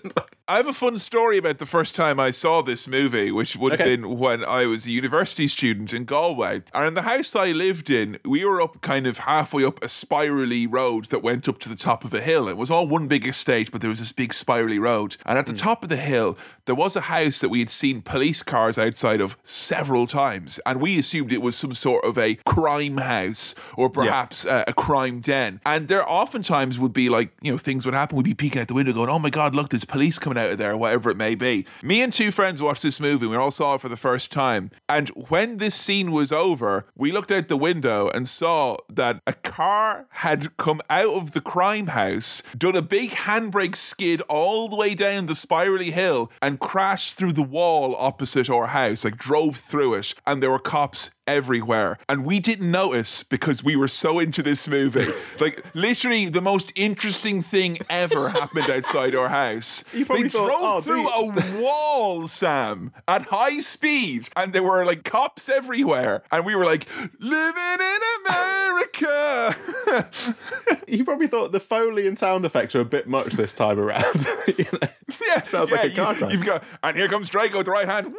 I 0.47 0.59
have 0.59 0.69
a 0.69 0.73
fun 0.73 0.97
story 0.97 1.37
about 1.37 1.59
the 1.59 1.67
first 1.67 1.97
time 1.97 2.21
I 2.21 2.31
saw 2.31 2.63
this 2.63 2.87
movie, 2.87 3.33
which 3.33 3.57
would 3.57 3.73
have 3.73 3.85
been 3.85 4.17
when 4.17 4.45
I 4.45 4.67
was 4.67 4.87
a 4.87 4.93
university 4.93 5.49
student 5.49 5.93
in 5.93 6.05
Galway. 6.05 6.63
And 6.73 6.87
in 6.87 6.95
the 6.95 7.03
house 7.03 7.35
I 7.35 7.51
lived 7.51 7.91
in, 7.91 8.19
we 8.25 8.45
were 8.45 8.63
up 8.63 8.81
kind 8.81 9.09
of 9.09 9.19
halfway 9.19 9.65
up 9.65 9.83
a 9.83 9.89
spirally 9.89 10.69
road 10.69 11.07
that 11.07 11.23
went 11.23 11.49
up 11.49 11.59
to 11.59 11.69
the 11.69 11.77
top 11.77 12.05
of 12.05 12.15
a 12.15 12.21
hill. 12.21 12.49
It 12.49 12.57
was 12.57 12.71
all 12.71 12.87
one 12.87 13.09
big 13.09 13.27
estate, 13.27 13.73
but 13.73 13.81
there 13.81 13.91
was 13.91 13.99
this 13.99 14.13
big 14.13 14.33
spirally 14.33 14.79
road. 14.79 15.17
And 15.27 15.37
at 15.37 15.47
the 15.47 15.53
hmm. 15.53 15.59
top 15.59 15.83
of 15.83 15.89
the 15.89 15.97
hill, 15.97 16.39
there 16.65 16.77
was 16.77 16.95
a 16.95 17.03
house 17.03 17.41
that 17.41 17.49
we 17.49 17.59
had 17.59 17.71
seen 17.71 18.03
police 18.03 18.43
cars 18.43 18.79
outside 18.79 19.21
of 19.21 19.37
several 19.43 20.07
times. 20.07 20.61
And 20.65 20.81
we 20.81 20.97
assumed 21.09 21.33
it 21.33 21.41
was 21.41 21.57
some 21.57 21.73
sort 21.73 22.05
of 22.05 22.19
a 22.19 22.35
crime 22.45 22.99
house 22.99 23.55
or 23.77 23.89
perhaps 23.89 24.45
uh, 24.45 24.65
a 24.67 24.75
crime 24.75 25.21
den. 25.21 25.59
And 25.65 25.89
there 25.89 26.09
oftentimes 26.09 26.79
would 26.79 26.93
be 26.93 27.09
like, 27.09 27.31
you 27.41 27.51
know, 27.51 27.57
things 27.57 27.87
would 27.87 27.95
happen. 27.95 28.17
We'd 28.17 28.25
be 28.25 28.35
peeking 28.35 28.61
out 28.61 28.69
the 28.69 28.75
window 28.75 28.93
going, 28.93 29.09
oh 29.09 29.19
my 29.19 29.31
God, 29.31 29.55
look, 29.55 29.71
there's 29.71 29.87
police 29.87 30.19
coming 30.19 30.39
out 30.39 30.51
of 30.51 30.59
there, 30.59 30.77
whatever 30.77 31.11
it 31.11 31.17
may 31.17 31.35
be. 31.35 31.65
Me 31.83 32.03
and 32.03 32.13
two 32.13 32.31
friends 32.31 32.61
watched 32.61 32.83
this 32.83 33.01
movie. 33.01 33.27
We 33.27 33.37
all 33.37 33.51
saw 33.51 33.77
it 33.77 33.81
for 33.81 33.89
the 33.89 33.97
first 33.97 34.31
time. 34.31 34.71
And 34.87 35.09
when 35.31 35.57
this 35.57 35.75
scene 35.75 36.13
was 36.13 36.31
over, 36.31 36.85
we 36.95 37.11
looked 37.11 37.31
out 37.31 37.49
the 37.49 37.57
window 37.57 38.11
and 38.11 38.29
saw 38.29 38.77
that 38.91 39.23
a 39.27 39.33
car 39.33 40.07
had 40.11 40.55
come 40.59 40.83
out 40.91 41.15
of 41.15 41.33
the 41.33 41.41
crime 41.41 41.89
house, 41.89 42.43
done 42.57 42.77
a 42.77 42.83
big 42.83 43.11
handbrake 43.11 43.77
skid 43.77 44.21
all 44.29 44.69
the 44.69 44.77
way 44.77 44.95
down 44.95 45.25
the 45.25 45.35
spirally 45.35 45.91
hill, 45.91 46.31
and 46.43 46.61
crashed 46.61 47.17
through 47.17 47.33
the 47.33 47.43
wall 47.43 47.97
opposite 47.99 48.51
our 48.51 48.67
house, 48.67 49.07
like 49.07 49.17
drove 49.17 49.57
through 49.57 49.95
it. 49.95 50.15
And 50.27 50.43
there 50.43 50.51
were 50.51 50.59
cops 50.59 50.98
everywhere. 51.27 51.99
And 52.09 52.25
we 52.25 52.41
didn't 52.41 52.71
notice 52.71 53.23
because 53.23 53.63
we 53.63 53.77
were 53.77 53.89
so 53.89 54.19
into 54.19 54.43
this 54.43 54.67
movie. 54.67 55.07
like, 55.41 55.63
literally, 55.75 56.29
the 56.29 56.41
most 56.41 56.73
interesting 56.75 57.43
thing 57.43 57.79
ever 57.89 58.31
happened 58.31 58.71
outside 58.71 59.15
our 59.15 59.29
house. 59.29 59.85
They 60.09 60.29
thought, 60.29 60.49
drove 60.49 60.51
"Oh, 60.51 60.81
through 60.81 61.09
a 61.09 61.61
wall, 61.63 62.29
Sam, 62.29 62.93
at 63.07 63.23
high 63.31 63.59
speed. 63.59 64.29
And 64.35 64.53
there 64.53 64.63
were 64.63 64.85
like 64.87 65.05
cops 65.05 65.49
everywhere. 65.49 66.23
And 66.33 66.47
we 66.47 66.55
were 66.55 66.65
like, 66.65 66.87
living 67.21 67.79
in 67.81 67.99
America. 68.27 69.57
you 70.89 71.05
probably 71.05 71.27
thought 71.27 71.53
the 71.53 71.61
Foley 71.61 72.07
and 72.07 72.19
sound 72.19 72.45
effects 72.45 72.75
are 72.75 72.81
a 72.81 72.87
bit 72.87 73.07
much 73.07 73.35
this 73.35 73.53
time 73.53 73.79
around. 73.79 74.27
you 74.47 74.65
know? 74.73 74.89
yeah. 75.29 75.43
Sounds 75.43 75.71
yeah, 75.71 75.77
like 75.77 75.93
a 75.93 75.97
car 75.97 76.13
you, 76.13 76.19
crash. 76.19 76.33
You've 76.33 76.47
got, 76.47 76.65
and 76.83 76.97
here 76.97 77.09
comes 77.09 77.29
Drago 77.29 77.59
with 77.59 77.67
the 77.67 77.73
right 77.73 77.87
hand. 77.87 78.15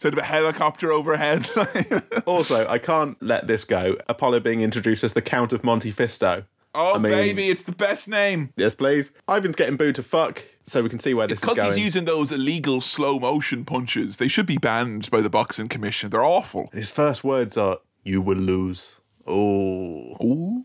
Instead 0.00 0.14
of 0.14 0.18
a 0.20 0.22
helicopter 0.26 0.90
overhead. 0.92 1.46
Also, 2.26 2.66
I 2.66 2.78
can't 2.78 3.20
let 3.22 3.46
this 3.48 3.66
go. 3.66 3.96
Apollo 4.08 4.40
being 4.40 4.62
introduced 4.62 5.04
as 5.04 5.12
the 5.12 5.20
Count 5.20 5.52
of 5.52 5.62
Monte 5.62 5.92
Fisto. 5.92 6.44
oh, 6.74 6.94
I 6.94 6.98
mean- 6.98 7.12
baby, 7.12 7.48
it's 7.50 7.64
the 7.64 7.72
best 7.72 8.08
name. 8.08 8.50
Yes, 8.56 8.74
please. 8.74 9.12
Ivan's 9.28 9.56
getting 9.56 9.76
booed 9.76 9.96
to 9.96 10.02
fuck, 10.02 10.44
so 10.64 10.82
we 10.82 10.88
can 10.88 11.00
see 11.00 11.12
where 11.12 11.26
this 11.26 11.42
is 11.42 11.46
Because 11.46 11.74
he's 11.74 11.84
using 11.84 12.06
those 12.06 12.32
illegal 12.32 12.80
slow 12.80 13.18
motion 13.18 13.66
punches. 13.66 14.16
They 14.16 14.28
should 14.28 14.46
be 14.46 14.56
banned 14.56 15.10
by 15.10 15.20
the 15.20 15.28
Boxing 15.28 15.68
Commission. 15.68 16.08
They're 16.08 16.24
awful. 16.24 16.70
His 16.72 16.88
first 16.90 17.22
words 17.22 17.58
are, 17.58 17.78
"You 18.02 18.22
will 18.22 18.38
lose." 18.38 19.00
Oh, 19.26 20.16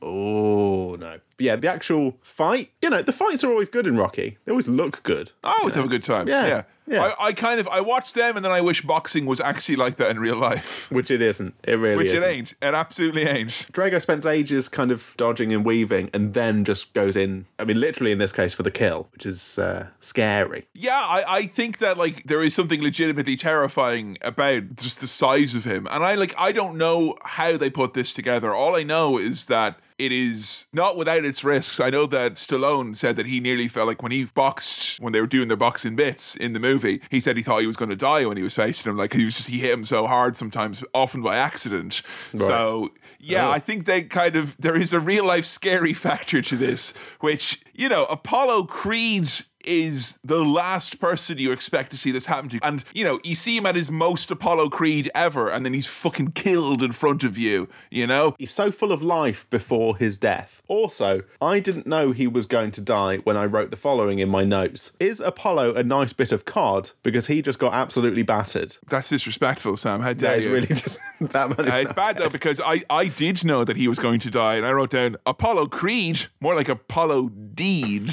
oh 0.01 0.95
no. 0.97 1.19
But 1.37 1.43
yeah, 1.45 1.55
the 1.57 1.69
actual 1.71 2.17
fight. 2.21 2.71
You 2.81 2.89
know, 2.89 3.01
the 3.01 3.11
fights 3.13 3.43
are 3.43 3.49
always 3.49 3.67
good 3.69 3.85
in 3.87 3.97
Rocky. 3.97 4.37
They 4.45 4.51
always 4.51 4.69
look 4.69 5.03
good. 5.03 5.31
I 5.43 5.55
always 5.59 5.75
have 5.75 5.85
a 5.85 5.89
good 5.89 6.03
time. 6.03 6.27
Yeah, 6.29 6.47
Yeah. 6.47 6.63
Yeah. 6.87 7.13
I, 7.19 7.27
I 7.27 7.33
kind 7.33 7.59
of 7.59 7.67
I 7.67 7.81
watch 7.81 8.13
them 8.13 8.35
and 8.35 8.45
then 8.45 8.51
I 8.51 8.61
wish 8.61 8.81
boxing 8.81 9.25
was 9.25 9.39
actually 9.39 9.75
like 9.75 9.95
that 9.97 10.11
in 10.11 10.19
real 10.19 10.37
life. 10.37 10.91
Which 10.95 11.09
it 11.11 11.21
isn't. 11.21 11.55
It 11.63 11.79
really 11.79 11.97
Which 11.97 12.13
isn't. 12.13 12.29
it 12.29 12.31
ain't. 12.31 12.51
It 12.61 12.73
absolutely 12.73 13.23
ain't. 13.23 13.49
Drago 13.49 14.01
spends 14.01 14.25
ages 14.25 14.69
kind 14.69 14.91
of 14.91 15.13
dodging 15.17 15.53
and 15.53 15.65
weaving, 15.65 16.09
and 16.13 16.33
then 16.33 16.65
just 16.65 16.93
goes 16.93 17.17
in. 17.17 17.45
I 17.59 17.65
mean, 17.65 17.79
literally 17.79 18.11
in 18.11 18.17
this 18.17 18.31
case 18.31 18.53
for 18.53 18.63
the 18.63 18.71
kill, 18.71 19.07
which 19.13 19.25
is 19.25 19.57
uh, 19.57 19.87
scary. 19.99 20.67
Yeah, 20.73 20.93
I, 20.93 21.23
I 21.27 21.43
think 21.47 21.79
that 21.79 21.97
like 21.97 22.23
there 22.23 22.43
is 22.43 22.53
something 22.53 22.81
legitimately 22.81 23.37
terrifying 23.37 24.17
about 24.21 24.75
just 24.75 25.01
the 25.01 25.07
size 25.07 25.55
of 25.55 25.63
him. 25.63 25.87
And 25.89 26.03
I 26.03 26.15
like 26.15 26.33
I 26.37 26.51
don't 26.51 26.77
know 26.77 27.15
how 27.23 27.57
they 27.57 27.69
put 27.69 27.93
this 27.93 28.13
together. 28.13 28.53
All 28.53 28.75
I 28.75 28.83
know 28.83 29.17
is 29.17 29.47
that 29.47 29.79
it 29.97 30.11
is 30.11 30.67
not 30.73 30.97
without 30.97 31.23
its 31.23 31.43
risks. 31.43 31.79
I 31.79 31.89
know 31.89 32.05
that 32.07 32.33
Stallone 32.33 32.95
said 32.95 33.15
that 33.15 33.25
he 33.25 33.39
nearly 33.39 33.67
felt 33.67 33.87
like 33.87 34.03
when 34.03 34.11
he 34.11 34.25
boxed, 34.25 34.99
when 34.99 35.13
they 35.13 35.21
were 35.21 35.27
doing 35.27 35.47
their 35.47 35.57
boxing 35.57 35.95
bits 35.95 36.35
in 36.35 36.53
the 36.53 36.59
movie, 36.59 37.01
he 37.09 37.19
said 37.19 37.37
he 37.37 37.43
thought 37.43 37.61
he 37.61 37.67
was 37.67 37.77
going 37.77 37.89
to 37.89 37.95
die 37.95 38.25
when 38.25 38.37
he 38.37 38.43
was 38.43 38.53
facing 38.53 38.89
him. 38.91 38.97
Like 38.97 39.13
he 39.13 39.23
was 39.25 39.37
just, 39.37 39.49
he 39.49 39.59
hit 39.59 39.71
him 39.71 39.85
so 39.85 40.05
hard 40.07 40.35
sometimes, 40.37 40.83
often 40.93 41.21
by 41.21 41.37
accident. 41.37 42.01
So, 42.37 42.89
yeah, 43.19 43.47
Oh. 43.47 43.51
I 43.51 43.59
think 43.59 43.85
they 43.85 44.03
kind 44.03 44.35
of 44.35 44.57
there 44.57 44.79
is 44.79 44.93
a 44.93 44.99
real 44.99 45.25
life 45.25 45.45
scary 45.45 45.93
factor 46.05 46.41
to 46.41 46.55
this, 46.57 46.93
which 47.21 47.61
you 47.73 47.89
know 47.89 48.05
Apollo 48.05 48.63
Creed 48.65 49.29
is 49.67 50.19
the 50.23 50.43
last 50.43 50.99
person 50.99 51.37
you 51.37 51.51
expect 51.51 51.91
to 51.91 51.97
see 51.97 52.11
this 52.11 52.25
happen 52.27 52.49
to, 52.49 52.59
and 52.63 52.83
you 52.93 53.03
know 53.03 53.19
you 53.23 53.35
see 53.35 53.57
him 53.57 53.65
at 53.65 53.75
his 53.75 53.91
most 53.91 54.29
Apollo 54.31 54.69
Creed 54.69 55.09
ever, 55.15 55.49
and 55.49 55.65
then 55.65 55.73
he's 55.73 55.87
fucking 55.87 56.31
killed 56.31 56.81
in 56.83 56.91
front 56.91 57.23
of 57.23 57.37
you. 57.37 57.67
You 57.91 58.07
know, 58.07 58.35
He's 58.39 58.51
so 58.51 58.71
full 58.71 58.91
of 58.91 59.01
life 59.01 59.49
before 59.49 59.97
his 59.97 60.17
death. 60.17 60.61
Also, 60.67 61.23
I 61.41 61.59
didn't 61.59 61.87
know 61.87 62.11
he 62.11 62.27
was 62.27 62.45
going 62.45 62.71
to 62.71 62.81
die 62.81 63.17
when 63.17 63.37
I 63.37 63.45
wrote 63.45 63.71
the 63.71 63.77
following 63.77 64.19
in 64.19 64.29
my 64.29 64.43
notes. 64.43 64.95
Is 64.99 65.19
Apollo 65.19 65.75
a 65.75 65.83
nice 65.83 66.13
bit 66.13 66.31
of 66.31 66.45
cod? 66.45 66.91
Because 67.03 67.27
he 67.27 67.41
just 67.41 67.59
got 67.59 67.73
absolutely 67.73 68.23
battered. 68.23 68.77
that's 68.87 69.09
disrespectful, 69.09 69.75
Sam. 69.77 70.01
How 70.01 70.13
dare 70.13 70.37
That 70.37 70.43
you? 70.43 70.53
really 70.53 70.67
just 70.67 70.99
that. 71.21 71.51
Is 71.59 71.73
Uh, 71.73 71.77
it's 71.77 71.93
bad 71.93 72.17
though 72.17 72.29
because 72.29 72.59
I, 72.63 72.83
I 72.89 73.07
did 73.07 73.43
know 73.45 73.63
that 73.63 73.77
he 73.77 73.87
was 73.87 73.99
going 73.99 74.19
to 74.21 74.29
die, 74.31 74.55
and 74.55 74.65
I 74.65 74.71
wrote 74.71 74.91
down 74.91 75.15
Apollo 75.25 75.67
Creed, 75.67 76.25
more 76.39 76.55
like 76.55 76.69
Apollo 76.69 77.29
Deed, 77.53 78.11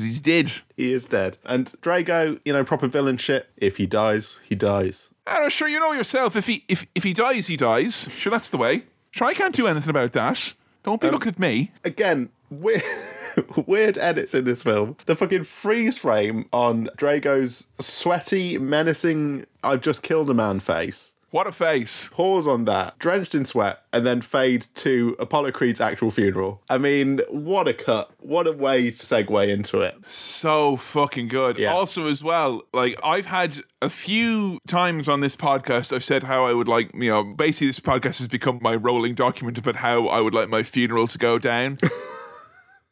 because 0.00 0.04
he's 0.04 0.20
dead. 0.20 0.50
He 0.76 0.92
is 0.92 1.04
dead. 1.06 1.38
And 1.44 1.66
Drago, 1.82 2.40
you 2.44 2.52
know, 2.52 2.64
proper 2.64 2.88
villain 2.88 3.16
shit. 3.16 3.48
If 3.56 3.76
he 3.76 3.86
dies, 3.86 4.38
he 4.48 4.54
dies. 4.54 5.10
I'm 5.26 5.50
sure, 5.50 5.68
you 5.68 5.78
know 5.78 5.92
yourself. 5.92 6.34
If 6.36 6.46
he 6.46 6.64
if 6.68 6.86
if 6.94 7.04
he 7.04 7.12
dies, 7.12 7.46
he 7.46 7.56
dies. 7.56 8.08
Sure, 8.10 8.30
that's 8.30 8.50
the 8.50 8.56
way. 8.56 8.84
Sure, 9.12 9.26
I 9.28 9.34
can't 9.34 9.54
do 9.54 9.66
anything 9.66 9.90
about 9.90 10.12
that. 10.12 10.54
Don't 10.82 11.00
be 11.00 11.08
Um, 11.08 11.12
looking 11.14 11.32
at 11.32 11.38
me. 11.38 11.72
Again, 11.84 12.30
weird, 12.48 12.82
weird 13.66 13.98
edits 13.98 14.34
in 14.34 14.44
this 14.44 14.62
film. 14.62 14.96
The 15.06 15.14
fucking 15.14 15.44
freeze 15.44 15.98
frame 15.98 16.46
on 16.52 16.88
Drago's 16.96 17.66
sweaty, 17.78 18.56
menacing, 18.58 19.44
I've 19.62 19.82
just 19.82 20.02
killed 20.02 20.30
a 20.30 20.34
man 20.34 20.58
face. 20.60 21.14
What 21.30 21.46
a 21.46 21.52
face. 21.52 22.08
Pause 22.08 22.48
on 22.48 22.64
that, 22.64 22.98
drenched 22.98 23.34
in 23.34 23.44
sweat, 23.44 23.82
and 23.92 24.04
then 24.04 24.20
fade 24.20 24.66
to 24.76 25.16
Apollo 25.18 25.52
Creed's 25.52 25.80
actual 25.80 26.10
funeral. 26.10 26.60
I 26.68 26.78
mean, 26.78 27.20
what 27.28 27.68
a 27.68 27.74
cut. 27.74 28.10
What 28.18 28.48
a 28.48 28.52
way 28.52 28.90
to 28.90 28.96
segue 28.96 29.48
into 29.48 29.80
it. 29.80 30.04
So 30.04 30.76
fucking 30.76 31.28
good. 31.28 31.58
Yeah. 31.58 31.72
Also, 31.72 32.08
as 32.08 32.22
well, 32.22 32.62
like 32.72 32.98
I've 33.04 33.26
had 33.26 33.58
a 33.80 33.88
few 33.88 34.58
times 34.66 35.08
on 35.08 35.20
this 35.20 35.36
podcast, 35.36 35.92
I've 35.92 36.04
said 36.04 36.24
how 36.24 36.46
I 36.46 36.52
would 36.52 36.68
like, 36.68 36.90
you 36.94 37.10
know, 37.10 37.22
basically 37.22 37.68
this 37.68 37.80
podcast 37.80 38.18
has 38.18 38.28
become 38.28 38.58
my 38.60 38.74
rolling 38.74 39.14
document 39.14 39.56
about 39.56 39.76
how 39.76 40.08
I 40.08 40.20
would 40.20 40.34
like 40.34 40.48
my 40.48 40.64
funeral 40.64 41.06
to 41.06 41.18
go 41.18 41.38
down. 41.38 41.78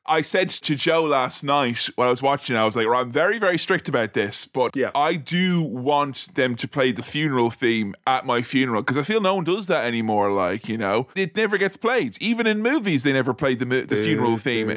I 0.09 0.23
said 0.23 0.49
to 0.49 0.75
Joe 0.75 1.05
last 1.05 1.45
night 1.45 1.89
when 1.97 2.07
I 2.07 2.11
was 2.11 2.23
watching, 2.23 2.57
I 2.57 2.65
was 2.65 2.77
like, 2.77 2.87
"Right, 2.87 3.01
I'm 3.01 3.11
very, 3.11 3.39
very 3.39 3.59
strict 3.59 3.89
about 3.89 4.15
this, 4.15 4.47
but 4.47 4.75
Yeah. 4.75 4.91
I 4.95 5.15
do 5.15 5.63
want 5.63 6.35
them 6.35 6.57
to 6.57 6.67
play 6.69 6.93
the 6.93 7.03
funeral 7.03 7.51
theme 7.51 7.95
at 8.07 8.25
my 8.25 8.43
funeral 8.43 8.83
because 8.83 8.97
I 8.97 9.03
feel 9.03 9.21
no 9.21 9.35
one 9.35 9.45
does 9.45 9.67
that 9.67 9.85
anymore. 9.85 10.31
Like, 10.31 10.69
you 10.69 10.79
know, 10.79 11.09
it 11.15 11.37
never 11.37 11.59
gets 11.59 11.77
played. 11.77 12.17
Even 12.21 12.47
in 12.47 12.63
movies, 12.63 13.03
they 13.03 13.13
never 13.13 13.35
played 13.35 13.59
the, 13.59 13.65
the 13.65 13.97
funeral 13.97 14.39
theme. 14.39 14.69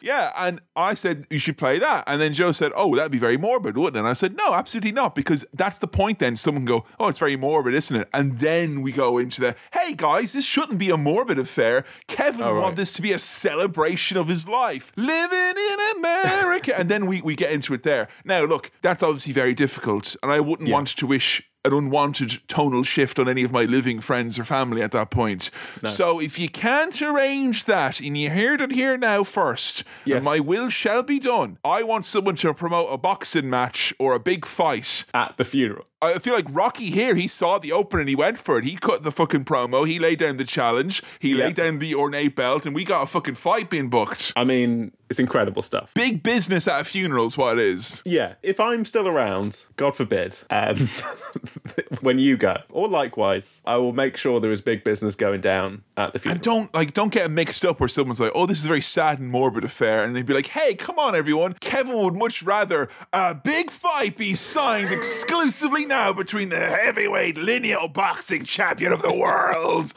Yeah, 0.00 0.30
and 0.36 0.60
I 0.74 0.94
said 0.94 1.26
you 1.30 1.38
should 1.38 1.58
play 1.58 1.78
that, 1.78 2.04
and 2.06 2.20
then 2.20 2.32
Joe 2.32 2.52
said, 2.52 2.72
"Oh, 2.74 2.94
that'd 2.96 3.12
be 3.12 3.18
very 3.18 3.36
morbid, 3.36 3.76
wouldn't 3.76 3.96
it?" 3.96 4.00
And 4.00 4.08
I 4.08 4.12
said, 4.14 4.36
"No, 4.36 4.54
absolutely 4.54 4.92
not, 4.92 5.14
because 5.14 5.44
that's 5.52 5.78
the 5.78 5.86
point." 5.88 6.18
Then 6.18 6.36
someone 6.36 6.66
can 6.66 6.76
go, 6.76 6.84
"Oh, 6.98 7.08
it's 7.08 7.18
very 7.18 7.36
morbid, 7.36 7.74
isn't 7.74 7.96
it?" 7.96 8.08
And 8.12 8.38
then 8.38 8.82
we 8.82 8.92
go 8.92 9.18
into 9.18 9.40
the, 9.40 9.54
"Hey 9.72 9.94
guys, 9.94 10.32
this 10.32 10.44
shouldn't 10.44 10.78
be 10.78 10.90
a 10.90 10.96
morbid 10.96 11.38
affair. 11.38 11.84
Kevin 12.08 12.40
right. 12.40 12.52
wanted 12.52 12.76
this 12.76 12.92
to 12.94 13.02
be 13.02 13.12
a 13.12 13.18
celebration 13.18 14.16
of 14.16 14.28
his 14.28 14.46
life, 14.48 14.92
living 14.96 15.54
in 15.56 15.96
America," 15.98 16.78
and 16.78 16.88
then 16.88 17.06
we 17.06 17.20
we 17.22 17.34
get 17.34 17.50
into 17.52 17.74
it 17.74 17.82
there. 17.82 18.08
Now, 18.24 18.44
look, 18.44 18.70
that's 18.82 19.02
obviously 19.02 19.32
very 19.32 19.54
difficult, 19.54 20.16
and 20.22 20.30
I 20.32 20.40
wouldn't 20.40 20.70
want 20.70 20.88
to 20.88 21.06
wish 21.06 21.42
an 21.64 21.72
unwanted 21.72 22.38
tonal 22.46 22.84
shift 22.84 23.18
on 23.18 23.28
any 23.28 23.42
of 23.42 23.50
my 23.50 23.64
living 23.64 24.00
friends 24.00 24.38
or 24.38 24.44
family 24.44 24.80
at 24.82 24.92
that 24.92 25.10
point. 25.10 25.50
So 25.84 26.20
if 26.20 26.38
you 26.38 26.48
can't 26.48 27.02
arrange 27.02 27.64
that 27.64 27.98
and 27.98 28.16
you 28.16 28.30
heard 28.30 28.60
it 28.60 28.70
here 28.70 28.96
now 28.96 29.24
first, 29.24 29.82
Yes. 30.04 30.18
and 30.18 30.24
my 30.24 30.38
will 30.38 30.68
shall 30.68 31.02
be 31.02 31.18
done, 31.18 31.58
I 31.64 31.82
want 31.82 32.04
someone 32.04 32.36
to 32.36 32.54
promote 32.54 32.92
a 32.92 32.98
boxing 32.98 33.50
match 33.50 33.92
or 33.98 34.14
a 34.14 34.20
big 34.20 34.46
fight. 34.46 35.06
At 35.12 35.38
the 35.38 35.44
funeral. 35.44 35.86
I 36.02 36.18
feel 36.18 36.34
like 36.34 36.46
Rocky 36.50 36.90
here, 36.90 37.14
he 37.14 37.26
saw 37.26 37.58
the 37.58 37.72
open 37.72 38.00
and 38.00 38.08
he 38.08 38.14
went 38.14 38.36
for 38.38 38.58
it. 38.58 38.64
He 38.64 38.76
cut 38.76 39.02
the 39.02 39.10
fucking 39.10 39.46
promo, 39.46 39.88
he 39.88 39.98
laid 39.98 40.18
down 40.18 40.36
the 40.36 40.44
challenge, 40.44 41.02
he 41.18 41.30
Yeah. 41.36 41.46
laid 41.46 41.56
down 41.56 41.78
the 41.78 41.94
ornate 41.94 42.36
belt, 42.36 42.66
and 42.66 42.74
we 42.74 42.84
got 42.84 43.02
a 43.02 43.06
fucking 43.06 43.34
fight 43.34 43.70
being 43.70 43.88
booked. 43.88 44.32
I 44.36 44.44
mean, 44.44 44.92
it's 45.08 45.18
incredible 45.18 45.62
stuff. 45.62 45.92
Big 45.94 46.22
business 46.22 46.68
at 46.68 46.80
a 46.82 46.84
funeral 46.84 47.24
is 47.26 47.38
what 47.38 47.58
it 47.58 47.64
is. 47.64 48.02
Yeah, 48.04 48.34
if 48.42 48.60
I'm 48.60 48.84
still 48.84 49.08
around, 49.08 49.64
God 49.76 49.96
forbid, 49.96 50.38
um, 50.50 50.76
when 52.02 52.18
you 52.18 52.36
go, 52.36 52.56
or 52.70 52.88
likewise, 52.88 53.62
I 53.64 53.76
will 53.76 53.92
make 53.94 54.16
sure 54.18 54.38
there 54.38 54.52
is 54.52 54.60
big 54.60 54.84
business 54.84 55.14
going 55.14 55.40
down 55.40 55.82
at 55.96 56.12
the 56.12 56.18
funeral. 56.18 56.34
And 56.36 56.42
don't 56.42 56.74
like 56.74 56.92
don't 56.92 57.12
get 57.12 57.30
mixed 57.30 57.64
up 57.64 57.80
where 57.80 57.88
someone's 57.88 58.20
like, 58.20 58.32
"Oh, 58.34 58.44
this 58.46 58.58
is 58.58 58.64
a 58.64 58.68
very 58.68 58.82
sad 58.82 59.18
and 59.18 59.30
morbid 59.30 59.64
affair," 59.64 60.04
and 60.04 60.14
they'd 60.14 60.26
be 60.26 60.34
like, 60.34 60.48
"Hey, 60.48 60.74
come 60.74 60.98
on, 60.98 61.14
everyone! 61.16 61.54
Kevin 61.60 61.96
would 62.02 62.14
much 62.14 62.42
rather 62.42 62.88
a 63.12 63.34
big 63.34 63.70
fight 63.70 64.16
be 64.16 64.34
signed 64.34 64.88
exclusively 64.92 65.85
now 65.88 66.12
between 66.12 66.48
the 66.48 66.58
heavyweight 66.58 67.36
lineal 67.36 67.88
boxing 67.88 68.44
champion 68.44 68.92
of 68.92 69.02
the 69.02 69.14
world." 69.14 69.92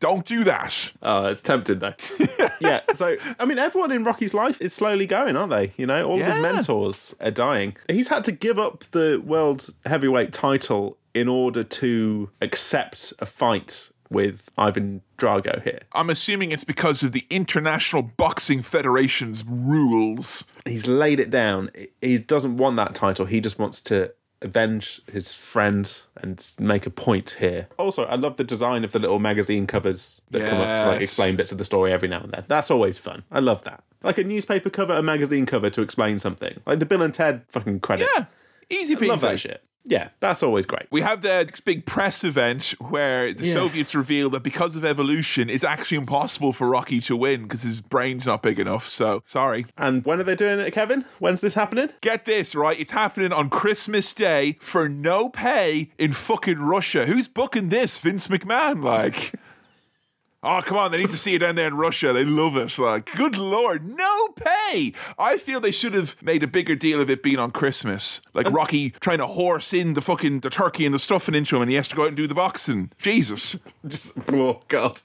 Don't 0.00 0.24
do 0.24 0.44
that. 0.44 0.92
Oh, 1.02 1.26
it's 1.26 1.42
tempting 1.42 1.80
though. 1.80 1.94
yeah, 2.60 2.80
so 2.94 3.16
I 3.38 3.44
mean, 3.44 3.58
everyone 3.58 3.90
in 3.90 4.04
Rocky's 4.04 4.34
life 4.34 4.60
is 4.60 4.72
slowly 4.72 5.06
going, 5.06 5.36
aren't 5.36 5.50
they? 5.50 5.72
You 5.76 5.86
know, 5.86 6.06
all 6.06 6.20
of 6.20 6.26
his 6.26 6.38
mentors 6.38 7.14
are 7.20 7.30
dying. 7.30 7.76
He's 7.88 8.08
had 8.08 8.22
to 8.24 8.32
give 8.32 8.58
up 8.58 8.84
the 8.92 9.20
world 9.24 9.74
heavyweight 9.86 10.32
title 10.32 10.98
in 11.14 11.26
order 11.26 11.64
to 11.64 12.30
accept 12.40 13.12
a 13.18 13.26
fight 13.26 13.90
with 14.10 14.50
Ivan 14.56 15.02
Drago 15.18 15.62
here. 15.62 15.80
I'm 15.92 16.10
assuming 16.10 16.52
it's 16.52 16.64
because 16.64 17.02
of 17.02 17.12
the 17.12 17.26
International 17.28 18.02
Boxing 18.02 18.62
Federation's 18.62 19.44
rules. 19.44 20.46
He's 20.64 20.86
laid 20.86 21.20
it 21.20 21.30
down. 21.30 21.70
He 22.00 22.18
doesn't 22.18 22.56
want 22.56 22.76
that 22.76 22.94
title. 22.94 23.26
He 23.26 23.40
just 23.40 23.58
wants 23.58 23.82
to 23.82 24.12
avenge 24.42 25.00
his 25.10 25.32
friend 25.32 26.00
and 26.16 26.52
make 26.58 26.86
a 26.86 26.90
point 26.90 27.36
here. 27.38 27.68
Also, 27.78 28.04
I 28.04 28.14
love 28.14 28.36
the 28.36 28.44
design 28.44 28.84
of 28.84 28.92
the 28.92 28.98
little 28.98 29.18
magazine 29.18 29.66
covers 29.66 30.22
that 30.30 30.48
come 30.48 30.58
up 30.58 30.80
to 30.80 30.86
like 30.86 31.00
explain 31.02 31.36
bits 31.36 31.52
of 31.52 31.58
the 31.58 31.64
story 31.64 31.92
every 31.92 32.08
now 32.08 32.20
and 32.20 32.32
then. 32.32 32.44
That's 32.46 32.70
always 32.70 32.98
fun. 32.98 33.24
I 33.30 33.40
love 33.40 33.62
that. 33.64 33.82
Like 34.02 34.18
a 34.18 34.24
newspaper 34.24 34.70
cover, 34.70 34.94
a 34.94 35.02
magazine 35.02 35.44
cover 35.44 35.70
to 35.70 35.82
explain 35.82 36.18
something. 36.18 36.60
Like 36.66 36.78
the 36.78 36.86
Bill 36.86 37.02
and 37.02 37.12
Ted 37.12 37.42
fucking 37.48 37.80
credit. 37.80 38.08
Yeah, 38.16 38.26
easy 38.70 38.94
I 38.94 38.98
love 39.00 39.18
peasy. 39.18 39.20
that 39.22 39.40
shit. 39.40 39.64
Yeah, 39.84 40.08
that's 40.20 40.42
always 40.42 40.66
great. 40.66 40.86
We 40.90 41.00
have 41.00 41.22
the 41.22 41.50
big 41.64 41.86
press 41.86 42.22
event 42.22 42.74
where 42.78 43.32
the 43.32 43.46
Yeah. 43.46 43.54
Soviets 43.54 43.94
reveal 43.94 44.28
that 44.30 44.42
because 44.42 44.76
of 44.76 44.84
evolution, 44.84 45.48
it's 45.48 45.64
actually 45.64 45.96
impossible 45.96 46.52
for 46.52 46.68
Rocky 46.68 47.00
to 47.00 47.16
win 47.16 47.44
because 47.44 47.62
his 47.62 47.80
brain's 47.80 48.26
not 48.26 48.42
big 48.42 48.58
enough. 48.58 48.88
So, 48.88 49.22
sorry. 49.24 49.64
And 49.78 50.04
when 50.04 50.20
are 50.20 50.24
they 50.24 50.34
doing 50.34 50.58
it, 50.60 50.70
Kevin? 50.72 51.06
When's 51.20 51.40
this 51.40 51.54
happening? 51.54 51.88
Get 52.02 52.26
this, 52.26 52.54
right? 52.54 52.78
It's 52.78 52.92
happening 52.92 53.32
on 53.32 53.48
Christmas 53.48 54.12
Day 54.12 54.58
for 54.60 54.88
no 54.90 55.30
pay 55.30 55.90
in 55.96 56.12
fucking 56.12 56.58
Russia. 56.58 57.06
Who's 57.06 57.26
booking 57.28 57.70
this? 57.70 57.98
Vince 57.98 58.28
McMahon, 58.28 58.82
like. 58.84 59.32
Oh, 60.42 60.62
come 60.64 60.76
on. 60.76 60.92
They 60.92 60.98
need 60.98 61.10
to 61.10 61.18
see 61.18 61.34
it 61.34 61.40
down 61.40 61.56
there 61.56 61.66
in 61.66 61.74
Russia. 61.74 62.12
They 62.12 62.24
love 62.24 62.56
it. 62.56 62.78
Like, 62.78 63.12
good 63.16 63.36
lord, 63.36 63.88
no 63.88 64.28
pay. 64.28 64.92
I 65.18 65.36
feel 65.36 65.60
they 65.60 65.72
should 65.72 65.94
have 65.94 66.20
made 66.22 66.44
a 66.44 66.46
bigger 66.46 66.76
deal 66.76 67.00
of 67.00 67.10
it 67.10 67.22
being 67.22 67.38
on 67.38 67.50
Christmas. 67.50 68.22
Like 68.34 68.48
Rocky 68.50 68.90
trying 68.90 69.18
to 69.18 69.26
horse 69.26 69.72
in 69.72 69.94
the 69.94 70.00
fucking 70.00 70.40
the 70.40 70.50
turkey 70.50 70.84
and 70.84 70.94
the 70.94 70.98
stuffing 70.98 71.34
into 71.34 71.56
him 71.56 71.62
and 71.62 71.70
he 71.70 71.76
has 71.76 71.88
to 71.88 71.96
go 71.96 72.02
out 72.02 72.08
and 72.08 72.16
do 72.16 72.28
the 72.28 72.34
boxing. 72.34 72.92
Jesus. 72.98 73.58
Just 73.86 74.16
oh 74.32 74.62
god. 74.68 75.00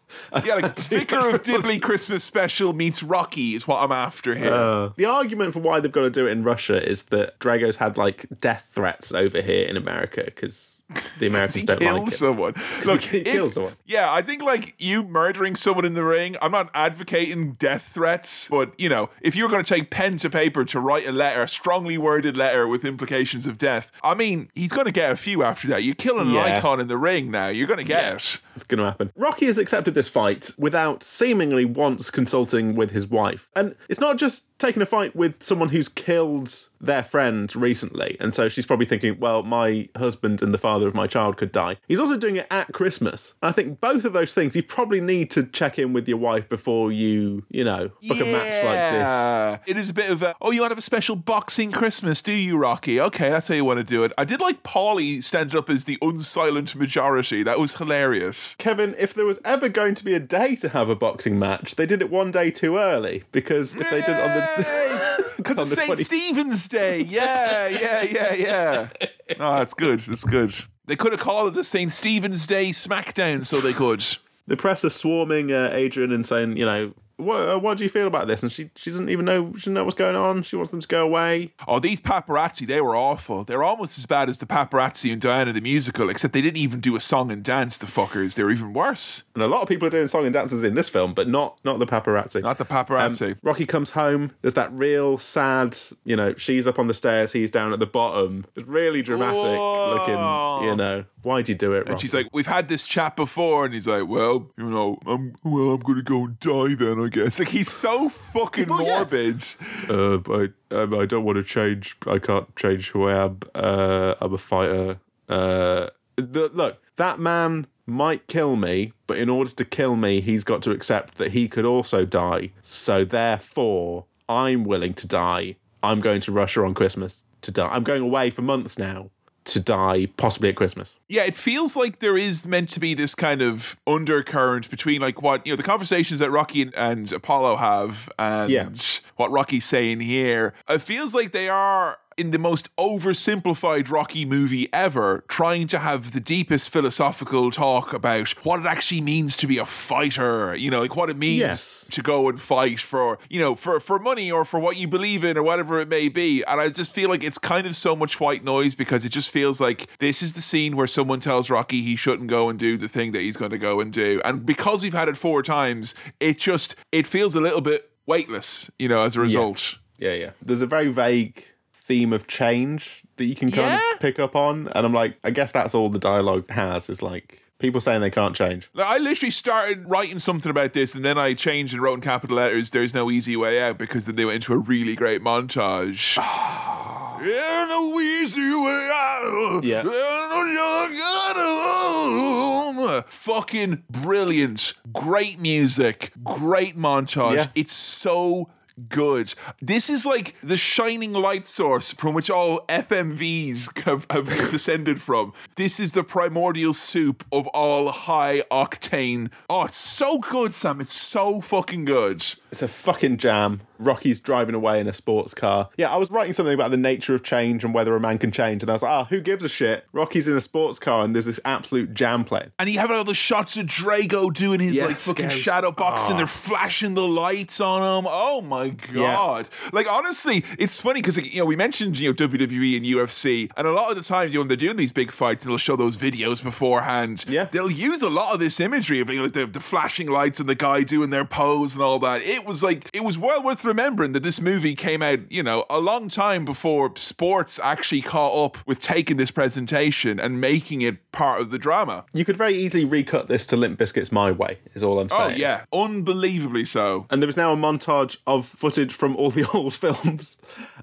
Yeah, 0.46 0.56
like 0.56 0.76
Vicar 0.78 1.34
of 1.34 1.42
Dibley 1.42 1.80
Christmas 1.80 2.24
special 2.24 2.74
meets 2.74 3.02
Rocky 3.02 3.56
is 3.56 3.68
what 3.68 3.82
I'm 3.82 3.92
after 3.92 4.36
here. 4.36 4.54
Uh, 4.54 4.90
the 4.98 5.06
argument 5.06 5.54
for 5.54 5.62
why 5.62 5.80
they've 5.80 5.92
got 5.92 6.02
to 6.02 6.10
do 6.12 6.28
it 6.28 6.32
in 6.32 6.44
Russia 6.44 6.88
is 6.88 7.04
that 7.04 7.40
Drago's 7.40 7.78
had 7.78 7.98
like 7.98 8.28
death 8.40 8.70
threats 8.72 9.12
over 9.12 9.42
here 9.42 9.68
in 9.68 9.78
America 9.78 10.24
because 10.26 10.83
the 11.20 11.28
Americans 11.28 11.66
don't 11.66 11.82
like 11.82 12.08
it. 12.08 12.12
someone. 12.12 12.54
Look, 12.86 13.02
he 13.02 13.20
if- 13.20 13.26
killed 13.26 13.54
someone. 13.54 13.74
Yeah, 13.86 14.12
I 14.12 14.22
think 14.22 14.42
like 14.42 14.76
you 14.80 15.04
murdering 15.04 15.56
someone 15.56 15.86
in 15.86 15.94
the 15.94 16.04
ring. 16.04 16.36
I'm 16.42 16.52
not 16.52 16.70
advocating 16.74 17.54
death 17.54 17.84
threats, 17.94 18.48
but 18.50 18.74
you 18.80 18.90
know, 18.90 19.10
if 19.22 19.36
you're 19.36 19.50
going 19.50 19.64
to 19.64 19.74
take 19.74 19.90
pen 19.90 20.18
to 20.18 20.30
paper 20.30 20.66
to 20.66 20.80
write 20.80 21.08
a 21.08 21.12
letter, 21.12 21.42
a 21.44 21.48
strongly 21.48 21.98
worded 21.98 22.36
letter 22.38 22.68
with 22.68 22.86
implications 22.86 23.46
of 23.48 23.58
death, 23.58 23.92
I 24.04 24.14
mean, 24.14 24.50
he's 24.56 24.72
going 24.72 24.86
to 24.86 24.92
get 24.92 25.12
a 25.12 25.16
few 25.16 25.44
after 25.44 25.68
that. 25.70 25.84
You're 25.84 25.96
killing 25.96 26.28
an 26.30 26.34
Yeah. 26.34 26.58
icon 26.58 26.80
in 26.80 26.88
the 26.88 26.98
ring 26.98 27.32
now. 27.32 27.48
You're 27.50 27.68
going 27.68 27.80
to 27.80 27.84
get 27.84 28.14
it. 28.14 28.40
It's 28.56 28.64
going 28.64 28.80
to 28.80 28.86
happen. 28.86 29.12
Rocky 29.16 29.46
has 29.48 29.58
accepted 29.58 29.94
this 29.94 30.10
fight 30.10 30.52
without 30.58 31.04
seemingly 31.04 31.66
once 31.66 32.10
consulting 32.10 32.76
with 32.76 32.92
his 32.92 33.08
wife. 33.08 33.50
And 33.56 33.76
it's 33.90 34.00
not 34.00 34.18
just 34.18 34.46
taking 34.60 34.82
a 34.82 34.86
fight 34.86 35.16
with 35.16 35.44
someone 35.44 35.70
who's 35.70 35.90
killed 35.90 36.70
their 36.80 37.04
friend 37.04 37.54
recently. 37.56 38.18
And 38.20 38.34
so 38.34 38.48
she's 38.50 38.66
probably 38.66 38.86
thinking, 38.86 39.20
well, 39.20 39.44
my 39.44 39.88
husband 39.98 40.42
and 40.42 40.54
the 40.54 40.58
father 40.58 40.88
of 40.88 40.94
my 40.94 41.08
child 41.08 41.38
could 41.38 41.52
die. 41.52 41.78
He's 41.88 42.00
also 42.00 42.18
doing 42.18 42.36
it 42.36 42.48
at 42.52 42.72
Christmas. 42.74 43.34
And 43.42 43.50
I 43.50 43.52
think 43.54 43.80
both 43.80 44.06
of 44.06 44.14
those 44.14 44.34
things, 44.34 44.56
you 44.56 44.64
probably 44.64 45.02
need 45.02 45.32
to 45.32 45.44
check 45.44 45.80
in 45.80 45.94
with 45.94 46.08
your 46.08 46.18
wife 46.18 46.48
before 46.50 46.92
you, 46.92 47.46
you 47.50 47.64
know, 47.64 47.90
book 48.08 48.20
a 48.20 48.26
match 48.26 48.66
like 48.66 49.62
this. 49.64 49.72
It 49.72 49.80
is 49.80 49.90
a 49.90 49.94
bit 49.94 50.12
of 50.12 50.24
a, 50.24 50.36
oh, 50.42 50.52
you 50.52 50.62
want 50.62 50.72
to 50.72 50.74
have 50.74 50.80
a 50.80 50.82
special 50.82 51.16
boxing 51.16 51.72
Christmas, 51.72 52.22
do 52.22 52.34
you, 52.34 52.58
Rocky? 52.58 53.00
Okay, 53.00 53.30
that's 53.30 53.48
how 53.48 53.56
you 53.56 53.66
want 53.66 53.80
to 53.80 53.84
do 53.84 54.04
it. 54.04 54.12
I 54.18 54.26
did 54.26 54.42
like 54.42 54.64
Paulie 54.64 55.24
standing 55.24 55.58
up 55.58 55.70
as 55.70 55.86
the 55.86 55.98
unsilent 56.02 56.76
majority. 56.76 57.44
That 57.44 57.60
was 57.60 57.78
hilarious. 57.78 58.43
Kevin, 58.58 58.96
if 58.98 59.14
there 59.14 59.26
was 59.26 59.40
ever 59.46 59.70
going 59.70 59.96
to 59.96 60.04
be 60.06 60.14
a 60.14 60.20
day 60.20 60.56
to 60.58 60.70
have 60.70 60.90
a 60.90 60.96
boxing 60.96 61.38
match, 61.40 61.76
they 61.76 61.86
did 61.86 62.02
it 62.02 62.10
one 62.10 62.32
day 62.32 62.52
too 62.52 62.78
early 62.78 63.24
because 63.32 63.76
if 63.76 63.90
they 63.90 64.02
did 64.02 64.10
it 64.18 64.22
on 64.22 64.38
the 64.38 65.34
Because 65.38 65.58
on 65.60 65.64
it's 65.64 65.76
St. 65.76 65.88
20 65.88 66.04
Stephen's 66.04 66.68
Day. 66.68 67.02
Yeah, 67.02 67.68
yeah, 67.68 68.04
yeah, 68.04 68.34
yeah. 68.34 68.88
Oh, 69.40 69.56
that's 69.56 69.74
good. 69.74 70.00
That's 70.00 70.26
good. 70.26 70.54
They 70.86 70.96
could 70.96 71.14
have 71.14 71.22
called 71.22 71.48
it 71.48 71.54
the 71.54 71.64
St. 71.64 71.92
Stephen's 71.92 72.46
Day 72.46 72.70
SmackDown, 72.70 73.46
so 73.46 73.60
they 73.60 73.74
could. 73.74 74.06
the 74.48 74.58
press 74.58 74.84
are 74.84 74.90
swarming 74.90 75.52
uh, 75.52 75.70
Adrian 75.74 76.12
and 76.12 76.26
saying, 76.26 76.58
you 76.58 76.66
know, 76.66 76.94
what, 77.18 77.50
uh, 77.50 77.60
what 77.60 77.78
do 77.78 77.84
you 77.84 77.90
feel 77.90 78.08
about 78.08 78.28
this? 78.28 78.44
And 78.44 78.52
she 78.52 78.72
she 78.76 78.90
doesn't 78.90 79.10
even 79.10 79.26
know 79.26 79.52
she 79.54 79.62
doesn't 79.62 79.74
know 79.74 79.84
what's 79.84 79.96
going 79.96 80.16
on. 80.16 80.44
She 80.44 80.56
wants 80.56 80.72
them 80.72 80.82
to 80.82 80.88
go 80.88 81.04
away. 81.04 81.54
Oh, 81.68 81.80
these 81.80 82.02
paparazzi, 82.02 82.66
they 82.66 82.82
were 82.82 82.96
awful. 82.96 83.44
They're 83.44 83.64
almost 83.64 83.98
as 83.98 84.06
bad 84.06 84.30
as 84.30 84.38
the 84.38 84.46
paparazzi 84.46 85.12
in 85.12 85.20
Diana 85.20 85.54
the 85.54 85.62
Musical, 85.62 86.10
except 86.10 86.34
they 86.34 86.42
didn't 86.42 86.58
even 86.58 86.80
do 86.80 86.96
a 86.96 87.00
song 87.00 87.32
and 87.32 87.44
dance, 87.44 87.78
the 87.78 87.86
fuckers. 87.86 88.36
They 88.36 88.44
were 88.44 88.52
even 88.52 88.74
worse. 88.74 89.24
And 89.36 89.44
a 89.44 89.48
lot 89.48 89.62
of 89.62 89.68
people 89.68 89.88
are 89.88 89.92
doing 89.92 90.08
song 90.08 90.26
and 90.26 90.34
dances 90.34 90.64
in 90.64 90.76
this 90.76 90.90
film, 90.90 91.14
but 91.14 91.28
not 91.28 91.60
not 91.64 91.80
the 91.80 91.86
paparazzi. 91.86 92.42
Not 92.42 92.58
the 92.58 92.66
paparazzi. 92.66 93.32
Um, 93.34 93.40
Rocky 93.44 93.66
comes 93.66 93.92
home. 93.92 94.32
There's 94.42 94.56
that 94.56 94.72
real 94.74 95.18
sad, 95.18 95.78
you 96.06 96.16
know, 96.16 96.34
she's 96.36 96.68
up 96.68 96.80
on 96.80 96.88
the 96.88 96.94
stairs, 96.94 97.34
he's 97.34 97.52
down 97.52 97.74
at 97.74 97.80
the 97.80 97.86
bottom. 97.86 98.46
It's 98.56 98.68
really 98.68 99.02
dramatic 99.02 99.36
Whoa. 99.36 99.96
looking, 99.96 100.68
you 100.70 100.76
know. 100.76 101.06
Why'd 101.24 101.50
you 101.50 101.56
do 101.56 101.74
it, 101.74 101.80
Rocky? 101.80 101.92
And 101.92 102.02
she's 102.02 102.14
like, 102.14 102.28
"We've 102.32 102.48
had 102.48 102.68
this 102.68 102.86
chat 102.88 103.16
before," 103.16 103.66
and 103.66 103.74
he's 103.74 103.88
like, 103.88 104.08
"Well, 104.08 104.52
you 104.58 104.70
know, 104.70 105.00
I'm 105.06 105.34
well, 105.44 105.72
I'm 105.72 105.80
gonna 105.80 106.02
go 106.04 106.26
and 106.26 106.40
die 106.40 106.76
then, 106.76 107.00
I 107.00 107.08
guess." 107.10 107.40
Like 107.40 107.50
he's 107.50 107.72
so 107.72 108.10
fucking 108.10 108.68
Well, 108.70 108.84
yeah. 108.84 108.98
morbid. 108.98 109.44
uh, 109.90 110.18
I, 110.30 110.76
um, 110.76 110.94
I 110.94 111.06
don't 111.06 111.24
want 111.24 111.38
to 111.38 111.44
change. 111.44 111.96
I 112.06 112.20
can't 112.20 112.54
change 112.56 112.90
who 112.92 113.08
I 113.08 113.24
am. 113.26 113.40
Uh, 113.56 114.16
I'm 114.22 114.34
a 114.34 114.38
fighter. 114.38 115.00
Uh, 115.30 115.88
the, 116.18 116.50
look, 116.54 116.78
that 116.98 117.20
man 117.20 117.68
might 117.86 118.28
kill 118.28 118.56
me, 118.56 118.94
but 119.08 119.18
in 119.18 119.30
order 119.30 119.52
to 119.52 119.66
kill 119.66 119.96
me, 119.96 120.22
he's 120.22 120.44
got 120.44 120.62
to 120.64 120.72
accept 120.72 121.16
that 121.16 121.32
he 121.32 121.48
could 121.48 121.66
also 121.66 122.06
die. 122.06 122.52
So 122.62 123.04
therefore, 123.04 124.06
I'm 124.30 124.64
willing 124.64 124.94
to 124.96 125.08
die. 125.08 125.56
I'm 125.82 126.00
going 126.00 126.22
to 126.22 126.32
Russia 126.32 126.64
on 126.64 126.74
Christmas 126.74 127.26
to 127.42 127.52
die. 127.52 127.68
I'm 127.68 127.84
going 127.84 128.02
away 128.02 128.30
for 128.30 128.42
months 128.42 128.78
now 128.80 129.10
to 129.46 129.60
die, 129.60 130.08
possibly 130.18 130.50
at 130.50 130.56
Christmas. 130.56 130.98
Yeah, 131.08 131.24
it 131.26 131.36
feels 131.36 131.76
like 131.76 132.00
there 132.00 132.18
is 132.18 132.48
meant 132.48 132.70
to 132.70 132.80
be 132.80 132.94
this 132.94 133.14
kind 133.16 133.42
of 133.42 133.78
undercurrent 133.86 134.70
between 134.70 135.02
like 135.02 135.22
what 135.22 135.46
you 135.46 135.54
know 135.54 135.58
the 135.58 135.64
conversations 135.64 136.20
that 136.20 136.32
Rocky 136.32 136.62
and, 136.64 136.76
and 136.76 137.12
Apollo 137.12 137.58
have 137.58 138.10
and 138.20 138.50
Yeah. 138.50 138.70
what 139.16 139.32
Rocky's 139.32 139.66
saying 139.66 140.00
here. 140.02 140.54
It 140.70 140.82
feels 140.82 141.14
like 141.14 141.32
they 141.32 141.50
are 141.50 141.98
in 142.18 142.32
the 142.32 142.40
most 142.40 142.70
oversimplified 142.78 143.90
Rocky 143.90 144.26
movie 144.26 144.68
ever, 144.74 145.24
trying 145.28 145.68
to 145.68 145.80
have 145.80 146.12
the 146.12 146.20
deepest 146.20 146.70
philosophical 146.70 147.52
talk 147.52 147.94
about 147.94 148.30
what 148.46 148.60
it 148.60 148.66
actually 148.66 149.02
means 149.02 149.36
to 149.38 149.48
be 149.48 149.58
a 149.58 149.66
fighter, 149.66 150.56
you 150.56 150.70
know, 150.72 150.82
like 150.82 150.96
what 150.96 151.10
it 151.10 151.18
means 151.18 151.40
Yes. 151.40 151.88
to 151.92 152.02
go 152.02 152.30
and 152.30 152.40
fight 152.40 152.80
for, 152.80 153.20
you 153.30 153.40
know, 153.40 153.56
for, 153.56 153.80
for 153.80 154.00
money 154.00 154.32
or 154.32 154.46
for 154.46 154.60
what 154.60 154.78
you 154.78 154.88
believe 154.88 155.24
in 155.24 155.38
or 155.38 155.44
whatever 155.44 155.80
it 155.80 155.88
may 155.90 156.10
be. 156.10 156.44
And 156.44 156.60
I 156.60 156.70
just 156.70 156.94
feel 156.94 157.10
like 157.10 157.24
it's 157.24 157.38
kind 157.38 157.68
of 157.68 157.76
so 157.76 157.96
much 157.96 158.20
white 158.20 158.44
noise 158.44 158.76
because 158.76 159.06
it 159.06 159.10
just 159.10 159.30
feels 159.30 159.60
like 159.62 159.88
this 160.00 160.22
is 160.22 160.34
the 160.34 160.42
scene 160.42 160.76
where 160.76 160.88
someone 160.88 161.20
tells 161.20 161.50
Rocky 161.50 161.82
he 161.82 161.96
shouldn't 161.96 162.30
go 162.30 162.50
and 162.50 162.58
do 162.58 162.78
the 162.78 162.88
thing 162.88 163.12
that 163.14 163.22
he's 163.22 163.38
going 163.38 163.52
to 163.52 163.58
go 163.58 163.80
and 163.80 163.92
do. 163.92 164.22
And 164.26 164.46
because 164.46 164.84
we've 164.84 164.94
had 164.94 165.10
it 165.10 165.18
four 165.18 165.44
times, 165.44 165.96
it 166.20 166.40
just, 166.40 166.76
it 166.92 167.06
feels 167.06 167.36
a 167.36 167.42
little 167.42 167.62
bit 167.62 167.90
weightless, 168.06 168.70
you 168.78 168.88
know, 168.88 169.04
as 169.04 169.16
a 169.16 169.20
result. 169.22 169.78
Yeah, 169.98 170.14
yeah. 170.14 170.32
There's 170.42 170.62
a 170.62 170.68
very 170.68 170.90
vague 170.90 171.46
theme 171.84 172.14
of 172.14 172.28
change 172.28 173.04
that 173.18 173.26
you 173.26 173.36
can 173.36 173.52
kind 173.52 173.68
Yeah. 173.68 173.94
of 173.94 174.00
pick 174.00 174.18
up 174.20 174.36
on. 174.36 174.70
And 174.76 174.86
I'm 174.86 174.94
like, 174.94 175.18
I 175.24 175.32
guess 175.32 175.52
that's 175.52 175.76
all 175.76 175.90
the 175.90 176.00
dialogue 176.00 176.50
has 176.50 176.90
is 176.90 177.02
like 177.02 177.42
people 177.60 177.80
saying 177.82 178.02
they 178.02 178.10
can't 178.10 178.36
change. 178.36 178.70
I 178.78 178.98
literally 178.98 179.32
started 179.32 179.90
writing 179.90 180.20
something 180.20 180.50
about 180.50 180.74
this 180.74 180.96
and 180.96 181.04
then 181.06 181.18
I 181.18 181.34
changed 181.34 181.74
and 181.74 181.82
wrote 181.82 181.96
in 181.96 182.02
capital 182.02 182.38
letters, 182.38 182.70
there's 182.72 182.94
no 182.94 183.12
easy 183.12 183.36
way 183.36 183.62
out 183.62 183.78
because 183.78 184.06
then 184.06 184.16
they 184.16 184.26
went 184.26 184.36
into 184.36 184.54
a 184.54 184.58
really 184.58 184.96
great 184.96 185.22
montage. 185.22 186.18
There's 187.20 187.70
no 187.70 188.00
easy 188.02 188.50
way 188.54 188.90
out. 188.94 189.62
Yeah. 189.64 189.84
There's 189.84 189.96
no 189.96 190.54
shortcut 190.54 191.38
home. 191.38 193.04
Fucking 193.08 193.84
brilliant. 193.90 194.74
Great 194.92 195.40
music. 195.40 196.12
Great 196.24 196.78
montage. 196.78 197.36
Yeah. 197.36 197.48
It's 197.56 197.72
so 197.72 198.50
good. 198.90 199.34
This 199.62 199.90
is 199.90 200.06
like 200.06 200.36
the 200.42 200.58
shining 200.58 201.14
light 201.14 201.46
source 201.46 201.92
from 201.92 202.14
which 202.14 202.30
all 202.30 202.62
FMVs 202.68 203.80
have, 203.84 204.06
have 204.10 204.28
descended 204.52 205.02
from. 205.02 205.34
This 205.56 205.80
is 205.80 205.94
the 205.94 206.04
primordial 206.04 206.74
soup 206.74 207.26
of 207.32 207.48
all 207.48 207.92
high 207.92 208.44
octane. 208.52 209.30
Oh, 209.50 209.64
it's 209.66 209.78
so 209.78 210.20
good, 210.20 210.54
Sam. 210.54 210.82
It's 210.82 210.94
so 210.94 211.42
fucking 211.42 211.86
good. 211.86 212.24
It's 212.54 212.62
a 212.62 212.68
fucking 212.68 213.18
jam. 213.18 213.62
Rocky's 213.80 214.20
driving 214.20 214.54
away 214.54 214.80
in 214.80 214.88
a 214.88 214.94
sports 214.94 215.34
car. 215.34 215.70
Yeah, 215.76 215.92
I 215.92 215.98
was 215.98 216.12
writing 216.12 216.34
something 216.34 216.54
about 216.54 216.70
the 216.70 216.78
nature 216.78 217.16
of 217.16 217.24
change 217.24 217.64
and 217.64 217.74
whether 217.74 217.96
a 217.96 218.00
man 218.00 218.20
can 218.20 218.32
change, 218.32 218.62
and 218.62 218.70
I 218.70 218.74
was 218.74 218.84
like, 218.84 218.92
ah, 218.92 219.04
who 219.06 219.20
gives 219.22 219.44
a 219.44 219.50
shit? 219.50 219.86
Rocky's 219.92 220.28
in 220.28 220.38
a 220.38 220.42
sports 220.42 220.78
car 220.78 221.04
and 221.04 221.16
there's 221.16 221.26
this 221.26 221.40
absolute 221.44 221.96
jam 221.96 222.24
playing. 222.24 222.52
And 222.60 222.70
you 222.70 222.78
have 222.80 222.92
all 222.92 223.04
the 223.04 223.16
shots 223.16 223.58
of 223.58 223.66
Drago 223.66 224.32
doing 224.32 224.60
his 224.60 224.76
Yeah, 224.76 224.86
like 224.86 224.98
fucking 225.00 225.26
scary. 225.30 225.42
shadow 225.42 225.72
box 225.72 226.06
and 226.06 226.14
Ah. 226.14 226.18
they're 226.20 226.28
flashing 226.28 226.94
the 226.94 227.02
lights 227.04 227.60
on 227.60 227.82
him. 227.82 228.08
Oh 228.08 228.40
my 228.42 228.70
god! 228.70 229.50
Like 229.74 229.92
honestly, 229.92 230.46
it's 230.60 230.80
funny 230.80 231.02
because 231.02 231.18
you 231.18 231.40
know 231.40 231.46
we 231.46 231.56
mentioned 231.56 231.98
you 231.98 232.10
know 232.10 232.14
WWE 232.14 232.78
and 232.78 232.86
UFC, 232.86 233.50
and 233.58 233.66
a 233.68 233.72
lot 233.72 233.90
of 233.90 233.98
the 233.98 234.04
times 234.04 234.32
you 234.34 234.38
know 234.38 234.42
when 234.42 234.48
they're 234.48 234.56
doing 234.58 234.78
these 234.78 234.92
big 234.94 235.12
fights, 235.12 235.44
and 235.44 235.52
they'll 235.52 235.58
show 235.58 235.76
those 235.76 235.98
videos 235.98 236.42
beforehand. 236.44 237.26
Yeah. 237.28 237.46
they'll 237.46 237.72
use 237.72 238.02
a 238.04 238.10
lot 238.10 238.34
of 238.34 238.40
this 238.40 238.60
imagery 238.60 239.00
of 239.02 239.10
you 239.10 239.18
know, 239.18 239.24
like 239.24 239.34
the, 239.34 239.48
the 239.48 239.60
flashing 239.60 240.08
lights 240.08 240.40
and 240.40 240.48
the 240.48 240.56
guy 240.56 240.84
doing 240.84 241.10
their 241.10 241.26
pose 241.26 241.74
and 241.74 241.84
all 241.84 241.98
that. 242.00 242.22
It 242.22 242.43
was 242.46 242.64
like 242.64 242.90
it 242.94 243.04
was 243.04 243.18
well 243.18 243.42
worth 243.44 243.64
remembering 243.66 244.12
that 244.14 244.24
this 244.24 244.40
movie 244.42 244.76
came 244.76 245.02
out 245.02 245.20
you 245.32 245.44
know 245.44 245.66
a 245.70 245.80
long 245.80 246.08
time 246.10 246.46
before 246.46 246.92
sports 246.96 247.60
actually 247.64 248.02
caught 248.02 248.46
up 248.46 248.58
with 248.68 248.82
taking 248.82 249.18
this 249.18 249.32
presentation 249.32 250.20
and 250.20 250.40
making 250.42 250.82
it 250.82 251.12
part 251.12 251.42
of 251.42 251.52
the 251.52 251.60
drama. 251.60 252.06
You 252.14 252.26
could 252.26 252.38
very 252.38 252.56
easily 252.56 252.86
recut 252.86 253.28
this 253.28 253.46
to 253.48 253.58
Limp 253.58 253.80
Bizkit's 253.80 254.12
My 254.12 254.32
Way, 254.32 254.58
is 254.74 254.84
all 254.84 255.00
I'm 255.00 255.10
saying. 255.10 255.22
Oh 255.22 255.28
saying. 255.30 255.40
yeah, 255.40 255.66
unbelievably 255.72 256.66
so. 256.66 257.06
And 257.10 257.22
there 257.22 257.30
is 257.30 257.38
now 257.38 257.54
a 257.54 257.56
montage 257.56 258.18
of 258.26 258.46
footage 258.46 258.94
from 258.94 259.16
all 259.16 259.30
the 259.30 259.48
old 259.54 259.74
films. 259.74 260.38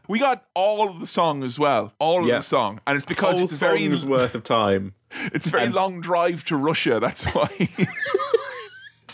We 0.08 0.18
got 0.18 0.44
all 0.54 0.88
of 0.88 1.00
the 1.00 1.06
song 1.06 1.42
as 1.44 1.58
well, 1.58 1.92
all 1.98 2.20
of 2.20 2.26
Yeah. 2.26 2.36
the 2.36 2.42
song, 2.42 2.80
and 2.86 2.96
it's 2.96 3.04
because 3.06 3.38
it's 3.40 3.52
a 3.52 3.56
very 3.56 3.88
worth 3.88 4.34
of 4.34 4.44
time. 4.44 4.94
it's 5.32 5.46
a 5.46 5.50
very 5.50 5.68
long 5.68 6.00
drive 6.00 6.44
to 6.44 6.56
Russia. 6.56 7.00
That's 7.00 7.24
why. 7.24 7.48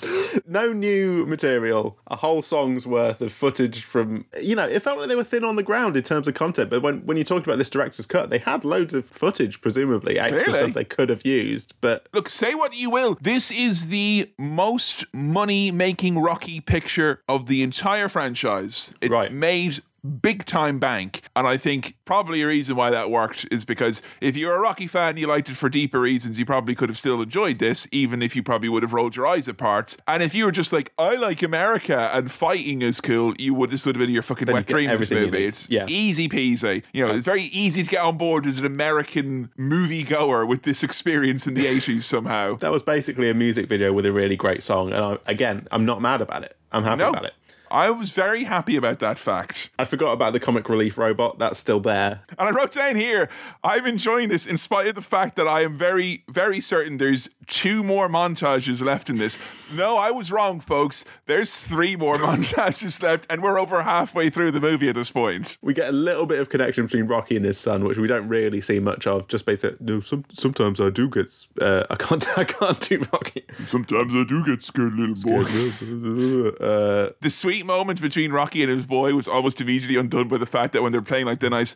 No 0.47 0.73
new 0.73 1.25
material. 1.27 1.99
A 2.07 2.17
whole 2.17 2.43
song's 2.43 2.87
worth 2.87 3.21
of 3.21 3.33
footage 3.33 3.83
from. 3.85 4.27
You 4.41 4.55
know, 4.55 4.67
it 4.69 4.81
felt 4.83 4.99
like 4.99 5.09
they 5.09 5.17
were 5.17 5.25
thin 5.25 5.45
on 5.45 5.57
the 5.57 5.63
ground 5.63 5.97
in 5.97 6.03
terms 6.03 6.29
of 6.29 6.35
content. 6.35 6.71
But 6.71 6.83
when, 6.83 7.05
when 7.07 7.17
you 7.17 7.25
talked 7.25 7.47
about 7.47 7.59
this 7.59 7.71
director's 7.71 8.07
cut, 8.07 8.31
they 8.31 8.39
had 8.39 8.65
loads 8.65 8.95
of 8.95 9.07
footage, 9.07 9.61
presumably 9.61 10.19
extra 10.19 10.41
Really? 10.41 10.59
stuff 10.59 10.75
they 10.75 10.85
could 10.85 11.09
have 11.09 11.25
used. 11.25 11.75
But 11.81 12.09
Look, 12.13 12.29
say 12.29 12.55
what 12.55 12.77
you 12.77 12.91
will. 12.91 13.17
This 13.21 13.51
is 13.51 13.89
the 13.89 14.31
most 14.39 15.05
money 15.13 15.71
making 15.71 16.19
Rocky 16.19 16.61
picture 16.61 17.23
of 17.29 17.47
the 17.47 17.63
entire 17.63 18.09
franchise. 18.09 18.95
It 19.01 19.11
Right. 19.11 19.33
made 19.33 19.81
big 20.07 20.45
time 20.45 20.79
bank. 20.79 21.23
And 21.35 21.47
I 21.47 21.57
think 21.57 21.97
probably 22.05 22.43
a 22.43 22.47
reason 22.47 22.77
why 22.77 22.91
that 22.91 23.11
worked 23.11 23.47
is 23.51 23.65
because 23.65 24.01
if 24.21 24.37
you're 24.37 24.55
a 24.55 24.61
Rocky 24.61 24.87
fan, 24.87 25.17
you 25.17 25.27
liked 25.27 25.49
it 25.51 25.57
for 25.57 25.69
deeper 25.69 26.01
reasons, 26.01 26.39
you 26.39 26.47
probably 26.47 26.75
could 26.75 26.89
have 26.89 26.99
still 26.99 27.21
enjoyed 27.23 27.59
this, 27.59 27.89
even 27.93 28.23
if 28.23 28.35
you 28.37 28.43
probably 28.43 28.69
would 28.69 28.83
have 28.83 28.93
rolled 28.93 29.17
your 29.17 29.27
eyes 29.27 29.49
at 29.49 29.57
parts. 29.59 29.97
And 30.07 30.23
if 30.23 30.35
you 30.35 30.45
were 30.45 30.53
just 30.53 30.73
like, 30.73 30.93
I 30.99 31.17
like 31.17 31.43
America 31.43 32.11
and 32.15 32.31
fighting 32.31 32.83
is 32.83 33.01
cool, 33.01 33.35
you 33.39 33.55
would 33.55 33.71
this 33.71 33.85
would 33.87 33.97
have 33.97 34.01
been 34.01 34.11
your 34.11 34.23
fucking 34.23 34.49
you 34.49 34.55
wet 34.55 34.67
dream 34.67 34.89
this 34.99 35.11
movie. 35.11 35.45
It's 35.45 35.69
Yeah. 35.71 35.87
easy 35.89 36.29
peasy. 36.29 36.83
You 36.93 37.05
know, 37.07 37.15
it's 37.15 37.25
very 37.25 37.43
easy 37.43 37.83
to 37.83 37.89
get 37.91 38.01
on 38.03 38.17
board 38.17 38.47
as 38.47 38.59
an 38.59 38.65
American 38.67 39.51
movie 39.57 40.03
goer 40.05 40.47
with 40.47 40.63
this 40.63 40.83
experience 40.83 41.47
in 41.47 41.55
the 41.55 41.65
80s 41.67 42.03
somehow. 42.05 42.57
that 42.59 42.71
was 42.71 42.83
basically 42.83 43.29
a 43.29 43.35
music 43.35 43.69
video 43.69 43.93
with 43.93 44.07
a 44.07 44.13
really 44.13 44.37
great 44.37 44.63
song. 44.63 44.93
And 44.93 45.05
I, 45.05 45.19
again, 45.27 45.67
I'm 45.71 45.85
not 45.85 46.01
mad 46.01 46.21
about 46.21 46.45
it. 46.45 46.57
I'm 46.73 46.85
happy 46.85 46.99
No. 46.99 47.11
about 47.11 47.25
it. 47.25 47.35
I 47.71 47.91
was 47.91 48.12
very 48.12 48.45
happy 48.45 48.77
about 48.77 48.99
that 49.01 49.19
fact. 49.19 49.71
I 49.79 49.85
forgot 49.85 50.12
about 50.12 50.33
the 50.33 50.41
comic 50.41 50.69
relief 50.69 50.97
robot. 50.99 51.39
That's 51.39 51.59
still 51.59 51.81
there. 51.81 52.23
And 52.39 52.49
I 52.49 52.51
wrote 52.51 52.73
down 52.73 52.97
here, 52.97 53.29
I'm 53.64 53.87
enjoying 53.87 54.29
this 54.29 54.47
in 54.47 54.57
spite 54.57 54.87
of 54.87 54.95
the 54.95 55.01
fact 55.01 55.37
that 55.37 55.49
I 55.49 55.62
am 55.62 55.75
very, 55.75 56.25
very 56.29 56.61
certain 56.61 56.97
there's 56.99 57.31
two 57.47 57.83
more 57.83 58.09
montages 58.09 58.83
left 58.83 59.09
in 59.09 59.17
this. 59.17 59.39
No, 59.73 59.97
I 59.97 60.11
was 60.11 60.31
wrong, 60.31 60.61
folks. 60.61 61.05
There's 61.27 61.67
three 61.67 61.97
more 61.97 62.14
montages 62.17 63.03
left, 63.03 63.27
and 63.31 63.43
we're 63.43 63.59
over 63.59 63.83
halfway 63.83 64.31
through 64.31 64.53
the 64.53 64.61
movie 64.61 64.89
at 64.89 64.95
this 64.95 65.11
point. 65.11 65.59
We 65.62 65.75
get 65.75 65.89
a 65.89 65.93
little 65.93 66.27
bit 66.27 66.41
of 66.41 66.49
connection 66.49 66.87
between 66.87 67.07
Rocky 67.07 67.37
and 67.37 67.45
his 67.45 67.59
son, 67.59 67.85
which 67.85 67.99
we 67.99 68.07
don't 68.07 68.29
really 68.29 68.61
see 68.61 68.81
much 68.81 69.07
of. 69.07 69.29
Just 69.29 69.47
basically, 69.47 69.79
no. 69.81 70.01
Some 70.01 70.25
sometimes 70.33 70.81
I 70.81 70.91
do 70.91 71.09
get. 71.09 71.33
Uh, 71.61 71.85
I 71.91 71.97
can't. 71.97 72.27
I 72.39 72.45
can't 72.45 72.81
do 72.81 73.05
Rocky. 73.12 73.45
Sometimes 73.64 74.12
I 74.12 74.25
do 74.25 74.45
get 74.45 74.62
scared, 74.62 74.95
little 74.95 75.17
boy. 75.17 75.45
Uh, 76.67 77.11
the 77.21 77.31
sweet 77.31 77.56
moment 77.63 78.01
between 78.01 78.33
Rocky 78.33 78.63
and 78.63 78.71
his 78.71 78.87
boy 78.87 79.15
was 79.15 79.29
almost 79.29 79.61
immediately 79.61 79.97
undone 79.97 80.29
by 80.29 80.39
the 80.39 80.47
fact 80.47 80.73
that 80.73 80.83
when 80.83 80.93
they're 80.93 81.03
playing 81.03 81.27
like 81.27 81.41
the 81.41 81.51
nice 81.51 81.75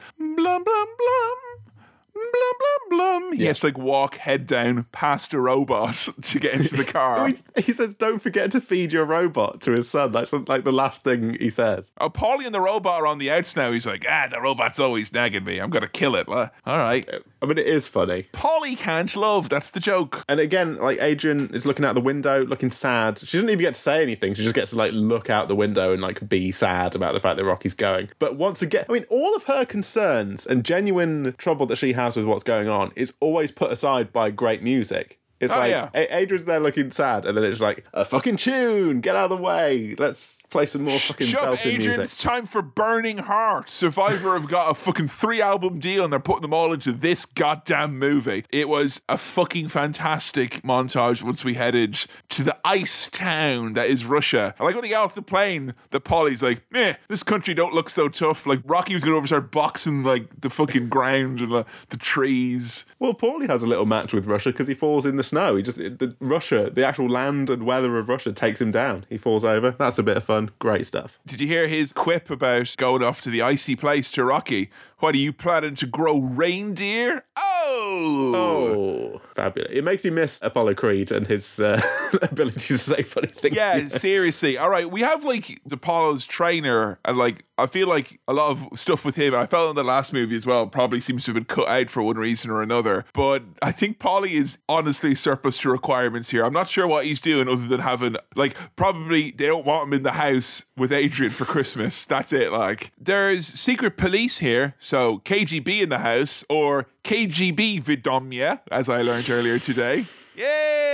blum 2.33 2.55
blum 2.59 3.21
blum, 3.21 3.33
he 3.37 3.45
has 3.45 3.61
to 3.61 3.67
like 3.67 3.79
walk 3.79 4.17
head 4.17 4.47
down 4.47 4.85
past 4.93 5.33
a 5.33 5.41
robot 5.41 6.09
to 6.23 6.39
get 6.39 6.55
into 6.55 6.77
the 6.77 6.85
car. 6.85 7.31
he, 7.57 7.73
says, 7.73 7.95
"Don't 7.95 8.21
forget 8.21 8.51
to 8.53 8.61
feed 8.61 8.93
your 8.93 9.05
robot" 9.05 9.61
to 9.63 9.73
his 9.73 9.89
son. 9.89 10.13
That's 10.13 10.33
like 10.33 10.65
the 10.65 10.73
last 10.73 11.05
thing 11.05 11.37
he 11.39 11.51
says. 11.51 11.91
Oh, 12.01 12.11
Paulie 12.11 12.47
and 12.47 12.55
the 12.55 12.61
robot 12.61 13.03
are 13.03 13.07
on 13.07 13.19
the 13.19 13.31
outs 13.31 13.57
now. 13.57 13.73
He's 13.73 13.87
like, 13.87 14.05
ah, 14.09 14.29
the 14.31 14.41
robot's 14.41 14.81
always 14.81 15.13
nagging 15.13 15.45
me. 15.45 15.59
I'm 15.59 15.71
gonna 15.71 15.89
kill 15.89 16.17
it. 16.17 16.29
All 16.29 16.49
right. 16.67 17.09
I 17.43 17.47
mean, 17.47 17.59
it 17.59 17.67
is 17.67 17.87
funny. 17.87 18.25
Paulie 18.33 18.77
can't 18.77 19.15
love. 19.17 19.49
That's 19.49 19.71
the 19.71 19.81
joke. 19.81 20.25
And 20.29 20.41
again, 20.41 20.77
like 20.77 21.01
Adrian 21.01 21.49
is 21.55 21.65
looking 21.65 21.85
out 21.85 21.95
the 21.95 22.01
window, 22.01 22.45
looking 22.45 22.71
sad. 22.71 23.19
She 23.19 23.39
doesn't 23.39 23.49
even 23.49 23.63
get 23.63 23.75
to 23.75 23.81
say 23.81 24.03
anything. 24.03 24.35
She 24.35 24.43
just 24.43 24.55
gets 24.55 24.73
to 24.73 24.77
like 24.77 24.93
look 24.93 25.31
out 25.31 25.49
the 25.49 25.57
window 25.57 25.93
and 25.93 26.03
like 26.03 26.29
be 26.29 26.53
sad 26.53 26.95
about 26.95 27.15
the 27.15 27.21
fact 27.21 27.39
that 27.39 27.45
Rocky's 27.45 27.75
going. 27.75 28.11
But 28.19 28.37
once 28.37 28.63
again, 28.63 28.85
I 28.89 28.93
mean, 28.93 29.07
all 29.09 29.35
of 29.35 29.45
her 29.45 29.65
concerns 29.65 30.47
and 30.47 30.65
genuine 30.65 31.35
trouble 31.39 31.67
that 31.67 31.77
she 31.77 31.95
has 31.95 32.17
with 32.21 32.29
what's 32.29 32.45
going 32.45 32.69
on 32.69 32.93
is 32.97 33.13
always 33.21 33.51
put 33.51 33.71
aside 33.73 34.13
by 34.13 34.31
great 34.31 34.63
music. 34.63 35.19
It's 35.41 35.53
Oh, 35.53 35.59
like 35.59 35.71
yeah. 35.71 35.89
Adrian's 35.95 36.45
there 36.45 36.61
looking 36.61 36.91
sad, 36.91 37.25
and 37.25 37.37
then 37.37 37.45
it's 37.45 37.61
like 37.61 37.85
a 37.95 38.05
fucking 38.05 38.37
tune. 38.37 39.01
Get 39.01 39.17
out 39.17 39.31
of 39.31 39.39
the 39.39 39.43
way. 39.43 39.95
Let's 39.99 40.40
play 40.51 40.67
some 40.67 40.83
more 40.85 40.99
fucking 40.99 41.27
Shut 41.27 41.43
up, 41.43 41.59
Adrian. 41.61 41.79
music. 41.79 42.01
It's 42.03 42.17
time 42.17 42.47
for 42.47 42.63
Burning 42.63 43.19
Heart. 43.19 43.71
Survivor 43.71 44.35
have 44.35 44.49
got 44.49 44.71
a 44.71 44.75
fucking 44.75 45.09
three 45.09 45.41
album 45.41 45.79
deal 45.79 46.05
and 46.05 46.13
they're 46.13 46.21
putting 46.21 46.43
them 46.43 46.53
all 46.53 46.73
into 46.73 46.93
this 46.93 47.25
goddamn 47.25 47.99
movie. 47.99 48.45
It 48.51 48.69
was 48.69 49.03
a 49.09 49.17
fucking 49.17 49.69
fantastic 49.69 50.63
montage 50.63 51.23
once 51.23 51.45
we 51.45 51.55
headed 51.55 51.95
to 52.31 52.43
the 52.43 52.57
ice 52.65 53.09
town 53.09 53.75
that 53.75 53.87
is 53.87 54.05
Russia. 54.05 54.55
I 54.59 54.65
like 54.65 54.75
when 54.75 54.83
they 54.83 54.89
get 54.89 54.99
off 54.99 55.15
the 55.15 55.23
plane, 55.23 55.75
the 55.91 56.01
Paulie's 56.01 56.43
like, 56.43 56.63
meh, 56.71 56.95
this 57.09 57.23
country 57.23 57.55
don't 57.55 57.75
look 57.75 57.91
so 57.91 58.09
tough. 58.09 58.47
Like 58.47 58.61
Rocky 58.65 58.95
was 58.95 59.05
going 59.05 59.15
to 59.15 59.19
over 59.19 59.27
start 59.27 59.51
boxing 59.51 60.03
like 60.03 60.41
the 60.41 60.51
fucking 60.51 60.89
ground 60.89 61.41
and 61.41 61.53
the, 61.53 61.65
the 61.89 61.97
trees. 61.97 62.85
Well, 62.99 63.15
Paulie 63.15 63.49
has 63.49 63.63
a 63.63 63.67
little 63.67 63.87
match 63.87 64.13
with 64.13 64.27
Russia 64.27 64.51
because 64.51 64.69
he 64.69 64.75
falls 64.75 65.07
in 65.07 65.17
the 65.17 65.23
snow. 65.23 65.57
He 65.57 65.63
just 65.63 65.79
the 65.79 66.17
Russia, 66.21 66.71
the 66.73 66.85
actual 66.85 67.09
land 67.09 67.51
and 67.51 67.65
weather 67.65 67.99
of 67.99 68.09
Russia 68.09 68.33
takes 68.33 68.61
him 68.61 68.71
down. 68.71 69.05
He 69.09 69.17
falls 69.17 69.45
over. 69.45 69.73
That's 69.73 69.99
a 69.99 70.03
bit 70.03 70.17
of 70.17 70.25
fun. 70.25 70.40
Great 70.59 70.87
stuff. 70.87 71.19
Did 71.27 71.41
you 71.41 71.47
hear 71.47 71.69
his 71.69 71.93
quip 71.93 72.31
about 72.31 72.75
going 72.79 73.03
off 73.03 73.21
to 73.23 73.31
the 73.31 73.43
icy 73.43 73.77
place 73.77 74.11
to 74.13 74.25
Rocky? 74.25 74.71
What 74.99 75.15
are 75.15 75.19
you 75.19 75.33
planning 75.33 75.75
to 75.77 75.87
grow 75.87 76.19
reindeer? 76.19 77.25
Oh, 77.37 77.60
Oh, 77.73 79.21
fabulous! 79.35 79.71
It 79.73 79.85
makes 79.85 80.05
you 80.05 80.13
miss 80.13 80.41
Apollo 80.43 80.75
Creed 80.75 81.13
and 81.13 81.27
his 81.27 81.61
uh, 81.61 81.81
ability 82.23 82.61
to 82.61 82.79
say 82.79 83.03
funny 83.03 83.29
things. 83.29 83.57
Yeah, 83.57 83.89
seriously. 83.89 84.59
All 84.59 84.71
right, 84.71 84.91
we 84.91 85.01
have 85.03 85.25
like 85.25 85.61
Apollo's 85.71 86.27
trainer, 86.27 86.99
and 87.05 87.17
like 87.17 87.45
I 87.59 87.67
feel 87.67 87.89
like 87.89 88.19
a 88.27 88.33
lot 88.33 88.51
of 88.51 88.79
stuff 88.79 89.05
with 89.05 89.17
him. 89.17 89.35
I 89.35 89.47
felt 89.47 89.71
in 89.71 89.77
the 89.77 89.85
last 89.85 90.13
movie 90.13 90.37
as 90.37 90.47
well. 90.47 90.67
Probably 90.67 91.01
seems 91.01 91.25
to 91.25 91.31
have 91.31 91.35
been 91.35 91.45
cut 91.45 91.69
out 91.69 91.91
for 91.91 92.03
one 92.03 92.17
reason 92.17 92.51
or 92.51 92.63
another. 92.63 93.05
But 93.13 93.43
I 93.63 93.73
think 93.73 93.99
Paulie 93.99 94.33
is 94.33 94.59
honestly 94.69 95.15
surplus 95.15 95.59
to 95.59 95.71
requirements 95.71 96.31
here. 96.31 96.45
I'm 96.45 96.53
not 96.53 96.69
sure 96.69 96.87
what 96.87 97.05
he's 97.05 97.21
doing 97.21 97.49
other 97.49 97.67
than 97.69 97.81
having 97.81 98.17
like 98.35 98.57
probably 98.77 99.31
they 99.31 99.47
don't 99.47 99.67
want 99.67 99.89
him 99.89 99.95
in 99.95 100.03
the 100.03 100.13
house 100.13 100.65
with 100.77 100.93
Adrian 100.93 101.31
for 101.31 101.45
Christmas. 101.45 102.07
That's 102.07 102.33
it. 102.33 102.53
Like 102.53 102.93
there's 102.99 103.47
secret 103.47 103.97
police 103.97 104.39
here, 104.39 104.75
so 104.79 105.19
KGB 105.19 105.83
in 105.83 105.89
the 105.91 105.99
house 105.99 106.45
or 106.49 106.87
KGB 107.05 107.83
Vidomya, 107.83 108.61
as 108.71 108.89
I 108.89 109.03
learned 109.03 109.29
earlier 109.31 109.59
today. 109.59 110.05
Yay! 110.37 110.91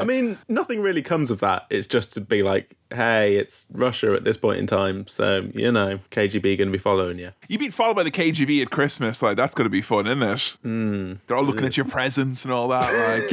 I 0.00 0.04
mean, 0.04 0.38
nothing 0.48 0.80
really 0.80 1.02
comes 1.02 1.30
of 1.30 1.40
that. 1.40 1.66
It's 1.68 1.86
just 1.86 2.12
to 2.14 2.20
be 2.20 2.42
like, 2.42 2.74
hey, 2.90 3.36
it's 3.36 3.66
Russia 3.70 4.14
at 4.14 4.24
this 4.24 4.36
point 4.36 4.58
in 4.58 4.66
time, 4.66 5.06
so 5.06 5.48
you 5.54 5.70
know, 5.70 6.00
KGB 6.10 6.56
going 6.56 6.68
to 6.68 6.72
be 6.72 6.78
following 6.78 7.18
you. 7.18 7.32
You 7.48 7.58
being 7.58 7.70
followed 7.70 7.96
by 7.96 8.02
the 8.02 8.10
KGB 8.10 8.62
at 8.62 8.70
Christmas, 8.70 9.22
like 9.22 9.36
that's 9.36 9.54
going 9.54 9.66
to 9.66 9.70
be 9.70 9.82
fun, 9.82 10.06
isn't 10.06 10.22
it? 10.22 10.56
Hmm. 10.62 11.14
They're 11.26 11.36
all 11.36 11.44
looking 11.44 11.66
at 11.66 11.76
your 11.76 11.86
presents 11.86 12.44
and 12.44 12.52
all 12.52 12.68
that. 12.68 13.28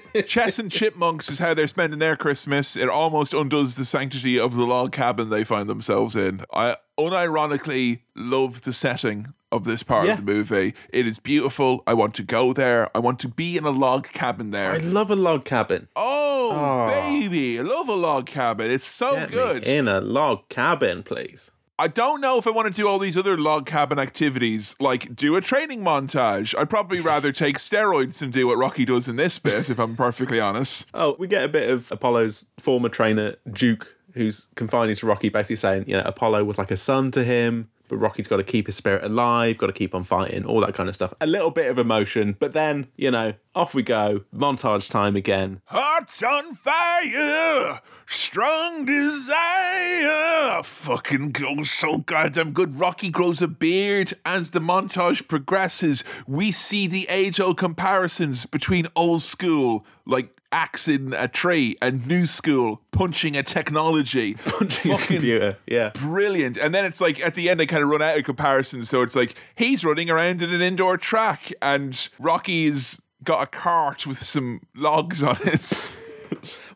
Like 0.00 0.26
chess 0.26 0.58
and 0.58 0.70
chipmunks 0.70 1.30
is 1.30 1.38
how 1.38 1.52
they're 1.54 1.66
spending 1.66 1.98
their 1.98 2.16
Christmas. 2.16 2.76
It 2.76 2.88
almost 2.88 3.34
undoes 3.34 3.76
the 3.76 3.84
sanctity 3.84 4.38
of 4.38 4.54
the 4.56 4.64
log 4.64 4.92
cabin 4.92 5.28
they 5.28 5.44
find 5.44 5.68
themselves 5.68 6.16
in. 6.16 6.44
I 6.52 6.76
unironically 6.98 8.00
love 8.16 8.62
the 8.62 8.72
setting 8.72 9.34
of 9.52 9.64
this 9.64 9.82
part 9.82 10.06
Yeah. 10.06 10.12
of 10.12 10.24
the 10.24 10.32
movie. 10.32 10.74
It 10.90 11.06
is 11.06 11.18
beautiful. 11.18 11.82
I 11.86 11.94
want 11.94 12.14
to 12.14 12.22
go 12.22 12.52
there. 12.52 12.88
I 12.94 12.98
want 13.00 13.18
to 13.20 13.28
be 13.28 13.56
in 13.56 13.64
a 13.64 13.70
log 13.70 14.08
cabin 14.08 14.50
there. 14.50 14.72
I 14.72 14.76
love 14.78 15.10
a 15.10 15.16
log 15.16 15.44
cabin. 15.44 15.88
oh, 15.96 16.52
ah. 16.54 16.88
baby, 16.90 17.58
I 17.58 17.62
love 17.62 17.88
a 17.88 17.94
log 17.94 18.26
cabin. 18.26 18.70
It's 18.70 18.84
so 18.86 19.14
Get 19.14 19.30
good. 19.30 19.64
in 19.64 19.88
a 19.88 20.00
log 20.00 20.48
cabin, 20.48 21.02
please. 21.02 21.50
I 21.78 21.88
don't 21.88 22.20
know 22.20 22.36
if 22.36 22.46
I 22.46 22.50
want 22.50 22.68
to 22.68 22.74
do 22.74 22.86
all 22.86 22.98
these 22.98 23.16
other 23.16 23.38
log 23.38 23.64
cabin 23.64 23.98
activities, 23.98 24.76
like 24.80 25.16
do 25.16 25.34
a 25.36 25.40
training 25.40 25.80
montage. 25.82 26.54
I'd 26.58 26.68
probably 26.68 27.00
rather 27.00 27.32
take 27.44 27.56
steroids 27.56 28.18
than 28.20 28.30
do 28.30 28.46
what 28.48 28.58
Rocky 28.58 28.84
does 28.84 29.08
in 29.08 29.16
this 29.16 29.38
bit, 29.38 29.70
if 29.70 29.78
I'm 29.78 29.96
perfectly 29.96 30.38
honest. 30.38 30.86
Oh, 30.92 31.16
we 31.18 31.26
get 31.26 31.42
a 31.42 31.48
bit 31.48 31.70
of 31.70 31.90
Apollo's 31.90 32.46
former 32.58 32.90
trainer, 32.90 33.36
Duke, 33.50 33.88
who's 34.12 34.46
confiding 34.56 34.94
to 34.96 35.06
Rocky, 35.06 35.30
basically 35.30 35.56
saying, 35.56 35.84
you 35.86 35.96
know, 35.96 36.02
Apollo 36.04 36.44
was 36.44 36.58
like 36.58 36.70
a 36.70 36.76
son 36.76 37.10
to 37.12 37.24
him, 37.24 37.70
but 37.90 37.96
Rocky's 37.96 38.28
got 38.28 38.38
to 38.38 38.44
keep 38.44 38.66
his 38.66 38.76
spirit 38.76 39.04
alive, 39.04 39.58
got 39.58 39.66
to 39.66 39.72
keep 39.72 39.94
on 39.94 40.04
fighting, 40.04 40.46
all 40.46 40.60
that 40.60 40.74
kind 40.74 40.88
of 40.88 40.94
stuff. 40.94 41.12
A 41.20 41.26
little 41.26 41.50
bit 41.50 41.70
of 41.70 41.78
emotion, 41.78 42.36
but 42.38 42.52
then, 42.52 42.86
you 42.96 43.10
know, 43.10 43.34
off 43.54 43.74
we 43.74 43.82
go. 43.82 44.24
Montage 44.34 44.88
time 44.88 45.16
again. 45.16 45.60
Hearts 45.66 46.22
on 46.22 46.54
fire, 46.54 47.80
strong 48.06 48.84
desire. 48.84 50.62
Fucking 50.62 51.32
goes 51.32 51.70
so 51.70 51.98
goddamn 51.98 52.52
good. 52.52 52.78
Rocky 52.78 53.10
grows 53.10 53.42
a 53.42 53.48
beard. 53.48 54.14
As 54.24 54.50
the 54.50 54.60
montage 54.60 55.26
progresses, 55.26 56.04
we 56.26 56.52
see 56.52 56.86
the 56.86 57.06
age 57.10 57.40
old 57.40 57.58
comparisons 57.58 58.46
between 58.46 58.86
old 58.94 59.22
school, 59.22 59.84
like 60.06 60.39
axing 60.52 61.12
a 61.14 61.28
tree, 61.28 61.76
and 61.80 62.06
new 62.06 62.26
school, 62.26 62.80
punching 62.92 63.36
a 63.36 63.42
technology. 63.42 64.34
Punching 64.44 64.92
a 64.92 64.98
computer. 64.98 65.56
Yeah. 65.66 65.90
brilliant. 65.94 66.56
And 66.56 66.74
then 66.74 66.84
it's 66.84 67.00
like 67.00 67.20
at 67.20 67.34
the 67.34 67.48
end 67.48 67.60
they 67.60 67.66
kind 67.66 67.82
of 67.82 67.88
run 67.88 68.02
out 68.02 68.18
of 68.18 68.24
comparisons. 68.24 68.88
So 68.88 69.02
it's 69.02 69.14
like 69.16 69.34
he's 69.54 69.84
running 69.84 70.10
around 70.10 70.42
in 70.42 70.50
an 70.52 70.60
indoor 70.60 70.96
track 70.96 71.52
and 71.62 72.08
Rocky's 72.18 73.00
got 73.22 73.42
a 73.42 73.46
cart 73.46 74.06
with 74.06 74.22
some 74.22 74.62
logs 74.74 75.22
on 75.22 75.36
it. 75.44 75.92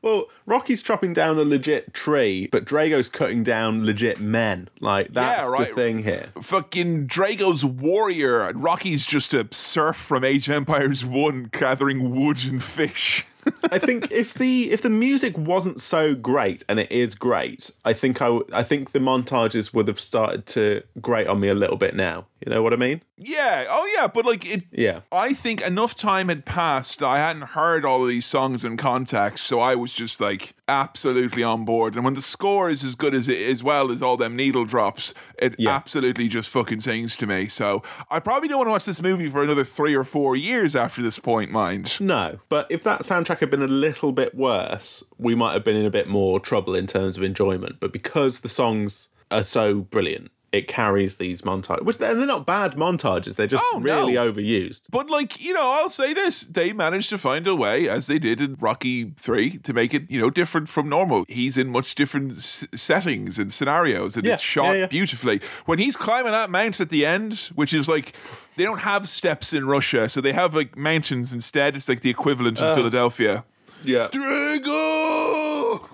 Well, 0.02 0.26
Rocky's 0.44 0.82
chopping 0.82 1.14
down 1.14 1.38
a 1.38 1.44
legit 1.44 1.94
tree, 1.94 2.46
but 2.52 2.66
Drago's 2.66 3.08
cutting 3.08 3.42
down 3.42 3.86
legit 3.86 4.20
men. 4.20 4.68
Like, 4.80 5.14
that's 5.14 5.44
Yeah, 5.44 5.48
right. 5.48 5.68
the 5.68 5.74
thing 5.74 6.02
here. 6.02 6.26
Fucking 6.42 7.06
Drago's 7.06 7.64
warrior 7.64 8.52
Rocky's 8.54 9.06
just 9.06 9.32
a 9.32 9.48
serf 9.52 9.96
from 9.96 10.22
Age 10.22 10.50
Empires 10.50 11.06
1 11.06 11.50
gathering 11.52 12.10
wood 12.14 12.44
and 12.44 12.62
fish. 12.62 13.24
I 13.70 13.78
think 13.78 14.10
if 14.10 14.34
the 14.34 14.70
if 14.70 14.82
the 14.82 14.90
music 14.90 15.36
wasn't 15.36 15.80
so 15.80 16.14
great, 16.14 16.62
and 16.68 16.78
it 16.78 16.90
is 16.90 17.14
great, 17.14 17.70
I 17.84 17.92
think 17.92 18.20
I 18.20 18.40
I 18.52 18.62
think 18.62 18.92
the 18.92 18.98
montages 18.98 19.74
would 19.74 19.88
have 19.88 20.00
started 20.00 20.46
to 20.46 20.82
grate 21.00 21.26
on 21.26 21.40
me 21.40 21.48
a 21.48 21.54
little 21.54 21.76
bit 21.76 21.94
now. 21.94 22.26
You 22.44 22.52
know 22.52 22.62
what 22.62 22.72
I 22.72 22.76
mean? 22.76 23.02
yeah, 23.16 23.64
oh 23.68 23.90
yeah, 23.96 24.06
but 24.08 24.26
like 24.26 24.44
it 24.44 24.64
Yeah. 24.70 25.00
I 25.12 25.34
think 25.34 25.62
enough 25.62 25.94
time 25.94 26.28
had 26.28 26.44
passed. 26.44 27.02
I 27.02 27.18
hadn't 27.18 27.50
heard 27.50 27.84
all 27.84 28.02
of 28.02 28.08
these 28.08 28.26
songs 28.26 28.64
in 28.64 28.76
context, 28.76 29.46
so 29.46 29.60
I 29.60 29.74
was 29.74 29.92
just 29.92 30.20
like 30.20 30.54
absolutely 30.68 31.42
on 31.42 31.64
board. 31.64 31.94
And 31.94 32.04
when 32.04 32.14
the 32.14 32.20
score 32.20 32.70
is 32.70 32.82
as 32.84 32.94
good 32.94 33.14
as 33.14 33.28
it 33.28 33.40
as 33.50 33.62
well 33.62 33.90
as 33.90 34.02
all 34.02 34.16
them 34.16 34.36
needle 34.36 34.64
drops, 34.64 35.14
it 35.38 35.54
Yeah. 35.58 35.74
absolutely 35.74 36.28
just 36.28 36.48
fucking 36.48 36.80
sings 36.80 37.16
to 37.16 37.26
me. 37.26 37.46
So 37.48 37.82
I 38.10 38.20
probably 38.20 38.48
don't 38.48 38.58
want 38.58 38.68
to 38.68 38.72
watch 38.72 38.84
this 38.86 39.02
movie 39.02 39.28
for 39.28 39.42
another 39.42 39.64
three 39.64 39.94
or 39.94 40.04
four 40.04 40.36
years 40.36 40.74
after 40.74 41.02
this 41.02 41.18
point, 41.18 41.50
mind. 41.50 41.98
No, 42.00 42.38
but 42.48 42.66
if 42.70 42.82
that 42.84 43.02
soundtrack 43.02 43.40
had 43.40 43.50
been 43.50 43.62
a 43.62 43.66
little 43.68 44.12
bit 44.12 44.34
worse, 44.34 45.02
we 45.18 45.34
might 45.34 45.52
have 45.52 45.64
been 45.64 45.76
in 45.76 45.86
a 45.86 45.90
bit 45.90 46.08
more 46.08 46.40
trouble 46.40 46.74
in 46.74 46.86
terms 46.86 47.16
of 47.16 47.22
enjoyment. 47.22 47.76
But 47.80 47.92
because 47.92 48.40
the 48.40 48.48
songs 48.48 49.08
are 49.30 49.42
so 49.42 49.80
brilliant, 49.82 50.30
it 50.58 50.68
carries 50.68 51.16
these 51.16 51.42
montages, 51.42 51.82
which 51.82 51.98
they're, 51.98 52.14
they're 52.14 52.26
not 52.26 52.46
bad 52.46 52.74
montages. 52.74 53.36
They're 53.36 53.46
just 53.46 53.64
Oh, 53.72 53.80
really 53.80 54.12
no. 54.14 54.32
overused. 54.32 54.82
But 54.90 55.10
like, 55.10 55.42
you 55.44 55.52
know, 55.52 55.68
I'll 55.78 55.88
say 55.90 56.14
this: 56.14 56.42
they 56.42 56.72
managed 56.72 57.08
to 57.10 57.18
find 57.18 57.46
a 57.46 57.54
way, 57.54 57.88
as 57.88 58.06
they 58.06 58.18
did 58.18 58.40
in 58.40 58.54
Rocky 58.60 59.10
Three, 59.16 59.58
to 59.58 59.72
make 59.72 59.92
it, 59.94 60.10
you 60.10 60.20
know, 60.20 60.30
different 60.30 60.68
from 60.68 60.88
normal. 60.88 61.24
He's 61.28 61.56
in 61.58 61.68
much 61.70 61.94
different 61.94 62.32
s- 62.38 62.66
settings 62.74 63.38
and 63.38 63.52
scenarios, 63.52 64.16
and 64.16 64.24
Yeah, 64.24 64.34
it's 64.34 64.42
shot 64.42 64.66
yeah, 64.74 64.80
yeah. 64.82 64.86
beautifully. 64.86 65.40
When 65.66 65.78
he's 65.78 65.96
climbing 65.96 66.32
that 66.32 66.50
mount 66.50 66.80
at 66.80 66.90
the 66.90 67.04
end, 67.04 67.50
which 67.54 67.74
is 67.74 67.88
like, 67.88 68.12
they 68.56 68.64
don't 68.64 68.80
have 68.80 69.08
steps 69.08 69.52
in 69.52 69.66
Russia, 69.66 70.08
so 70.08 70.20
they 70.20 70.32
have 70.32 70.54
like 70.54 70.76
mountains 70.76 71.32
instead. 71.32 71.74
It's 71.76 71.88
like 71.88 72.00
the 72.02 72.10
equivalent 72.10 72.60
Uh. 72.62 72.66
in 72.66 72.74
Philadelphia. 72.76 73.44
Yeah. 73.82 74.08
Drago! 74.08 75.88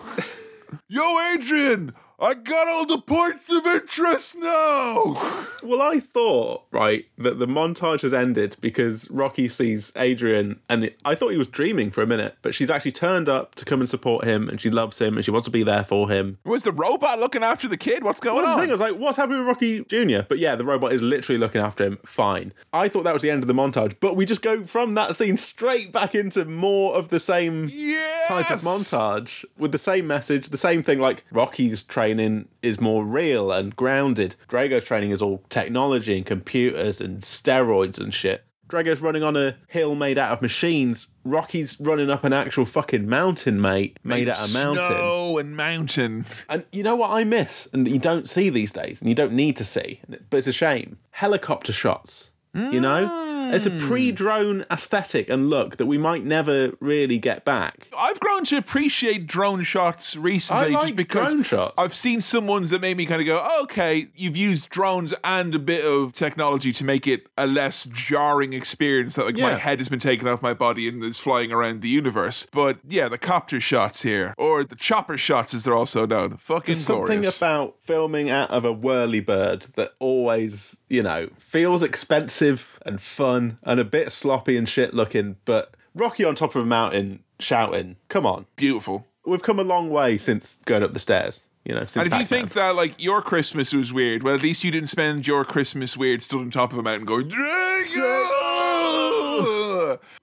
Yo, 0.89 1.03
Adrian! 1.35 1.93
I 2.21 2.35
got 2.35 2.69
all 2.69 2.85
the 2.87 2.99
points 3.01 3.51
of 3.51 3.67
interest 3.67 4.37
now! 4.39 5.17
Well, 5.63 5.83
I 5.83 6.01
thought, 6.01 6.63
right, 6.71 7.05
that 7.19 7.39
the 7.39 7.47
montage 7.47 8.01
has 8.01 8.15
ended 8.15 8.57
because 8.63 9.11
Rocky 9.11 9.47
sees 9.47 9.93
Adrian, 9.95 10.59
and 10.71 10.91
I 11.05 11.15
thought 11.15 11.29
he 11.33 11.37
was 11.37 11.49
dreaming 11.49 11.91
for 11.91 12.01
a 12.01 12.07
minute, 12.07 12.37
but 12.41 12.55
she's 12.55 12.71
actually 12.71 12.93
turned 12.93 13.29
up 13.29 13.55
to 13.57 13.67
come 13.67 13.81
and 13.81 13.89
support 13.89 14.25
him, 14.25 14.49
and 14.49 14.59
she 14.59 14.71
loves 14.71 14.99
him, 14.99 15.17
and 15.17 15.25
she 15.25 15.31
wants 15.31 15.45
to 15.45 15.51
be 15.51 15.63
there 15.63 15.85
for 15.85 16.09
him. 16.09 16.39
Was 16.45 16.65
the 16.65 16.73
robot 16.73 17.21
looking 17.21 17.45
after 17.45 17.69
the 17.69 17.77
kid? 17.77 18.03
What's 18.03 18.21
going 18.21 18.37
Well, 18.37 18.47
on? 18.47 18.57
the 18.57 18.63
thing. 18.63 18.71
I 18.71 18.73
was 18.73 18.81
like, 18.81 18.97
what's 18.97 19.19
happening 19.19 19.41
with 19.41 19.49
Rocky 19.49 19.85
Jr.? 19.85 20.23
But 20.27 20.39
yeah, 20.39 20.57
the 20.57 20.65
robot 20.65 20.95
is 20.95 21.03
literally 21.03 21.39
looking 21.39 21.61
after 21.61 21.85
him. 21.85 21.99
Fine. 22.07 22.55
I 22.73 22.89
thought 22.89 23.05
that 23.05 23.13
was 23.13 23.21
the 23.23 23.31
end 23.31 23.43
of 23.45 23.47
the 23.47 23.53
montage, 23.55 23.97
but 24.01 24.17
we 24.17 24.25
just 24.25 24.41
go 24.41 24.63
from 24.65 24.95
that 24.95 25.15
scene 25.15 25.37
straight 25.37 25.93
back 25.93 26.15
into 26.15 26.47
more 26.47 26.95
of 26.97 27.11
the 27.11 27.21
same 27.21 27.69
yes! 27.71 28.29
type 28.29 28.51
of 28.51 28.61
montage 28.63 29.45
with 29.59 29.73
the 29.73 29.79
same 29.79 30.07
message, 30.07 30.49
the 30.49 30.57
same 30.57 30.83
thing. 30.83 30.99
Like 31.01 31.27
Rocky's 31.31 31.83
training 32.17 32.49
is 32.63 32.81
more 32.81 33.05
real 33.05 33.53
and 33.53 33.75
grounded. 33.77 34.35
Drago's 34.49 34.85
training 34.85 35.11
is 35.11 35.23
all 35.23 35.43
technology 35.49 36.17
and 36.17 36.27
computers 36.27 37.01
and 37.01 37.21
steroids 37.21 38.01
and 38.01 38.13
shit. 38.13 38.45
Drago's 38.67 39.01
running 39.01 39.23
on 39.25 39.37
a 39.37 39.57
hill 39.67 39.95
made 39.95 40.17
out 40.17 40.33
of 40.33 40.43
machines. 40.43 41.09
Rocky's 41.25 41.79
running 41.81 42.09
up 42.09 42.23
an 42.23 42.33
actual 42.33 42.65
fucking 42.65 43.09
mountain, 43.09 43.61
mate, 43.61 43.99
made 44.05 44.29
out 44.29 44.45
of 44.45 44.53
mountain. 44.53 44.87
Snow 44.87 45.39
and 45.39 45.57
mountain. 45.57 46.25
And 46.49 46.65
you 46.73 46.83
know 46.83 46.97
what 46.97 47.11
I 47.11 47.25
miss, 47.25 47.69
and 47.73 47.87
that 47.87 47.91
you 47.91 47.99
don't 47.99 48.29
see 48.29 48.49
these 48.49 48.73
days, 48.73 49.01
and 49.01 49.09
you 49.09 49.15
don't 49.15 49.33
need 49.33 49.57
to 49.57 49.65
see, 49.65 50.01
but 50.09 50.37
it's 50.37 50.47
a 50.47 50.53
shame. 50.53 50.99
Helicopter 51.11 51.73
shots. 51.73 52.31
You 52.55 52.81
know, 52.81 53.07
mm. 53.07 53.40
It's 53.55 53.67
a 53.67 53.71
pre-drone 53.71 54.65
aesthetic 54.71 55.29
and 55.29 55.51
look 55.51 55.77
that 55.77 55.87
we 55.87 55.99
might 55.99 56.25
never 56.25 56.73
really 56.81 57.19
get 57.19 57.45
back. 57.45 57.89
I've 57.97 58.21
grown 58.21 58.45
to 58.45 58.57
appreciate 58.57 59.27
drone 59.27 59.63
shots 59.63 60.17
recently 60.17 60.67
I 60.67 60.69
like 60.69 60.83
just 60.83 60.97
because 60.97 61.33
drone 61.33 61.43
shots. 61.43 61.75
I've 61.79 61.95
seen 61.95 62.21
some 62.21 62.47
ones 62.47 62.71
that 62.71 62.81
made 62.81 62.97
me 62.97 63.07
kind 63.07 63.21
of 63.21 63.27
go, 63.27 63.41
oh, 63.43 63.63
okay, 63.65 64.09
you've 64.15 64.37
used 64.37 64.69
drones 64.71 65.15
and 65.25 65.55
a 65.55 65.59
bit 65.59 65.85
of 65.85 66.13
technology 66.13 66.73
to 66.73 66.85
make 66.85 67.07
it 67.07 67.27
a 67.37 67.47
less 67.47 67.87
jarring 67.87 68.53
experience 68.53 69.17
that 69.17 69.27
like 69.27 69.39
my 69.39 69.55
head 69.55 69.79
has 69.79 69.89
been 69.89 69.99
taken 69.99 70.29
off 70.29 70.43
my 70.43 70.55
body 70.55 70.89
and 70.89 71.03
is 71.03 71.19
flying 71.19 71.53
around 71.53 71.83
the 71.83 71.89
universe. 71.89 72.47
But 72.53 72.79
yeah, 72.89 73.09
the 73.09 73.19
copter 73.19 73.61
shots 73.61 74.03
here, 74.03 74.35
or 74.39 74.65
the 74.65 74.77
chopper 74.77 75.19
shots 75.19 75.55
as 75.55 75.65
they're 75.65 75.75
also 75.75 76.07
known. 76.07 76.37
Fucking 76.37 76.75
There's 76.75 76.85
something 76.85 77.07
glorious. 77.07 77.39
about 77.39 77.77
filming 77.81 78.31
out 78.31 78.51
of 78.51 78.65
a 78.65 78.73
whirly 78.73 79.21
bird 79.21 79.67
that 79.75 79.93
always, 79.99 80.79
you 80.89 81.03
know, 81.03 81.29
feels 81.39 81.83
expensive 81.83 82.80
and 82.85 83.01
fun 83.01 83.59
and 83.63 83.81
a 83.81 83.85
bit 83.85 84.13
sloppy 84.13 84.57
and 84.57 84.69
shit 84.69 84.95
looking, 84.95 85.37
but 85.45 85.75
Rocky 85.95 86.25
on 86.25 86.35
top 86.35 86.55
of 86.55 86.63
a 86.63 86.67
mountain 86.67 87.25
shouting, 87.39 87.97
come 88.09 88.27
on. 88.27 88.47
Beautiful. 88.57 89.07
We've 89.25 89.43
come 89.43 89.59
a 89.59 89.65
long 89.65 89.91
way 89.91 90.19
since 90.19 90.61
going 90.65 90.83
up 90.83 90.93
the 90.93 90.99
stairs, 90.99 91.43
you 91.65 91.75
know, 91.75 91.83
since 91.83 91.97
And 91.97 92.07
if 92.07 92.19
you 92.19 92.25
think 92.25 92.51
that 92.53 92.75
like 92.75 92.95
your 93.03 93.23
Christmas 93.23 93.73
was 93.73 93.93
weird, 93.93 94.23
well, 94.23 94.35
at 94.35 94.43
least 94.43 94.65
you 94.65 94.71
didn't 94.71 94.89
spend 94.89 95.27
your 95.27 95.45
Christmas 95.45 95.97
weird 95.97 96.23
stood 96.23 96.41
on 96.41 96.51
top 96.51 96.73
of 96.73 96.79
a 96.79 96.83
mountain 96.83 97.07
going 97.07 97.29
Drago. 97.29 98.39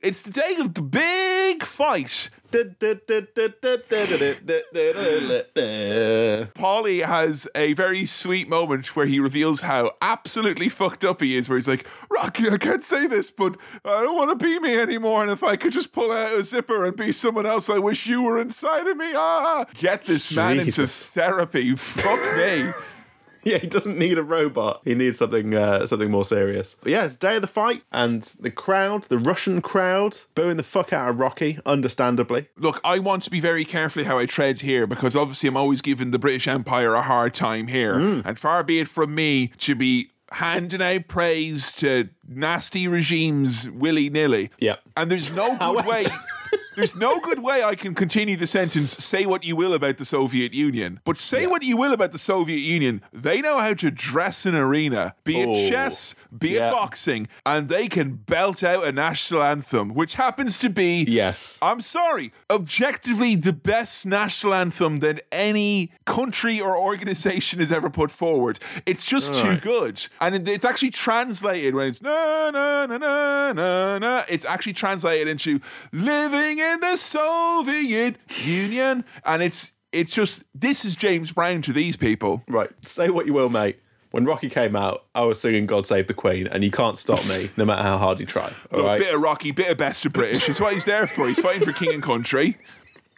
It's 0.01 0.21
the 0.21 0.31
day 0.31 0.55
of 0.59 0.73
the 0.73 0.81
big 0.81 1.63
fight. 1.63 2.29
Paulie 6.55 7.05
has 7.05 7.47
a 7.55 7.73
very 7.73 8.05
sweet 8.05 8.47
moment 8.49 8.95
where 8.95 9.05
he 9.05 9.19
reveals 9.19 9.61
how 9.61 9.91
absolutely 10.01 10.69
fucked 10.69 11.03
up 11.03 11.21
he 11.21 11.35
is. 11.35 11.49
Where 11.49 11.57
he's 11.57 11.67
like, 11.67 11.85
"Rocky, 12.09 12.49
I 12.49 12.57
can't 12.57 12.83
say 12.83 13.07
this, 13.07 13.29
but 13.29 13.57
I 13.83 14.01
don't 14.01 14.15
want 14.15 14.37
to 14.37 14.43
be 14.43 14.59
me 14.59 14.79
anymore. 14.79 15.21
And 15.21 15.31
if 15.31 15.43
I 15.43 15.55
could 15.55 15.71
just 15.71 15.91
pull 15.91 16.11
out 16.11 16.37
a 16.37 16.43
zipper 16.43 16.85
and 16.85 16.95
be 16.95 17.11
someone 17.11 17.45
else, 17.45 17.69
I 17.69 17.77
wish 17.79 18.07
you 18.07 18.21
were 18.21 18.39
inside 18.39 18.87
of 18.87 18.97
me." 18.97 19.13
Ah, 19.15 19.65
get 19.75 20.05
this 20.05 20.31
man 20.31 20.59
into 20.59 20.87
therapy. 20.87 21.75
Fuck 21.75 22.37
me. 22.37 22.71
Yeah, 23.51 23.59
he 23.59 23.67
doesn't 23.67 23.97
need 23.97 24.17
a 24.17 24.23
robot. 24.23 24.81
He 24.83 24.93
needs 24.93 25.19
something 25.19 25.55
uh, 25.55 25.85
something 25.87 26.11
more 26.11 26.25
serious. 26.25 26.75
But 26.83 26.91
yeah, 26.91 27.05
it's 27.05 27.15
day 27.15 27.37
of 27.37 27.41
the 27.41 27.47
fight, 27.47 27.83
and 27.93 28.21
the 28.41 28.51
crowd, 28.51 29.03
the 29.05 29.17
Russian 29.17 29.61
crowd, 29.61 30.17
booing 30.35 30.57
the 30.57 30.63
fuck 30.63 30.91
out 30.91 31.09
of 31.09 31.19
Rocky, 31.19 31.59
understandably. 31.65 32.49
Look, 32.57 32.81
I 32.83 32.99
want 32.99 33.23
to 33.23 33.29
be 33.31 33.39
very 33.39 33.63
carefully 33.63 34.03
how 34.03 34.19
I 34.19 34.25
tread 34.25 34.61
here 34.61 34.85
because 34.85 35.15
obviously 35.15 35.47
I'm 35.47 35.55
always 35.55 35.79
giving 35.81 36.11
the 36.11 36.19
British 36.19 36.47
Empire 36.47 36.93
a 36.95 37.01
hard 37.03 37.33
time 37.33 37.67
here. 37.67 37.93
And 37.97 38.37
far 38.37 38.63
be 38.63 38.79
it 38.79 38.87
from 38.89 39.15
me 39.15 39.51
to 39.59 39.75
be 39.75 40.09
handing 40.31 40.81
out 40.81 41.07
praise 41.07 41.71
to 41.73 42.09
nasty 42.27 42.87
regimes 42.87 43.69
willy 43.69 44.09
nilly. 44.09 44.51
Yep. 44.59 44.81
And 44.97 45.09
there's 45.11 45.33
no 45.35 45.55
good 45.59 45.85
way. 45.93 46.07
There's 46.75 46.95
no 46.95 47.19
good 47.19 47.41
way 47.41 47.63
I 47.63 47.73
can 47.73 47.95
continue 47.95 48.37
the 48.37 48.45
sentence, 48.45 48.91
say 49.03 49.25
what 49.25 49.43
you 49.43 49.55
will 49.55 49.73
about 49.73 49.97
the 49.97 50.05
Soviet 50.05 50.53
Union. 50.53 50.99
But 51.05 51.17
say 51.17 51.47
what 51.47 51.63
you 51.63 51.75
will 51.75 51.91
about 51.91 52.11
the 52.11 52.19
Soviet 52.19 52.59
Union, 52.59 53.01
they 53.11 53.41
know 53.41 53.57
how 53.57 53.73
to 53.73 53.89
dress 53.89 54.45
an 54.45 54.53
arena, 54.53 55.15
be 55.23 55.41
it 55.41 55.49
Oh, 55.49 55.69
chess, 55.69 56.13
be 56.37 56.49
yeah. 56.51 56.69
it 56.69 56.71
boxing, 56.73 57.27
and 57.47 57.67
they 57.67 57.87
can 57.87 58.13
belt 58.17 58.63
out 58.63 58.85
a 58.85 58.91
national 58.91 59.41
anthem, 59.41 59.95
which 59.95 60.13
happens 60.15 60.59
to 60.59 60.69
be 60.69 61.03
Yes. 61.07 61.57
I'm 61.63 61.81
sorry, 61.81 62.31
objectively 62.51 63.35
the 63.35 63.53
best 63.53 64.05
national 64.05 64.53
anthem 64.53 64.97
that 64.99 65.21
any 65.31 65.91
country 66.05 66.61
or 66.61 66.77
organization 66.77 67.59
has 67.59 67.71
ever 67.71 67.89
put 67.89 68.11
forward. 68.11 68.59
It's 68.85 69.05
just 69.05 69.33
too 69.33 69.41
Alright. 69.47 69.61
good. 69.63 70.05
And 70.21 70.47
it's 70.47 70.63
actually 70.65 70.91
translated 70.91 71.73
when 71.73 71.87
it's 71.87 72.03
na 72.03 72.51
na 72.51 72.85
na 72.85 72.97
na 72.97 73.53
na 73.53 73.97
na. 73.97 74.23
It's 74.29 74.45
actually 74.45 74.73
translated 74.73 75.27
into 75.27 75.59
living 76.37 76.59
in 76.59 76.79
the 76.79 76.95
Soviet 76.95 78.15
Union. 78.29 79.05
And 79.25 79.41
it's 79.41 79.73
it's 79.91 80.13
just 80.13 80.43
this 80.53 80.85
is 80.85 80.95
James 80.95 81.31
Brown 81.31 81.61
to 81.63 81.73
these 81.73 81.97
people. 81.97 82.43
Right. 82.47 82.69
Say 82.87 83.09
what 83.09 83.25
you 83.25 83.33
will, 83.33 83.49
mate. 83.49 83.79
When 84.11 84.25
Rocky 84.25 84.49
came 84.49 84.75
out, 84.75 85.05
I 85.13 85.23
was 85.25 85.39
singing 85.39 85.65
God 85.65 85.85
Save 85.85 86.07
the 86.07 86.13
Queen, 86.13 86.47
and 86.47 86.63
you 86.63 86.71
can't 86.71 86.97
stop 86.97 87.27
me 87.27 87.49
no 87.57 87.65
matter 87.65 87.83
how 87.83 87.97
hard 87.97 88.19
you 88.19 88.25
try. 88.25 88.51
All 88.71 88.79
Look, 88.79 88.85
right. 88.87 88.99
Bit 88.99 89.13
of 89.13 89.21
Rocky, 89.21 89.51
bit 89.51 89.69
of 89.69 89.77
best 89.77 90.05
of 90.05 90.13
British. 90.13 90.47
It's 90.47 90.61
what 90.61 90.73
he's 90.73 90.85
there 90.85 91.07
for. 91.07 91.27
He's 91.27 91.39
fighting 91.39 91.63
for 91.63 91.73
king 91.73 91.93
and 91.93 92.01
country. 92.01 92.57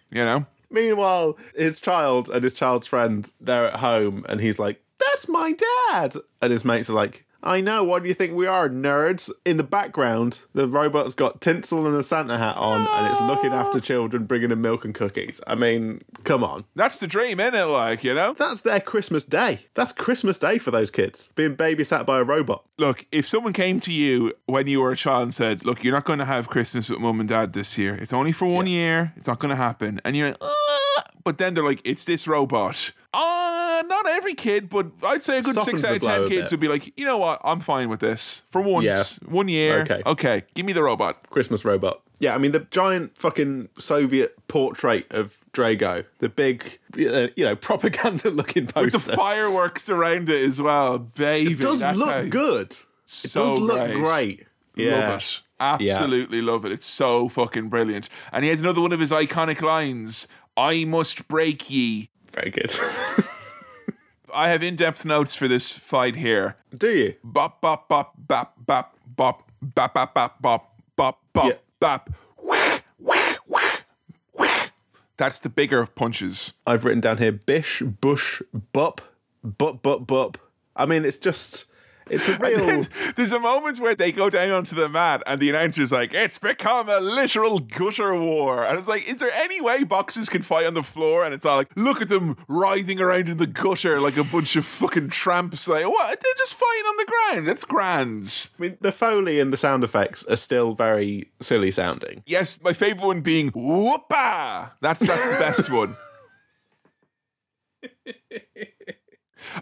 You 0.10 0.26
know? 0.26 0.46
Meanwhile, 0.72 1.38
his 1.56 1.80
child 1.80 2.30
and 2.30 2.44
his 2.44 2.56
child's 2.56 2.88
friend, 2.88 3.32
they're 3.40 3.68
at 3.68 3.80
home, 3.80 4.26
and 4.28 4.42
he's 4.42 4.58
like, 4.58 4.82
That's 5.00 5.30
my 5.30 5.54
dad. 5.92 6.16
And 6.42 6.52
his 6.52 6.66
mates 6.66 6.90
are 6.90 6.94
like, 6.94 7.24
I 7.42 7.62
know, 7.62 7.84
what 7.84 8.04
do 8.04 8.10
you 8.10 8.14
think 8.14 8.34
we 8.34 8.48
are, 8.48 8.68
nerds? 8.68 9.30
In 9.46 9.58
the 9.58 9.64
background, 9.64 10.42
the 10.54 10.68
robot's 10.68 11.16
got 11.16 11.40
tinsel 11.40 11.86
and 11.88 11.96
a 11.96 12.04
Santa 12.04 12.38
hat 12.38 12.58
on, 12.58 12.86
and 12.86 13.08
it's 13.08 13.22
looking 13.22 13.52
after 13.52 13.80
children, 13.80 14.26
bringing 14.26 14.50
them 14.50 14.62
milk 14.62 14.84
and 14.84 14.94
cookies. 14.94 15.40
I 15.48 15.56
mean, 15.56 16.00
come 16.26 16.44
on. 16.44 16.66
That's 16.76 17.00
the 17.00 17.08
dream, 17.08 17.40
isn't 17.40 17.56
it? 17.56 17.64
Like, 17.64 18.04
you 18.04 18.14
know? 18.14 18.34
That's 18.34 18.62
their 18.62 18.82
Christmas 18.82 19.24
day. 19.24 19.68
That's 19.74 19.94
Christmas 19.94 20.38
day 20.38 20.58
for 20.58 20.72
those 20.72 20.92
kids, 20.92 21.30
being 21.36 21.56
babysat 21.56 22.06
by 22.06 22.20
a 22.20 22.24
robot. 22.24 22.66
Look, 22.78 23.06
if 23.12 23.26
someone 23.26 23.54
came 23.54 23.80
to 23.82 23.94
you 23.94 24.34
when 24.46 24.68
you 24.68 24.82
were 24.82 24.92
a 24.92 24.98
child 24.98 25.24
and 25.24 25.34
said, 25.34 25.66
Look, 25.66 25.84
you're 25.84 25.94
not 25.94 26.06
going 26.06 26.20
to 26.20 26.26
have 26.26 26.50
Christmas 26.50 26.90
with 26.90 27.00
mum 27.00 27.20
and 27.20 27.30
dad 27.30 27.54
this 27.54 27.78
year, 27.78 27.96
it's 27.96 28.14
only 28.14 28.32
for 28.32 28.48
one 28.48 28.68
year, 28.68 29.14
it's 29.16 29.28
not 29.28 29.40
going 29.40 29.50
to 29.50 29.56
happen. 29.56 30.02
And 30.04 30.16
you're 30.16 30.30
like, 30.30 30.38
"Ah," 30.42 31.04
but 31.24 31.38
then 31.38 31.54
they're 31.54 31.64
like, 31.64 31.82
It's 31.86 32.06
this 32.06 32.28
robot. 32.28 32.92
Uh, 33.80 33.84
not 33.88 34.08
every 34.08 34.34
kid, 34.34 34.70
but 34.70 34.88
I'd 35.04 35.22
say 35.22 35.38
a 35.40 35.42
good 35.42 35.56
Softens 35.56 35.82
six 35.82 35.90
out 35.90 35.96
of 35.96 36.02
ten 36.02 36.28
kids 36.28 36.42
bit. 36.44 36.52
would 36.52 36.60
be 36.60 36.68
like, 36.68 36.94
You 36.98 37.06
know 37.06 37.18
what? 37.18 37.40
I'm 37.44 37.60
fine 37.62 37.90
with 37.90 38.00
this. 38.00 38.44
For 38.50 38.62
once, 38.62 38.86
Yeah. 38.86 39.30
one 39.30 39.48
year. 39.48 39.82
Okay. 39.82 40.02
Okay, 40.06 40.44
give 40.54 40.66
me 40.66 40.74
the 40.74 40.84
robot. 40.84 41.30
Christmas 41.30 41.64
robot. 41.66 42.02
Yeah, 42.20 42.36
I 42.36 42.38
mean 42.38 42.52
the 42.52 42.68
giant 42.72 43.18
fucking 43.18 43.70
Soviet 43.78 44.36
portrait 44.50 45.12
of 45.14 45.38
Drago, 45.54 46.06
the 46.18 46.28
big, 46.28 46.80
uh, 46.96 47.28
you 47.38 47.46
know, 47.46 47.56
propaganda-looking 47.56 48.68
poster 48.68 48.82
With 48.84 48.94
poster. 48.94 49.12
the 49.12 49.16
fireworks 49.18 49.88
around 49.90 50.28
it 50.28 50.44
as 50.44 50.62
well, 50.62 51.00
baby. 51.00 51.54
it 51.54 51.60
does 51.60 51.80
that's 51.80 51.98
look 51.98 52.10
how- 52.10 52.24
good. 52.24 52.72
It 52.72 52.86
So 53.06 53.48
does 53.48 53.60
look 53.60 53.78
great. 53.92 54.04
great. 54.04 54.48
Yeah. 54.76 55.10
Love 55.10 55.18
it. 55.22 55.42
Absolutely 55.62 56.42
love 56.42 56.66
it. 56.66 56.72
It's 56.74 56.86
so 56.86 57.28
fucking 57.30 57.70
brilliant. 57.70 58.10
And 58.34 58.44
he 58.44 58.50
has 58.50 58.62
another 58.62 58.82
one 58.82 58.92
of 58.92 59.00
his 59.00 59.12
iconic 59.12 59.62
lines 59.62 60.28
I 60.58 60.84
must 60.86 61.28
break 61.30 61.70
ye. 61.70 62.10
Very 62.32 62.50
good. 62.52 62.72
I 64.34 64.50
have 64.50 64.64
in 64.64 64.76
depth 64.76 65.06
notes 65.06 65.36
for 65.36 65.48
this 65.48 65.72
fight 65.78 66.16
here. 66.16 66.58
Do 66.76 66.90
you? 66.90 67.16
Bop, 67.24 67.62
bop, 67.62 67.88
bop, 67.90 68.14
bop, 68.18 68.54
bop, 68.66 68.96
bop, 69.16 69.50
bop, 69.62 69.94
bop, 69.94 70.14
bop, 70.14 70.42
bop, 70.42 70.76
bop, 70.96 71.22
bop, 71.34 71.46
Yeah. 71.46 71.54
bop. 71.80 72.10
Wah, 72.38 72.80
wah, 73.00 73.36
wah, 73.48 73.76
wah. 74.34 74.66
That's 75.18 75.40
the 75.40 75.50
bigger 75.50 75.86
punches. 75.86 76.54
I've 76.66 76.86
written 76.86 77.02
down 77.02 77.18
here 77.18 77.32
Bish, 77.32 77.82
Bush, 77.82 78.42
Bup, 78.74 79.02
Bup, 79.44 79.82
Bup, 79.82 80.08
Bup. 80.08 80.38
I 80.76 80.86
mean, 80.86 81.04
it's 81.06 81.18
just 81.18 81.66
it's 82.10 82.30
a 82.30 82.38
real. 82.40 82.86
There's 83.16 83.32
a 83.32 83.40
moment 83.40 83.80
where 83.80 83.96
they 83.96 84.12
go 84.12 84.30
down 84.30 84.52
onto 84.52 84.76
the 84.76 84.90
mat 84.90 85.24
and 85.26 85.42
the 85.42 85.50
announcer's 85.50 85.92
like, 85.92 86.14
it's 86.14 86.38
become 86.38 86.90
a 86.90 87.00
literal 87.00 87.60
gutter 87.60 88.16
war. 88.16 88.66
And 88.66 88.78
it's 88.78 88.88
like, 88.88 89.10
is 89.10 89.20
there 89.20 89.32
any 89.34 89.62
way 89.62 89.84
boxers 89.84 90.30
can 90.30 90.42
fight 90.42 90.66
on 90.66 90.74
the 90.74 90.84
floor? 90.84 91.26
And 91.26 91.34
it's 91.34 91.46
all 91.46 91.58
like, 91.58 91.70
look 91.76 92.02
at 92.02 92.10
them 92.10 92.38
writhing 92.48 93.00
around 93.00 93.30
in 93.30 93.38
the 93.38 93.48
gutter 93.48 94.00
like 94.00 94.18
a 94.18 94.24
bunch 94.24 94.56
of 94.56 94.66
fucking 94.66 95.10
tramps. 95.10 95.68
Like, 95.68 95.86
what? 95.86 96.20
They're 96.22 96.34
just 96.38 96.56
fighting 96.56 96.84
on 96.86 96.98
the 96.98 97.06
ground. 97.06 97.48
That's 97.48 97.66
grand. 97.66 98.50
I 98.58 98.62
mean, 98.62 98.78
the 98.82 98.92
foley 98.92 99.40
and 99.40 99.54
the 99.54 99.58
sound 99.58 99.84
effects 99.84 100.26
are 100.26 100.36
still 100.36 100.74
very 100.74 101.30
silly 101.40 101.72
sounding. 101.72 102.24
Yes, 102.26 102.60
my 102.64 102.74
favorite 102.74 103.06
one 103.06 103.22
being 103.22 103.52
whoopa. 103.52 104.72
That's 104.82 105.00
that's 105.00 105.32
the 105.32 105.40
best 105.40 105.72
one. 105.72 105.96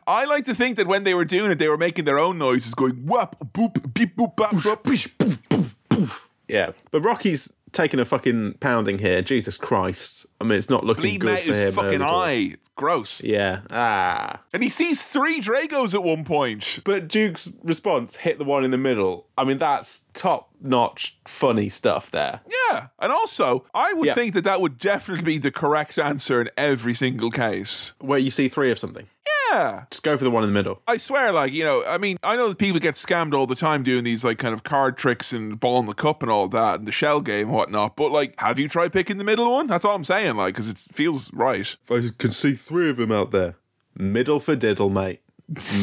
I 0.06 0.26
like 0.26 0.46
to 0.46 0.54
think 0.56 0.78
that 0.78 0.88
when 0.88 1.04
they 1.04 1.14
were 1.14 1.26
doing 1.26 1.52
it, 1.52 1.60
they 1.60 1.68
were 1.68 1.78
making 1.78 2.06
their 2.06 2.20
own 2.20 2.38
noises, 2.38 2.74
going 2.74 3.06
whoop, 3.06 3.36
boop, 3.54 3.94
beep, 3.94 4.16
boop, 4.16 4.36
bop, 4.36 4.52
bop. 4.64 6.10
Yeah, 6.48 6.72
but 6.92 7.02
Rocky's 7.02 7.52
taking 7.74 8.00
a 8.00 8.06
fucking 8.06 8.54
pounding 8.62 9.00
here. 9.00 9.22
Jesus 9.22 9.58
Christ! 9.58 10.26
I 10.40 10.46
mean, 10.46 10.58
it's 10.58 10.70
not 10.70 10.86
looking 10.86 11.02
bleeding 11.02 11.20
good 11.20 11.32
out 11.34 11.40
for 11.42 11.48
his 11.50 11.60
him. 11.60 11.74
fucking 11.74 12.02
eye. 12.02 12.52
It's 12.54 12.70
gross. 12.76 13.22
Yeah. 13.24 13.62
Ah. 13.70 14.42
And 14.54 14.64
he 14.64 14.70
sees 14.70 15.08
three 15.10 15.42
Dragos 15.42 15.94
at 15.94 16.04
one 16.04 16.24
point. 16.24 16.80
But 16.86 17.08
Duke's 17.10 17.50
response 17.64 18.18
hit 18.18 18.38
the 18.38 18.46
one 18.46 18.64
in 18.64 18.72
the 18.72 18.78
middle. 18.78 19.28
I 19.38 19.44
mean, 19.44 19.58
that's 19.58 20.02
top 20.14 20.52
notch, 20.62 21.18
funny 21.26 21.68
stuff 21.70 22.12
there. 22.12 22.40
Yeah. 22.70 22.88
And 23.00 23.12
also, 23.12 23.66
I 23.74 23.92
would 23.94 24.06
Yeah. 24.08 24.14
think 24.14 24.34
that 24.36 24.44
that 24.46 24.62
would 24.62 24.78
definitely 24.78 25.26
be 25.26 25.38
the 25.38 25.52
correct 25.52 25.98
answer 25.98 26.40
in 26.40 26.50
every 26.58 26.94
single 26.94 27.32
case. 27.32 27.94
Where 28.00 28.20
you 28.20 28.32
see 28.32 28.48
three 28.48 28.72
of 28.72 28.80
something. 28.80 29.08
Yeah. 29.52 29.86
Just 29.92 30.04
go 30.04 30.18
for 30.18 30.24
the 30.24 30.32
one 30.32 30.44
in 30.44 30.50
the 30.50 30.54
middle. 30.54 30.82
I 30.88 30.98
swear, 30.98 31.32
like, 31.32 31.54
you 31.54 31.64
know, 31.64 31.84
I 31.86 31.98
mean, 31.98 32.18
I 32.24 32.36
know 32.36 32.50
that 32.50 32.58
people 32.58 32.80
get 32.80 32.96
scammed 32.96 33.34
all 33.34 33.48
the 33.48 33.56
time 33.56 33.84
doing 33.84 34.04
these, 34.04 34.24
like, 34.26 34.38
kind 34.38 34.54
of 34.54 34.64
card 34.64 34.98
tricks 34.98 35.34
and 35.34 35.60
ball 35.60 35.80
in 35.80 35.86
the 35.86 35.94
cup 35.94 36.22
and 36.22 36.32
all 36.32 36.48
that 36.50 36.80
and 36.80 36.88
the 36.88 36.92
shell 36.92 37.22
game 37.22 37.48
and 37.48 37.56
whatnot. 37.56 37.96
But, 37.96 38.12
like, 38.12 38.34
have 38.40 38.60
you 38.60 38.68
tried 38.68 38.92
picking 38.92 39.18
the 39.18 39.24
middle 39.24 39.52
one? 39.52 39.68
That's 39.68 39.86
all 39.86 39.96
I'm 39.96 40.04
saying, 40.04 40.36
like, 40.36 40.56
because 40.56 40.70
it 40.70 40.78
feels 40.94 41.32
right. 41.34 41.62
If 41.62 41.92
I 41.92 42.02
can 42.18 42.32
see 42.32 42.54
three 42.54 42.90
of 42.90 42.98
them 42.98 43.12
out 43.12 43.32
there. 43.32 43.56
Middle 43.96 44.40
for 44.40 44.56
diddle, 44.56 44.90
mate. 44.90 45.22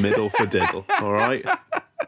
Middle 0.01 0.31
for 0.31 0.47
diddle. 0.47 0.85
All 1.01 1.13
right. 1.13 1.45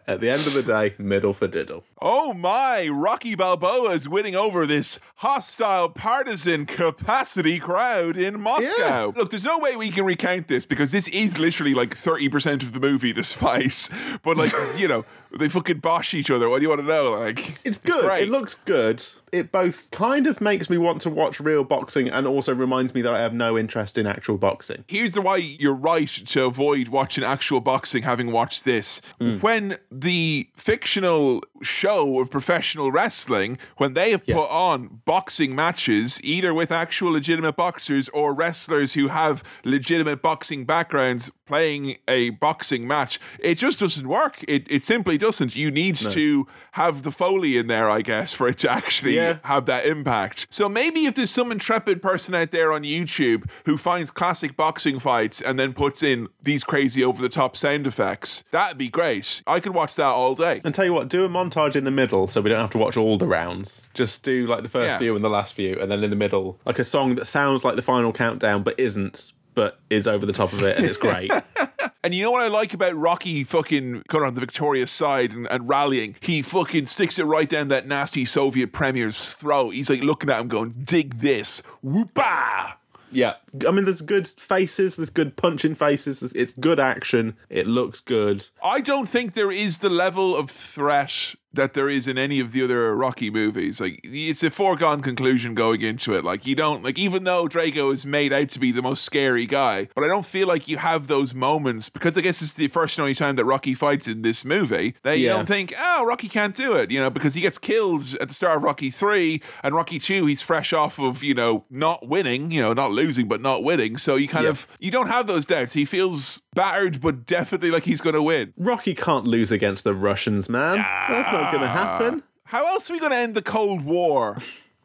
At 0.06 0.20
the 0.20 0.30
end 0.30 0.46
of 0.46 0.52
the 0.54 0.62
day, 0.62 0.94
middle 0.98 1.32
for 1.32 1.46
diddle. 1.46 1.84
Oh 2.02 2.32
my, 2.32 2.86
Rocky 2.88 3.34
Balboa 3.34 3.90
is 3.92 4.08
winning 4.08 4.34
over 4.36 4.66
this 4.66 4.98
hostile 5.16 5.88
partisan 5.88 6.66
capacity 6.66 7.58
crowd 7.58 8.16
in 8.16 8.40
Moscow. 8.40 9.12
Look, 9.16 9.30
there's 9.30 9.44
no 9.44 9.58
way 9.58 9.76
we 9.76 9.90
can 9.90 10.04
recount 10.04 10.48
this 10.48 10.64
because 10.66 10.92
this 10.92 11.08
is 11.08 11.38
literally 11.38 11.74
like 11.74 11.90
30% 11.94 12.62
of 12.62 12.72
the 12.72 12.80
movie, 12.80 13.12
this 13.12 13.32
fight. 13.32 13.88
But 14.22 14.36
like, 14.36 14.52
you 14.76 14.88
know, 14.88 15.04
they 15.36 15.48
fucking 15.48 15.78
bosh 15.78 16.14
each 16.14 16.30
other. 16.30 16.48
What 16.48 16.58
do 16.58 16.62
you 16.64 16.68
want 16.68 16.80
to 16.82 16.86
know? 16.86 17.12
Like, 17.12 17.64
It's 17.64 17.78
good. 17.78 18.04
great. 18.04 18.24
it 18.24 18.30
looks 18.30 18.54
good. 18.54 19.02
It 19.36 19.52
both 19.52 19.90
kind 19.90 20.26
of 20.26 20.40
makes 20.40 20.70
me 20.70 20.78
want 20.78 21.00
to 21.02 21.10
watch 21.10 21.40
real 21.40 21.62
boxing 21.64 22.08
and 22.08 22.26
also 22.26 22.54
reminds 22.54 22.94
me 22.94 23.02
that 23.02 23.12
I 23.12 23.20
have 23.20 23.34
no 23.34 23.58
interest 23.58 23.98
in 23.98 24.06
actual 24.06 24.38
boxing. 24.38 24.84
Here's 24.88 25.12
the 25.12 25.20
why 25.20 25.36
you're 25.36 25.74
right 25.74 26.08
to 26.08 26.44
avoid 26.44 26.88
watching 26.88 27.22
actual 27.24 27.60
boxing 27.60 28.02
having 28.02 28.32
watched 28.32 28.64
this. 28.64 29.00
Mm. 29.20 29.42
When 29.42 29.76
the 29.90 30.48
fictional 30.56 31.42
show 31.62 32.20
of 32.20 32.30
professional 32.30 32.90
wrestling, 32.90 33.58
when 33.76 33.94
they 33.94 34.10
have 34.10 34.22
Yes. 34.26 34.36
put 34.38 34.50
on 34.50 35.00
boxing 35.04 35.54
matches, 35.54 36.20
either 36.24 36.52
with 36.54 36.72
actual 36.72 37.12
legitimate 37.12 37.56
boxers 37.56 38.08
or 38.10 38.34
wrestlers 38.34 38.94
who 38.94 39.08
have 39.08 39.42
legitimate 39.64 40.22
boxing 40.22 40.64
backgrounds 40.64 41.30
playing 41.46 41.96
a 42.08 42.30
boxing 42.30 42.88
match, 42.88 43.20
it 43.38 43.56
just 43.56 43.78
doesn't 43.80 44.08
work. 44.08 44.44
It, 44.48 44.66
it 44.68 44.82
simply 44.82 45.16
doesn't. 45.18 45.54
You 45.54 45.70
need 45.70 45.94
to 45.96 46.46
have 46.72 47.02
the 47.04 47.12
Foley 47.12 47.56
in 47.56 47.66
there, 47.68 47.88
I 47.88 48.02
guess, 48.02 48.32
for 48.32 48.48
it 48.48 48.58
to 48.58 48.70
actually 48.70 49.14
Yeah. 49.16 49.25
Have 49.44 49.66
that 49.66 49.86
impact. 49.86 50.46
So 50.50 50.68
maybe 50.68 51.06
if 51.06 51.14
there's 51.14 51.30
some 51.30 51.52
intrepid 51.52 52.02
person 52.02 52.34
out 52.34 52.50
there 52.50 52.72
on 52.72 52.82
YouTube 52.82 53.48
who 53.64 53.76
finds 53.76 54.10
classic 54.10 54.56
boxing 54.56 54.98
fights 54.98 55.40
and 55.40 55.58
then 55.58 55.72
puts 55.72 56.02
in 56.02 56.28
these 56.42 56.64
crazy 56.64 57.04
over 57.04 57.20
the 57.20 57.28
top 57.28 57.56
sound 57.56 57.86
effects, 57.86 58.44
that'd 58.50 58.78
be 58.78 58.88
great. 58.88 59.42
I 59.46 59.60
could 59.60 59.74
watch 59.74 59.94
that 59.96 60.04
all 60.06 60.34
day. 60.34 60.60
And 60.64 60.74
tell 60.74 60.84
you 60.84 60.92
what, 60.92 61.08
do 61.08 61.24
a 61.24 61.28
montage 61.28 61.76
in 61.76 61.84
the 61.84 61.90
middle 61.90 62.28
so 62.28 62.40
we 62.40 62.50
don't 62.50 62.60
have 62.60 62.70
to 62.70 62.78
watch 62.78 62.96
all 62.96 63.18
the 63.18 63.26
rounds. 63.26 63.82
Just 63.94 64.22
do 64.22 64.46
like 64.46 64.62
the 64.62 64.68
first 64.68 64.86
Yeah. 64.90 64.98
few 64.98 65.16
and 65.16 65.24
the 65.24 65.30
last 65.30 65.54
few, 65.54 65.78
and 65.80 65.90
then 65.90 66.02
in 66.04 66.10
the 66.10 66.16
middle, 66.16 66.58
like 66.64 66.78
a 66.78 66.84
song 66.84 67.14
that 67.16 67.26
sounds 67.26 67.64
like 67.64 67.76
the 67.76 67.82
final 67.82 68.12
countdown 68.12 68.62
but 68.62 68.78
isn't, 68.78 69.32
but 69.54 69.78
is 69.90 70.06
over 70.06 70.26
the 70.26 70.32
top 70.32 70.52
of 70.52 70.62
it, 70.62 70.76
and 70.76 70.86
it's 70.86 70.96
great. 70.98 71.30
And 72.06 72.14
you 72.14 72.22
know 72.22 72.30
what 72.30 72.42
I 72.42 72.46
like 72.46 72.72
about 72.72 72.94
Rocky 72.94 73.42
fucking 73.42 74.04
coming 74.08 74.28
on 74.28 74.34
the 74.34 74.40
victorious 74.40 74.92
side 74.92 75.32
and, 75.32 75.48
and 75.50 75.68
rallying? 75.68 76.14
He 76.20 76.40
fucking 76.40 76.86
sticks 76.86 77.18
it 77.18 77.24
right 77.24 77.48
down 77.48 77.66
that 77.66 77.88
nasty 77.88 78.24
Soviet 78.24 78.72
premier's 78.72 79.32
throat. 79.32 79.70
He's 79.70 79.90
like 79.90 80.04
looking 80.04 80.30
at 80.30 80.40
him 80.40 80.46
going, 80.46 80.70
dig 80.70 81.18
this. 81.18 81.64
Whoopah! 81.82 82.76
yeah, 83.10 83.34
I 83.66 83.70
mean, 83.70 83.84
there's 83.84 84.02
good 84.02 84.28
faces, 84.28 84.96
there's 84.96 85.10
good 85.10 85.36
punching 85.36 85.74
faces, 85.74 86.20
there's, 86.20 86.34
it's 86.34 86.52
good 86.52 86.78
action, 86.78 87.36
it 87.48 87.66
looks 87.66 88.00
good. 88.00 88.46
I 88.62 88.80
don't 88.80 89.08
think 89.08 89.32
there 89.32 89.50
is 89.50 89.78
the 89.78 89.88
level 89.88 90.36
of 90.36 90.50
threat 90.50 91.34
that 91.56 91.74
there 91.74 91.88
is 91.88 92.06
in 92.08 92.16
any 92.18 92.40
of 92.40 92.52
the 92.52 92.62
other 92.62 92.94
Rocky 92.96 93.30
movies. 93.30 93.80
Like 93.80 94.00
it's 94.04 94.42
a 94.42 94.50
foregone 94.50 95.02
conclusion 95.02 95.54
going 95.54 95.82
into 95.82 96.14
it. 96.14 96.24
Like 96.24 96.46
you 96.46 96.54
don't 96.54 96.82
like 96.84 96.98
even 96.98 97.24
though 97.24 97.46
Drago 97.48 97.92
is 97.92 98.06
made 98.06 98.32
out 98.32 98.48
to 98.50 98.58
be 98.60 98.72
the 98.72 98.82
most 98.82 99.04
scary 99.04 99.46
guy, 99.46 99.88
but 99.94 100.04
I 100.04 100.08
don't 100.08 100.24
feel 100.26 100.46
like 100.46 100.68
you 100.68 100.78
have 100.78 101.06
those 101.08 101.34
moments 101.34 101.88
because 101.88 102.16
I 102.16 102.20
guess 102.20 102.40
it's 102.42 102.54
the 102.54 102.68
first 102.68 102.98
and 102.98 103.02
only 103.02 103.14
time 103.14 103.36
that 103.36 103.44
Rocky 103.44 103.74
fights 103.74 104.06
in 104.08 104.22
this 104.22 104.44
movie. 104.44 104.94
That 105.02 105.18
you 105.18 105.26
Yeah. 105.26 105.32
don't 105.34 105.46
think, 105.48 105.74
oh, 105.78 106.04
Rocky 106.04 106.28
can't 106.28 106.54
do 106.54 106.74
it, 106.74 106.90
you 106.90 107.00
know, 107.00 107.10
because 107.10 107.34
he 107.34 107.40
gets 107.40 107.58
killed 107.58 108.02
at 108.20 108.28
the 108.28 108.34
start 108.34 108.58
of 108.58 108.62
Rocky 108.62 108.90
three 108.90 109.42
and 109.62 109.74
Rocky 109.74 109.98
two. 109.98 110.26
He's 110.26 110.42
fresh 110.42 110.72
off 110.72 110.98
of 110.98 111.22
you 111.22 111.34
know 111.34 111.64
not 111.70 112.06
winning, 112.06 112.50
you 112.50 112.60
know, 112.62 112.72
not 112.72 112.90
losing 112.92 113.28
but 113.28 113.40
not 113.40 113.64
winning. 113.64 113.96
So 113.96 114.16
you 114.16 114.28
kind 114.28 114.44
Yeah. 114.44 114.50
of 114.50 114.66
you 114.78 114.90
don't 114.90 115.08
have 115.08 115.26
those 115.26 115.44
doubts. 115.44 115.72
He 115.72 115.84
feels 115.84 116.42
battered, 116.56 117.00
but 117.00 117.24
definitely 117.26 117.70
like 117.70 117.84
he's 117.84 118.00
going 118.00 118.14
to 118.14 118.22
win. 118.22 118.52
Rocky 118.56 118.94
can't 118.94 119.26
lose 119.26 119.52
against 119.52 119.84
the 119.84 119.94
Russians, 119.94 120.48
man. 120.48 120.78
That's 120.78 121.30
not 121.30 121.52
going 121.52 121.62
to 121.62 121.68
happen. 121.68 122.24
How 122.46 122.66
else 122.66 122.90
are 122.90 122.94
we 122.94 122.98
going 122.98 123.12
to 123.12 123.18
end 123.18 123.34
the 123.36 123.42
Cold 123.42 123.84
War? 123.84 124.38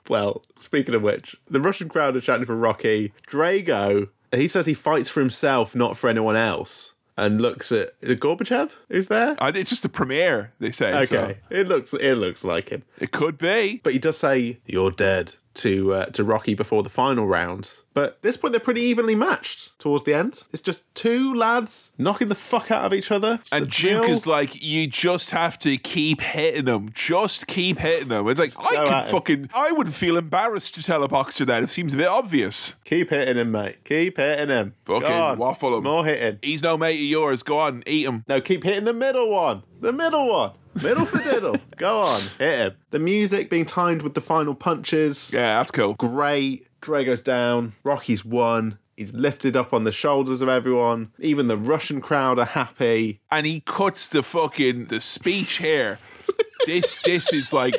Well, 0.10 0.44
speaking 0.58 0.94
of 0.94 1.02
which, 1.02 1.36
the 1.50 1.62
Russian 1.62 1.88
crowd 1.88 2.16
are 2.16 2.22
chanting 2.22 2.46
for 2.46 2.56
Rocky. 2.56 3.14
Drago, 3.28 4.10
he 4.34 4.48
says 4.48 4.66
he 4.66 4.74
fights 4.74 5.10
for 5.10 5.20
himself, 5.20 5.74
not 5.76 5.96
for 5.96 6.10
anyone 6.10 6.36
else. 6.36 6.94
And 7.18 7.40
looks 7.40 7.72
at 7.72 8.00
Gorbachev 8.02 8.72
who's 8.90 9.08
there. 9.08 9.36
I 9.38 9.52
think 9.52 9.62
it's 9.62 9.70
just 9.70 9.84
the 9.84 9.90
premiere, 9.90 10.54
they 10.60 10.72
say. 10.72 10.92
Okay, 10.94 11.06
so 11.06 11.36
it 11.52 11.68
looks 11.68 11.94
it 11.94 12.16
looks 12.16 12.44
like 12.44 12.70
him, 12.70 12.84
it 12.98 13.12
could 13.12 13.38
be. 13.38 13.80
but 13.84 13.94
he 13.94 14.00
does 14.00 14.18
say 14.18 14.60
you're 14.66 14.90
dead 14.92 15.36
to 15.56 15.94
uh, 15.94 16.06
to 16.08 16.24
Rocky 16.24 16.54
before 16.54 16.84
the 16.84 16.90
final 16.90 17.28
round. 17.28 17.74
But 17.94 18.04
at 18.06 18.22
this 18.22 18.38
point, 18.38 18.54
they're 18.54 18.62
pretty 18.62 18.82
evenly 18.84 19.16
matched 19.16 19.78
towards 19.78 20.04
the 20.06 20.14
end. 20.14 20.44
It's 20.54 20.62
just 20.62 20.86
two 20.96 21.34
lads 21.36 21.92
knocking 21.98 22.30
the 22.30 22.36
fuck 22.36 22.72
out 22.72 22.86
of 22.86 22.94
each 22.94 23.12
other. 23.12 23.38
Just 23.40 23.54
And 23.54 23.70
Duke 23.70 24.08
is 24.08 24.26
like, 24.26 24.64
you 24.64 24.88
just 24.88 25.32
have 25.32 25.60
to 25.60 25.76
keep 25.76 26.22
hitting 26.22 26.64
them. 26.66 26.90
Just 26.94 27.48
keep 27.48 27.80
hitting 27.80 28.08
them. 28.08 28.30
It's 28.30 28.40
like, 28.40 28.54
I 28.58 28.76
Go 28.78 28.84
could 28.86 28.94
at 28.94 29.06
him. 29.08 29.12
fucking, 29.12 29.50
I 29.54 29.74
would 29.74 29.94
feel 29.94 30.16
embarrassed 30.16 30.74
to 30.76 30.84
tell 30.84 31.04
a 31.04 31.10
boxer 31.10 31.44
that. 31.44 31.64
It 31.64 31.68
seems 31.70 31.94
a 31.94 31.98
bit 31.98 32.08
obvious. 32.08 32.76
keep 32.86 33.10
hitting 33.10 33.36
him, 33.36 33.52
mate. 33.52 33.84
Keep 33.84 34.16
hitting 34.16 34.48
him. 34.48 34.74
Fucking 34.86 35.12
on. 35.12 35.38
waffle 35.38 35.76
him. 35.78 35.84
More 35.84 36.06
hitting. 36.06 36.40
He's 36.42 36.64
no 36.64 36.78
mate 36.78 36.96
of 36.96 37.02
yours. 37.02 37.44
Go 37.44 37.60
on, 37.60 37.84
eat 37.86 38.06
him. 38.08 38.24
No, 38.26 38.40
keep 38.40 38.64
hitting 38.64 38.86
the 38.86 38.94
middle 38.94 39.30
one. 39.30 39.64
The 39.82 39.92
middle 39.92 40.30
one. 40.30 40.52
Middle 40.82 41.06
for 41.06 41.18
diddle. 41.20 41.58
Go 41.78 42.00
on, 42.02 42.22
hit 42.38 42.60
him. 42.60 42.74
The 42.92 43.00
music 43.00 43.50
being 43.50 43.66
timed 43.66 44.02
with 44.02 44.14
the 44.14 44.22
final 44.22 44.56
punches. 44.56 45.32
Yeah, 45.34 45.58
that's 45.58 45.72
cool. 45.72 45.94
Great. 45.96 46.68
Drago's 46.82 47.22
down. 47.22 47.74
Rocky's 47.84 48.24
won. 48.26 48.78
He's 48.98 49.14
lifted 49.14 49.56
up 49.58 49.74
on 49.74 49.84
the 49.84 49.92
shoulders 49.92 50.42
of 50.42 50.50
everyone. 50.50 51.12
Even 51.20 51.48
the 51.48 51.58
Russian 51.58 52.02
crowd 52.02 52.40
are 52.40 52.46
happy. 52.46 53.20
and 53.32 53.46
he 53.46 53.62
cuts 53.62 54.10
the 54.10 54.24
fucking 54.24 54.86
the 54.86 55.02
speech 55.02 55.58
here. 55.58 55.98
this 56.66 57.02
this 57.02 57.34
is 57.34 57.52
like, 57.52 57.76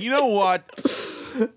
you 0.00 0.10
know 0.10 0.26
what, 0.26 0.62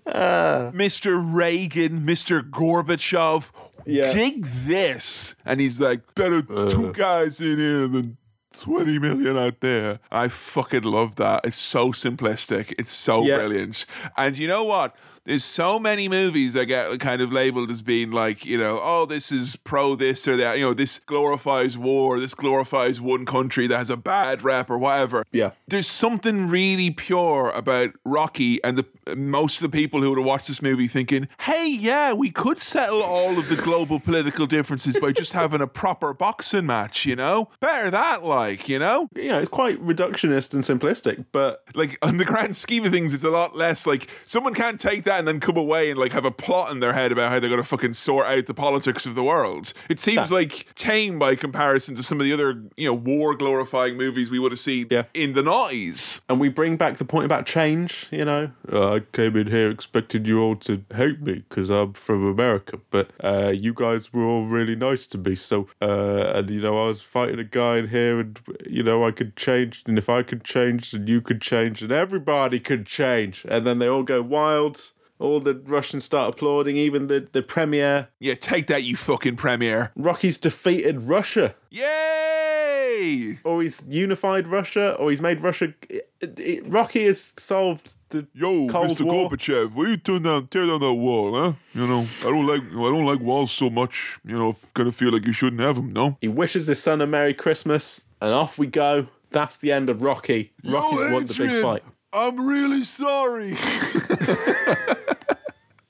uh. 0.06 0.70
Mr. 0.74 1.20
Reagan, 1.24 2.00
Mr. 2.00 2.42
Gorbachev, 2.48 3.50
Yeah. 3.86 4.12
dig 4.12 4.44
this, 4.44 5.34
and 5.44 5.60
he's 5.60 5.80
like, 5.80 6.14
better 6.14 6.42
two 6.42 6.88
uh. 6.88 6.92
guys 6.92 7.40
in 7.40 7.58
here 7.58 7.88
than. 7.88 8.16
20 8.60 8.98
million 8.98 9.36
out 9.36 9.60
there. 9.60 9.98
I 10.10 10.28
fucking 10.28 10.82
love 10.84 11.16
that. 11.16 11.40
It's 11.44 11.56
so 11.56 11.92
simplistic. 11.92 12.72
It's 12.78 12.92
so 12.92 13.24
Yeah. 13.24 13.36
brilliant. 13.38 13.84
And 14.16 14.38
you 14.38 14.48
know 14.48 14.64
what? 14.64 14.94
There's 15.24 15.44
so 15.44 15.78
many 15.78 16.08
movies 16.08 16.52
that 16.54 16.66
get 16.66 17.00
kind 17.00 17.22
of 17.22 17.32
labeled 17.32 17.70
as 17.70 17.82
being 17.82 18.10
like, 18.10 18.44
you 18.44 18.58
know, 18.58 18.80
oh, 18.82 19.06
this 19.06 19.32
is 19.32 19.56
pro 19.56 19.96
this 19.96 20.28
or 20.28 20.36
that. 20.36 20.58
You 20.58 20.66
know, 20.66 20.74
this 20.74 20.98
glorifies 20.98 21.78
war. 21.78 22.20
This 22.20 22.34
glorifies 22.34 23.00
one 23.00 23.24
country 23.24 23.66
that 23.66 23.76
has 23.78 23.90
a 23.90 23.96
bad 23.96 24.42
rep 24.42 24.68
or 24.68 24.78
whatever. 24.78 25.24
Yeah. 25.32 25.52
There's 25.66 25.86
something 25.86 26.48
really 26.48 26.90
pure 26.90 27.50
about 27.54 27.92
Rocky 28.04 28.62
and 28.62 28.76
the 28.76 28.84
most 29.16 29.62
of 29.62 29.70
the 29.70 29.76
people 29.76 30.00
who 30.00 30.08
would 30.08 30.18
have 30.18 30.26
watched 30.26 30.48
this 30.48 30.62
movie 30.62 30.88
thinking, 30.88 31.28
hey, 31.40 31.68
yeah, 31.68 32.12
we 32.12 32.30
could 32.30 32.58
settle 32.58 33.02
all 33.02 33.38
of 33.38 33.48
the 33.48 33.56
global 33.56 34.00
political 34.00 34.46
differences 34.46 34.98
by 34.98 35.12
just 35.12 35.32
having 35.34 35.60
a 35.60 35.66
proper 35.66 36.14
boxing 36.14 36.66
match, 36.66 37.04
you 37.04 37.14
know? 37.14 37.50
Better 37.60 37.90
that, 37.90 38.24
like, 38.24 38.68
you 38.68 38.78
know? 38.78 39.08
Know, 39.14 39.40
it's 39.40 39.50
quite 39.50 39.84
reductionist 39.84 40.54
and 40.54 40.62
simplistic, 40.62 41.24
but 41.32 41.64
Like, 41.74 41.98
on 42.02 42.18
the 42.18 42.24
grand 42.24 42.56
scheme 42.56 42.84
of 42.84 42.92
things, 42.92 43.12
it's 43.12 43.24
a 43.24 43.30
lot 43.30 43.56
less 43.56 43.86
like 43.86 44.08
someone 44.24 44.54
can't 44.54 44.78
take 44.78 45.04
that 45.04 45.13
and 45.18 45.26
then 45.28 45.40
come 45.40 45.56
away 45.56 45.90
and 45.90 45.98
like 45.98 46.12
have 46.12 46.24
a 46.24 46.30
plot 46.30 46.70
in 46.70 46.80
their 46.80 46.92
head 46.92 47.12
about 47.12 47.30
how 47.30 47.40
they're 47.40 47.48
going 47.50 47.60
to 47.62 47.66
fucking 47.68 47.92
sort 47.94 48.26
out 48.26 48.46
the 48.46 48.54
politics 48.54 49.06
of 49.06 49.14
the 49.14 49.22
world. 49.24 49.72
It 49.88 49.98
seems 50.00 50.30
like 50.32 50.66
tame 50.74 51.18
by 51.18 51.34
comparison 51.34 51.94
to 51.96 52.02
some 52.02 52.20
of 52.20 52.24
the 52.24 52.32
other, 52.32 52.62
you 52.76 52.88
know, 52.88 52.94
war 52.94 53.34
glorifying 53.34 53.96
movies 53.96 54.30
we 54.30 54.38
would 54.38 54.52
have 54.52 54.58
seen 54.58 54.86
Yeah. 54.90 55.04
in 55.14 55.32
the 55.32 55.42
noughties. 55.42 56.20
and 56.28 56.40
we 56.40 56.48
bring 56.48 56.76
back 56.76 56.96
the 56.96 57.04
point 57.04 57.24
about 57.26 57.46
change, 57.46 58.06
you 58.10 58.24
know. 58.24 58.50
I 58.72 59.02
came 59.12 59.36
in 59.36 59.48
here 59.48 59.70
expecting 59.70 60.24
you 60.24 60.40
all 60.40 60.56
to 60.56 60.82
hate 60.94 61.20
me 61.20 61.44
because 61.48 61.70
I'm 61.70 61.92
from 61.92 62.26
America, 62.26 62.78
but 62.90 63.10
uh, 63.22 63.52
you 63.54 63.72
guys 63.74 64.12
were 64.12 64.24
all 64.24 64.44
really 64.46 64.76
nice 64.76 65.06
to 65.08 65.18
me. 65.18 65.34
So, 65.34 65.68
uh, 65.82 66.32
and 66.34 66.50
you 66.50 66.60
know, 66.60 66.82
I 66.82 66.86
was 66.86 67.02
fighting 67.02 67.38
a 67.38 67.44
guy 67.44 67.76
in 67.78 67.88
here, 67.88 68.20
and 68.20 68.40
you 68.68 68.82
know, 68.82 69.04
I 69.06 69.10
could 69.10 69.36
change, 69.36 69.82
and 69.86 69.98
if 69.98 70.08
I 70.08 70.22
could 70.22 70.44
change, 70.44 70.92
then 70.92 71.06
you 71.06 71.20
could 71.20 71.40
change, 71.40 71.82
and 71.82 71.92
everybody 71.92 72.58
could 72.60 72.86
change. 72.86 73.44
And 73.48 73.66
then 73.66 73.78
they 73.78 73.88
all 73.88 74.02
go 74.02 74.22
wild. 74.22 74.92
All 75.20 75.38
the 75.40 75.54
Russians 75.54 76.04
start 76.04 76.34
applauding, 76.34 76.76
even 76.76 77.06
the 77.06 77.26
the 77.32 77.42
premier. 77.42 78.08
Yeah, 78.18 78.34
take 78.34 78.66
that, 78.66 78.82
you 78.82 78.96
fucking 78.96 79.36
premier. 79.36 79.92
Rocky's 79.96 80.38
defeated 80.38 81.02
Russia. 81.02 81.54
Yay! 81.70 83.38
or 83.44 83.60
he's 83.62 83.82
unified 83.88 84.46
Russia, 84.46 84.94
or 84.94 85.10
he's 85.10 85.20
made 85.20 85.40
Russia. 85.40 85.74
it- 85.88 86.08
it- 86.38 86.62
Rocky 86.66 87.04
has 87.06 87.34
solved 87.38 87.96
the 88.10 88.26
Yo, 88.34 88.68
Cold 88.68 88.86
Mr. 88.88 89.04
War. 89.04 89.28
Gorbachev, 89.30 89.74
will 89.74 89.88
you 89.88 89.96
turn 89.96 90.22
down, 90.22 90.46
tear 90.46 90.66
down 90.66 90.80
that 90.80 90.92
wall, 90.94 91.34
huh? 91.34 91.52
You 91.74 91.86
know, 91.86 92.06
I 92.20 92.24
don't 92.24 92.46
like, 92.46 92.62
I 92.62 92.88
don't 92.94 93.04
like 93.04 93.20
walls 93.20 93.50
so 93.52 93.68
much. 93.68 94.18
You 94.24 94.38
know, 94.38 94.56
kind 94.74 94.88
of 94.88 94.94
feel 94.94 95.12
like 95.12 95.26
you 95.26 95.32
shouldn't 95.32 95.60
have 95.60 95.76
them, 95.76 95.92
no? 95.92 96.16
He 96.20 96.28
wishes 96.28 96.66
his 96.68 96.80
son 96.82 97.00
a 97.00 97.06
Merry 97.06 97.34
Christmas, 97.34 98.04
and 98.20 98.32
off 98.32 98.58
we 98.58 98.66
go. 98.68 99.08
That's 99.30 99.56
the 99.56 99.72
end 99.72 99.90
of 99.90 100.00
Rocky. 100.02 100.52
Rocky's 100.64 101.12
won 101.12 101.26
the 101.26 101.34
big 101.34 101.60
fight. 101.62 101.82
I'm 102.14 102.46
really 102.46 102.84
sorry. 102.84 103.56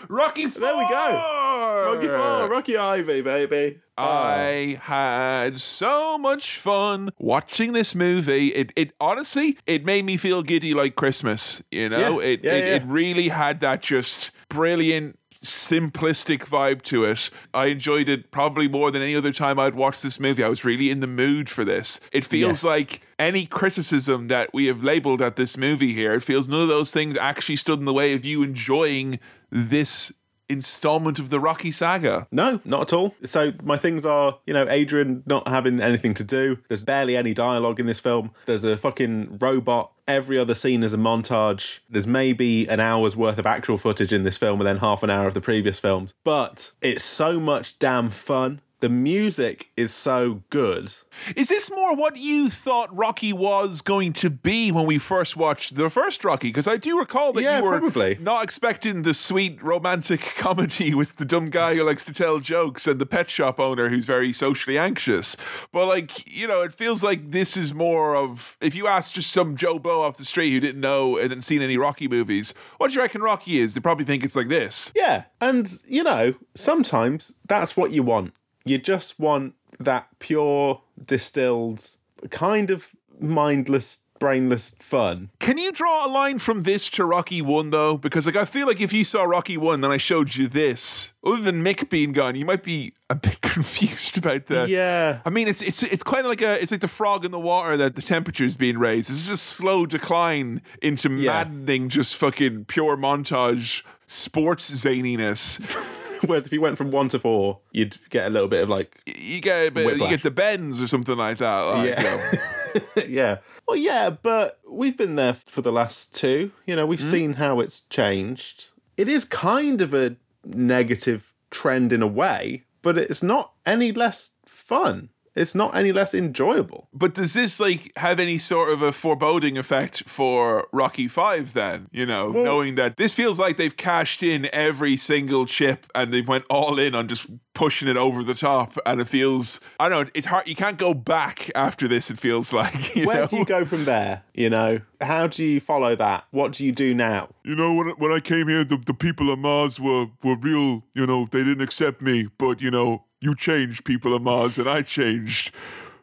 Rocky 0.09 0.47
Four. 0.47 0.61
There 0.61 0.77
we 0.77 0.89
go. 0.89 1.91
Rocky 1.93 2.07
Four, 2.09 2.49
Rocky 2.49 2.77
Ivy, 2.77 3.21
baby. 3.21 3.81
I 3.97 4.77
ah. 4.81 4.83
had 4.83 5.61
so 5.61 6.19
much 6.19 6.59
fun 6.59 7.11
watching 7.19 7.73
this 7.75 7.95
movie. 7.95 8.49
It, 8.49 8.73
it 8.75 8.93
honestly, 9.01 9.59
it 9.67 9.85
made 9.85 10.05
me 10.05 10.17
feel 10.17 10.43
giddy 10.43 10.75
like 10.75 10.97
Christmas. 10.97 11.63
You 11.71 11.91
know, 11.91 12.21
Yeah, 12.21 12.27
it, 12.27 12.45
yeah, 12.45 12.53
it, 12.53 12.65
yeah. 12.65 12.75
it 12.77 12.83
really 12.87 13.29
had 13.29 13.61
that 13.61 13.83
just 13.83 14.31
brilliant, 14.49 15.19
simplistic 15.45 16.41
vibe 16.47 16.83
to 16.83 17.05
it. 17.05 17.31
I 17.53 17.67
enjoyed 17.67 18.09
it 18.09 18.31
probably 18.31 18.69
more 18.69 18.91
than 18.91 19.03
any 19.03 19.15
other 19.15 19.33
time 19.33 19.59
I'd 19.59 19.75
watched 19.75 20.03
this 20.03 20.19
movie. 20.19 20.43
I 20.43 20.49
was 20.49 20.65
really 20.65 20.91
in 20.91 21.01
the 21.01 21.07
mood 21.07 21.49
for 21.49 21.65
this. 21.65 22.01
It 22.13 22.25
feels 22.25 22.63
Yes. 22.63 22.65
like 22.65 23.01
any 23.19 23.47
criticism 23.47 24.29
that 24.29 24.53
we 24.53 24.67
have 24.67 24.83
labeled 24.83 25.23
at 25.23 25.37
this 25.37 25.57
movie 25.57 25.95
here, 25.95 26.15
it 26.15 26.23
feels 26.23 26.49
none 26.49 26.63
of 26.63 26.69
those 26.69 26.93
things 26.93 27.17
actually 27.17 27.57
stood 27.57 27.79
in 27.79 27.85
the 27.85 27.93
way 27.93 28.15
of 28.15 28.25
you 28.25 28.43
enjoying 28.43 29.19
this 29.51 30.13
installment 30.55 31.19
of 31.19 31.29
the 31.29 31.39
Rocky 31.39 31.71
saga. 31.71 32.27
No, 32.33 32.61
not 32.65 32.83
at 32.83 32.93
all. 32.95 33.15
So 33.25 33.53
my 33.63 33.77
things 33.77 34.07
are, 34.07 34.39
you 34.47 34.55
know, 34.55 34.67
Adrian 34.69 35.23
not 35.27 35.47
having 35.47 35.81
anything 35.81 36.15
to 36.15 36.25
do. 36.25 36.59
There's 36.69 36.83
barely 36.83 37.17
any 37.17 37.35
dialogue 37.35 37.79
in 37.79 37.87
this 37.87 38.01
film. 38.01 38.31
There's 38.47 38.65
a 38.65 38.77
fucking 38.77 39.39
robot. 39.39 39.93
Every 40.09 40.39
other 40.39 40.55
scene 40.55 40.83
is 40.83 40.95
a 40.95 40.99
montage. 40.99 41.81
There's 41.91 42.07
maybe 42.07 42.67
an 42.67 42.81
hour's 42.81 43.17
worth 43.17 43.39
of 43.39 43.47
actual 43.47 43.79
footage 43.79 44.13
in 44.13 44.23
this 44.23 44.37
film 44.39 44.61
and 44.61 44.67
then 44.67 44.79
half 44.79 45.03
an 45.03 45.11
hour 45.11 45.27
of 45.27 45.35
the 45.35 45.41
previous 45.41 45.79
films. 45.79 46.15
But 46.25 46.73
it's 46.81 47.05
so 47.05 47.41
much 47.41 47.79
damn 47.79 48.11
fun. 48.11 48.61
The 48.85 48.91
music 48.91 49.71
is 49.79 49.95
so 49.95 50.43
good. 50.51 50.93
Is 51.35 51.49
this 51.49 51.71
more 51.71 51.97
what 51.97 52.19
you 52.19 52.51
thought 52.51 52.95
Rocky 52.95 53.33
was 53.33 53.81
going 53.81 54.13
to 54.15 54.29
be 54.29 54.71
when 54.71 54.85
we 54.85 54.99
first 54.99 55.39
watched 55.39 55.77
the 55.77 55.89
first 55.89 56.23
Rocky? 56.23 56.49
Because 56.49 56.69
I 56.69 56.77
do 56.77 56.99
recall 56.99 57.33
that 57.33 57.43
Yeah, 57.43 57.57
you 57.61 57.65
were 57.65 57.79
probably. 57.79 58.19
not 58.21 58.45
expecting 58.45 59.01
the 59.01 59.15
sweet 59.15 59.63
romantic 59.63 60.21
comedy 60.37 60.93
with 60.95 61.17
the 61.17 61.25
dumb 61.25 61.47
guy 61.47 61.75
who 61.77 61.83
likes 61.83 62.05
to 62.05 62.13
tell 62.13 62.41
jokes 62.41 62.87
and 62.87 63.01
the 63.01 63.07
pet 63.07 63.31
shop 63.31 63.59
owner 63.59 63.89
who's 63.89 64.05
very 64.05 64.35
socially 64.35 64.77
anxious. 64.77 65.35
But 65.73 65.87
like, 65.87 66.31
you 66.31 66.47
know, 66.47 66.61
it 66.61 66.75
feels 66.75 67.03
like 67.03 67.31
this 67.31 67.57
is 67.57 67.73
more 67.73 68.15
of 68.15 68.59
if 68.61 68.75
you 68.75 68.87
ask 68.87 69.15
just 69.15 69.31
some 69.31 69.57
Joe 69.57 69.79
Blow 69.79 70.03
off 70.03 70.19
the 70.19 70.27
street 70.27 70.51
who 70.53 70.61
didn't 70.61 70.83
know 70.83 71.15
and 71.17 71.31
hadn't 71.31 71.41
seen 71.41 71.63
any 71.63 71.79
Rocky 71.79 72.07
movies, 72.07 72.53
what 72.77 72.89
do 72.89 72.97
you 72.97 73.01
reckon 73.01 73.23
Rocky 73.23 73.61
is? 73.61 73.73
They 73.73 73.81
probably 73.81 74.05
think 74.05 74.25
it's 74.25 74.37
like 74.37 74.49
this. 74.49 74.93
Yeah. 74.95 75.25
And, 75.41 75.73
you 75.87 76.03
know, 76.03 76.35
sometimes 76.55 77.33
that's 77.49 77.79
what 77.79 77.91
you 77.91 78.03
want. 78.03 78.35
You 78.65 78.79
just 78.79 79.19
want 79.21 79.55
that 79.79 80.09
pure, 80.19 80.81
distilled, 81.05 81.87
kind 82.31 82.71
of 82.71 82.91
mindless, 83.21 83.99
brainless 84.19 84.75
fun. 84.79 85.29
Can 85.41 85.59
you 85.59 85.71
draw 85.73 86.07
a 86.07 86.11
line 86.11 86.39
from 86.39 86.63
this 86.63 86.89
to 86.91 87.05
Rocky 87.05 87.43
1 87.43 87.71
though? 87.71 87.97
Because 87.99 88.25
like 88.27 88.37
I 88.37 88.45
feel 88.47 88.67
like 88.67 88.81
if 88.81 88.93
you 88.93 89.05
saw 89.05 89.25
Rocky 89.25 89.57
1 89.59 89.81
then 89.83 89.91
I 89.91 89.99
showed 89.99 90.35
you 90.37 90.49
this, 90.49 91.13
other 91.25 91.43
than 91.43 91.63
Mick 91.63 91.91
being 91.91 92.13
gone, 92.13 92.37
you 92.37 92.45
might 92.47 92.63
be 92.63 92.93
a 93.11 93.15
bit 93.17 93.41
confused 93.43 94.17
about 94.17 94.47
that. 94.47 94.69
Yeah. 94.71 95.21
I 95.27 95.31
mean 95.31 95.49
it's 95.49 95.61
it's 95.61 95.83
it's 95.83 96.03
kind 96.03 96.21
of 96.25 96.27
like 96.31 96.41
a 96.43 96.61
it's 96.63 96.73
like 96.73 96.81
the 96.81 96.89
frog 96.89 97.25
in 97.25 97.33
the 97.33 97.41
water 97.41 97.77
that 97.77 97.97
the 97.97 98.03
temperature's 98.03 98.57
being 98.57 98.79
raised. 98.79 99.11
It's 99.11 99.27
just 99.27 99.45
slow 99.45 99.85
decline 99.85 100.63
into 100.81 101.11
Yeah. 101.11 101.33
maddening 101.45 101.89
just 101.91 102.17
fucking 102.17 102.65
pure 102.67 102.97
montage 102.97 103.83
sports 104.07 104.71
zaniness. 104.71 105.61
Whereas 106.29 106.47
if 106.47 106.53
you 106.53 106.61
went 106.61 106.79
from 106.79 106.91
one 106.91 107.09
to 107.11 107.19
four, 107.19 107.61
you'd 107.73 107.99
get 108.11 108.27
a 108.27 108.31
little 108.31 108.49
bit 108.49 108.63
of 108.63 108.69
like, 108.69 109.01
you 109.07 109.41
get 109.41 109.69
a 109.69 109.71
bit, 109.71 109.97
you 109.99 110.09
get 110.09 110.23
the 110.23 110.31
bends 110.31 110.81
or 110.83 110.87
something 110.87 111.17
like 111.17 111.39
that. 111.39 111.61
Like, 111.61 111.91
Yeah. 111.99 112.31
um, 112.75 112.83
yeah. 113.09 113.39
Well, 113.67 113.77
yeah, 113.77 114.11
but 114.11 114.61
we've 114.69 114.97
been 114.97 115.17
there 115.17 115.35
for 115.35 115.63
the 115.63 115.73
last 115.73 116.15
two. 116.15 116.53
You 116.67 116.77
know, 116.77 116.87
we've 116.87 117.01
seen 117.01 117.35
how 117.35 117.61
it's 117.61 117.81
changed. 117.81 118.67
It 118.97 119.09
is 119.09 119.25
kind 119.25 119.81
of 119.81 119.95
a 119.95 120.17
negative 120.45 121.33
trend 121.51 121.93
in 121.93 122.03
a 122.03 122.07
way, 122.07 122.65
but 122.83 122.99
it's 122.99 123.23
not 123.23 123.53
any 123.65 123.93
less 123.93 124.31
fun. 124.45 125.11
It's 125.35 125.55
not 125.55 125.75
any 125.75 125.93
less 125.93 126.15
enjoyable. 126.15 126.89
But 126.93 127.15
does 127.15 127.35
this 127.35 127.59
like 127.59 127.93
have 127.97 128.21
any 128.21 128.39
sort 128.39 128.71
of 128.73 128.83
a 128.83 128.93
foreboding 128.93 129.59
effect 129.59 130.05
for 130.07 130.69
Rocky 130.73 131.09
Five 131.09 131.53
then? 131.55 131.89
You 131.93 132.07
know, 132.07 132.31
knowing 132.31 132.77
that 132.77 132.97
this 132.97 133.13
feels 133.13 133.39
like 133.39 133.57
they've 133.57 133.77
cashed 133.77 134.23
in 134.23 134.49
every 134.53 134.97
single 134.97 135.47
chip 135.47 135.87
and 135.95 136.13
they've 136.13 136.27
went 136.27 136.45
all 136.49 136.79
in 136.79 136.95
on 136.95 137.09
just 137.09 137.29
pushing 137.55 137.89
it 137.89 137.97
over 137.97 138.23
the 138.25 138.35
top, 138.35 138.77
and 138.85 139.01
it 139.01 139.09
feels 139.09 139.61
I 139.81 139.89
don't 139.89 140.07
know. 140.07 140.11
It's 140.15 140.27
hard. 140.27 140.49
You 140.49 140.55
can't 140.55 140.79
go 140.79 140.93
back 140.95 141.51
after 141.55 141.89
this. 141.89 142.11
It 142.11 142.19
feels 142.19 142.53
like 142.53 142.95
you 142.97 143.07
Where 143.07 143.23
know? 143.23 143.27
do 143.27 143.37
you 143.37 143.45
go 143.45 143.65
from 143.65 143.85
there? 143.85 144.23
You 144.35 144.51
know, 144.51 144.81
how 145.01 145.27
do 145.27 145.45
you 145.45 145.61
follow 145.61 145.97
that? 145.97 146.25
What 146.31 146.53
do 146.53 146.65
you 146.65 146.73
do 146.73 146.95
now? 146.95 147.31
You 147.45 147.55
know, 147.57 147.75
when 147.75 147.89
when 147.91 148.13
I 148.13 148.21
came 148.21 148.49
here, 148.49 148.65
the, 148.65 148.77
the 148.77 148.95
people 148.95 149.33
of 149.33 149.39
Mars 149.39 149.81
were 149.81 150.07
were 150.23 150.37
real. 150.37 150.85
You 150.95 151.07
know, 151.07 151.27
they 151.31 151.43
didn't 151.45 151.63
accept 151.63 152.03
me, 152.03 152.29
but 152.39 152.61
you 152.61 152.71
know, 152.71 153.05
you 153.25 153.35
changed, 153.35 153.85
people 153.85 154.15
of 154.15 154.23
Mars, 154.23 154.59
and 154.59 154.69
I 154.69 154.83
changed. 154.83 155.53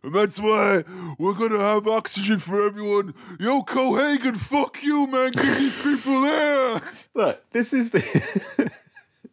And 0.03 0.13
that's 0.13 0.39
why 0.39 0.83
we're 1.19 1.33
gonna 1.33 1.59
have 1.59 1.87
oxygen 1.87 2.39
for 2.39 2.65
everyone. 2.65 3.13
Yo, 3.39 3.61
Cohaagen, 3.61 4.35
fuck 4.35 4.81
you, 4.81 5.05
man. 5.05 5.31
Get 5.31 5.57
these 5.57 5.83
people 5.83 6.21
there. 6.21 6.81
Look, 7.13 7.49
this 7.51 7.71
is 7.71 7.91
the 7.91 8.71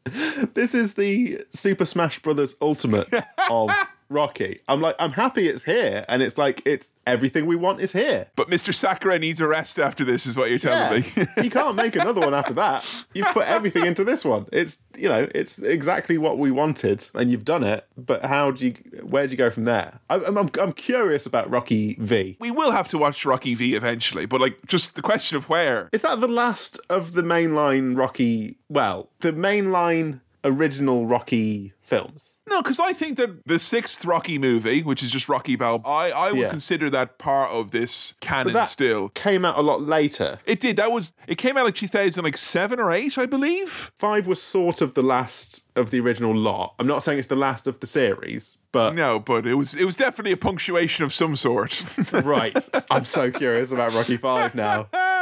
this 0.54 0.74
is 0.74 0.94
the 0.94 1.40
Super 1.50 1.86
Smash 1.86 2.18
Brothers 2.18 2.54
Ultimate 2.60 3.08
of 3.50 3.70
Rocky. 4.08 4.60
I'm 4.68 4.80
like, 4.80 4.94
I'm 4.98 5.12
happy 5.12 5.48
it's 5.48 5.64
here, 5.64 6.04
and 6.08 6.22
it's 6.22 6.38
like 6.38 6.62
it's 6.64 6.92
everything 7.06 7.46
we 7.46 7.56
want 7.56 7.80
is 7.80 7.92
here. 7.92 8.28
But 8.36 8.48
Mr. 8.48 8.72
Sakurai 8.74 9.18
needs 9.18 9.40
a 9.40 9.46
rest 9.48 9.78
after 9.78 10.04
this, 10.04 10.26
is 10.26 10.36
what 10.36 10.50
you're 10.50 10.58
telling 10.58 11.04
Yeah, 11.16 11.24
me. 11.36 11.44
you 11.44 11.50
can't 11.50 11.76
make 11.76 11.94
another 11.96 12.20
one 12.20 12.34
after 12.34 12.54
that. 12.54 12.84
You've 13.14 13.28
put 13.28 13.46
everything 13.46 13.84
into 13.84 14.04
this 14.04 14.24
one. 14.24 14.46
It's 14.52 14.78
you 14.96 15.08
know, 15.08 15.28
it's 15.34 15.58
exactly 15.58 16.18
what 16.18 16.38
we 16.38 16.50
wanted, 16.50 17.06
and 17.14 17.30
you've 17.30 17.44
done 17.44 17.62
it. 17.64 17.86
But 17.96 18.24
how 18.24 18.50
do 18.50 18.66
you? 18.66 18.72
Where 19.02 19.26
do 19.26 19.30
you 19.32 19.36
go 19.38 19.50
from 19.50 19.64
there? 19.64 20.00
I, 20.08 20.16
I'm 20.16 20.36
I'm 20.38 20.48
I'm 20.60 20.72
curious 20.72 21.26
about 21.26 21.50
Rocky 21.50 21.96
V. 22.00 22.36
we 22.40 22.50
will 22.50 22.72
have 22.72 22.88
to 22.88 22.98
watch 22.98 23.24
Rocky 23.24 23.54
V 23.54 23.74
eventually, 23.74 24.26
but 24.26 24.40
like, 24.40 24.58
just 24.66 24.94
the 24.96 25.02
question 25.02 25.36
of 25.36 25.48
where. 25.48 25.88
Is 25.92 26.02
that 26.02 26.20
the 26.20 26.28
last 26.28 26.80
of 26.88 27.12
the 27.12 27.22
mainline 27.22 27.96
Rocky? 27.96 28.58
Well, 28.68 29.10
the 29.20 29.32
mainline 29.32 30.20
original 30.44 31.06
Rocky 31.06 31.72
films. 31.80 32.32
No, 32.48 32.62
because 32.62 32.80
I 32.80 32.92
think 32.92 33.16
that 33.18 33.46
the 33.46 33.58
sixth 33.58 34.04
Rocky 34.04 34.38
movie, 34.38 34.82
which 34.82 35.02
is 35.02 35.10
just 35.12 35.28
Rocky 35.28 35.54
Balboa, 35.56 35.90
I, 35.92 36.08
I 36.10 36.32
would 36.32 36.40
Yeah. 36.40 36.48
consider 36.48 36.88
that 36.90 37.18
part 37.18 37.50
of 37.50 37.70
this 37.70 38.14
canon 38.20 38.64
still. 38.64 39.10
came 39.10 39.44
out 39.44 39.58
a 39.58 39.62
lot 39.62 39.82
later. 39.82 40.38
It 40.46 40.60
did. 40.60 40.76
That 40.76 40.90
was. 40.90 41.12
It 41.26 41.36
came 41.36 41.56
out 41.56 41.64
like 41.66 41.74
2007 41.74 42.80
or 42.80 42.92
eight, 42.92 43.18
I 43.18 43.26
believe. 43.26 43.92
Five 43.96 44.26
was 44.26 44.40
sort 44.42 44.80
of 44.80 44.94
the 44.94 45.02
last 45.02 45.64
of 45.76 45.90
the 45.90 46.00
original 46.00 46.34
lot. 46.34 46.74
I'm 46.78 46.86
not 46.86 47.02
saying 47.02 47.18
it's 47.18 47.28
the 47.28 47.36
last 47.36 47.66
of 47.66 47.80
the 47.80 47.86
series, 47.86 48.56
but 48.72 48.94
No, 48.94 49.18
but 49.20 49.46
it 49.46 49.54
was. 49.54 49.74
It 49.74 49.84
was 49.84 49.94
definitely 49.96 50.32
a 50.32 50.36
punctuation 50.36 51.04
of 51.04 51.12
some 51.12 51.36
sort. 51.36 51.82
right. 52.12 52.56
I'm 52.90 53.04
so 53.04 53.30
curious 53.30 53.72
about 53.72 53.92
Rocky 53.94 54.16
Five 54.16 54.54
now. 54.54 54.88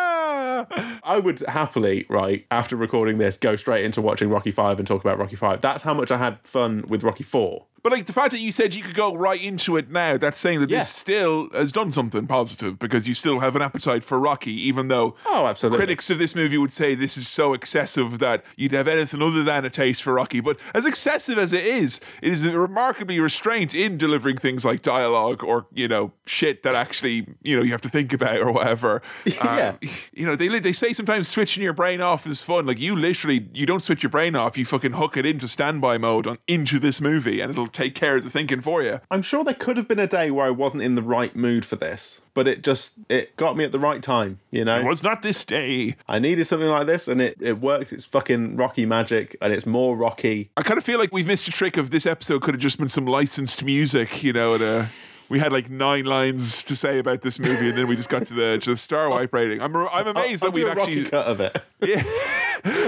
I 1.05 1.19
would 1.19 1.41
happily, 1.41 2.07
right, 2.09 2.47
after 2.51 2.77
recording 2.77 3.19
this, 3.19 3.37
go 3.37 3.57
straight 3.57 3.85
into 3.85 4.01
watching 4.01 4.29
Rocky 4.29 4.51
Five 4.51 4.79
and 4.79 4.87
talk 4.87 5.03
about 5.03 5.19
Rocky 5.19 5.37
Five. 5.37 5.61
That's 5.61 5.83
how 5.83 5.95
much 5.95 6.11
I 6.11 6.19
had 6.19 6.39
fun 6.45 6.85
with 6.89 7.03
Rocky 7.03 7.25
Four. 7.25 7.67
But 7.87 7.93
like 7.93 8.07
the 8.07 8.13
fact 8.13 8.33
that 8.33 8.41
you 8.41 8.51
said 8.51 8.75
you 8.75 8.83
could 8.83 8.97
go 8.97 9.15
right 9.15 9.41
into 9.41 9.77
it 9.77 9.89
now, 9.93 10.17
that's 10.17 10.39
saying 10.39 10.59
that 10.59 10.69
Yeah. 10.71 10.79
this 10.81 10.89
still 10.89 11.49
has 11.53 11.71
done 11.71 11.93
something 11.93 12.27
positive 12.27 12.81
because 12.81 13.07
you 13.07 13.15
still 13.15 13.39
have 13.39 13.55
an 13.55 13.63
appetite 13.63 14.03
for 14.03 14.19
Rocky, 14.19 14.51
even 14.67 14.89
though 14.89 15.15
Oh, 15.25 15.47
absolutely. 15.47 15.79
critics 15.79 16.11
of 16.11 16.19
this 16.19 16.35
movie 16.35 16.59
would 16.59 16.73
say 16.73 16.97
this 16.97 17.17
is 17.17 17.29
so 17.29 17.55
excessive 17.55 18.19
that 18.19 18.45
you'd 18.57 18.73
have 18.73 18.89
anything 18.89 19.23
other 19.23 19.45
than 19.45 19.65
a 19.65 19.71
taste 19.71 20.03
for 20.03 20.15
Rocky. 20.15 20.41
But 20.41 20.57
as 20.75 20.85
excessive 20.85 21.39
as 21.39 21.53
it 21.53 21.65
is, 21.65 22.01
it 22.23 22.33
is 22.33 22.45
remarkably 22.45 23.21
restrained 23.21 23.73
in 23.73 23.97
delivering 23.99 24.39
things 24.39 24.65
like 24.65 24.83
dialogue 24.83 25.45
or 25.45 25.67
you 25.73 25.87
know 25.87 26.11
shit 26.27 26.65
that 26.65 26.75
actually 26.75 27.29
you 27.45 27.55
know 27.57 27.63
you 27.63 27.71
have 27.71 27.83
to 27.83 27.89
think 27.89 28.13
about 28.13 28.39
or 28.41 28.51
whatever. 28.51 29.01
Yeah. 29.27 29.75
Um, 29.81 29.89
you 30.13 30.27
know 30.27 30.35
they 30.35 30.49
they 30.59 30.73
say 30.73 30.93
sometimes 30.93 31.29
switching 31.29 31.63
your 31.63 31.73
brain 31.73 32.01
off 32.01 32.27
is 32.27 32.43
fun. 32.43 32.67
Like 32.67 32.81
you 32.81 32.97
literally 32.97 33.49
you 33.55 33.65
don't 33.65 33.79
switch 33.81 34.03
your 34.03 34.11
brain 34.11 34.35
off, 34.35 34.59
you 34.59 34.65
fucking 34.65 34.95
hook 34.95 35.17
it 35.17 35.25
into 35.25 35.47
standby 35.47 35.99
mode 35.99 36.27
on 36.27 36.39
into 36.49 36.81
this 36.81 37.01
movie, 37.01 37.41
and 37.41 37.53
it'll 37.53 37.69
take 37.77 37.95
care 37.95 38.17
of 38.17 38.25
the 38.25 38.31
thinking 38.31 38.61
for 38.61 38.83
you. 38.83 39.01
I'm 39.11 39.23
sure 39.23 39.45
there 39.45 39.55
could 39.55 39.77
have 39.77 39.87
been 39.87 39.99
a 39.99 40.07
day 40.07 40.31
where 40.31 40.47
I 40.47 40.51
wasn't 40.51 40.83
in 40.83 40.95
the 40.95 41.03
right 41.03 41.37
mood 41.37 41.65
for 41.65 41.77
this, 41.77 42.21
but 42.35 42.49
it 42.49 42.63
just 42.63 42.95
it 43.09 43.37
got 43.37 43.57
me 43.57 43.65
at 43.65 43.73
the 43.73 43.79
right 43.79 44.03
time, 44.03 44.41
you 44.51 44.65
know? 44.65 44.81
It 44.81 44.87
was 44.87 45.03
not 45.03 45.23
this 45.23 45.45
day. 45.45 45.97
I 46.09 46.19
needed 46.19 46.47
something 46.47 46.69
like 46.69 46.87
this 46.87 47.07
and 47.07 47.21
it, 47.21 47.37
it 47.41 47.61
worked. 47.61 47.93
It's 47.93 48.07
fucking 48.07 48.57
Rocky 48.57 48.87
magic 48.87 49.37
and 49.41 49.53
it's 49.53 49.67
more 49.67 49.97
Rocky. 49.97 50.51
I 50.57 50.63
kind 50.63 50.79
of 50.79 50.85
feel 50.85 50.99
like 50.99 51.13
we've 51.13 51.27
missed 51.27 51.49
a 51.49 51.53
trick 51.53 51.77
of 51.77 51.91
this 51.91 52.07
episode 52.07 52.43
could 52.43 52.55
have 52.55 52.63
just 52.63 52.79
been 52.79 52.89
some 52.89 53.07
licensed 53.07 53.63
music, 53.63 54.23
you 54.23 54.33
know, 54.33 54.55
and 54.55 54.63
uh, 54.63 54.85
we 55.29 55.39
had 55.39 55.53
like 55.53 55.69
nine 55.69 56.05
lines 56.05 56.65
to 56.65 56.77
say 56.77 56.99
about 56.99 57.23
this 57.23 57.39
movie, 57.39 57.69
and 57.69 57.77
then 57.77 57.89
we 57.89 57.97
just 57.97 58.09
got 58.09 58.27
to 58.27 58.35
the 58.35 58.59
to 58.59 58.71
the 58.71 58.77
star 58.77 59.11
wipe 59.11 59.33
rating. 59.35 59.61
I'm 59.61 59.75
I'm 59.77 60.07
amazed 60.07 60.45
I'll 60.45 60.51
that 60.51 60.57
we've 60.57 60.69
actually. 60.69 61.05
Cut 61.05 61.27
of 61.27 61.41
it. 61.41 61.61
Yeah. 61.81 62.03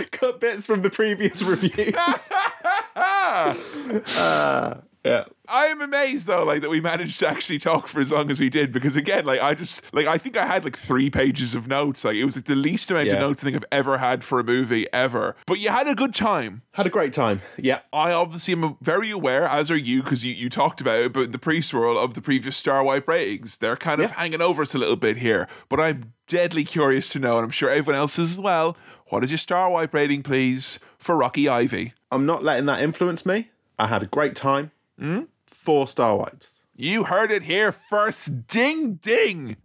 cut 0.10 0.40
bits 0.40 0.66
from 0.66 0.82
the 0.82 0.90
previous 0.90 1.42
review. 2.68 4.02
Uh, 4.18 4.74
yeah. 5.04 5.24
I 5.50 5.66
am 5.66 5.80
amazed 5.80 6.26
though, 6.26 6.44
like 6.44 6.60
that 6.60 6.68
we 6.68 6.80
managed 6.80 7.18
to 7.20 7.28
actually 7.28 7.58
talk 7.58 7.86
for 7.86 8.00
as 8.00 8.12
long 8.12 8.30
as 8.30 8.38
we 8.38 8.50
did. 8.50 8.70
Because 8.72 8.96
again, 8.96 9.24
like 9.24 9.40
I 9.40 9.54
just 9.54 9.82
like 9.94 10.06
I 10.06 10.18
think 10.18 10.36
I 10.36 10.44
had 10.46 10.64
like 10.64 10.76
three 10.76 11.08
pages 11.08 11.54
of 11.54 11.66
notes. 11.68 12.04
Like 12.04 12.16
it 12.16 12.24
was 12.24 12.36
like 12.36 12.44
the 12.44 12.54
least 12.54 12.90
amount 12.90 13.08
of 13.08 13.18
notes 13.18 13.42
I 13.42 13.44
think 13.46 13.56
I've 13.56 13.64
ever 13.72 13.98
had 13.98 14.22
for 14.24 14.38
a 14.40 14.44
movie 14.44 14.86
ever. 14.92 15.36
But 15.46 15.58
you 15.60 15.70
had 15.70 15.86
a 15.88 15.94
good 15.94 16.14
time. 16.14 16.62
Had 16.72 16.86
a 16.86 16.90
great 16.90 17.12
time. 17.14 17.40
Yeah. 17.56 17.80
I 17.92 18.12
obviously 18.12 18.52
am 18.52 18.76
very 18.82 19.10
aware, 19.10 19.44
as 19.44 19.70
are 19.70 19.76
you, 19.76 20.02
because 20.02 20.22
you, 20.24 20.34
you 20.34 20.50
talked 20.50 20.80
about 20.82 21.00
it, 21.00 21.12
but 21.14 21.32
the 21.32 21.38
pre-swirl 21.38 21.98
of 21.98 22.12
the 22.14 22.20
previous 22.20 22.56
Star 22.56 22.84
Wipe 22.84 23.08
ratings. 23.08 23.56
They're 23.56 23.76
kind 23.76 24.00
of 24.02 24.10
Yeah. 24.10 24.16
hanging 24.16 24.42
over 24.42 24.62
us 24.62 24.74
a 24.74 24.78
little 24.78 24.96
bit 24.96 25.16
here. 25.16 25.48
But 25.70 25.80
I'm 25.80 26.12
deadly 26.26 26.64
curious 26.64 27.08
to 27.10 27.18
know, 27.18 27.36
and 27.38 27.44
I'm 27.44 27.50
sure 27.50 27.70
everyone 27.70 27.98
else 27.98 28.18
is 28.18 28.32
as 28.32 28.38
well. 28.38 28.76
What 29.06 29.24
is 29.24 29.30
your 29.30 29.38
Star 29.38 29.70
Wipe 29.70 29.94
rating, 29.94 30.22
please, 30.22 30.78
for 30.98 31.16
Rocky 31.16 31.48
Ivy? 31.48 31.94
I'm 32.12 32.26
not 32.26 32.44
letting 32.44 32.66
that 32.66 32.82
influence 32.82 33.24
me. 33.24 33.48
I 33.78 33.86
had 33.86 34.02
a 34.02 34.06
great 34.06 34.34
time. 34.36 34.72
Hmm? 34.98 35.22
Four 35.46 35.86
star 35.86 36.16
wipes. 36.16 36.60
You 36.74 37.04
heard 37.04 37.30
it 37.30 37.42
here 37.44 37.72
first. 37.72 38.46
Ding 38.46 38.94
ding. 38.94 39.56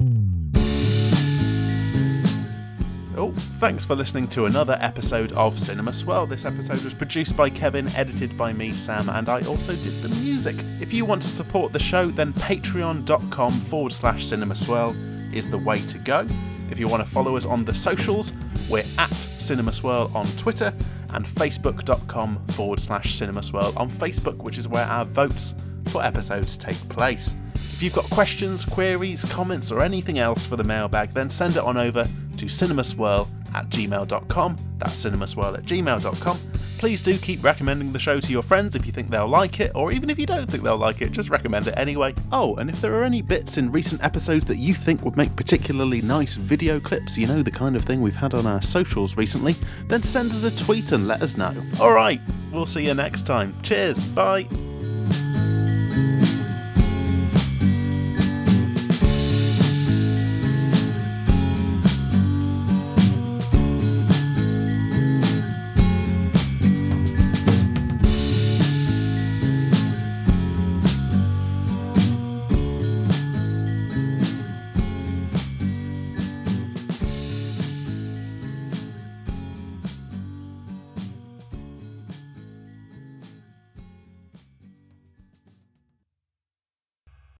Oh, 3.16 3.32
thanks 3.60 3.86
for 3.86 3.96
listening 3.96 4.28
to 4.30 4.46
another 4.46 4.78
episode 4.82 5.32
of 5.34 5.60
Cinema 5.60 5.94
Swirl. 5.94 6.26
This 6.26 6.46
episode 6.46 6.84
was 6.84 6.94
produced 6.96 7.38
by 7.38 7.50
Kevin, 7.50 7.88
edited 7.96 8.36
by 8.36 8.54
me, 8.54 8.72
Sam, 8.74 9.08
and 9.10 9.30
I 9.30 9.42
also 9.42 9.76
did 9.76 10.02
the 10.02 10.10
music. 10.24 10.56
If 10.82 10.92
you 10.92 11.06
want 11.06 11.22
to 11.22 11.28
support 11.28 11.74
the 11.74 11.80
show, 11.80 12.08
then 12.08 12.34
patreon.com 12.34 13.52
forward 13.52 13.94
slash 13.94 14.26
Cinema 14.26 14.56
Swirl 14.56 14.96
is 15.32 15.50
the 15.50 15.60
way 15.60 15.80
to 15.82 16.00
go. 16.00 16.26
If 16.74 16.80
you 16.80 16.88
want 16.88 17.04
to 17.04 17.08
follow 17.08 17.36
us 17.36 17.46
on 17.46 17.66
the 17.66 17.74
socials, 17.76 18.34
we're 18.68 18.84
at 18.98 19.14
Cinema 19.14 19.72
Swirl 19.72 20.10
on 20.16 20.26
Twitter 20.38 20.74
and 21.10 21.24
facebook.com 21.24 22.48
forward 22.48 22.80
slash 22.80 23.14
Cinema 23.14 23.44
Swirl 23.44 23.78
on 23.78 23.92
Facebook, 23.92 24.38
which 24.38 24.58
is 24.58 24.68
where 24.68 24.86
our 24.86 25.06
votes 25.06 25.54
for 25.90 26.04
episodes 26.04 26.58
take 26.58 26.78
place. 26.90 27.36
If 27.84 27.88
you've 27.88 27.96
got 27.96 28.10
questions, 28.12 28.64
queries, 28.64 29.26
comments, 29.26 29.70
or 29.70 29.82
anything 29.82 30.18
else 30.18 30.46
for 30.46 30.56
the 30.56 30.64
mailbag, 30.64 31.14
then 31.14 31.30
send 31.30 31.58
it 31.58 31.64
on 31.64 31.76
over 31.76 32.06
to 32.38 32.46
cinemaswirl 32.46 33.28
at 33.54 33.68
gmail.com. 33.68 34.56
That's 34.78 35.04
cinemaswirl 35.04 35.58
at 35.58 35.66
gmail.com. 35.66 36.38
Please 36.78 37.02
do 37.02 37.18
keep 37.18 37.44
recommending 37.44 37.92
the 37.92 38.00
show 38.00 38.22
to 38.22 38.32
your 38.32 38.42
friends 38.42 38.78
if 38.78 38.86
you 38.86 38.94
think 38.94 39.10
they'll 39.10 39.28
like 39.28 39.60
it, 39.60 39.74
or 39.76 39.92
even 39.92 40.10
if 40.10 40.18
you 40.18 40.26
don't 40.26 40.50
think 40.50 40.64
they'll 40.64 40.78
like 40.78 41.02
it, 41.02 41.12
just 41.12 41.30
recommend 41.30 41.68
it 41.68 41.74
anyway. 41.76 42.16
Oh, 42.32 42.56
and 42.56 42.70
if 42.70 42.80
there 42.80 42.96
are 42.96 43.04
any 43.04 43.22
bits 43.22 43.58
in 43.58 43.70
recent 43.70 44.02
episodes 44.02 44.46
that 44.46 44.56
you 44.56 44.74
think 44.74 45.04
would 45.04 45.18
make 45.18 45.36
particularly 45.36 46.02
nice 46.02 46.36
video 46.36 46.80
clips, 46.80 47.18
you 47.18 47.28
know, 47.28 47.44
the 47.44 47.52
kind 47.52 47.76
of 47.76 47.84
thing 47.84 48.02
we've 48.02 48.16
had 48.16 48.34
on 48.34 48.46
our 48.46 48.62
socials 48.62 49.18
recently, 49.18 49.56
then 49.90 50.02
send 50.02 50.32
us 50.32 50.46
a 50.46 50.56
tweet 50.56 50.94
and 50.94 51.06
let 51.06 51.22
us 51.22 51.36
know. 51.36 51.54
Alright, 51.82 52.22
we'll 52.50 52.66
see 52.66 52.86
you 52.86 52.94
next 52.94 53.24
time. 53.24 53.54
Cheers, 53.62 54.08
bye. 54.08 54.48